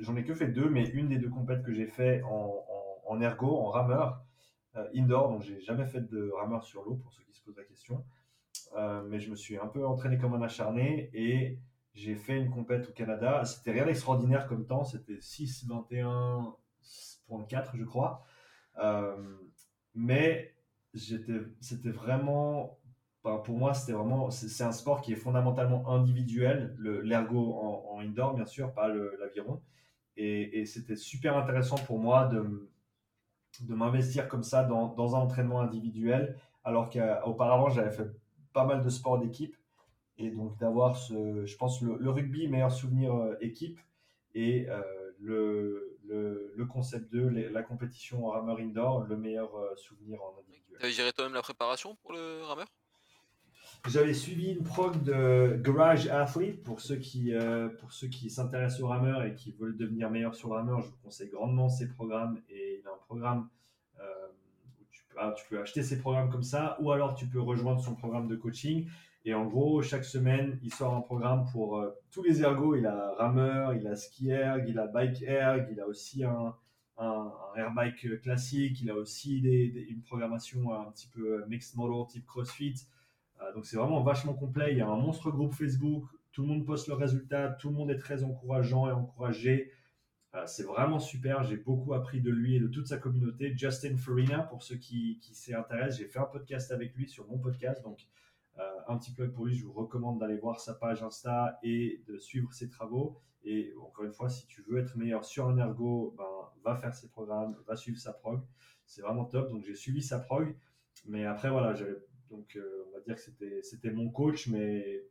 j'en 0.00 0.16
ai 0.16 0.24
que 0.24 0.34
fait 0.34 0.48
deux, 0.48 0.68
mais 0.68 0.88
une 0.90 1.08
des 1.08 1.18
deux 1.18 1.30
compètes 1.30 1.64
que 1.64 1.72
j'ai 1.72 1.86
fait 1.86 2.22
en, 2.22 2.64
en, 3.06 3.20
ergo, 3.20 3.56
en 3.56 3.70
rameur, 3.70 4.22
euh, 4.76 4.86
indoor. 4.94 5.30
Donc 5.30 5.42
j'ai 5.42 5.60
jamais 5.60 5.86
fait 5.86 6.08
de 6.08 6.30
rameur 6.30 6.62
sur 6.62 6.84
l'eau, 6.84 6.94
pour 6.94 7.12
ceux 7.12 7.24
qui 7.24 7.34
se 7.34 7.42
posent 7.42 7.56
la 7.56 7.64
question. 7.64 8.04
Euh, 8.76 9.02
mais 9.08 9.18
je 9.18 9.30
me 9.30 9.36
suis 9.36 9.56
un 9.58 9.66
peu 9.66 9.84
entraîné 9.84 10.18
comme 10.18 10.34
un 10.34 10.42
acharné 10.42 11.10
et 11.14 11.58
j'ai 11.98 12.14
fait 12.14 12.36
une 12.36 12.50
compète 12.50 12.88
au 12.88 12.92
Canada. 12.92 13.44
C'était 13.44 13.72
rien 13.72 13.84
d'extraordinaire 13.84 14.46
comme 14.46 14.64
temps. 14.66 14.84
C'était 14.84 15.16
6,21.4, 15.16 17.70
je 17.74 17.84
crois. 17.84 18.24
Euh, 18.78 19.36
mais 19.94 20.54
c'était 20.94 21.90
vraiment, 21.90 22.78
pour 23.22 23.58
moi, 23.58 23.74
c'était 23.74 23.92
vraiment, 23.92 24.30
c'est 24.30 24.62
un 24.62 24.70
sport 24.70 25.00
qui 25.00 25.12
est 25.12 25.16
fondamentalement 25.16 25.90
individuel. 25.90 26.76
L'ergo 26.78 27.54
en, 27.54 27.98
indoor, 28.00 28.34
bien 28.34 28.46
sûr, 28.46 28.72
pas 28.72 28.86
l'aviron. 28.88 29.60
Et, 30.16 30.64
c'était 30.66 30.94
super 30.96 31.36
intéressant 31.36 31.78
pour 31.78 31.98
moi 31.98 32.26
de, 32.26 32.70
de 33.62 33.74
m'investir 33.74 34.28
comme 34.28 34.44
ça 34.44 34.62
dans, 34.62 35.16
un 35.16 35.18
entraînement 35.18 35.60
individuel, 35.60 36.38
alors 36.62 36.90
qu'auparavant, 36.90 37.70
j'avais 37.70 37.90
fait 37.90 38.08
pas 38.52 38.64
mal 38.64 38.82
de 38.82 38.88
sports 38.88 39.18
d'équipe 39.18 39.57
et 40.18 40.30
donc 40.30 40.58
d'avoir 40.58 40.96
ce, 40.96 41.46
je 41.46 41.56
pense, 41.56 41.80
le, 41.80 42.10
rugby, 42.10 42.48
meilleur 42.48 42.72
souvenir 42.72 43.14
euh, 43.14 43.36
équipe, 43.40 43.80
et 44.34 44.68
euh, 44.68 44.82
le, 45.20 45.98
le, 46.04 46.52
le, 46.54 46.66
concept 46.66 47.10
2, 47.12 47.48
la 47.50 47.62
compétition 47.62 48.26
en 48.26 48.30
rameur 48.30 48.58
indoor, 48.58 49.04
le 49.04 49.16
meilleur 49.16 49.54
euh, 49.56 49.74
souvenir 49.76 50.20
en 50.22 50.34
individuel. 50.40 50.78
Tu 50.78 50.84
avais 50.84 50.92
géré 50.92 51.12
toi-même 51.12 51.34
la 51.34 51.42
préparation 51.42 51.96
pour 52.02 52.12
le 52.12 52.42
rameur 52.42 52.66
J'avais 53.86 54.12
suivi 54.12 54.52
une 54.52 54.64
prog 54.64 55.02
de 55.02 55.56
Garage 55.62 56.08
Athlete 56.08 56.62
pour 56.62 56.80
ceux 56.80 56.96
qui, 56.96 57.32
pour 57.80 57.92
ceux 57.92 58.08
qui 58.08 58.30
s'intéressent 58.30 58.80
au 58.80 58.88
rameur 58.88 59.22
et 59.24 59.34
qui 59.34 59.52
veulent 59.52 59.76
devenir 59.76 60.10
meilleurs 60.10 60.34
sur 60.34 60.48
le 60.48 60.54
rameur. 60.54 60.82
Je 60.82 60.88
vous 60.88 60.98
conseille 61.02 61.30
grandement 61.30 61.68
ces 61.68 61.88
programmes 61.88 62.40
et 62.48 62.80
il 62.80 62.86
a 62.86 62.92
un 62.92 62.98
programme 63.06 63.48
où 63.98 64.84
tu 64.90 65.02
peux, 65.08 65.16
ah, 65.18 65.34
tu 65.36 65.48
peux 65.48 65.60
acheter 65.60 65.82
ces 65.82 65.98
programmes 65.98 66.30
comme 66.30 66.44
ça 66.44 66.76
ou 66.80 66.92
alors 66.92 67.14
tu 67.14 67.26
peux 67.26 67.40
rejoindre 67.40 67.80
son 67.80 67.96
programme 67.96 68.28
de 68.28 68.36
coaching 68.36 68.88
et 69.28 69.34
en 69.34 69.44
gros, 69.44 69.82
chaque 69.82 70.06
semaine, 70.06 70.58
il 70.62 70.72
sort 70.72 70.94
un 70.94 71.02
programme 71.02 71.44
pour 71.52 71.76
euh, 71.76 71.90
tous 72.10 72.22
les 72.22 72.40
ergots. 72.40 72.74
Il 72.76 72.86
a 72.86 73.12
rameur, 73.18 73.74
il 73.74 73.86
a 73.86 73.94
ski 73.94 74.30
erg, 74.30 74.64
il 74.66 74.78
a 74.78 74.86
bike 74.86 75.20
erg, 75.20 75.68
il 75.70 75.78
a 75.80 75.86
aussi 75.86 76.24
un, 76.24 76.54
un, 76.96 77.30
airbike 77.54 78.22
classique, 78.22 78.80
il 78.80 78.90
a 78.90 78.94
aussi 78.94 79.40
une 79.40 80.00
programmation 80.00 80.72
un 80.72 80.90
petit 80.92 81.08
peu 81.08 81.44
mixed 81.46 81.76
model 81.76 82.06
type 82.06 82.24
CrossFit. 82.24 82.86
Euh, 83.42 83.52
donc 83.52 83.66
c'est 83.66 83.76
vraiment 83.76 84.00
vachement 84.00 84.32
complet. 84.32 84.72
Il 84.72 84.78
y 84.78 84.80
a 84.80 84.88
un 84.88 84.96
monstre 84.96 85.30
groupe 85.30 85.52
Facebook. 85.52 86.04
Tout 86.32 86.40
le 86.40 86.48
monde 86.48 86.64
poste 86.64 86.88
le 86.88 86.94
résultat. 86.94 87.50
Tout 87.50 87.68
le 87.68 87.74
monde 87.74 87.90
est 87.90 87.98
très 87.98 88.24
encourageant 88.24 88.88
et 88.88 88.92
encouragé. 88.92 89.72
Euh, 90.36 90.46
c'est 90.46 90.64
vraiment 90.64 91.00
super. 91.00 91.44
J'ai 91.44 91.58
beaucoup 91.58 91.92
appris 91.92 92.22
de 92.22 92.30
lui 92.30 92.56
et 92.56 92.60
de 92.60 92.68
toute 92.68 92.86
sa 92.86 92.96
communauté. 92.96 93.52
Justin 93.54 93.98
Farina, 93.98 94.38
pour 94.38 94.62
ceux 94.62 94.76
qui, 94.76 95.18
qui 95.20 95.34
s'y 95.34 95.54
intéressent, 95.54 95.98
j'ai 95.98 96.06
fait 96.06 96.18
un 96.18 96.24
podcast 96.24 96.72
avec 96.72 96.94
lui 96.94 97.06
sur 97.10 97.28
mon 97.28 97.36
podcast. 97.36 97.82
Donc 97.82 98.06
euh, 98.58 98.62
un 98.88 98.98
petit 98.98 99.12
plug 99.12 99.32
pour 99.32 99.46
lui, 99.46 99.54
je 99.54 99.64
vous 99.64 99.72
recommande 99.72 100.18
d'aller 100.18 100.36
voir 100.36 100.60
sa 100.60 100.74
page 100.74 101.02
Insta 101.02 101.58
et 101.62 102.02
de 102.06 102.18
suivre 102.18 102.52
ses 102.52 102.68
travaux. 102.68 103.20
Et 103.44 103.72
encore 103.80 104.04
une 104.04 104.12
fois, 104.12 104.28
si 104.28 104.46
tu 104.46 104.62
veux 104.62 104.78
être 104.78 104.96
meilleur 104.96 105.24
sur 105.24 105.48
un 105.48 105.58
ergo, 105.58 106.14
ben, 106.16 106.24
va 106.64 106.76
faire 106.76 106.94
ses 106.94 107.08
programmes, 107.08 107.56
va 107.66 107.76
suivre 107.76 107.98
sa 107.98 108.12
prog. 108.12 108.40
C'est 108.84 109.02
vraiment 109.02 109.24
top. 109.24 109.50
Donc 109.50 109.62
j'ai 109.64 109.74
suivi 109.74 110.02
sa 110.02 110.18
prog. 110.18 110.56
Mais 111.06 111.24
après, 111.24 111.50
voilà, 111.50 111.74
donc 112.30 112.56
euh, 112.56 112.84
on 112.88 112.94
va 112.94 113.00
dire 113.00 113.14
que 113.14 113.62
c'était, 113.62 113.90
mon 113.90 114.10
coach, 114.10 114.48
mais 114.48 115.04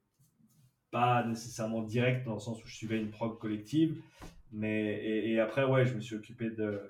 pas 0.91 1.25
nécessairement 1.25 1.81
direct 1.81 2.25
dans 2.25 2.33
le 2.33 2.39
sens 2.39 2.63
où 2.63 2.67
je 2.67 2.75
suivais 2.75 2.99
une 2.99 3.11
prog 3.11 3.37
collective. 3.39 4.01
Mais, 4.51 5.03
et, 5.29 5.39
après, 5.39 5.65
ouais, 5.65 5.85
je 5.85 5.93
me 5.93 6.01
suis 6.01 6.15
occupé 6.15 6.49
de. 6.49 6.81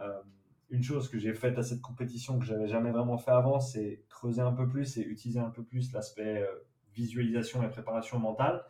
Euh, 0.00 0.22
une 0.74 0.82
chose 0.82 1.08
que 1.08 1.18
j'ai 1.18 1.34
faite 1.34 1.56
à 1.58 1.62
cette 1.62 1.80
compétition 1.80 2.38
que 2.38 2.44
j'avais 2.44 2.66
jamais 2.66 2.90
vraiment 2.90 3.16
fait 3.16 3.30
avant, 3.30 3.60
c'est 3.60 4.02
creuser 4.08 4.40
un 4.42 4.52
peu 4.52 4.68
plus 4.68 4.98
et 4.98 5.02
utiliser 5.02 5.38
un 5.38 5.50
peu 5.50 5.62
plus 5.62 5.92
l'aspect 5.92 6.42
euh, 6.42 6.52
visualisation 6.94 7.62
et 7.62 7.68
préparation 7.68 8.18
mentale 8.18 8.64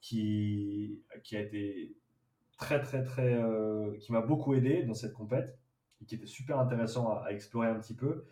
qui, 0.00 1.02
a 1.32 1.38
été 1.38 1.94
très 2.56 2.80
très 2.80 3.02
très 3.02 3.34
euh, 3.34 3.96
qui 3.98 4.12
m'a 4.12 4.22
beaucoup 4.22 4.54
aidé 4.54 4.82
dans 4.84 4.94
cette 4.94 5.12
compète 5.12 5.58
et 6.00 6.06
qui 6.06 6.14
était 6.14 6.26
super 6.26 6.58
intéressant 6.58 7.12
à, 7.12 7.30
explorer 7.30 7.68
un 7.68 7.78
petit 7.78 7.94
peu. 7.94 8.24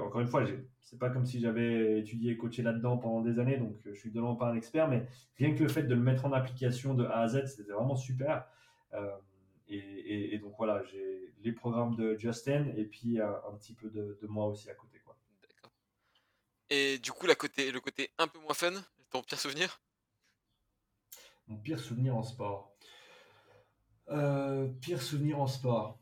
Encore 0.00 0.20
une 0.20 0.26
fois, 0.26 0.44
c'est 0.80 0.98
pas 0.98 1.10
comme 1.10 1.26
si 1.26 1.40
j'avais 1.40 2.00
étudié 2.00 2.32
et 2.32 2.36
coaché 2.36 2.62
là-dedans 2.62 2.98
pendant 2.98 3.20
des 3.20 3.38
années, 3.38 3.58
donc 3.58 3.76
je 3.84 3.92
suis 3.92 4.10
vraiment 4.10 4.34
pas 4.34 4.50
un 4.50 4.54
expert, 4.54 4.88
mais 4.88 5.06
rien 5.38 5.54
que 5.54 5.62
le 5.62 5.68
fait 5.68 5.82
de 5.82 5.94
le 5.94 6.00
mettre 6.00 6.24
en 6.24 6.32
application 6.32 6.94
de 6.94 7.04
A 7.04 7.20
à 7.20 7.28
Z, 7.28 7.46
c'était 7.46 7.72
vraiment 7.72 7.96
super. 7.96 8.46
Euh, 8.94 9.10
et, 9.68 10.38
donc 10.38 10.54
voilà, 10.58 10.82
j'ai 10.84 11.29
les 11.42 11.52
programmes 11.52 11.96
de 11.96 12.16
Justin 12.16 12.66
et 12.76 12.84
puis 12.84 13.20
un, 13.20 13.56
petit 13.58 13.74
peu 13.74 13.90
de, 13.90 14.18
moi 14.28 14.46
aussi 14.46 14.70
à 14.70 14.74
côté. 14.74 14.98
Quoi. 15.00 15.16
D'accord. 15.42 15.72
Et 16.68 16.98
du 16.98 17.12
coup, 17.12 17.26
la 17.26 17.34
côté, 17.34 17.70
le 17.70 17.80
côté 17.80 18.10
un 18.18 18.28
peu 18.28 18.38
moins 18.38 18.54
fun, 18.54 18.72
ton 19.10 19.22
pire 19.22 19.38
souvenir? 19.38 19.80
Mon 21.48 21.56
pire 21.56 21.80
souvenir 21.80 22.16
en 22.16 22.22
sport. 22.22 22.76
Euh, 24.08 24.68
pire 24.80 25.00
souvenir 25.00 25.40
en 25.40 25.46
sport. 25.46 26.00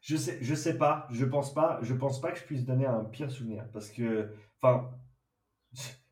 Je 0.00 0.16
sais, 0.16 0.38
je 0.40 0.54
sais 0.54 0.78
pas, 0.78 1.06
je 1.10 1.24
pense 1.26 1.52
pas, 1.52 1.78
je 1.82 1.92
pense 1.92 2.20
pas 2.20 2.32
que 2.32 2.38
je 2.38 2.44
puisse 2.44 2.64
donner 2.64 2.86
un 2.86 3.04
pire 3.04 3.30
souvenir 3.30 3.68
parce 3.72 3.90
que, 3.90 4.34
enfin, 4.62 4.90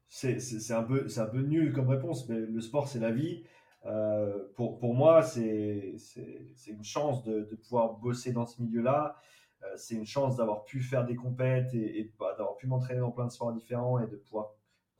c'est 0.08 0.70
un 0.72 0.82
peu, 0.82 1.08
c'est 1.08 1.20
un 1.20 1.26
peu 1.26 1.40
nul 1.40 1.72
comme 1.72 1.88
réponse, 1.88 2.28
mais 2.28 2.38
le 2.38 2.60
sport 2.60 2.88
c'est 2.88 2.98
la 2.98 3.10
vie. 3.10 3.44
Euh, 3.86 4.48
pour, 4.56 4.78
pour 4.78 4.94
moi, 4.94 5.22
c'est 5.22 5.96
une 6.66 6.84
chance 6.84 7.22
de, 7.24 7.42
de, 7.42 7.54
pouvoir 7.56 7.94
bosser 7.94 8.32
dans 8.32 8.46
ce 8.46 8.60
milieu-là. 8.60 9.16
Euh, 9.62 9.66
c'est 9.76 9.94
une 9.94 10.06
chance 10.06 10.36
d'avoir 10.36 10.64
pu 10.64 10.80
faire 10.80 11.04
des 11.04 11.14
compètes 11.14 11.72
et, 11.74 12.12
d'avoir 12.18 12.56
pu 12.56 12.66
m'entraîner 12.66 13.00
dans 13.00 13.10
plein 13.10 13.26
de 13.26 13.30
sports 13.30 13.52
différents 13.52 13.98
et 14.00 14.06
de 14.06 14.16
pouvoir 14.16 14.50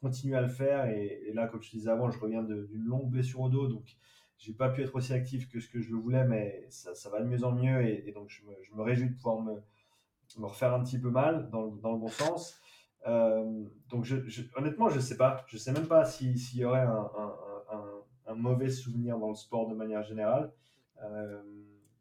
continuer 0.01 0.37
à 0.37 0.41
le 0.41 0.49
faire. 0.49 0.87
Et, 0.87 1.33
là, 1.35 1.47
comme 1.47 1.63
je 1.63 1.71
disais 1.71 1.91
avant, 1.91 2.11
je 2.11 2.19
reviens 2.19 2.43
d'une 2.43 2.85
longue 2.85 3.11
blessure 3.11 3.41
au 3.41 3.49
dos, 3.49 3.67
donc 3.67 3.97
j'ai 4.39 4.53
pas 4.53 4.69
pu 4.69 4.83
être 4.83 4.95
aussi 4.95 5.13
actif 5.13 5.49
que 5.49 5.61
ce 5.61 5.69
que 5.69 5.81
je 5.81 5.91
le 5.91 5.97
voulais, 5.97 6.25
mais 6.25 6.67
ça, 6.69 6.93
va 7.11 7.21
de 7.21 7.27
mieux 7.27 7.45
en 7.45 7.53
mieux. 7.53 7.87
Et, 7.87 8.13
donc, 8.13 8.29
je 8.29 8.45
me, 8.45 8.55
je 8.63 8.75
me, 8.75 8.83
réjouis 8.83 9.09
de 9.09 9.15
pouvoir 9.15 9.41
me, 9.41 9.55
me, 10.39 10.47
refaire 10.47 10.75
un 10.75 10.83
petit 10.83 10.99
peu 10.99 11.11
mal 11.11 11.51
dans, 11.51 11.69
dans 11.69 11.93
le 11.93 11.99
bon 11.99 12.09
sens. 12.09 12.61
Euh, 13.07 13.65
donc, 13.89 14.05
je, 14.05 14.29
je, 14.29 14.43
honnêtement, 14.57 14.89
je 14.89 15.01
sais 15.01 15.17
pas. 15.17 15.45
Je 15.49 15.57
sais 15.59 15.73
même 15.73 15.87
pas 15.87 16.05
s'il 16.05 16.37
y 16.55 16.65
aurait 16.65 16.81
un, 16.81 17.11
un, 18.27 18.35
mauvais 18.35 18.71
souvenir 18.71 19.19
dans 19.19 19.31
le 19.31 19.35
sport 19.35 19.69
de 19.69 19.75
manière 19.75 20.03
générale. 20.03 20.53
Euh, 21.03 21.43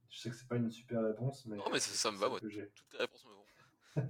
je 0.09 0.19
sais 0.19 0.29
que 0.29 0.35
c'est 0.35 0.47
pas 0.47 0.55
une 0.55 0.71
super 0.71 1.01
réponse, 1.03 1.45
mais. 1.45 1.57
Non, 1.57 1.69
mais 1.71 1.79
ça, 1.79 1.91
ça 1.91 2.11
me 2.11 2.17
va, 2.17 2.29
moi. 2.29 2.39
Toutes 2.39 2.53
les 2.53 2.99
réponses 2.99 3.25
me 3.25 3.31
vont. 3.31 4.09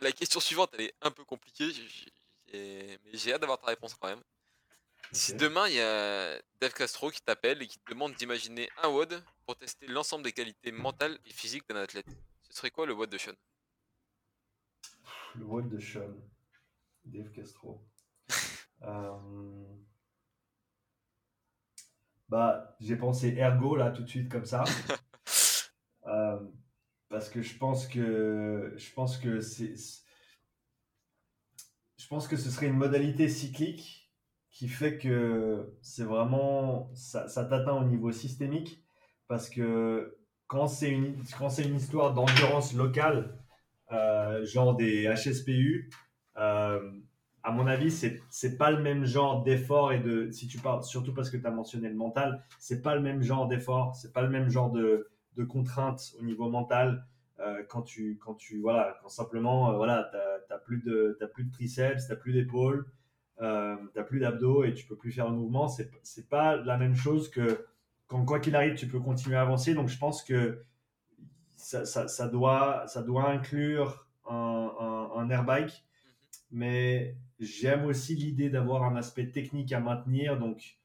La 0.00 0.12
question 0.12 0.40
suivante, 0.40 0.70
elle 0.74 0.82
est 0.82 0.94
un 1.00 1.10
peu 1.10 1.24
compliquée, 1.24 1.70
mais 2.52 2.98
j'ai 3.14 3.32
hâte 3.32 3.40
d'avoir 3.40 3.58
ta 3.58 3.68
réponse 3.68 3.94
quand 3.94 4.08
même. 4.08 4.22
Si 5.12 5.34
demain 5.34 5.68
il 5.68 5.74
y 5.74 5.80
a 5.80 6.40
Dave 6.60 6.72
Castro 6.74 7.10
qui 7.10 7.22
t'appelle 7.22 7.62
et 7.62 7.66
qui 7.66 7.78
te 7.78 7.90
demande 7.90 8.14
d'imaginer 8.14 8.68
un 8.82 8.88
WOD 8.88 9.22
pour 9.44 9.56
tester 9.56 9.86
l'ensemble 9.86 10.24
des 10.24 10.32
qualités 10.32 10.72
mentales 10.72 11.18
et 11.24 11.30
physiques 11.30 11.68
d'un 11.68 11.76
athlète, 11.76 12.06
ce 12.42 12.52
serait 12.52 12.70
quoi 12.70 12.86
le 12.86 12.92
WOD 12.92 13.10
de 13.10 13.18
Sean? 13.18 13.32
Le 15.36 15.44
WOD 15.44 15.68
de 15.68 15.78
Sean, 15.78 16.14
Dave 17.04 17.30
Castro. 17.30 17.82
euh... 18.82 19.16
Bah, 22.28 22.76
j'ai 22.80 22.96
pensé 22.96 23.36
ergo 23.36 23.76
là 23.76 23.90
tout 23.90 24.02
de 24.02 24.08
suite 24.08 24.28
comme 24.30 24.44
ça. 24.44 24.64
euh, 26.06 26.38
parce 27.08 27.28
que 27.28 27.42
je 27.42 27.56
pense 27.56 27.86
que 27.86 28.74
je 28.76 28.92
pense 28.92 29.16
que 29.18 29.40
c'est 29.40 29.74
je 31.98 32.06
pense 32.08 32.28
que 32.28 32.36
ce 32.36 32.50
serait 32.50 32.66
une 32.66 32.76
modalité 32.76 33.28
cyclique 33.28 34.12
qui 34.50 34.68
fait 34.68 34.98
que 34.98 35.76
c'est 35.82 36.04
vraiment 36.04 36.90
ça, 36.94 37.28
ça 37.28 37.44
t'atteint 37.44 37.74
au 37.74 37.84
niveau 37.84 38.10
systémique 38.10 38.82
parce 39.28 39.48
que 39.48 40.18
quand 40.46 40.66
c'est 40.66 40.90
une 40.90 41.22
quand 41.38 41.48
c'est 41.48 41.64
une 41.64 41.76
histoire 41.76 42.14
d'endurance 42.14 42.74
locale 42.74 43.38
euh, 43.92 44.44
genre 44.44 44.74
des 44.74 45.06
HSPU 45.06 45.90
euh, 46.38 46.80
à 47.46 47.52
mon 47.52 47.68
avis, 47.68 47.92
c'est 47.92 48.20
c'est 48.28 48.58
pas 48.58 48.72
le 48.72 48.82
même 48.82 49.04
genre 49.04 49.44
d'effort 49.44 49.92
et 49.92 50.00
de 50.00 50.32
si 50.32 50.48
tu 50.48 50.58
parles 50.58 50.82
surtout 50.82 51.14
parce 51.14 51.30
que 51.30 51.36
tu 51.36 51.46
as 51.46 51.50
mentionné 51.52 51.88
le 51.88 51.94
mental, 51.94 52.42
c'est 52.58 52.82
pas 52.82 52.96
le 52.96 53.00
même 53.00 53.22
genre 53.22 53.46
d'effort, 53.46 53.94
c'est 53.94 54.12
pas 54.12 54.22
le 54.22 54.28
même 54.30 54.48
genre 54.50 54.72
de 54.72 55.08
de 55.36 55.44
contraintes 55.44 56.16
au 56.18 56.24
niveau 56.24 56.48
mental 56.50 57.06
euh, 57.38 57.62
quand 57.68 57.82
tu 57.82 58.18
quand 58.18 58.34
tu 58.34 58.60
voilà 58.60 58.98
quand 59.00 59.08
simplement 59.08 59.70
euh, 59.70 59.76
voilà 59.76 60.10
t'as 60.48 60.58
plus 60.58 60.82
de 60.82 61.16
t'as 61.20 61.28
plus 61.28 61.44
de 61.44 61.52
triceps, 61.52 62.08
t'as 62.08 62.16
plus 62.16 62.32
d'épaules, 62.32 62.84
euh, 63.40 63.76
t'as 63.94 64.02
plus 64.02 64.18
d'abdos 64.18 64.64
et 64.64 64.74
tu 64.74 64.84
peux 64.84 64.96
plus 64.96 65.12
faire 65.12 65.30
le 65.30 65.36
mouvement, 65.36 65.68
c'est 65.68 65.88
c'est 66.02 66.28
pas 66.28 66.56
la 66.56 66.76
même 66.76 66.96
chose 66.96 67.30
que 67.30 67.64
quand 68.08 68.24
quoi 68.24 68.40
qu'il 68.40 68.56
arrive 68.56 68.74
tu 68.74 68.88
peux 68.88 68.98
continuer 68.98 69.36
à 69.36 69.42
avancer. 69.42 69.72
Donc 69.74 69.88
je 69.88 69.98
pense 69.98 70.24
que 70.24 70.64
ça, 71.54 71.86
ça, 71.86 72.28
doit 72.28 72.88
ça 72.88 73.02
doit 73.02 73.30
inclure 73.30 74.08
un, 74.28 74.72
un, 74.80 75.20
un 75.20 75.30
air 75.30 75.44
bike, 75.44 75.85
mais 76.50 77.16
J'aime 77.38 77.84
aussi 77.84 78.14
l'idée 78.14 78.48
d'avoir 78.48 78.84
un 78.84 78.96
aspect 78.96 79.30
technique 79.30 79.72
à 79.72 79.80
maintenir. 79.80 80.38
Donc, 80.38 80.78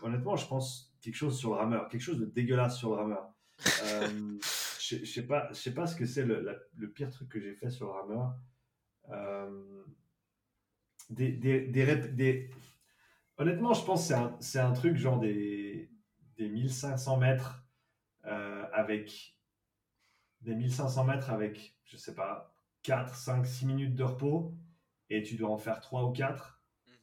honnêtement, 0.00 0.36
je 0.36 0.46
pense 0.46 0.94
quelque 1.02 1.16
chose 1.16 1.38
sur 1.38 1.50
le 1.50 1.56
rameur, 1.56 1.88
quelque 1.88 2.00
chose 2.00 2.18
de 2.18 2.24
dégueulasse 2.24 2.78
sur 2.78 2.90
le 2.90 2.96
rameur. 2.96 3.34
Euh, 3.84 4.38
je 4.80 4.96
ne 4.96 5.04
sais, 5.04 5.22
pas, 5.26 5.52
ce 5.52 5.94
que 5.94 6.06
c'est 6.06 6.24
le, 6.24 6.58
le, 6.74 6.90
pire 6.90 7.10
truc 7.10 7.28
que 7.28 7.40
j'ai 7.40 7.54
fait 7.54 7.70
sur 7.70 7.86
le 7.86 7.92
rameur. 7.92 8.34
Euh, 9.10 9.84
des, 11.10 11.32
des, 11.32 11.66
des, 11.66 11.96
des, 12.08 12.50
Honnêtement, 13.36 13.74
je 13.74 13.84
pense 13.84 14.08
que 14.08 14.14
c'est 14.40 14.58
un, 14.58 14.70
un, 14.70 14.72
truc 14.72 14.96
genre 14.96 15.18
des, 15.18 15.90
des 16.36 16.48
1500 16.48 17.18
mètres 17.18 17.62
euh, 18.24 18.64
avec 18.72 19.36
des 20.40 20.54
1500 20.54 21.04
mètres 21.04 21.30
avec, 21.30 21.76
je 21.84 21.96
sais 21.96 22.14
pas, 22.14 22.51
4, 22.82 23.14
5, 23.14 23.46
6 23.46 23.66
minutes 23.66 23.94
de 23.94 24.04
repos 24.04 24.54
et 25.10 25.22
tu 25.22 25.36
dois 25.36 25.50
en 25.50 25.58
faire 25.58 25.80
3 25.80 26.04
ou 26.04 26.12
4. 26.12 26.62
Mhm. 26.86 26.94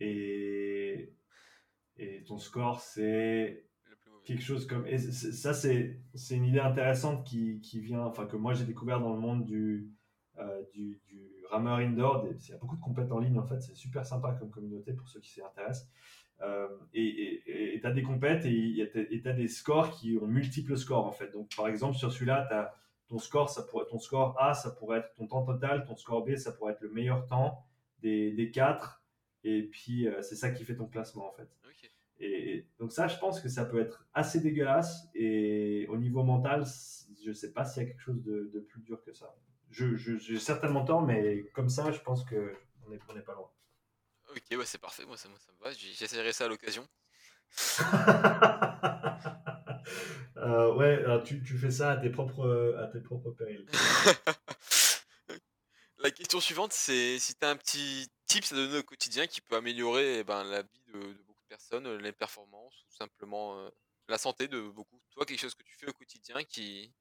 Et, 0.00 1.14
et 1.96 2.24
ton 2.24 2.38
score, 2.38 2.80
c'est 2.80 3.64
quelque 4.24 4.42
chose 4.42 4.66
comme. 4.66 4.86
Et 4.86 4.98
ça, 4.98 5.54
c'est 5.54 6.00
une 6.30 6.44
idée 6.44 6.60
intéressante 6.60 7.24
qui, 7.24 7.60
qui, 7.60 7.80
vient, 7.80 8.02
enfin, 8.02 8.26
que 8.26 8.36
moi 8.36 8.54
j'ai 8.54 8.64
découvert 8.64 9.00
dans 9.00 9.12
le 9.12 9.20
monde 9.20 9.44
du, 9.44 9.90
euh, 10.38 10.62
du, 10.72 11.00
du, 11.06 11.30
rameur 11.50 11.78
indoor. 11.78 12.26
Il 12.30 12.50
y 12.50 12.52
a 12.52 12.56
beaucoup 12.56 12.76
de 12.76 12.80
compètes 12.80 13.12
en 13.12 13.18
ligne, 13.18 13.38
en 13.38 13.46
fait, 13.46 13.60
c'est 13.60 13.76
super 13.76 14.04
sympa 14.04 14.32
comme 14.32 14.50
communauté 14.50 14.92
pour 14.94 15.08
ceux 15.08 15.20
qui 15.20 15.30
s'y 15.30 15.42
intéressent. 15.42 15.88
Euh, 16.40 16.66
et 16.92 17.78
tu 17.80 17.86
as 17.86 17.92
des 17.92 18.02
compètes 18.02 18.44
et 18.44 18.90
tu 19.22 19.28
as 19.28 19.32
des 19.32 19.48
scores 19.48 19.90
qui 19.92 20.18
ont 20.20 20.26
multiples 20.26 20.76
scores, 20.76 21.06
en 21.06 21.12
fait. 21.12 21.30
Donc, 21.30 21.54
par 21.54 21.68
exemple, 21.68 21.96
sur 21.96 22.10
celui-là, 22.10 22.46
tu 22.48 22.54
as 22.54 22.74
ton 23.08 23.18
score, 23.18 23.50
ça 23.50 23.62
pourrait, 23.62 23.86
ton 23.86 23.98
score 23.98 24.40
A, 24.40 24.54
ça 24.54 24.70
pourrait 24.70 24.98
être 24.98 25.14
ton 25.14 25.26
temps 25.26 25.44
total, 25.44 25.84
ton 25.84 25.96
score 25.96 26.24
B, 26.24 26.36
ça 26.36 26.52
pourrait 26.52 26.72
être 26.72 26.80
le 26.80 26.90
meilleur 26.90 27.26
temps 27.26 27.64
des, 28.00 28.32
des 28.32 28.50
quatre. 28.50 29.02
Et 29.44 29.62
puis, 29.62 30.08
euh, 30.08 30.22
c'est 30.22 30.36
ça 30.36 30.50
qui 30.50 30.64
fait 30.64 30.76
ton 30.76 30.86
classement, 30.86 31.28
en 31.28 31.32
fait. 31.32 31.48
Et, 32.20 32.66
donc 32.78 32.92
ça, 32.92 33.08
je 33.08 33.18
pense 33.18 33.40
que 33.40 33.48
ça 33.48 33.64
peut 33.64 33.80
être 33.80 34.06
assez 34.14 34.40
dégueulasse. 34.40 35.08
Et 35.14 35.86
au 35.88 35.96
niveau 35.96 36.22
mental, 36.22 36.64
je 37.22 37.28
ne 37.28 37.34
sais 37.34 37.52
pas 37.52 37.64
s'il 37.64 37.82
y 37.82 37.86
a 37.86 37.88
quelque 37.88 38.00
chose 38.02 38.22
de, 38.22 38.50
de, 38.52 38.60
plus 38.60 38.80
dur 38.80 39.02
que 39.02 39.12
ça. 39.12 39.34
J'ai 39.70 39.96
je, 39.96 40.36
certainement 40.36 40.84
tort, 40.84 41.02
mais 41.02 41.50
comme 41.52 41.68
ça, 41.68 41.90
je 41.90 42.00
pense 42.00 42.24
qu'on 42.24 42.36
n'est 42.88 43.00
on 43.08 43.16
est 43.16 43.22
pas 43.22 43.34
loin. 43.34 43.50
Ok, 44.30 44.42
ouais, 44.56 44.64
c'est 44.64 44.80
parfait. 44.80 45.04
Moi, 45.04 45.16
ça, 45.16 45.28
moi, 45.28 45.38
ça 45.38 45.50
me 45.52 45.64
va. 45.64 45.72
J'essaierai 45.72 46.32
ça 46.32 46.44
à 46.44 46.48
l'occasion. 46.48 46.86
Euh, 50.44 50.74
ouais, 50.74 51.02
tu, 51.24 51.42
tu, 51.42 51.56
fais 51.56 51.70
ça 51.70 51.92
à 51.92 51.96
tes 51.96 52.10
propres, 52.10 52.76
à 52.78 52.86
tes 52.88 53.00
propres 53.00 53.30
périls. 53.30 53.66
La 56.04 56.10
question 56.10 56.38
suivante, 56.38 56.74
c'est 56.74 57.18
si 57.18 57.34
tu 57.34 57.46
as 57.46 57.48
un 57.48 57.56
petit 57.56 58.10
tips 58.26 58.52
à 58.52 58.56
donner 58.56 58.78
au 58.78 58.82
quotidien 58.82 59.26
qui 59.26 59.40
peut 59.40 59.56
améliorer 59.56 60.18
eh 60.18 60.24
ben, 60.24 60.44
la 60.44 60.60
vie 60.60 60.82
de, 60.92 60.98
beaucoup 61.26 61.42
de 61.42 61.48
personnes, 61.48 61.96
les 61.96 62.12
performances, 62.12 62.84
ou 62.86 62.92
simplement 62.92 63.58
euh, 63.58 63.70
la 64.08 64.18
santé 64.18 64.46
de 64.46 64.60
beaucoup. 64.60 65.00
Toi, 65.12 65.24
quelque 65.24 65.40
chose 65.40 65.54
que 65.54 65.62
tu 65.62 65.74
fais 65.74 65.88
au 65.88 65.94
quotidien 65.94 66.44
qui, 66.44 66.92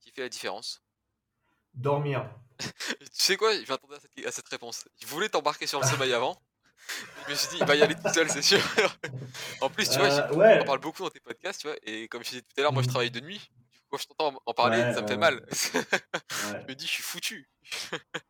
qui 0.00 0.10
fait 0.12 0.22
la 0.22 0.30
différence? 0.30 0.82
Dormir. 1.74 2.26
tu 2.58 3.06
sais 3.12 3.36
quoi? 3.36 3.52
Je 3.52 3.70
m'attendais 3.70 3.96
à 3.96 4.00
cette, 4.00 4.26
à 4.26 4.32
cette 4.32 4.48
réponse. 4.48 4.88
Je 5.02 5.06
voulais 5.06 5.28
t'embarquer 5.28 5.66
sur 5.66 5.78
le 5.78 5.86
sommeil 5.86 6.12
avant. 6.14 6.40
Je 7.26 7.30
me 7.30 7.36
suis 7.36 7.48
dit, 7.50 7.56
il 7.60 7.66
va 7.66 7.76
y 7.76 7.82
aller 7.82 7.94
tout 7.94 8.12
seul, 8.12 8.28
c'est 8.28 8.42
sûr. 8.42 8.60
en 9.60 9.68
plus, 9.68 9.90
tu 9.90 9.98
vois, 9.98 10.08
euh, 10.08 10.60
on 10.62 10.64
parle 10.64 10.80
beaucoup 10.80 11.02
dans 11.02 11.10
tes 11.10 11.20
podcasts, 11.20 11.60
tu 11.60 11.68
vois, 11.68 11.76
et 11.82 12.08
comme 12.08 12.24
je 12.24 12.30
disais 12.30 12.42
tout 12.42 12.58
à 12.58 12.62
l'heure, 12.62 12.72
moi 12.72 12.82
je 12.82 12.88
mm. 12.88 12.90
travaille 12.90 13.10
de 13.10 13.20
nuit. 13.20 13.50
Du 13.72 13.78
coup, 13.80 13.86
quand 13.90 13.98
je 13.98 14.06
t'entends 14.06 14.40
en 14.46 14.54
parler, 14.54 14.92
ça 14.94 15.02
me 15.02 15.06
fait 15.06 15.16
mal. 15.16 15.40
je 15.50 16.68
me 16.68 16.74
dis, 16.74 16.86
je 16.86 16.90
suis 16.90 17.02
foutu. 17.02 17.50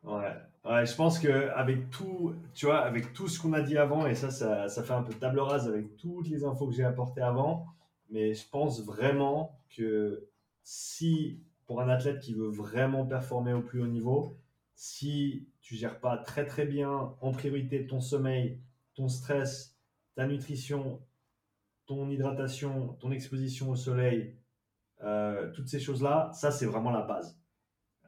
ouais. 0.03 0.35
ouais, 0.65 0.85
je 0.85 0.95
pense 0.95 1.19
que 1.19 1.49
avec 1.49 1.89
tout, 1.89 2.35
tu 2.53 2.65
vois, 2.65 2.79
avec 2.79 3.13
tout 3.13 3.27
ce 3.27 3.39
qu'on 3.39 3.53
a 3.53 3.61
dit 3.61 3.77
avant, 3.77 4.05
et 4.05 4.15
ça, 4.15 4.31
ça, 4.31 4.67
ça 4.67 4.83
fait 4.83 4.93
un 4.93 5.03
peu 5.03 5.13
de 5.13 5.19
table 5.19 5.39
rase 5.39 5.67
avec 5.67 5.95
toutes 5.97 6.27
les 6.27 6.43
infos 6.43 6.67
que 6.67 6.73
j'ai 6.73 6.83
apportées 6.83 7.21
avant, 7.21 7.65
mais 8.09 8.33
je 8.33 8.47
pense 8.49 8.83
vraiment 8.83 9.61
que 9.75 10.27
si, 10.63 11.41
pour 11.65 11.81
un 11.81 11.89
athlète 11.89 12.19
qui 12.19 12.33
veut 12.33 12.49
vraiment 12.49 13.05
performer 13.05 13.53
au 13.53 13.61
plus 13.61 13.81
haut 13.81 13.87
niveau, 13.87 14.37
si 14.75 15.47
tu 15.69 15.75
gères 15.75 15.99
pas 15.99 16.17
très 16.17 16.47
très 16.47 16.65
bien 16.65 17.13
en 17.21 17.31
priorité 17.31 17.85
ton 17.85 18.01
sommeil, 18.01 18.59
ton 18.95 19.07
stress, 19.07 19.77
ta 20.15 20.25
nutrition, 20.25 20.99
ton 21.85 22.09
hydratation, 22.09 22.97
ton 22.99 23.11
exposition 23.11 23.69
au 23.69 23.75
soleil, 23.75 24.35
euh, 25.03 25.51
toutes 25.51 25.67
ces 25.67 25.79
choses-là, 25.79 26.31
ça 26.33 26.49
c'est 26.49 26.65
vraiment 26.65 26.89
la 26.89 27.03
base. 27.03 27.39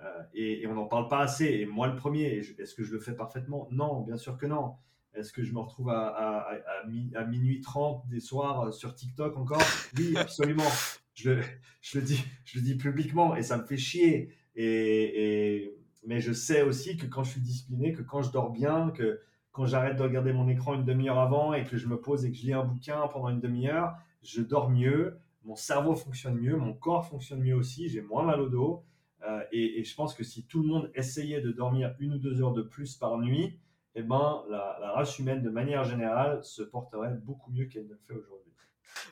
Euh, 0.02 0.24
et, 0.34 0.66
on 0.66 0.74
n'en 0.74 0.88
parle 0.88 1.08
pas 1.08 1.20
assez. 1.20 1.46
Et 1.46 1.68
moi 1.68 1.86
le 1.86 1.96
premier, 1.96 2.24
est-ce 2.58 2.74
que 2.74 2.84
je 2.84 2.94
le 2.94 3.00
fais 3.00 3.14
parfaitement? 3.14 3.68
Non, 3.70 4.02
bien 4.02 4.18
sûr 4.18 4.40
que 4.40 4.48
non. 4.48 4.74
Est-ce 5.14 5.32
que 5.32 5.44
je 5.44 5.54
me 5.54 5.60
retrouve 5.60 5.92
à, 5.92 6.48
à, 6.48 7.26
minuit 7.28 7.62
30 7.62 8.08
des 8.08 8.22
soirs 8.22 8.74
sur 8.74 8.96
TikTok 8.96 9.38
encore? 9.38 9.62
Oui, 10.00 10.18
absolument. 10.18 10.72
Je 11.14 11.30
le, 11.30 11.44
je, 11.82 12.00
le 12.00 12.06
dis, 12.06 12.26
je 12.44 12.58
le 12.58 12.66
dis 12.66 12.76
publiquement 12.76 13.36
et 13.36 13.44
ça 13.44 13.60
me 13.60 13.66
fait 13.66 13.78
chier. 13.78 14.34
Et, 14.56 14.64
et 14.66 15.81
mais 16.06 16.20
je 16.20 16.34
sais 16.34 16.62
aussi 16.62 16.98
que 16.98 17.06
quand 17.06 17.24
je 17.24 17.32
suis 17.32 17.42
discipliné, 17.42 17.94
que 17.94 18.02
quand 18.02 18.22
je 18.22 18.32
dors 18.32 18.50
bien, 18.50 18.92
que 18.92 19.22
quand 19.52 19.66
j'arrête 19.66 19.98
de 19.98 20.04
regarder 20.04 20.34
mon 20.34 20.48
écran 20.48 20.74
une 20.76 20.86
demi-heure 20.86 21.20
avant 21.20 21.54
et 21.54 21.66
que 21.66 21.78
je 21.78 21.88
me 21.88 22.00
pose 22.00 22.26
et 22.26 22.32
que 22.32 22.38
je 22.38 22.44
lis 22.44 22.54
un 22.54 22.64
bouquin 22.64 23.08
pendant 23.08 23.30
une 23.30 23.42
demi-heure, 23.42 23.96
je 24.24 24.42
dors 24.42 24.70
mieux, 24.70 25.20
mon 25.44 25.56
cerveau 25.56 25.96
fonctionne 25.96 26.36
mieux, 26.36 26.56
mon 26.56 26.74
corps 26.74 27.08
fonctionne 27.08 27.42
mieux 27.42 27.56
aussi, 27.56 27.90
j'ai 27.90 28.02
moins 28.02 28.24
mal 28.24 28.40
au 28.40 28.50
dos. 28.50 28.86
Euh, 29.24 29.44
et, 29.52 29.84
je 29.84 29.96
pense 29.96 30.16
que 30.16 30.24
si 30.24 30.46
tout 30.46 30.62
le 30.62 30.68
monde 30.68 30.92
essayait 30.96 31.42
de 31.42 31.52
dormir 31.52 31.96
une 32.00 32.14
ou 32.14 32.18
deux 32.18 32.42
heures 32.42 32.54
de 32.54 32.64
plus 32.64 32.96
par 32.96 33.18
nuit, 33.20 33.60
eh 33.94 34.02
ben, 34.02 34.44
la, 34.50 34.94
race 34.96 35.20
humaine, 35.20 35.44
de 35.44 35.50
manière 35.50 35.84
générale, 35.84 36.44
se 36.44 36.64
porterait 36.64 37.14
beaucoup 37.14 37.52
mieux 37.52 37.66
qu'elle 37.66 37.86
ne 37.86 37.94
le 37.94 38.00
fait 38.08 38.14
aujourd'hui. 38.14 38.54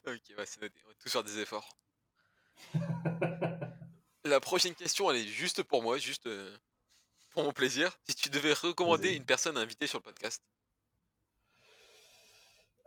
Ok, 0.08 0.46
c'est 0.46 0.62
noté. 0.62 0.80
Tout 1.04 1.10
faire 1.10 1.24
des 1.24 1.40
efforts. 1.40 1.70
la 4.26 4.40
prochaine 4.40 4.74
question, 4.74 5.12
elle 5.12 5.18
est 5.18 5.28
juste 5.28 5.64
pour 5.64 5.84
moi, 5.84 5.98
juste 5.98 6.28
euh, 6.28 6.58
pour 7.32 7.44
mon 7.44 7.52
plaisir. 7.52 7.92
Si 8.08 8.16
tu 8.16 8.30
devais 8.30 8.54
recommander 8.54 9.16
une 9.16 9.26
personne 9.26 9.58
à 9.58 9.62
inviter 9.62 9.88
sur 9.88 10.00
le 10.00 10.04
podcast 10.04 10.42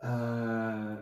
euh, 0.03 1.01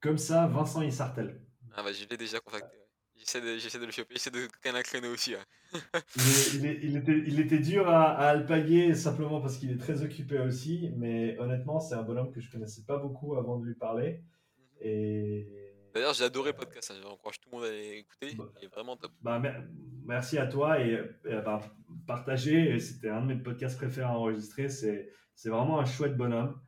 Comme 0.00 0.18
ça, 0.18 0.46
Vincent 0.46 0.82
Issartel. 0.82 1.40
Ah 1.74 1.82
bah, 1.82 1.92
je 1.92 2.06
l'ai 2.06 2.16
déjà 2.16 2.40
contacté. 2.40 2.76
J'essaie 3.16 3.40
de, 3.40 3.78
de, 3.78 3.86
le 3.86 3.92
choper, 3.92 4.14
j'essaie 4.14 4.30
de 4.30 4.48
créneau 4.82 5.12
aussi. 5.12 5.34
il, 6.16 6.64
il, 6.82 6.96
était, 6.96 7.18
il, 7.24 7.40
était, 7.40 7.58
dur 7.58 7.88
à, 7.88 8.10
à 8.10 8.28
alpaguer 8.30 8.94
simplement 8.94 9.40
parce 9.40 9.58
qu'il 9.58 9.70
est 9.70 9.78
très 9.78 10.02
occupé 10.02 10.38
aussi, 10.40 10.90
mais 10.96 11.38
honnêtement, 11.38 11.78
c'est 11.78 11.94
un 11.94 12.02
bonhomme 12.02 12.32
que 12.32 12.40
je 12.40 12.50
connaissais 12.50 12.82
pas 12.82 12.98
beaucoup 12.98 13.36
avant 13.36 13.58
de 13.58 13.66
lui 13.66 13.74
parler. 13.74 14.24
Mhm. 14.58 14.64
Et 14.80 15.71
D'ailleurs, 15.94 16.14
j'ai 16.14 16.24
adoré 16.24 16.50
le 16.52 16.56
podcast. 16.56 16.90
Hein. 16.90 17.00
J'encourage 17.02 17.40
tout 17.40 17.50
le 17.52 17.58
monde 17.58 17.66
à 17.66 17.70
l'écouter. 17.70 18.34
Bah, 18.36 18.44
il 18.60 18.64
est 18.64 18.68
vraiment 18.68 18.96
top. 18.96 19.12
Bah, 19.20 19.42
merci 20.04 20.38
à 20.38 20.46
toi 20.46 20.80
et, 20.80 20.98
bah, 21.24 21.60
partager. 22.06 22.78
C'était 22.78 23.10
un 23.10 23.20
de 23.22 23.34
mes 23.34 23.36
podcasts 23.36 23.76
préférés 23.76 24.06
à 24.06 24.16
enregistrer. 24.16 24.68
C'est 24.68 25.48
vraiment 25.48 25.80
un 25.80 25.84
chouette 25.84 26.16
bonhomme. 26.16 26.60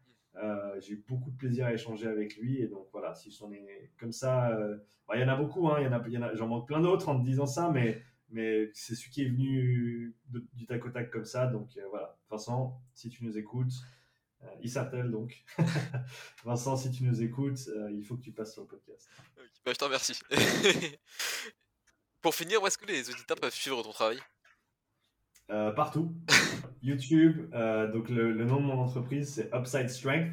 Euh, 0.42 0.80
j'ai 0.80 0.94
eu 0.94 1.04
beaucoup 1.08 1.30
de 1.30 1.36
plaisir 1.36 1.66
à 1.66 1.72
échanger 1.72 2.06
avec 2.06 2.36
lui. 2.36 2.60
Et 2.60 2.68
donc 2.68 2.88
voilà, 2.92 3.14
si 3.14 3.36
on 3.42 3.52
est 3.52 3.92
comme 3.98 4.12
ça, 4.12 4.50
euh, 4.50 4.76
bah, 5.08 5.16
il 5.16 5.22
y 5.22 5.24
en 5.24 5.28
a 5.28 5.36
beaucoup. 5.36 5.68
Hein, 5.68 5.88
j'en 6.34 6.48
manque 6.48 6.66
plein 6.66 6.80
d'autres 6.80 7.08
en 7.08 7.18
te 7.18 7.24
disant 7.24 7.46
ça, 7.46 7.70
mais, 7.72 8.02
mais 8.30 8.70
c'est 8.74 8.94
celui 8.94 9.10
qui 9.10 9.22
est 9.22 9.28
venu 9.28 10.14
du 10.52 10.66
tac 10.66 10.84
au 10.84 10.90
tac 10.90 11.10
comme 11.10 11.24
ça. 11.24 11.46
Donc 11.46 11.70
euh, 11.76 11.82
voilà, 11.88 12.16
Vincent, 12.30 12.80
si 12.92 13.08
tu 13.08 13.24
nous 13.24 13.38
écoutes, 13.38 13.72
il 14.62 14.70
s'appelle 14.70 15.10
donc. 15.10 15.44
Vincent, 16.44 16.76
si 16.76 16.90
tu 16.90 17.04
nous 17.04 17.22
écoutes, 17.22 17.68
euh, 17.68 17.90
il 17.92 18.04
faut 18.04 18.16
que 18.16 18.22
tu 18.22 18.32
passes 18.32 18.52
sur 18.52 18.62
le 18.62 18.68
podcast. 18.68 19.08
Bah, 19.64 19.72
je 19.72 19.78
te 19.78 19.84
remercie. 19.84 20.18
Pour 22.20 22.34
finir, 22.34 22.62
où 22.62 22.66
est-ce 22.66 22.78
que 22.78 22.86
les 22.86 23.10
auditeurs 23.10 23.38
peuvent 23.38 23.54
suivre 23.54 23.82
ton 23.82 23.92
travail? 23.92 24.18
Euh, 25.50 25.72
Partout. 25.72 26.14
YouTube, 26.82 27.50
donc 27.50 28.08
le, 28.10 28.44
nom 28.44 28.56
de 28.60 28.66
mon 28.66 28.78
entreprise, 28.78 29.32
c'est 29.34 29.50
Upside 29.54 29.88
Strength. 29.88 30.32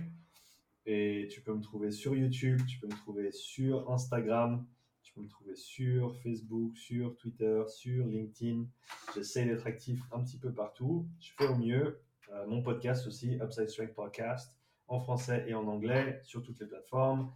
Et 0.85 1.27
tu 1.31 1.41
peux 1.41 1.53
me 1.53 1.61
trouver 1.61 1.91
sur 1.91 2.15
YouTube, 2.15 2.59
tu 2.67 2.79
peux 2.79 2.88
me 2.88 2.95
trouver 2.95 3.31
sur 3.31 3.89
Instagram, 3.91 4.65
tu 5.03 5.13
peux 5.13 5.21
me 5.21 5.29
trouver 5.29 5.55
sur 5.55 6.15
Facebook, 6.21 6.75
sur 6.75 7.15
Twitter, 7.17 7.63
sur 7.67 8.05
LinkedIn. 8.05 8.65
J'essaie 9.13 9.45
d'être 9.45 9.67
actif 9.67 9.99
un 10.11 10.23
petit 10.23 10.39
peu 10.39 10.51
partout. 10.53 11.07
Je 11.19 11.31
fais 11.38 11.47
au 11.47 11.55
mieux. 11.55 12.01
Euh, 12.31 12.45
mon 12.47 12.61
podcast 12.61 13.07
aussi, 13.07 13.37
Upside 13.41 13.69
Strength 13.69 13.93
Podcast, 13.93 14.57
en 14.87 14.99
français 14.99 15.45
et 15.47 15.53
en 15.53 15.67
anglais, 15.67 16.19
sur 16.23 16.43
toutes 16.43 16.59
les 16.59 16.65
plateformes. 16.65 17.31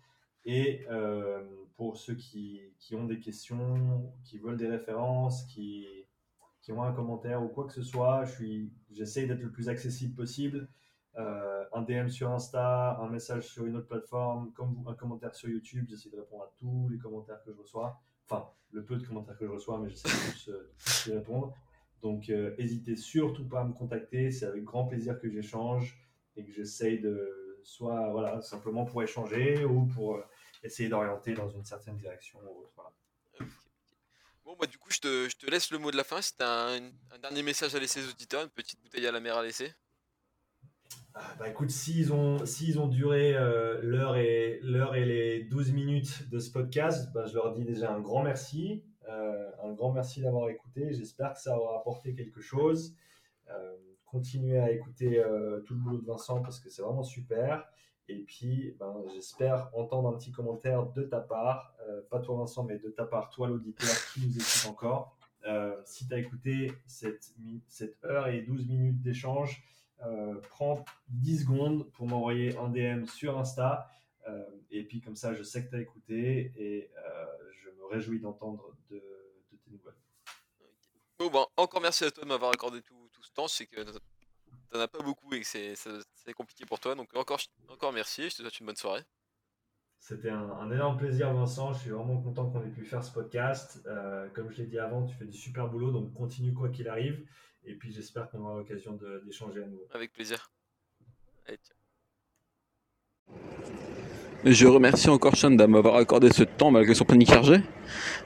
Et 0.45 0.85
euh, 0.89 1.43
pour 1.76 1.97
ceux 1.97 2.15
qui, 2.15 2.61
qui, 2.80 2.95
ont 2.95 3.05
des 3.05 3.19
questions, 3.19 4.13
qui 4.23 4.38
veulent 4.38 4.57
des 4.57 4.67
références, 4.67 5.43
qui, 5.45 5.88
qui 6.61 6.72
ont 6.72 6.84
un 6.84 6.93
commentaire 6.93 7.43
ou 7.43 7.47
quoi 7.47 7.65
que 7.65 7.73
ce 7.73 7.81
soit, 7.81 8.23
j'essaie 8.91 9.26
d'être 9.26 9.41
le 9.41 9.51
plus 9.51 9.69
accessible 9.69 10.15
possible. 10.15 10.67
Euh, 11.17 11.63
un 11.73 11.81
DM 11.81 12.09
sur 12.09 12.30
Insta, 12.30 12.97
un 12.99 13.09
message 13.09 13.47
sur 13.47 13.65
une 13.65 13.77
autre 13.77 13.88
plateforme, 13.88 14.51
comme 14.53 14.85
un 14.88 14.93
commentaire 14.93 15.34
sur 15.34 15.49
YouTube, 15.49 15.85
j'essaie 15.89 16.09
de 16.09 16.17
répondre 16.17 16.43
à 16.43 16.51
tous 16.57 16.89
les 16.89 16.97
commentaires 16.97 17.41
que 17.43 17.53
je 17.53 17.57
reçois. 17.57 18.01
Enfin, 18.27 18.49
le 18.72 18.84
peu 18.84 18.97
de 18.97 19.05
commentaires 19.05 19.38
que 19.38 19.45
je 19.45 19.51
reçois, 19.51 19.80
mais 19.80 19.89
j'essaie 19.89 20.09
de 20.09 20.73
tous, 20.77 21.07
y 21.07 21.13
répondre. 21.13 21.53
Donc, 22.06 22.30
n'hésitez 22.30 22.91
euh, 22.91 22.98
surtout 22.98 23.49
pas 23.49 23.61
à 23.61 23.64
me 23.64 23.73
contacter. 23.73 24.30
C'est 24.30 24.45
avec 24.45 24.64
grand 24.64 24.86
plaisir 24.86 25.19
que 25.19 25.27
j'échange 25.27 25.98
et 26.38 26.45
que 26.45 26.52
j'essaye 26.52 26.99
de 26.99 27.60
soit 27.64 28.11
voilà, 28.11 28.44
simplement 28.44 28.86
pour 28.86 29.02
échanger 29.02 29.65
ou 29.65 29.88
pour 29.88 30.18
euh, 30.18 30.23
essayer 30.61 30.88
d'orienter 30.88 31.34
dans 31.34 31.49
une 31.49 31.65
certaine 31.65 31.98
direction 31.98 32.40
ou 32.44 32.60
autre. 32.60 32.94
Bon, 34.44 34.56
bah, 34.60 34.68
du 34.68 34.77
coup, 34.77 34.91
je 34.91 34.99
te, 34.99 35.27
je 35.27 35.36
te, 35.36 35.49
laisse 35.49 35.72
le 35.72 35.80
mot 35.80 35.90
de 35.90 35.98
la 35.98 36.03
fin. 36.03 36.22
Si 36.22 36.38
tu 36.38 36.44
as 36.44 36.76
un, 36.76 37.18
dernier 37.19 37.41
message 37.41 37.73
à 37.73 37.80
laisser 37.80 38.06
aux 38.06 38.10
auditeurs, 38.11 38.44
une 38.44 38.49
petite 38.49 38.80
bouteille 38.84 39.07
à 39.07 39.11
la 39.11 39.19
mer 39.19 39.36
à 39.36 39.44
laisser. 39.44 39.73
Ah, 41.15 41.36
bah 41.40 41.49
écoute, 41.49 41.72
s'ils 41.72 42.14
ont, 42.14 42.45
s'ils 42.45 42.80
ont 42.80 42.88
duré 42.88 43.36
euh, 43.36 43.80
l'heure, 43.82 44.15
et, 44.15 44.60
l'heure 44.61 44.94
et 44.94 45.06
les 45.06 45.44
12 45.45 45.72
minutes 45.72 46.30
de 46.30 46.38
ce 46.38 46.52
podcast, 46.52 47.11
bah, 47.14 47.26
je 47.26 47.34
leur 47.34 47.52
dis 47.52 47.65
déjà 47.65 47.91
un 47.91 47.99
grand 47.99 48.22
merci. 48.22 48.84
Euh, 49.10 49.52
un 49.64 49.73
grand 49.73 49.91
merci 49.91 50.22
d'avoir 50.22 50.49
écouté. 50.49 50.94
J'espère 50.94 51.34
que 51.34 51.40
ça 51.40 51.57
aura 51.57 51.80
apporté 51.80 52.14
quelque 52.14 52.41
chose. 52.41 52.95
Euh, 53.49 53.76
continuez 54.06 54.60
à 54.60 54.72
écouter 54.72 55.19
euh, 55.19 55.61
tout 55.61 55.76
le 55.76 55.80
boulot 55.80 55.98
de 55.99 56.06
Vincent 56.06 56.41
parce 56.41 56.60
que 56.60 56.69
c'est 56.69 56.82
vraiment 56.82 57.03
super. 57.03 57.68
Et 58.07 58.19
puis, 58.19 58.76
ben, 58.80 59.03
j'espère 59.14 59.69
entendre 59.73 60.10
un 60.10 60.14
petit 60.14 60.32
commentaire 60.32 60.86
de 60.86 61.02
ta 61.02 61.19
part, 61.19 61.76
pas 62.11 62.19
toi 62.19 62.38
Vincent, 62.38 62.64
mais 62.64 62.77
de 62.77 62.90
ta 62.90 63.03
part, 63.03 63.32
toi 63.32 63.48
l'auditeur 63.48 63.90
qui 64.14 64.22
nous 64.22 64.32
écoute 64.32 64.69
encore. 64.69 65.18
si 65.86 66.07
tu 66.07 66.14
as 66.14 66.19
écouté 66.19 66.72
cette, 66.86 67.34
cette, 67.68 68.03
heure 68.06 68.27
et 68.27 68.44
12 68.44 68.68
minutes 68.68 69.02
d'échange, 69.02 69.64
prends 70.52 70.86
10 71.10 71.41
secondes 71.41 71.91
pour 71.94 72.06
m'envoyer 72.06 72.56
un 72.57 72.69
DM 72.69 73.06
sur 73.06 73.40
Insta. 73.40 73.90
et 74.69 74.84
puis 74.84 75.02
comme 75.02 75.15
ça, 75.15 75.34
je 75.34 75.41
sais 75.41 75.65
que 75.65 75.72
tu 75.72 75.76
as 75.76 75.82
écouté 75.82 76.53
et 76.57 76.91
réjouis 77.90 78.20
d'entendre 78.20 78.76
de, 78.90 79.02
tes 79.64 79.72
nouvelles. 79.72 79.95
Bon, 81.18 81.48
encore 81.57 81.82
merci 81.82 82.03
à 82.03 82.12
toi 82.12 82.24
de 82.24 82.30
m'avoir 82.30 82.52
accordé 82.52 82.82
tout, 82.82 83.10
ce 83.22 83.32
temps. 83.32 83.48
Sais 83.48 83.66
que 83.66 83.82
t'en 84.70 84.80
as 84.80 84.88
pas 84.88 85.02
beaucoup 85.02 85.34
et 85.34 85.41
que 85.41 85.48
c'est 85.48 86.34
compliqué 86.34 86.66
pour 86.66 86.80
toi. 86.80 86.95
Donc 86.95 87.16
encore, 87.16 87.40
encore 87.70 87.94
merci. 87.94 88.30
Je 88.30 88.38
te 88.38 88.41
souhaite 88.41 88.60
une 88.60 88.66
bonne 88.68 88.76
soirée. 88.76 89.03
C'était 89.99 90.30
un, 90.30 90.70
énorme 90.72 90.98
plaisir, 90.98 91.34
Vincent. 91.34 91.74
Je 91.74 91.80
suis 91.80 91.90
vraiment 91.90 92.22
content 92.22 92.49
qu'on 92.52 92.62
ait 92.64 92.70
pu 92.70 92.86
faire 92.86 93.03
ce 93.03 93.12
podcast. 93.12 93.82
Euh, 93.88 94.30
comme 94.30 94.52
je 94.52 94.57
l'ai 94.57 94.68
dit 94.68 94.78
avant, 94.78 95.03
tu 95.03 95.16
fais 95.16 95.26
du 95.26 95.36
super 95.36 95.68
boulot, 95.68 95.91
donc 95.91 96.14
continue 96.14 96.53
quoi 96.53 96.70
qu'il 96.70 96.88
arrive. 96.88 97.28
Et 97.64 97.74
puis 97.74 97.91
j'espère 97.91 98.30
qu'on 98.30 98.41
aura 98.41 98.57
l'occasion 98.57 98.99
d'échanger 99.26 99.64
à 99.64 99.66
nouveau. 99.66 99.88
Avec 99.91 100.14
plaisir. 100.14 100.52
Allez, 101.48 101.57
je 104.45 104.67
remercie 104.67 105.09
encore 105.09 105.35
Sean 105.35 105.51
de 105.51 105.65
m'avoir 105.65 105.95
accordé 105.95 106.30
ce 106.31 106.43
temps 106.43 106.69
malgré 106.69 106.93
son 106.93 107.03
panique 107.03 107.30
chargé. 107.30 107.61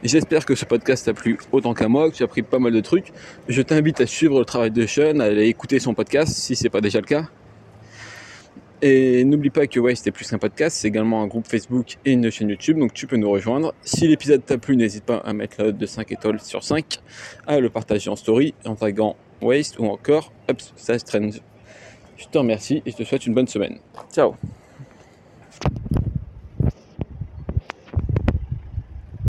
J'espère 0.03 0.45
que 0.45 0.53
ce 0.53 0.65
podcast 0.65 1.05
t'a 1.05 1.13
plu 1.13 1.37
autant 1.53 1.73
qu'à 1.73 1.87
moi, 1.87 2.11
que 2.11 2.15
tu 2.15 2.23
as 2.23 2.25
appris 2.25 2.41
pas 2.41 2.59
mal 2.59 2.73
de 2.73 2.81
trucs. 2.81 3.13
Je 3.47 3.61
t'invite 3.61 4.01
à 4.01 4.05
suivre 4.05 4.37
le 4.37 4.45
travail 4.45 4.71
de 4.71 4.85
Sean, 4.85 5.19
à 5.21 5.25
aller 5.25 5.47
écouter 5.47 5.79
son 5.79 5.93
podcast 5.93 6.33
si 6.33 6.57
c'est 6.57 6.69
pas 6.69 6.81
déjà 6.81 6.99
le 6.99 7.05
cas. 7.05 7.29
Et 8.81 9.23
n'oublie 9.23 9.49
pas 9.49 9.67
que 9.67 9.79
Waste 9.79 10.07
est 10.07 10.11
plus 10.11 10.29
qu'un 10.29 10.37
podcast, 10.37 10.77
c'est 10.77 10.87
également 10.87 11.21
un 11.21 11.27
groupe 11.27 11.47
Facebook 11.47 11.97
et 12.05 12.13
une 12.13 12.29
chaîne 12.31 12.49
YouTube, 12.49 12.79
donc 12.79 12.93
tu 12.93 13.07
peux 13.07 13.17
nous 13.17 13.29
rejoindre. 13.29 13.73
Si 13.81 14.07
l'épisode 14.07 14.45
t'a 14.45 14.57
plu, 14.57 14.77
n'hésite 14.77 15.03
pas 15.03 15.17
à 15.17 15.33
mettre 15.33 15.55
la 15.59 15.65
note 15.65 15.77
de 15.77 15.85
5 15.85 16.09
étoiles 16.11 16.39
sur 16.39 16.63
5, 16.63 16.99
à 17.45 17.59
le 17.59 17.69
partager 17.69 18.09
en 18.09 18.15
story 18.15 18.53
en 18.65 18.75
taguant 18.75 19.17
Waste 19.41 19.79
ou 19.79 19.85
encore 19.85 20.31
Ups. 20.49 20.73
Je 22.17 22.25
te 22.27 22.37
remercie 22.37 22.81
et 22.85 22.91
je 22.91 22.95
te 22.95 23.03
souhaite 23.03 23.25
une 23.25 23.33
bonne 23.33 23.47
semaine. 23.47 23.79
Ciao 24.13 24.35